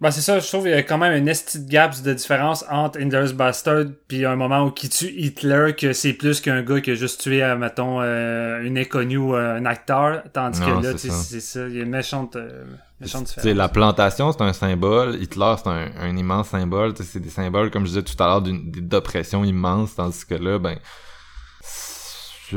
Ben 0.00 0.10
c'est 0.10 0.20
ça, 0.20 0.40
je 0.40 0.46
trouve 0.48 0.62
qu'il 0.62 0.72
y 0.72 0.74
a 0.74 0.82
quand 0.82 0.98
même 0.98 1.22
un 1.22 1.26
esti 1.26 1.60
de 1.60 1.70
gaps 1.70 2.02
de 2.02 2.12
différence 2.14 2.64
entre 2.68 3.00
Indler's 3.00 3.32
Bastard 3.32 3.84
puis 4.08 4.26
un 4.26 4.34
moment 4.34 4.64
où 4.64 4.70
qui 4.72 4.88
tue 4.88 5.12
Hitler 5.16 5.72
que 5.78 5.92
c'est 5.92 6.14
plus 6.14 6.40
qu'un 6.40 6.62
gars 6.62 6.80
qui 6.80 6.90
a 6.90 6.94
juste 6.94 7.20
tué, 7.20 7.44
euh, 7.44 7.56
mettons, 7.56 8.00
euh, 8.00 8.60
une 8.62 8.76
inconnue 8.76 9.18
ou 9.18 9.36
euh, 9.36 9.56
un 9.56 9.64
acteur, 9.66 10.24
tandis 10.32 10.60
que 10.60 10.82
là, 10.82 10.98
c'est 10.98 11.40
ça. 11.40 11.68
il 11.68 11.76
y 11.76 11.80
a 11.80 11.84
une 11.84 11.90
méchante, 11.90 12.36
méchante 12.36 12.93
différence. 13.04 13.44
la 13.44 13.68
plantation, 13.68 14.32
c'est 14.32 14.42
un 14.42 14.52
symbole, 14.52 15.20
Hitler, 15.20 15.54
c'est 15.58 15.68
un, 15.68 15.90
un, 16.00 16.16
immense 16.16 16.48
symbole, 16.48 16.94
c'est 16.98 17.20
des 17.20 17.30
symboles, 17.30 17.70
comme 17.70 17.84
je 17.84 17.88
disais 17.88 18.02
tout 18.02 18.20
à 18.22 18.26
l'heure, 18.26 18.42
d'oppression 18.42 19.44
immense, 19.44 19.94
tandis 19.94 20.24
que 20.24 20.34
là, 20.34 20.58
ben 20.58 20.78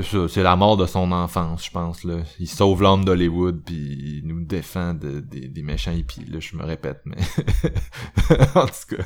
c'est 0.02 0.44
la 0.44 0.56
mort 0.56 0.78
de 0.78 0.86
son 0.86 1.12
enfance, 1.12 1.66
je 1.66 1.72
pense. 1.72 2.04
Là. 2.04 2.18
Il 2.40 2.48
sauve 2.48 2.82
l'homme 2.82 3.06
d'Hollywood, 3.06 3.62
puis 3.66 3.76
il 3.76 4.22
nous 4.26 4.44
défend 4.44 4.94
des 4.94 5.64
méchants 5.64 5.92
hippies. 5.92 6.26
Là, 6.26 6.40
je 6.40 6.56
me 6.56 6.64
répète, 6.64 7.02
mais 7.06 7.18
en 8.56 8.66
tout 8.66 8.96
cas. 8.96 9.04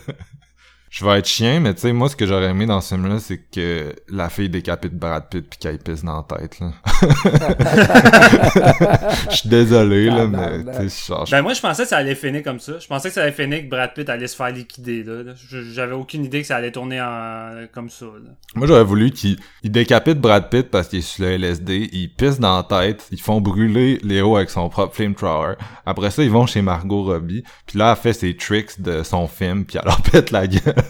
Je 0.91 1.05
vais 1.05 1.19
être 1.19 1.25
chien, 1.25 1.61
mais 1.61 1.73
tu 1.73 1.79
sais, 1.79 1.93
moi, 1.93 2.09
ce 2.09 2.17
que 2.17 2.25
j'aurais 2.25 2.49
aimé 2.49 2.65
dans 2.65 2.81
ce 2.81 2.95
film-là, 2.95 3.19
c'est 3.19 3.37
que 3.37 3.95
la 4.09 4.27
fille 4.27 4.49
décapite 4.49 4.93
Brad 4.93 5.29
Pitt 5.29 5.49
puis 5.49 5.57
qu'elle 5.57 5.79
pisse 5.79 6.03
dans 6.03 6.17
la 6.17 6.23
tête, 6.37 6.59
là. 6.59 6.73
Je 9.31 9.35
suis 9.37 9.47
désolé, 9.47 10.07
là, 10.07 10.27
mais 10.27 10.65
tu 10.81 10.89
sais, 10.89 11.13
Ben, 11.31 11.43
moi, 11.43 11.53
je 11.53 11.61
pensais 11.61 11.83
que 11.83 11.89
ça 11.89 11.95
allait 11.95 12.13
finir 12.13 12.43
comme 12.43 12.59
ça. 12.59 12.73
Je 12.77 12.87
pensais 12.87 13.07
que 13.07 13.15
ça 13.15 13.21
allait 13.21 13.31
finir 13.31 13.61
que 13.61 13.69
Brad 13.69 13.93
Pitt 13.93 14.09
allait 14.09 14.27
se 14.27 14.35
faire 14.35 14.51
liquider, 14.51 15.03
là. 15.03 15.31
J'avais 15.71 15.93
aucune 15.93 16.25
idée 16.25 16.41
que 16.41 16.47
ça 16.47 16.57
allait 16.57 16.73
tourner 16.73 16.99
en... 16.99 17.67
comme 17.73 17.89
ça, 17.89 18.07
là. 18.07 18.31
Moi, 18.55 18.67
j'aurais 18.67 18.83
voulu 18.83 19.11
qu'il 19.11 19.37
décapite 19.63 20.19
Brad 20.19 20.49
Pitt 20.49 20.69
parce 20.69 20.89
qu'il 20.89 20.99
est 20.99 21.03
sur 21.03 21.23
le 21.23 21.31
LSD, 21.31 21.89
il 21.93 22.13
pisse 22.13 22.37
dans 22.37 22.57
la 22.57 22.63
tête, 22.63 23.07
ils 23.11 23.21
font 23.21 23.39
brûler 23.39 23.97
Léo 24.03 24.35
avec 24.35 24.49
son 24.49 24.67
propre 24.67 24.93
flamethrower. 24.93 25.53
Après 25.85 26.11
ça, 26.11 26.21
ils 26.21 26.29
vont 26.29 26.47
chez 26.47 26.61
Margot 26.61 27.03
Robbie, 27.03 27.45
puis 27.65 27.79
là, 27.79 27.95
elle 27.95 28.01
fait 28.01 28.11
ses 28.11 28.35
tricks 28.35 28.81
de 28.81 29.03
son 29.03 29.29
film, 29.29 29.63
puis 29.63 29.77
elle 29.77 29.85
leur 29.85 30.01
pète 30.01 30.31
la 30.31 30.47
gueule. 30.47 30.80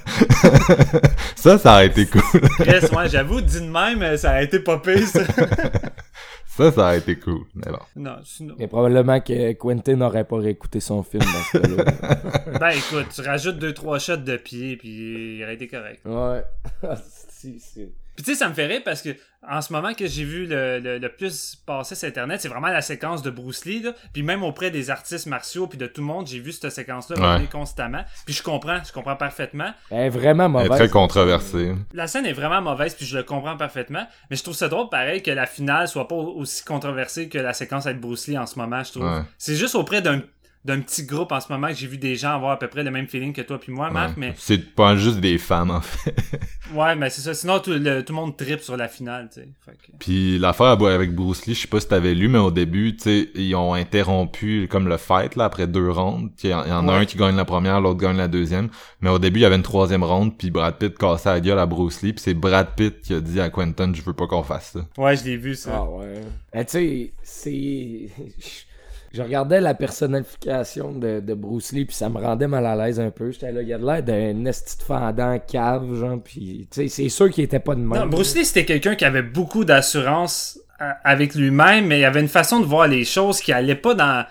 Ça, 1.35 1.57
ça 1.57 1.75
a 1.75 1.83
été 1.83 2.05
cool. 2.05 2.21
yes, 2.65 2.91
ouais, 2.91 3.09
j'avoue, 3.09 3.41
dit 3.41 3.61
de 3.61 3.67
même, 3.67 4.17
ça 4.17 4.31
a 4.31 4.41
été 4.41 4.59
pas 4.59 4.79
pire, 4.79 5.07
ça. 5.07 5.21
ça, 6.45 6.71
ça 6.71 6.87
a 6.89 6.95
été 6.95 7.17
cool. 7.17 7.45
Mais 7.55 7.71
bon. 7.71 7.79
Non, 7.95 8.17
sinon... 8.23 8.55
Mais 8.59 8.67
probablement 8.67 9.19
que 9.21 9.53
Quentin 9.53 9.95
n'aurait 9.95 10.25
pas 10.25 10.37
réécouté 10.37 10.79
son 10.79 11.03
film 11.03 11.23
dans 11.23 11.43
ce 11.51 11.57
cas-là. 11.57 12.59
ben 12.59 12.69
écoute, 12.69 13.07
tu 13.13 13.21
rajoutes 13.21 13.57
deux 13.57 13.73
trois 13.73 13.99
shots 13.99 14.17
de 14.17 14.37
pied, 14.37 14.77
puis 14.77 15.37
il 15.37 15.43
aurait 15.43 15.55
été 15.55 15.67
correct. 15.67 16.01
Ouais. 16.05 16.43
si, 17.29 17.59
si. 17.59 17.89
Puis 18.15 18.25
tu 18.25 18.31
sais, 18.31 18.37
ça 18.37 18.49
me 18.49 18.53
fait 18.53 18.65
rire 18.65 18.81
parce 18.83 19.01
que 19.01 19.15
en 19.47 19.61
ce 19.61 19.73
moment 19.73 19.93
que 19.95 20.05
j'ai 20.05 20.23
vu 20.23 20.45
le, 20.45 20.79
le, 20.79 21.09
plus 21.09 21.55
passer 21.65 21.95
sur 21.95 22.07
Internet, 22.07 22.41
c'est 22.41 22.47
vraiment 22.47 22.67
la 22.67 22.81
séquence 22.81 23.23
de 23.23 23.31
Bruce 23.31 23.65
Lee. 23.65 23.81
Là. 23.81 23.93
Puis 24.13 24.21
même 24.21 24.43
auprès 24.43 24.69
des 24.69 24.91
artistes 24.91 25.25
martiaux 25.25 25.65
puis 25.65 25.79
de 25.79 25.87
tout 25.87 26.01
le 26.01 26.07
monde, 26.07 26.27
j'ai 26.27 26.39
vu 26.39 26.51
cette 26.51 26.71
séquence-là 26.71 27.37
ouais. 27.37 27.47
constamment. 27.47 28.03
Puis 28.25 28.35
je 28.35 28.43
comprends, 28.43 28.77
je 28.85 28.91
comprends 28.91 29.15
parfaitement. 29.15 29.73
Elle 29.89 30.05
est 30.05 30.09
vraiment 30.09 30.47
mauvaise. 30.47 30.67
Elle 30.67 30.73
est 30.73 30.77
très 30.77 30.89
controversée. 30.89 31.73
La 31.93 32.05
scène 32.05 32.27
est 32.27 32.33
vraiment 32.33 32.61
mauvaise 32.61 32.93
puis 32.93 33.05
je 33.05 33.17
le 33.17 33.23
comprends 33.23 33.57
parfaitement. 33.57 34.05
Mais 34.29 34.35
je 34.35 34.43
trouve 34.43 34.55
ça 34.55 34.67
drôle 34.67 34.89
pareil 34.89 35.23
que 35.23 35.31
la 35.31 35.47
finale 35.47 35.87
soit 35.87 36.07
pas 36.07 36.15
aussi 36.15 36.63
controversée 36.63 37.27
que 37.27 37.39
la 37.39 37.53
séquence 37.53 37.87
avec 37.87 37.99
Bruce 37.99 38.27
Lee 38.27 38.37
en 38.37 38.45
ce 38.45 38.59
moment, 38.59 38.83
je 38.83 38.91
trouve. 38.91 39.23
C'est 39.39 39.55
juste 39.55 39.73
auprès 39.73 40.01
d'un 40.01 40.21
d'un 40.63 40.79
petit 40.79 41.05
groupe 41.05 41.31
en 41.31 41.39
ce 41.39 41.51
moment 41.51 41.69
que 41.69 41.73
j'ai 41.73 41.87
vu 41.87 41.97
des 41.97 42.15
gens 42.15 42.35
avoir 42.35 42.51
à 42.51 42.59
peu 42.59 42.67
près 42.67 42.83
le 42.83 42.91
même 42.91 43.07
feeling 43.07 43.33
que 43.33 43.41
toi 43.41 43.59
puis 43.59 43.71
moi, 43.71 43.89
Marc, 43.89 44.15
mais... 44.15 44.33
C'est 44.37 44.75
pas 44.75 44.95
juste 44.95 45.19
des 45.19 45.39
femmes, 45.39 45.71
en 45.71 45.81
fait. 45.81 46.15
ouais, 46.75 46.95
mais 46.95 47.09
c'est 47.09 47.21
ça. 47.21 47.33
Sinon, 47.33 47.59
tout 47.59 47.71
le, 47.71 48.03
tout 48.03 48.13
le 48.13 48.19
monde 48.19 48.37
tripe 48.37 48.61
sur 48.61 48.77
la 48.77 48.87
finale, 48.87 49.29
tu 49.33 49.41
sais. 49.41 49.47
Que... 49.65 49.91
Puis 49.97 50.37
l'affaire 50.37 50.67
avec 50.67 51.15
Bruce 51.15 51.47
Lee, 51.47 51.55
je 51.55 51.61
sais 51.61 51.67
pas 51.67 51.79
si 51.79 51.87
t'avais 51.87 52.13
lu, 52.13 52.27
mais 52.27 52.37
au 52.37 52.51
début, 52.51 52.95
tu 52.95 53.03
sais, 53.03 53.29
ils 53.33 53.55
ont 53.55 53.73
interrompu 53.73 54.67
comme 54.69 54.87
le 54.87 54.97
fight, 54.97 55.35
là, 55.35 55.45
après 55.45 55.65
deux 55.65 55.89
rondes. 55.89 56.29
Il 56.43 56.51
y, 56.51 56.53
en 56.53 56.87
a 56.87 56.93
un 56.93 57.05
qui 57.05 57.17
gagne 57.17 57.35
la 57.35 57.45
première, 57.45 57.81
l'autre 57.81 57.99
gagne 57.99 58.17
la 58.17 58.27
deuxième. 58.27 58.69
Mais 59.01 59.09
au 59.09 59.17
début, 59.17 59.39
il 59.39 59.43
y 59.43 59.45
avait 59.45 59.55
une 59.55 59.63
troisième 59.63 60.03
ronde, 60.03 60.37
puis 60.37 60.51
Brad 60.51 60.77
Pitt 60.77 60.95
cassait 60.95 61.29
la 61.29 61.39
gueule 61.39 61.59
à 61.59 61.65
Bruce 61.65 62.03
Lee, 62.03 62.13
puis 62.13 62.21
c'est 62.21 62.35
Brad 62.35 62.75
Pitt 62.75 63.01
qui 63.01 63.15
a 63.15 63.19
dit 63.19 63.41
à 63.41 63.49
Quentin, 63.49 63.91
je 63.93 64.01
veux 64.03 64.13
pas 64.13 64.27
qu'on 64.27 64.43
fasse 64.43 64.73
ça. 64.73 65.01
Ouais, 65.01 65.15
je 65.17 65.23
l'ai 65.25 65.37
vu, 65.37 65.55
ça. 65.55 65.71
Ah 65.73 65.89
ouais. 65.89 66.65
tu 66.65 66.71
sais, 66.71 67.13
c'est... 67.23 68.09
je 69.13 69.21
regardais 69.21 69.59
la 69.59 69.73
personnification 69.73 70.93
de, 70.93 71.19
de 71.19 71.33
Bruce 71.33 71.71
Lee 71.73 71.85
puis 71.85 71.95
ça 71.95 72.09
me 72.09 72.17
rendait 72.17 72.47
mal 72.47 72.65
à 72.65 72.75
l'aise 72.75 72.99
un 72.99 73.11
peu. 73.11 73.31
J'étais 73.31 73.51
là, 73.51 73.61
il 73.61 73.73
a 73.73 73.77
l'air 73.77 74.03
d'un 74.03 74.45
esti 74.45 74.77
de 74.77 74.83
fendant 74.83 75.37
cave, 75.39 75.95
genre, 75.95 76.19
puis 76.23 76.67
c'est 76.71 77.09
sûr 77.09 77.29
qu'il 77.29 77.43
était 77.43 77.59
pas 77.59 77.75
de 77.75 77.81
même. 77.81 77.99
Non, 77.99 78.07
Bruce 78.07 78.35
Lee 78.35 78.45
c'était 78.45 78.65
quelqu'un 78.65 78.95
qui 78.95 79.05
avait 79.05 79.21
beaucoup 79.21 79.65
d'assurance 79.65 80.59
euh, 80.81 80.91
avec 81.03 81.35
lui-même, 81.35 81.87
mais 81.87 81.99
il 81.99 82.05
avait 82.05 82.21
une 82.21 82.27
façon 82.27 82.59
de 82.59 82.65
voir 82.65 82.87
les 82.87 83.03
choses 83.03 83.39
qui 83.41 83.51
allait 83.51 83.75
pas 83.75 83.93
dans 83.93 84.25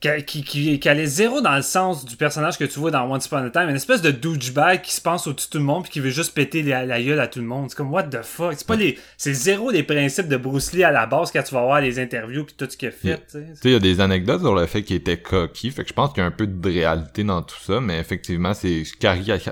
qui, 0.00 0.44
qui, 0.78 0.88
allait 0.88 1.06
zéro 1.06 1.40
dans 1.40 1.56
le 1.56 1.62
sens 1.62 2.04
du 2.04 2.16
personnage 2.16 2.58
que 2.58 2.64
tu 2.64 2.78
vois 2.78 2.90
dans 2.90 3.10
Once 3.10 3.26
Upon 3.26 3.38
a 3.38 3.50
Time, 3.50 3.70
une 3.70 3.76
espèce 3.76 4.02
de 4.02 4.10
douchebag 4.10 4.82
qui 4.82 4.92
se 4.92 5.00
pense 5.00 5.26
au-dessus 5.26 5.46
de 5.46 5.52
tout 5.52 5.58
le 5.58 5.64
monde 5.64 5.84
puis 5.84 5.92
qui 5.92 6.00
veut 6.00 6.10
juste 6.10 6.34
péter 6.34 6.62
la, 6.62 6.84
la 6.84 7.02
gueule 7.02 7.20
à 7.20 7.26
tout 7.26 7.38
le 7.38 7.46
monde. 7.46 7.70
C'est 7.70 7.76
comme 7.76 7.92
what 7.92 8.04
the 8.04 8.22
fuck? 8.22 8.54
C'est 8.56 8.66
pas 8.66 8.76
les, 8.76 8.98
c'est 9.16 9.32
zéro 9.32 9.70
les 9.70 9.82
principes 9.82 10.28
de 10.28 10.36
Bruce 10.36 10.72
Lee 10.72 10.84
à 10.84 10.90
la 10.90 11.06
base 11.06 11.30
quand 11.30 11.42
tu 11.42 11.54
vas 11.54 11.62
voir 11.62 11.80
les 11.80 11.98
interviews 11.98 12.44
puis 12.44 12.54
tout 12.56 12.68
ce 12.68 12.76
qu'il 12.76 12.88
a 12.88 12.90
fait. 12.90 13.22
Tu 13.30 13.38
sais, 13.38 13.46
il 13.64 13.70
y 13.72 13.76
a 13.76 13.78
des 13.78 14.00
anecdotes 14.00 14.40
sur 14.40 14.54
le 14.54 14.66
fait 14.66 14.82
qu'il 14.82 14.96
était 14.96 15.16
coquille, 15.16 15.70
fait 15.70 15.84
que 15.84 15.88
je 15.88 15.94
pense 15.94 16.12
qu'il 16.12 16.20
y 16.20 16.24
a 16.24 16.26
un 16.26 16.30
peu 16.30 16.46
de 16.46 16.68
réalité 16.68 17.24
dans 17.24 17.42
tout 17.42 17.60
ça, 17.60 17.80
mais 17.80 17.98
effectivement 17.98 18.52
c'est 18.52 18.82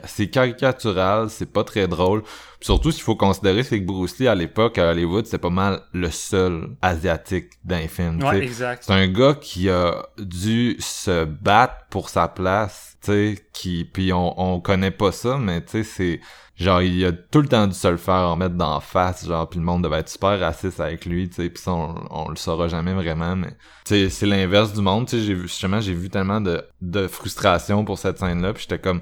c'est 0.04 0.28
caricatural, 0.28 1.30
c'est 1.30 1.50
pas 1.50 1.64
très 1.64 1.88
drôle. 1.88 2.22
Surtout, 2.62 2.92
ce 2.92 2.96
qu'il 2.96 3.04
faut 3.04 3.16
considérer, 3.16 3.64
c'est 3.64 3.80
que 3.80 3.84
Bruce 3.84 4.18
Lee, 4.18 4.28
à 4.28 4.34
l'époque, 4.34 4.78
à 4.78 4.90
Hollywood, 4.90 5.26
c'est 5.26 5.38
pas 5.38 5.50
mal 5.50 5.82
le 5.92 6.10
seul 6.10 6.68
asiatique 6.80 7.50
d'un 7.64 7.88
film. 7.88 8.22
Ouais, 8.22 8.42
exact. 8.42 8.84
C'est 8.86 8.92
un 8.92 9.08
gars 9.08 9.34
qui 9.34 9.68
a 9.68 10.06
dû 10.18 10.76
se 10.78 11.24
battre 11.24 11.74
pour 11.90 12.08
sa 12.08 12.28
place, 12.28 12.96
tu 13.02 13.10
sais, 13.10 13.46
qui, 13.52 13.84
puis 13.84 14.12
on, 14.12 14.40
on 14.40 14.60
connaît 14.60 14.92
pas 14.92 15.10
ça, 15.10 15.38
mais 15.38 15.60
tu 15.64 15.82
sais, 15.82 15.84
c'est, 15.84 16.20
genre, 16.56 16.82
il 16.82 17.04
a 17.04 17.12
tout 17.12 17.40
le 17.40 17.48
temps 17.48 17.66
dû 17.66 17.74
se 17.74 17.88
le 17.88 17.96
faire 17.96 18.14
en 18.14 18.36
mettre 18.36 18.54
d'en 18.54 18.78
face, 18.78 19.26
genre, 19.26 19.48
puis 19.48 19.58
le 19.58 19.64
monde 19.64 19.82
devait 19.82 19.98
être 19.98 20.08
super 20.08 20.38
raciste 20.38 20.78
avec 20.78 21.04
lui, 21.04 21.28
tu 21.28 21.36
sais, 21.36 21.50
puis 21.50 21.60
ça, 21.60 21.72
on, 21.72 21.96
on, 22.10 22.28
le 22.28 22.36
saura 22.36 22.68
jamais 22.68 22.94
vraiment, 22.94 23.34
mais, 23.34 23.50
tu 23.84 23.94
sais, 23.94 24.08
c'est 24.08 24.26
l'inverse 24.26 24.72
du 24.72 24.82
monde, 24.82 25.08
tu 25.08 25.18
sais, 25.18 25.24
j'ai 25.24 25.34
vu, 25.34 25.42
justement, 25.42 25.80
j'ai 25.80 25.94
vu 25.94 26.08
tellement 26.10 26.40
de, 26.40 26.64
de 26.80 27.08
frustration 27.08 27.84
pour 27.84 27.98
cette 27.98 28.18
scène-là, 28.18 28.52
puis 28.52 28.62
j'étais 28.62 28.80
comme, 28.80 29.00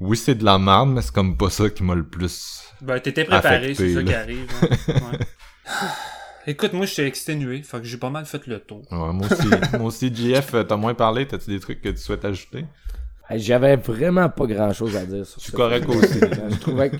oui, 0.00 0.16
c'est 0.16 0.34
de 0.34 0.44
la 0.44 0.58
merde, 0.58 0.90
mais 0.90 1.02
c'est 1.02 1.12
comme 1.14 1.36
pas 1.36 1.50
ça 1.50 1.68
qui 1.70 1.82
m'a 1.82 1.94
le 1.94 2.06
plus 2.06 2.68
ben, 2.80 3.00
t'étais 3.00 3.24
préparé, 3.24 3.74
c'est 3.74 3.94
ça 3.94 4.02
qui 4.02 4.14
arrive. 4.14 4.46
Hein. 4.62 5.18
Écoute, 6.46 6.72
moi, 6.72 6.86
je 6.86 6.92
suis 6.92 7.02
exténué, 7.02 7.62
fait 7.62 7.78
que 7.78 7.84
j'ai 7.84 7.98
pas 7.98 8.08
mal 8.08 8.24
fait 8.24 8.46
le 8.46 8.60
tour. 8.60 8.82
Ouais, 8.90 9.12
moi 9.12 9.26
aussi. 9.30 9.48
moi 9.72 9.86
aussi, 9.86 10.14
JF, 10.14 10.54
t'as 10.66 10.76
moins 10.76 10.94
parlé, 10.94 11.26
t'as-tu 11.26 11.50
des 11.50 11.60
trucs 11.60 11.82
que 11.82 11.90
tu 11.90 11.98
souhaites 11.98 12.24
ajouter? 12.24 12.64
J'avais 13.30 13.76
vraiment 13.76 14.30
pas 14.30 14.46
grand 14.46 14.72
chose 14.72 14.96
à 14.96 15.04
dire 15.04 15.26
sur 15.26 15.42
ça. 15.42 15.52
correct 15.54 15.86
aussi. 15.88 16.18
je 16.18 16.58
trouvais 16.60 16.88
que 16.88 16.96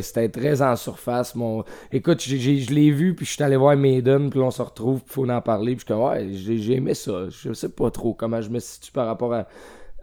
c'était 0.00 0.30
très 0.30 0.62
en 0.62 0.76
surface. 0.76 1.34
Mon... 1.34 1.62
Écoute, 1.90 2.22
je 2.22 2.72
l'ai 2.72 2.90
vu, 2.90 3.14
puis 3.14 3.26
je 3.26 3.32
suis 3.32 3.42
allé 3.42 3.56
voir 3.56 3.76
Maiden, 3.76 4.30
puis 4.30 4.40
on 4.40 4.50
se 4.50 4.62
retrouve, 4.62 5.00
puis 5.00 5.12
faut 5.12 5.28
en 5.28 5.42
parler. 5.42 5.76
Puis 5.76 5.84
je 5.86 5.92
ouais, 5.92 6.28
j'ai 6.32 6.76
aimé 6.76 6.94
ça. 6.94 7.28
Je 7.28 7.52
sais 7.52 7.68
pas 7.68 7.90
trop 7.90 8.14
comment 8.14 8.40
je 8.40 8.48
me 8.48 8.60
situe 8.60 8.92
par 8.92 9.06
rapport 9.06 9.34
à, 9.34 9.46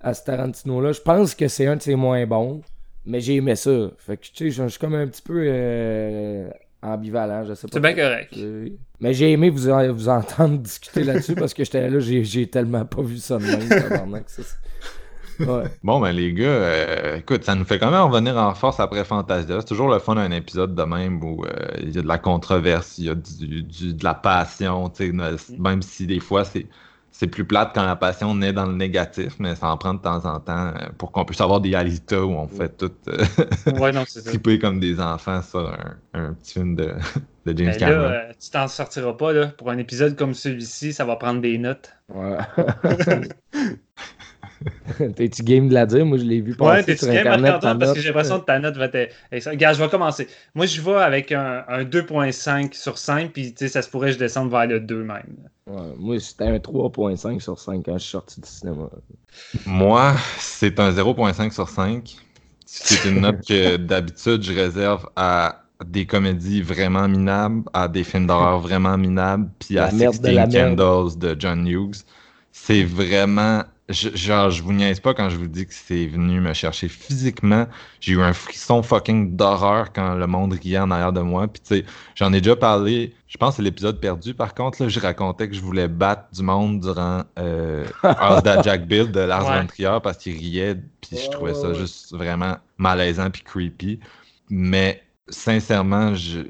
à 0.02 0.14
ce 0.14 0.24
Tarantino-là. 0.24 0.92
Je 0.92 1.02
pense 1.02 1.36
que 1.36 1.48
c'est 1.48 1.68
un 1.68 1.76
de 1.76 1.82
ses 1.82 1.96
moins 1.96 2.26
bons. 2.26 2.62
Mais 3.06 3.22
j'ai 3.22 3.36
aimé 3.36 3.56
ça. 3.56 3.72
Fait 3.98 4.18
que, 4.18 4.26
tu 4.26 4.52
sais, 4.52 4.52
je 4.52 4.68
suis 4.68 4.80
comme 4.80 4.94
un 4.94 5.08
petit 5.08 5.22
peu 5.22 5.44
euh, 5.48 6.50
ambivalent, 6.82 7.46
je 7.46 7.54
sais 7.54 7.68
pas. 7.68 7.74
C'est 7.74 7.80
bien 7.80 7.96
correct. 7.96 8.36
Mais 9.00 9.14
j'ai 9.14 9.32
aimé 9.32 9.50
vous, 9.50 9.70
vous 9.94 10.10
entendre 10.10 10.58
discuter 10.60 11.04
là-dessus 11.04 11.36
parce 11.36 11.54
que 11.54 11.64
j'étais 11.64 11.90
là, 11.90 12.00
j'ai 12.00 12.48
tellement 12.48 12.86
pas 12.86 13.02
vu 13.02 13.18
ça 13.18 13.38
de 13.38 13.46
même. 13.46 14.24
ouais. 15.40 15.64
Bon, 15.84 16.02
ben 16.02 16.12
les 16.12 16.34
gars, 16.34 16.46
euh, 16.46 17.18
écoute, 17.18 17.46
ça 17.46 17.56
nous 17.56 17.64
fait 17.64 17.80
quand 17.80 17.90
même 17.90 18.02
revenir 18.02 18.38
en 18.38 18.54
force 18.54 18.80
après 18.80 19.04
Fantasia. 19.06 19.62
C'est 19.62 19.68
toujours 19.68 19.90
le 19.90 20.00
fun 20.00 20.16
d'un 20.16 20.32
épisode 20.32 20.76
de 20.76 20.84
même 20.84 21.24
où 21.24 21.46
euh, 21.46 21.50
il 21.80 21.96
y 21.96 21.98
a 21.98 22.02
de 22.02 22.08
la 22.08 22.18
controverse, 22.18 22.98
il 22.98 23.06
y 23.06 23.10
a 23.10 23.16
du, 23.16 23.64
du, 23.64 23.94
de 23.94 24.04
la 24.04 24.14
passion, 24.14 24.90
tu 24.90 25.12
sais, 25.12 25.58
même 25.58 25.82
si 25.82 26.06
des 26.06 26.20
fois 26.20 26.44
c'est 26.44 26.68
c'est 27.12 27.28
plus 27.28 27.46
plate 27.46 27.72
quand 27.74 27.86
la 27.86 27.96
passion 27.96 28.34
naît 28.36 28.54
dans 28.54 28.66
le 28.66 28.76
négatif, 28.76 29.34
mais 29.40 29.56
ça 29.56 29.68
en 29.68 29.78
prend 29.78 29.94
de 29.94 30.00
temps 30.00 30.26
en 30.26 30.40
temps 30.40 30.68
euh, 30.68 30.90
pour 30.98 31.12
qu'on 31.12 31.26
puisse 31.26 31.42
avoir 31.42 31.60
des 31.60 31.76
Alita 31.76 32.24
où 32.24 32.32
on 32.32 32.48
fait 32.48 32.70
tout 32.78 32.92
euh, 33.08 33.26
ouais, 33.80 33.92
non, 33.92 34.04
triper 34.26 34.60
comme 34.60 34.80
des 34.80 35.00
enfants 35.00 35.42
sur 35.42 35.70
un, 35.70 35.98
un 36.14 36.34
petit 36.34 36.54
film 36.54 36.76
de, 36.76 36.94
de 37.46 37.58
James 37.58 37.72
ben 37.72 37.78
Cameron. 37.78 38.10
Là, 38.10 38.12
euh, 38.12 38.34
tu 38.40 38.50
t'en 38.50 38.68
sortiras 38.68 39.14
pas 39.14 39.34
là. 39.34 39.48
Pour 39.48 39.70
un 39.70 39.78
épisode 39.78 40.16
comme 40.16 40.34
celui-ci, 40.34 40.94
ça 40.94 41.06
va 41.06 41.16
prendre 41.16 41.42
des 41.42 41.58
notes. 41.58 41.94
Ouais. 42.10 42.38
T'es-tu 45.16 45.44
game 45.44 45.70
de 45.70 45.74
la 45.74 45.86
dire? 45.86 46.06
Moi, 46.06 46.18
je 46.18 46.24
l'ai 46.24 46.42
vu 46.42 46.56
passer 46.56 46.92
ouais, 46.92 46.98
sur 46.98 47.10
Internet. 47.10 47.64
Ouais, 47.64 47.78
parce 47.78 47.94
que 47.94 48.00
j'ai 48.00 48.08
l'impression 48.08 48.40
que 48.40 48.46
ta 48.46 48.60
note 48.60 48.76
va 48.78 48.86
être... 48.86 49.14
Regarde, 49.50 49.78
je 49.78 49.84
vais 49.84 49.90
commencer. 49.90 50.28
Moi, 50.56 50.66
je 50.66 50.82
vais 50.82 50.96
avec 50.96 51.32
un, 51.32 51.64
un 51.68 51.84
2.5 51.84 52.74
sur 52.74 52.98
5, 52.98 53.32
puis 53.32 53.54
ça 53.58 53.82
se 53.82 53.90
pourrait 53.90 54.08
que 54.08 54.14
je 54.14 54.20
descende 54.20 54.50
vers 54.50 54.68
le 54.68 54.80
2 54.80 55.04
même. 55.04 55.38
Ouais, 55.68 55.94
moi, 55.98 56.20
c'était 56.20 56.46
un 56.46 56.58
3.5 56.58 57.40
sur 57.40 57.60
5 57.60 57.84
quand 57.86 57.98
je 57.98 58.04
suis 58.04 58.12
sorti 58.12 58.42
du 58.42 58.48
cinéma. 58.48 58.90
Moi, 59.66 60.16
c'est 60.38 60.80
un 60.80 60.92
0.5 60.92 61.54
sur 61.54 61.70
5. 61.70 62.16
C'est 62.66 63.10
une 63.10 63.22
note 63.22 63.46
que 63.48 63.78
d'habitude, 63.78 64.44
je 64.44 64.54
réserve 64.54 65.08
à 65.16 65.64
des 65.86 66.06
comédies 66.06 66.62
vraiment 66.62 67.08
minables, 67.08 67.64
à 67.74 67.88
des 67.88 68.04
films 68.04 68.28
d'horreur 68.28 68.60
vraiment 68.60 68.98
minables, 68.98 69.50
puis 69.60 69.80
à 69.80 69.90
Sixteen 69.90 70.52
Candles 70.52 71.18
de 71.18 71.36
John 71.40 71.66
Hughes. 71.68 72.04
C'est 72.52 72.84
vraiment 72.84 73.64
je, 73.90 74.16
genre, 74.16 74.52
je 74.52 74.62
vous 74.62 74.72
niaise 74.72 75.00
pas 75.00 75.16
quand 75.16 75.30
je 75.30 75.36
vous 75.36 75.48
dis 75.48 75.66
que 75.66 75.74
c'est 75.74 76.06
venu 76.06 76.40
me 76.40 76.54
chercher 76.54 76.88
physiquement. 76.88 77.68
J'ai 78.00 78.14
eu 78.14 78.22
un 78.22 78.34
frisson 78.34 78.84
fucking 78.84 79.36
d'horreur 79.36 79.92
quand 79.92 80.14
le 80.14 80.28
monde 80.28 80.54
riait 80.54 80.78
en 80.78 80.92
arrière 80.92 81.12
de 81.12 81.22
moi. 81.22 81.48
Puis 81.48 81.62
tu 81.62 81.76
sais, 81.76 81.86
j'en 82.14 82.32
ai 82.32 82.40
déjà 82.40 82.56
parlé. 82.56 83.16
Je 83.28 83.38
pense 83.38 83.52
que 83.52 83.56
c'est 83.58 83.64
l'épisode 83.64 84.00
perdu. 84.00 84.36
Par 84.36 84.54
contre, 84.54 84.84
là, 84.84 84.90
je 84.90 85.00
racontais 85.00 85.50
que 85.50 85.56
je 85.56 85.62
voulais 85.62 85.88
battre 85.88 86.26
du 86.32 86.44
monde 86.44 86.82
durant 86.82 87.24
euh, 87.40 87.84
House 88.04 88.44
Jack 88.64 88.86
Bill 88.86 89.12
de 89.12 89.22
Lars 89.22 89.44
von 89.44 89.66
Trier 89.66 89.98
parce 90.04 90.18
qu'il 90.18 90.38
riait. 90.38 90.76
Puis 91.02 91.18
je 91.18 91.30
trouvais 91.32 91.56
ça 91.56 91.74
juste 91.74 92.14
vraiment 92.14 92.58
malaisant 92.78 93.32
puis 93.32 93.42
creepy. 93.42 94.00
Mais 94.52 95.02
sincèrement, 95.30 96.14
je, 96.14 96.42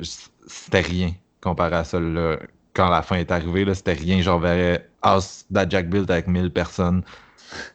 c'était 0.46 0.82
rien 0.82 1.12
comparé 1.40 1.78
à 1.78 1.84
ça. 1.86 2.02
Là. 2.02 2.38
Quand 2.74 2.90
la 2.90 3.02
fin 3.02 3.16
est 3.16 3.32
arrivée, 3.32 3.64
là, 3.64 3.74
c'était 3.74 3.94
rien. 3.94 4.22
Genre, 4.22 4.40
verrais 4.40 4.90
House 5.02 5.46
That 5.54 5.70
Jack 5.70 5.90
Bill 5.90 6.06
avec 6.10 6.28
1000 6.28 6.52
personnes 6.52 7.02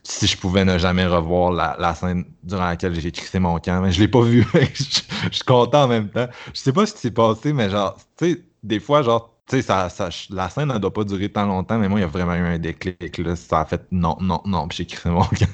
si 0.03 0.27
je 0.27 0.37
pouvais 0.37 0.65
ne 0.65 0.77
jamais 0.77 1.05
revoir 1.05 1.51
la, 1.51 1.75
la 1.79 1.95
scène 1.95 2.25
durant 2.43 2.65
laquelle 2.65 2.99
j'ai 2.99 3.11
crissé 3.11 3.39
mon 3.39 3.59
camp. 3.59 3.81
Mais 3.81 3.91
je 3.91 3.99
l'ai 3.99 4.07
pas 4.07 4.21
vu. 4.21 4.45
je, 4.53 4.83
je, 5.31 5.35
suis 5.35 5.43
content 5.45 5.83
en 5.83 5.87
même 5.87 6.09
temps. 6.09 6.27
Je 6.53 6.59
sais 6.59 6.73
pas 6.73 6.85
ce 6.85 6.93
qui 6.93 6.99
s'est 6.99 7.11
passé, 7.11 7.53
mais 7.53 7.69
genre, 7.69 7.97
tu 8.17 8.33
sais, 8.33 8.41
des 8.63 8.79
fois, 8.79 9.01
genre, 9.01 9.35
tu 9.47 9.57
sais, 9.57 9.61
ça, 9.61 9.89
ça, 9.89 10.09
la 10.31 10.49
scène 10.49 10.73
ne 10.73 10.79
doit 10.79 10.91
pas 10.91 11.03
durer 11.03 11.29
tant 11.29 11.45
longtemps, 11.45 11.77
mais 11.77 11.87
moi, 11.87 11.99
il 11.99 12.01
y 12.01 12.05
a 12.05 12.07
vraiment 12.07 12.33
eu 12.33 12.41
un 12.47 12.57
déclic. 12.57 13.19
Là. 13.19 13.35
Ça 13.35 13.61
a 13.61 13.65
fait 13.65 13.81
non, 13.91 14.17
non, 14.19 14.41
non, 14.43 14.67
puis 14.67 14.79
j'ai 14.79 14.85
crissé 14.87 15.09
mon 15.09 15.21
camp. 15.21 15.45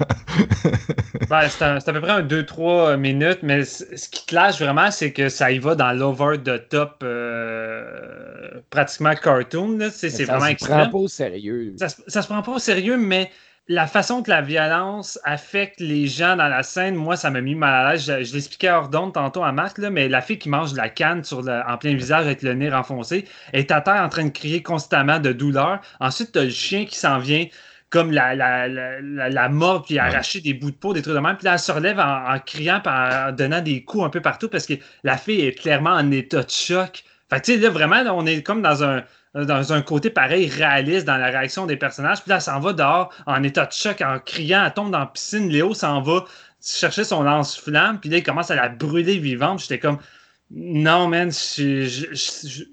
ben, 1.30 1.50
c'est 1.50 1.62
à 1.64 1.80
peu 1.80 2.00
près 2.00 2.12
un 2.12 2.22
2-3 2.22 2.96
minutes, 2.96 3.40
mais 3.44 3.66
ce 3.66 4.08
qui 4.10 4.26
clash 4.26 4.62
vraiment, 4.62 4.92
c'est 4.92 5.12
que 5.12 5.28
ça 5.28 5.52
y 5.52 5.60
va 5.60 5.76
dans 5.76 5.92
l'over 5.92 6.38
the 6.42 6.70
top 6.70 7.00
euh, 7.04 8.62
pratiquement 8.70 9.14
cartoon. 9.14 9.90
C'est 9.92 10.24
vraiment 10.24 10.46
extrême. 10.46 10.78
Ça 10.78 10.86
se 10.86 10.90
prend 10.90 10.92
pas 10.92 11.04
au 11.04 11.08
sérieux. 11.10 11.76
Ça, 11.78 11.90
ça 12.08 12.22
se 12.22 12.28
prend 12.28 12.42
pas 12.42 12.54
au 12.54 12.60
sérieux, 12.60 12.96
mais 12.96 13.30
la 13.68 13.88
façon 13.88 14.24
que 14.24 14.30
la 14.30 14.42
violence 14.42 15.20
affecte 15.24 15.80
les 15.80 16.08
gens 16.08 16.36
dans 16.36 16.48
la 16.48 16.64
scène, 16.64 16.96
moi, 16.96 17.16
ça 17.16 17.30
m'a 17.30 17.42
mis 17.42 17.56
mal 17.56 17.74
à 17.74 17.92
l'aise. 17.92 18.06
Je, 18.06 18.34
l'expliquais 18.34 18.70
hors 18.70 18.90
d'onde 18.90 19.14
tantôt 19.14 19.44
à 19.44 19.52
Marc, 19.52 19.78
là, 19.78 19.90
mais 19.90 20.10
la 20.10 20.22
fille 20.22 20.40
qui 20.40 20.50
mange 20.50 20.74
de 20.74 20.78
la 20.78 20.90
canne 20.90 21.24
sur 21.24 21.40
en 21.48 21.78
plein 21.78 21.96
visage 21.96 22.26
avec 22.26 22.42
le 22.42 22.54
nez 22.54 22.70
renfoncé 22.70 23.26
est 23.54 23.72
à 23.72 23.82
terre 23.82 24.02
en 24.02 24.10
train 24.10 24.26
de 24.26 24.30
crier 24.30 24.62
constamment 24.64 25.20
de 25.20 25.32
douleur. 25.32 25.80
Ensuite, 26.00 26.34
tu 26.34 26.40
as 26.40 26.44
le 26.44 26.50
chien 26.50 26.86
qui 26.86 26.98
s'en 26.98 27.20
vient 27.20 27.46
comme 27.90 28.12
la, 28.12 28.36
la, 28.36 28.68
la, 28.68 29.30
la, 29.30 29.50
mort, 29.50 29.84
puis 29.84 30.00
arracher 30.00 30.40
des 30.40 30.54
bouts 30.54 30.72
de 30.72 30.76
peau, 30.78 30.94
des 30.94 31.02
trucs 31.02 31.14
de 31.14 31.20
même. 31.20 31.36
Puis 31.36 31.46
là, 31.46 31.54
elle 31.54 31.60
se 31.60 31.72
relève 31.72 32.00
en, 32.00 32.40
criant, 32.40 32.82
en 32.86 33.32
donnant 33.34 33.62
des 33.62 33.84
coups 33.84 34.06
un 34.06 34.10
peu 34.10 34.22
partout 34.22 34.48
parce 34.48 34.66
que 34.66 34.76
la 35.04 35.18
fille 35.18 35.42
est 35.42 35.54
clairement 35.54 35.92
en 35.92 36.10
état 36.12 36.42
de 36.42 36.50
choc. 36.50 37.04
Fait 37.30 37.42
tu 37.42 37.54
sais, 37.54 37.60
là, 37.60 37.70
vraiment, 37.70 38.02
on 38.16 38.26
est 38.26 38.44
comme 38.44 38.62
dans 38.62 38.84
un 38.84 39.04
dans 39.34 39.74
un 39.74 39.82
côté 39.82 40.10
pareil, 40.10 40.50
réaliste 40.50 41.06
dans 41.08 41.18
la 41.18 41.28
réaction 41.28 41.66
des 41.66 41.78
personnages. 41.78 42.22
Puis 42.22 42.30
là, 42.30 42.36
elle 42.36 42.42
s'en 42.42 42.60
va 42.60 42.74
dehors 42.74 43.14
en 43.26 43.42
état 43.44 43.66
de 43.66 43.72
choc, 43.72 44.02
en 44.02 44.20
criant, 44.20 44.64
elle 44.66 44.74
tombe 44.74 44.92
dans 44.92 45.00
la 45.00 45.06
piscine. 45.06 45.50
Léo 45.50 45.74
s'en 45.74 46.02
va 46.02 46.26
chercher 46.64 47.04
son 47.04 47.24
lance-flamme, 47.24 48.00
puis 48.00 48.10
là, 48.10 48.18
il 48.18 48.24
commence 48.24 48.52
à 48.52 48.56
la 48.56 48.70
brûler 48.70 49.18
vivante. 49.18 49.62
J'étais 49.62 49.80
comme, 49.80 49.98
non, 50.54 51.08
man, 51.08 51.32
je, 51.32 51.86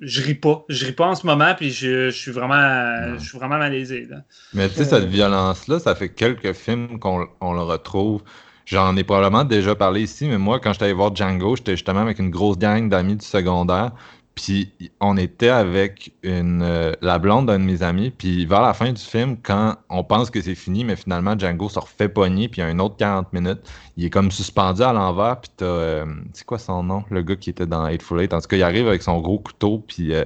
je, 0.00 0.22
ris 0.22 0.34
pas. 0.34 0.64
Je 0.68 0.84
ris 0.84 0.92
pas 0.92 1.06
en 1.06 1.14
ce 1.14 1.24
moment, 1.26 1.54
puis 1.54 1.70
je, 1.70 2.10
suis 2.10 2.32
vraiment, 2.32 3.16
je 3.16 3.24
suis 3.24 3.38
vraiment 3.38 3.58
malaisé. 3.58 4.08
Mais 4.52 4.68
tu 4.68 4.74
sais, 4.76 4.84
cette 4.84 5.04
violence-là, 5.04 5.78
ça 5.78 5.94
fait 5.94 6.08
quelques 6.08 6.54
films 6.54 6.98
qu'on 6.98 7.18
le 7.20 7.62
retrouve. 7.62 8.22
J'en 8.64 8.96
ai 8.96 9.04
probablement 9.04 9.44
déjà 9.44 9.74
parlé 9.74 10.02
ici, 10.02 10.26
mais 10.28 10.36
moi, 10.36 10.60
quand 10.60 10.72
j'étais 10.74 10.86
allé 10.86 10.92
voir 10.92 11.14
Django, 11.14 11.56
j'étais 11.56 11.72
justement 11.72 12.00
avec 12.00 12.18
une 12.18 12.28
grosse 12.28 12.58
gang 12.58 12.90
d'amis 12.90 13.16
du 13.16 13.24
secondaire. 13.24 13.92
Puis 14.38 14.72
on 15.00 15.16
était 15.16 15.48
avec 15.48 16.12
une, 16.22 16.62
euh, 16.62 16.92
la 17.02 17.18
blonde 17.18 17.46
d'un 17.46 17.58
de 17.58 17.64
mes 17.64 17.82
amis. 17.82 18.10
Puis 18.10 18.46
vers 18.46 18.62
la 18.62 18.72
fin 18.72 18.92
du 18.92 19.02
film, 19.02 19.36
quand 19.42 19.74
on 19.90 20.04
pense 20.04 20.30
que 20.30 20.40
c'est 20.40 20.54
fini, 20.54 20.84
mais 20.84 20.94
finalement 20.94 21.36
Django 21.36 21.68
se 21.68 21.80
refait 21.80 22.08
pogner, 22.08 22.48
puis 22.48 22.60
il 22.60 22.64
y 22.64 22.66
a 22.68 22.70
un 22.70 22.78
autre 22.78 22.96
40 22.98 23.32
minutes, 23.32 23.58
il 23.96 24.04
est 24.04 24.10
comme 24.10 24.30
suspendu 24.30 24.82
à 24.82 24.92
l'envers. 24.92 25.40
Puis 25.40 25.50
t'as. 25.56 25.64
Euh, 25.66 26.06
c'est 26.34 26.46
quoi 26.46 26.60
son 26.60 26.84
nom 26.84 27.02
Le 27.10 27.22
gars 27.22 27.34
qui 27.34 27.50
était 27.50 27.66
dans 27.66 27.82
Hateful 27.82 28.20
Eight? 28.20 28.32
En 28.32 28.40
tout 28.40 28.46
cas, 28.46 28.56
il 28.56 28.62
arrive 28.62 28.86
avec 28.86 29.02
son 29.02 29.20
gros 29.20 29.40
couteau, 29.40 29.84
puis. 29.88 30.14
Euh, 30.14 30.24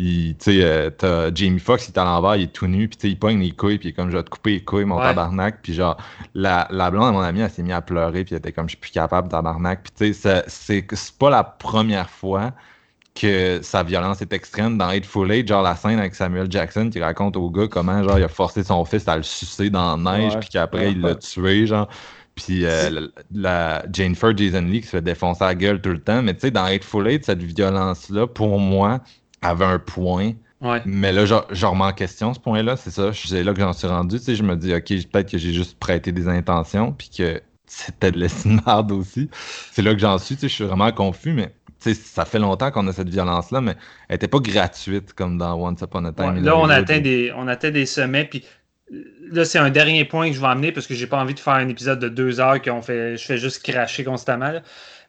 il, 0.00 0.36
t'as 0.36 1.34
Jamie 1.34 1.58
Foxx, 1.58 1.88
il 1.88 1.90
est 1.90 1.98
à 1.98 2.04
l'envers, 2.04 2.36
il 2.36 2.44
est 2.44 2.52
tout 2.52 2.68
nu, 2.68 2.86
puis 2.86 3.08
il 3.08 3.18
pogne 3.18 3.40
les 3.40 3.50
couilles, 3.50 3.78
puis 3.78 3.88
il 3.88 3.90
est 3.90 3.94
comme, 3.94 4.10
je 4.10 4.16
vais 4.16 4.22
te 4.22 4.30
couper 4.30 4.50
les 4.50 4.62
couilles, 4.62 4.84
mon 4.84 5.00
tabarnak. 5.00 5.58
Puis 5.60 5.74
genre, 5.74 5.96
la, 6.34 6.68
la 6.70 6.92
blonde 6.92 7.08
de 7.08 7.12
mon 7.14 7.20
ami, 7.20 7.40
elle 7.40 7.50
s'est 7.50 7.64
mise 7.64 7.72
à 7.72 7.80
pleurer, 7.82 8.24
puis 8.24 8.36
elle 8.36 8.38
était 8.38 8.52
comme, 8.52 8.68
je 8.68 8.74
suis 8.74 8.78
plus 8.78 8.92
capable, 8.92 9.28
tabarnak. 9.28 9.82
Puis 9.82 10.12
tu 10.12 10.14
sais, 10.14 10.44
c'est 10.46 11.18
pas 11.18 11.30
la 11.30 11.42
première 11.42 12.10
fois 12.10 12.52
que 13.20 13.60
sa 13.62 13.82
violence 13.82 14.22
est 14.22 14.32
extrême 14.32 14.78
dans 14.78 14.88
Hateful 14.88 15.30
Eight, 15.32 15.48
genre 15.48 15.62
la 15.62 15.76
scène 15.76 15.98
avec 15.98 16.14
Samuel 16.14 16.50
Jackson 16.50 16.88
qui 16.90 17.00
raconte 17.00 17.36
au 17.36 17.50
gars 17.50 17.66
comment 17.68 18.02
genre 18.02 18.18
il 18.18 18.24
a 18.24 18.28
forcé 18.28 18.62
son 18.62 18.84
fils 18.84 19.08
à 19.08 19.16
le 19.16 19.22
sucer 19.22 19.70
dans 19.70 19.96
la 19.96 20.18
neige 20.18 20.38
puis 20.38 20.48
qu'après 20.48 20.92
il 20.92 21.00
l'a 21.00 21.14
tué 21.14 21.66
genre 21.66 21.88
puis 22.34 22.64
euh, 22.64 23.08
la, 23.34 23.84
Jane 23.92 24.14
Fur 24.14 24.36
Jason 24.36 24.60
Lee 24.60 24.80
qui 24.80 24.86
se 24.86 24.92
fait 24.92 25.02
défoncer 25.02 25.44
la 25.44 25.54
gueule 25.54 25.80
tout 25.80 25.90
le 25.90 25.98
temps 25.98 26.22
mais 26.22 26.34
tu 26.34 26.40
sais 26.40 26.50
dans 26.50 26.64
Hateful 26.64 27.08
Eight 27.08 27.24
cette 27.24 27.42
violence 27.42 28.08
là 28.10 28.26
pour 28.26 28.58
moi 28.58 29.00
avait 29.42 29.64
un 29.64 29.78
point 29.78 30.34
Mais 30.86 31.12
là, 31.12 31.24
je, 31.24 31.66
remets 31.66 31.84
en 31.84 31.92
question 31.92 32.34
ce 32.34 32.40
point-là, 32.40 32.76
c'est 32.76 32.90
ça. 32.90 33.12
C'est 33.12 33.44
là 33.44 33.54
que 33.54 33.60
j'en 33.60 33.72
suis 33.72 33.86
rendu. 33.86 34.18
Tu 34.18 34.24
sais, 34.24 34.34
je 34.34 34.42
me 34.42 34.56
dis, 34.56 34.74
OK, 34.74 34.88
peut-être 34.88 35.30
que 35.30 35.38
j'ai 35.38 35.52
juste 35.52 35.78
prêté 35.78 36.10
des 36.10 36.26
intentions, 36.26 36.92
puis 36.92 37.10
que 37.16 37.40
c'était 37.66 38.10
de 38.10 38.18
l'estimade 38.18 38.90
aussi. 38.92 39.30
C'est 39.70 39.82
là 39.82 39.94
que 39.94 40.00
j'en 40.00 40.18
suis. 40.18 40.34
Tu 40.34 40.42
sais, 40.42 40.48
je 40.48 40.54
suis 40.54 40.64
vraiment 40.64 40.90
confus, 40.90 41.32
mais 41.32 41.54
ça 41.78 42.24
fait 42.24 42.38
longtemps 42.38 42.70
qu'on 42.70 42.86
a 42.88 42.92
cette 42.92 43.08
violence-là, 43.08 43.60
mais 43.60 43.76
elle 44.08 44.14
n'était 44.14 44.28
pas 44.28 44.40
gratuite 44.40 45.12
comme 45.12 45.38
dans 45.38 45.54
Once 45.54 45.80
Upon 45.80 46.04
a 46.04 46.12
Time. 46.12 46.42
là, 46.44 46.56
on 46.56 46.68
atteint, 46.68 47.00
des, 47.00 47.32
on 47.36 47.48
atteint 47.48 47.70
des 47.70 47.86
sommets, 47.86 48.24
puis 48.24 48.44
là, 49.30 49.44
c'est 49.44 49.58
un 49.58 49.70
dernier 49.70 50.04
point 50.04 50.28
que 50.28 50.34
je 50.34 50.40
vais 50.40 50.46
amener 50.46 50.72
parce 50.72 50.86
que 50.86 50.94
j'ai 50.94 51.06
pas 51.06 51.20
envie 51.20 51.34
de 51.34 51.40
faire 51.40 51.54
un 51.54 51.68
épisode 51.68 51.98
de 51.98 52.08
deux 52.08 52.40
heures 52.40 52.60
qu'on 52.60 52.82
fait, 52.82 53.16
je 53.16 53.24
fais 53.24 53.38
juste 53.38 53.62
cracher 53.62 54.04
constamment. 54.04 54.60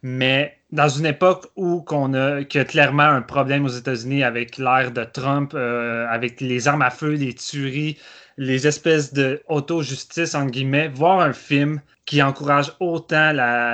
Mais 0.01 0.57
dans 0.71 0.87
une 0.87 1.05
époque 1.05 1.47
où 1.55 1.81
qu'on 1.81 2.13
a, 2.13 2.43
qu'il 2.43 2.59
y 2.59 2.61
a 2.61 2.65
clairement 2.65 3.03
un 3.03 3.21
problème 3.21 3.65
aux 3.65 3.69
États-Unis 3.69 4.23
avec 4.23 4.57
l'ère 4.57 4.91
de 4.91 5.03
Trump, 5.03 5.51
euh, 5.53 6.07
avec 6.09 6.39
les 6.39 6.67
armes 6.67 6.81
à 6.81 6.89
feu, 6.89 7.13
les 7.13 7.33
tueries, 7.33 7.97
les 8.37 8.65
espèces 8.65 9.13
de 9.13 9.41
auto-justice, 9.49 10.35
entre 10.35 10.51
guillemets, 10.51 10.87
voir 10.87 11.19
un 11.19 11.33
film 11.33 11.81
qui 12.09 12.23
encourage 12.23 12.73
autant 12.79 13.33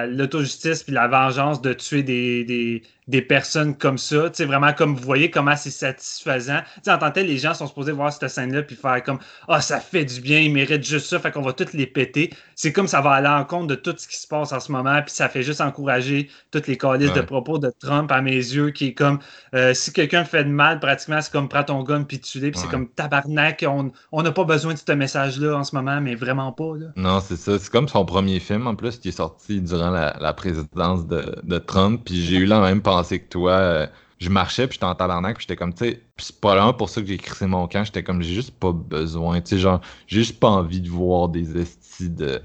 l'auto-justice 0.10 0.84
puis 0.84 0.92
la 0.92 1.08
vengeance 1.08 1.62
de 1.62 1.72
tuer 1.72 2.04
des, 2.04 2.44
des, 2.44 2.84
des 3.08 3.22
personnes 3.22 3.78
comme 3.78 3.98
ça. 3.98 4.30
Tu 4.30 4.36
sais, 4.38 4.46
vraiment, 4.46 4.74
comme 4.74 4.94
vous 4.94 5.04
voyez, 5.04 5.30
comment 5.30 5.56
c'est 5.56 5.72
satisfaisant. 5.72 6.60
Tu 6.76 6.82
sais, 6.84 6.92
en 6.92 6.98
tant 6.98 7.10
que 7.10 7.16
tel, 7.16 7.28
les 7.28 7.38
gens 7.38 7.54
sont 7.54 7.68
supposés 7.68 7.94
voir 7.94 8.12
cette 8.12 8.30
scène-là 8.30 8.64
puis 8.64 8.76
faire 8.76 9.02
comme 9.04 9.20
Ah, 9.48 9.62
ça 9.62 9.80
fait 9.80 10.04
du 10.04 10.20
bien, 10.20 10.40
ils 10.40 10.52
méritent 10.52 10.84
juste 10.84 11.08
ça, 11.08 11.18
fait 11.20 11.32
qu'on 11.32 11.44
va 11.44 11.54
toutes 11.54 11.72
les 11.72 11.86
péter. 11.88 12.34
C'est 12.56 12.74
comme 12.74 12.88
ça 12.88 13.00
va 13.00 13.12
aller 13.12 13.30
en 13.30 13.46
compte 13.46 13.68
de 13.68 13.76
tout 13.76 13.94
ce 13.98 14.06
qui 14.06 14.18
se 14.18 14.28
passe 14.28 14.52
en 14.52 14.60
ce 14.60 14.70
moment, 14.70 15.02
puis 15.02 15.14
ça 15.14 15.30
fait 15.30 15.44
juste 15.44 15.62
encourager 15.62 16.30
toutes 16.52 16.68
les 16.68 16.78
calices 16.78 17.14
de 17.14 17.22
propos 17.22 17.58
de 17.58 17.72
Trump 17.80 18.12
à 18.12 18.22
mes 18.22 18.32
yeux, 18.32 18.72
qui 18.72 18.88
est 18.88 18.94
comme 18.94 19.20
euh, 19.54 19.74
si 19.74 19.94
quelqu'un 19.94 20.26
fait 20.26 20.44
de 20.44 20.50
mal, 20.50 20.82
pratiquement, 20.82 21.22
c'est 21.22 21.32
comme 21.32 21.48
prends 21.48 21.64
ton 21.64 21.84
gun 21.84 22.04
puis 22.04 22.20
tu 22.20 22.40
l'es, 22.40 22.52
puis 22.52 22.60
c'est 22.60 22.70
comme 22.70 22.90
tabarnak, 22.90 23.64
on 24.12 24.22
n'a 24.24 24.32
pas 24.32 24.44
besoin 24.44 24.74
de 24.74 24.80
ce 24.80 24.92
message-là 24.92 25.56
en 25.56 25.64
ce 25.64 25.76
moment, 25.76 26.02
mais 26.02 26.16
vraiment 26.16 26.52
pas. 26.52 26.76
Là. 26.78 26.88
Non, 26.96 27.20
c'est 27.20 27.38
ça. 27.38 27.58
C'est 27.60 27.72
comme 27.72 27.88
son 27.88 28.04
premier 28.04 28.25
film 28.40 28.68
en 28.68 28.76
plus 28.76 28.98
qui 28.98 29.10
est 29.10 29.12
sorti 29.12 29.62
durant 29.62 29.90
la, 29.90 30.34
présidence 30.34 31.08
de, 31.08 31.58
Trump, 31.60 32.02
puis 32.06 32.22
j'ai 32.22 32.38
eu 32.38 32.46
la 32.46 32.60
même 32.60 32.82
pensée 32.82 33.20
que 33.20 33.30
toi. 33.30 33.52
Euh, 33.52 33.88
je 34.20 34.30
marchais, 34.30 34.68
puis 34.68 34.76
j'étais 34.76 34.86
en 34.86 34.96
tabarnak, 34.96 35.38
puis 35.38 35.46
j'étais 35.48 35.58
comme, 35.58 35.74
tu 35.74 35.86
sais, 35.86 36.02
c'est 36.18 36.40
pas 36.40 36.74
pour 36.74 36.90
ça 36.90 37.02
que 37.02 37.08
j'ai 37.08 37.18
crissé 37.18 37.48
mon 37.48 37.68
camp, 37.68 37.84
j'étais 37.84 38.04
comme, 38.04 38.22
j'ai 38.22 38.34
juste 38.34 38.52
pas 38.52 38.72
besoin, 38.72 39.42
tu 39.42 39.50
sais, 39.50 39.58
genre, 39.58 39.82
j'ai 40.08 40.20
juste 40.20 40.40
pas 40.40 40.48
envie 40.48 40.82
de 40.82 40.90
voir 40.90 41.30
des 41.30 41.58
estis 41.58 42.10
de... 42.10 42.42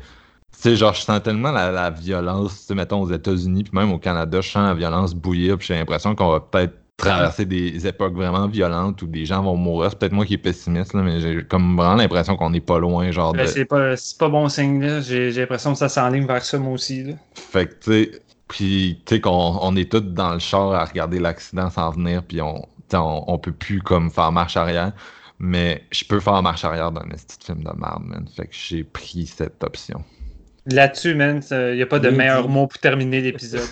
Tu 0.52 0.62
sais, 0.62 0.76
genre, 0.76 0.92
je 0.94 1.02
sens 1.02 1.22
tellement 1.22 1.52
la, 1.52 1.90
violence, 1.90 2.60
tu 2.60 2.66
sais, 2.66 2.74
mettons, 2.74 3.02
aux 3.02 3.10
États-Unis, 3.10 3.64
puis 3.64 3.72
même 3.72 3.92
au 3.92 3.98
Canada, 3.98 4.40
je 4.40 4.50
sens 4.50 4.64
la 4.64 4.74
violence 4.74 5.14
bouillir, 5.14 5.58
puis 5.58 5.68
j'ai 5.68 5.74
l'impression 5.74 6.14
qu'on 6.14 6.32
va 6.32 6.40
peut-être 6.40 6.74
traverser 7.00 7.44
des 7.44 7.86
époques 7.86 8.14
vraiment 8.14 8.46
violentes 8.46 9.02
où 9.02 9.06
des 9.06 9.24
gens 9.24 9.42
vont 9.42 9.56
mourir. 9.56 9.90
C'est 9.90 9.98
peut-être 9.98 10.12
moi 10.12 10.24
qui 10.24 10.34
est 10.34 10.38
pessimiste, 10.38 10.94
là, 10.94 11.02
mais 11.02 11.20
j'ai 11.20 11.44
comme 11.44 11.76
vraiment 11.76 11.96
l'impression 11.96 12.36
qu'on 12.36 12.50
n'est 12.50 12.60
pas 12.60 12.78
loin, 12.78 13.10
genre 13.10 13.32
ben, 13.32 13.46
C'est 13.46 13.64
pas, 13.64 13.94
pas 14.18 14.28
bon 14.28 14.48
signe, 14.48 14.80
là. 14.80 15.00
J'ai 15.00 15.32
l'impression 15.32 15.72
que 15.72 15.78
ça 15.78 15.88
s'enligne 15.88 16.26
vers 16.26 16.44
ça, 16.44 16.58
moi 16.58 16.72
aussi, 16.72 17.04
là. 17.04 17.14
Fait 17.34 17.66
que, 17.66 17.74
tu 17.74 17.90
sais, 17.90 18.22
puis, 18.48 19.00
tu 19.06 19.14
sais, 19.14 19.20
qu'on 19.20 19.58
on 19.60 19.76
est 19.76 19.90
tous 19.90 20.00
dans 20.00 20.32
le 20.32 20.40
char 20.40 20.72
à 20.72 20.84
regarder 20.84 21.20
l'accident 21.20 21.70
s'en 21.70 21.90
venir, 21.90 22.22
puis 22.22 22.42
on, 22.42 22.66
on, 22.92 23.24
on, 23.26 23.38
peut 23.38 23.52
plus 23.52 23.80
comme 23.80 24.10
faire 24.10 24.32
marche 24.32 24.56
arrière. 24.56 24.92
Mais 25.38 25.84
je 25.90 26.04
peux 26.04 26.20
faire 26.20 26.42
marche 26.42 26.64
arrière 26.64 26.92
dans 26.92 27.00
un 27.00 27.08
petit 27.08 27.38
film 27.42 27.60
de 27.60 27.70
merde, 27.78 28.02
man. 28.04 28.26
Fait 28.36 28.46
que 28.46 28.52
j'ai 28.52 28.84
pris 28.84 29.26
cette 29.26 29.62
option. 29.64 30.04
Là-dessus, 30.70 31.14
man, 31.14 31.40
il 31.50 31.74
n'y 31.74 31.82
a 31.82 31.86
pas 31.86 31.98
de 31.98 32.10
meilleur 32.10 32.48
mot 32.48 32.66
pour 32.66 32.78
terminer 32.78 33.20
l'épisode. 33.20 33.68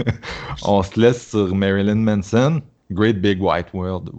on 0.64 0.82
se 0.82 1.00
laisse 1.00 1.30
sur 1.30 1.54
Marilyn 1.54 1.96
Manson, 1.96 2.62
Great 2.90 3.20
Big 3.20 3.42
White 3.42 3.68
World. 3.72 4.10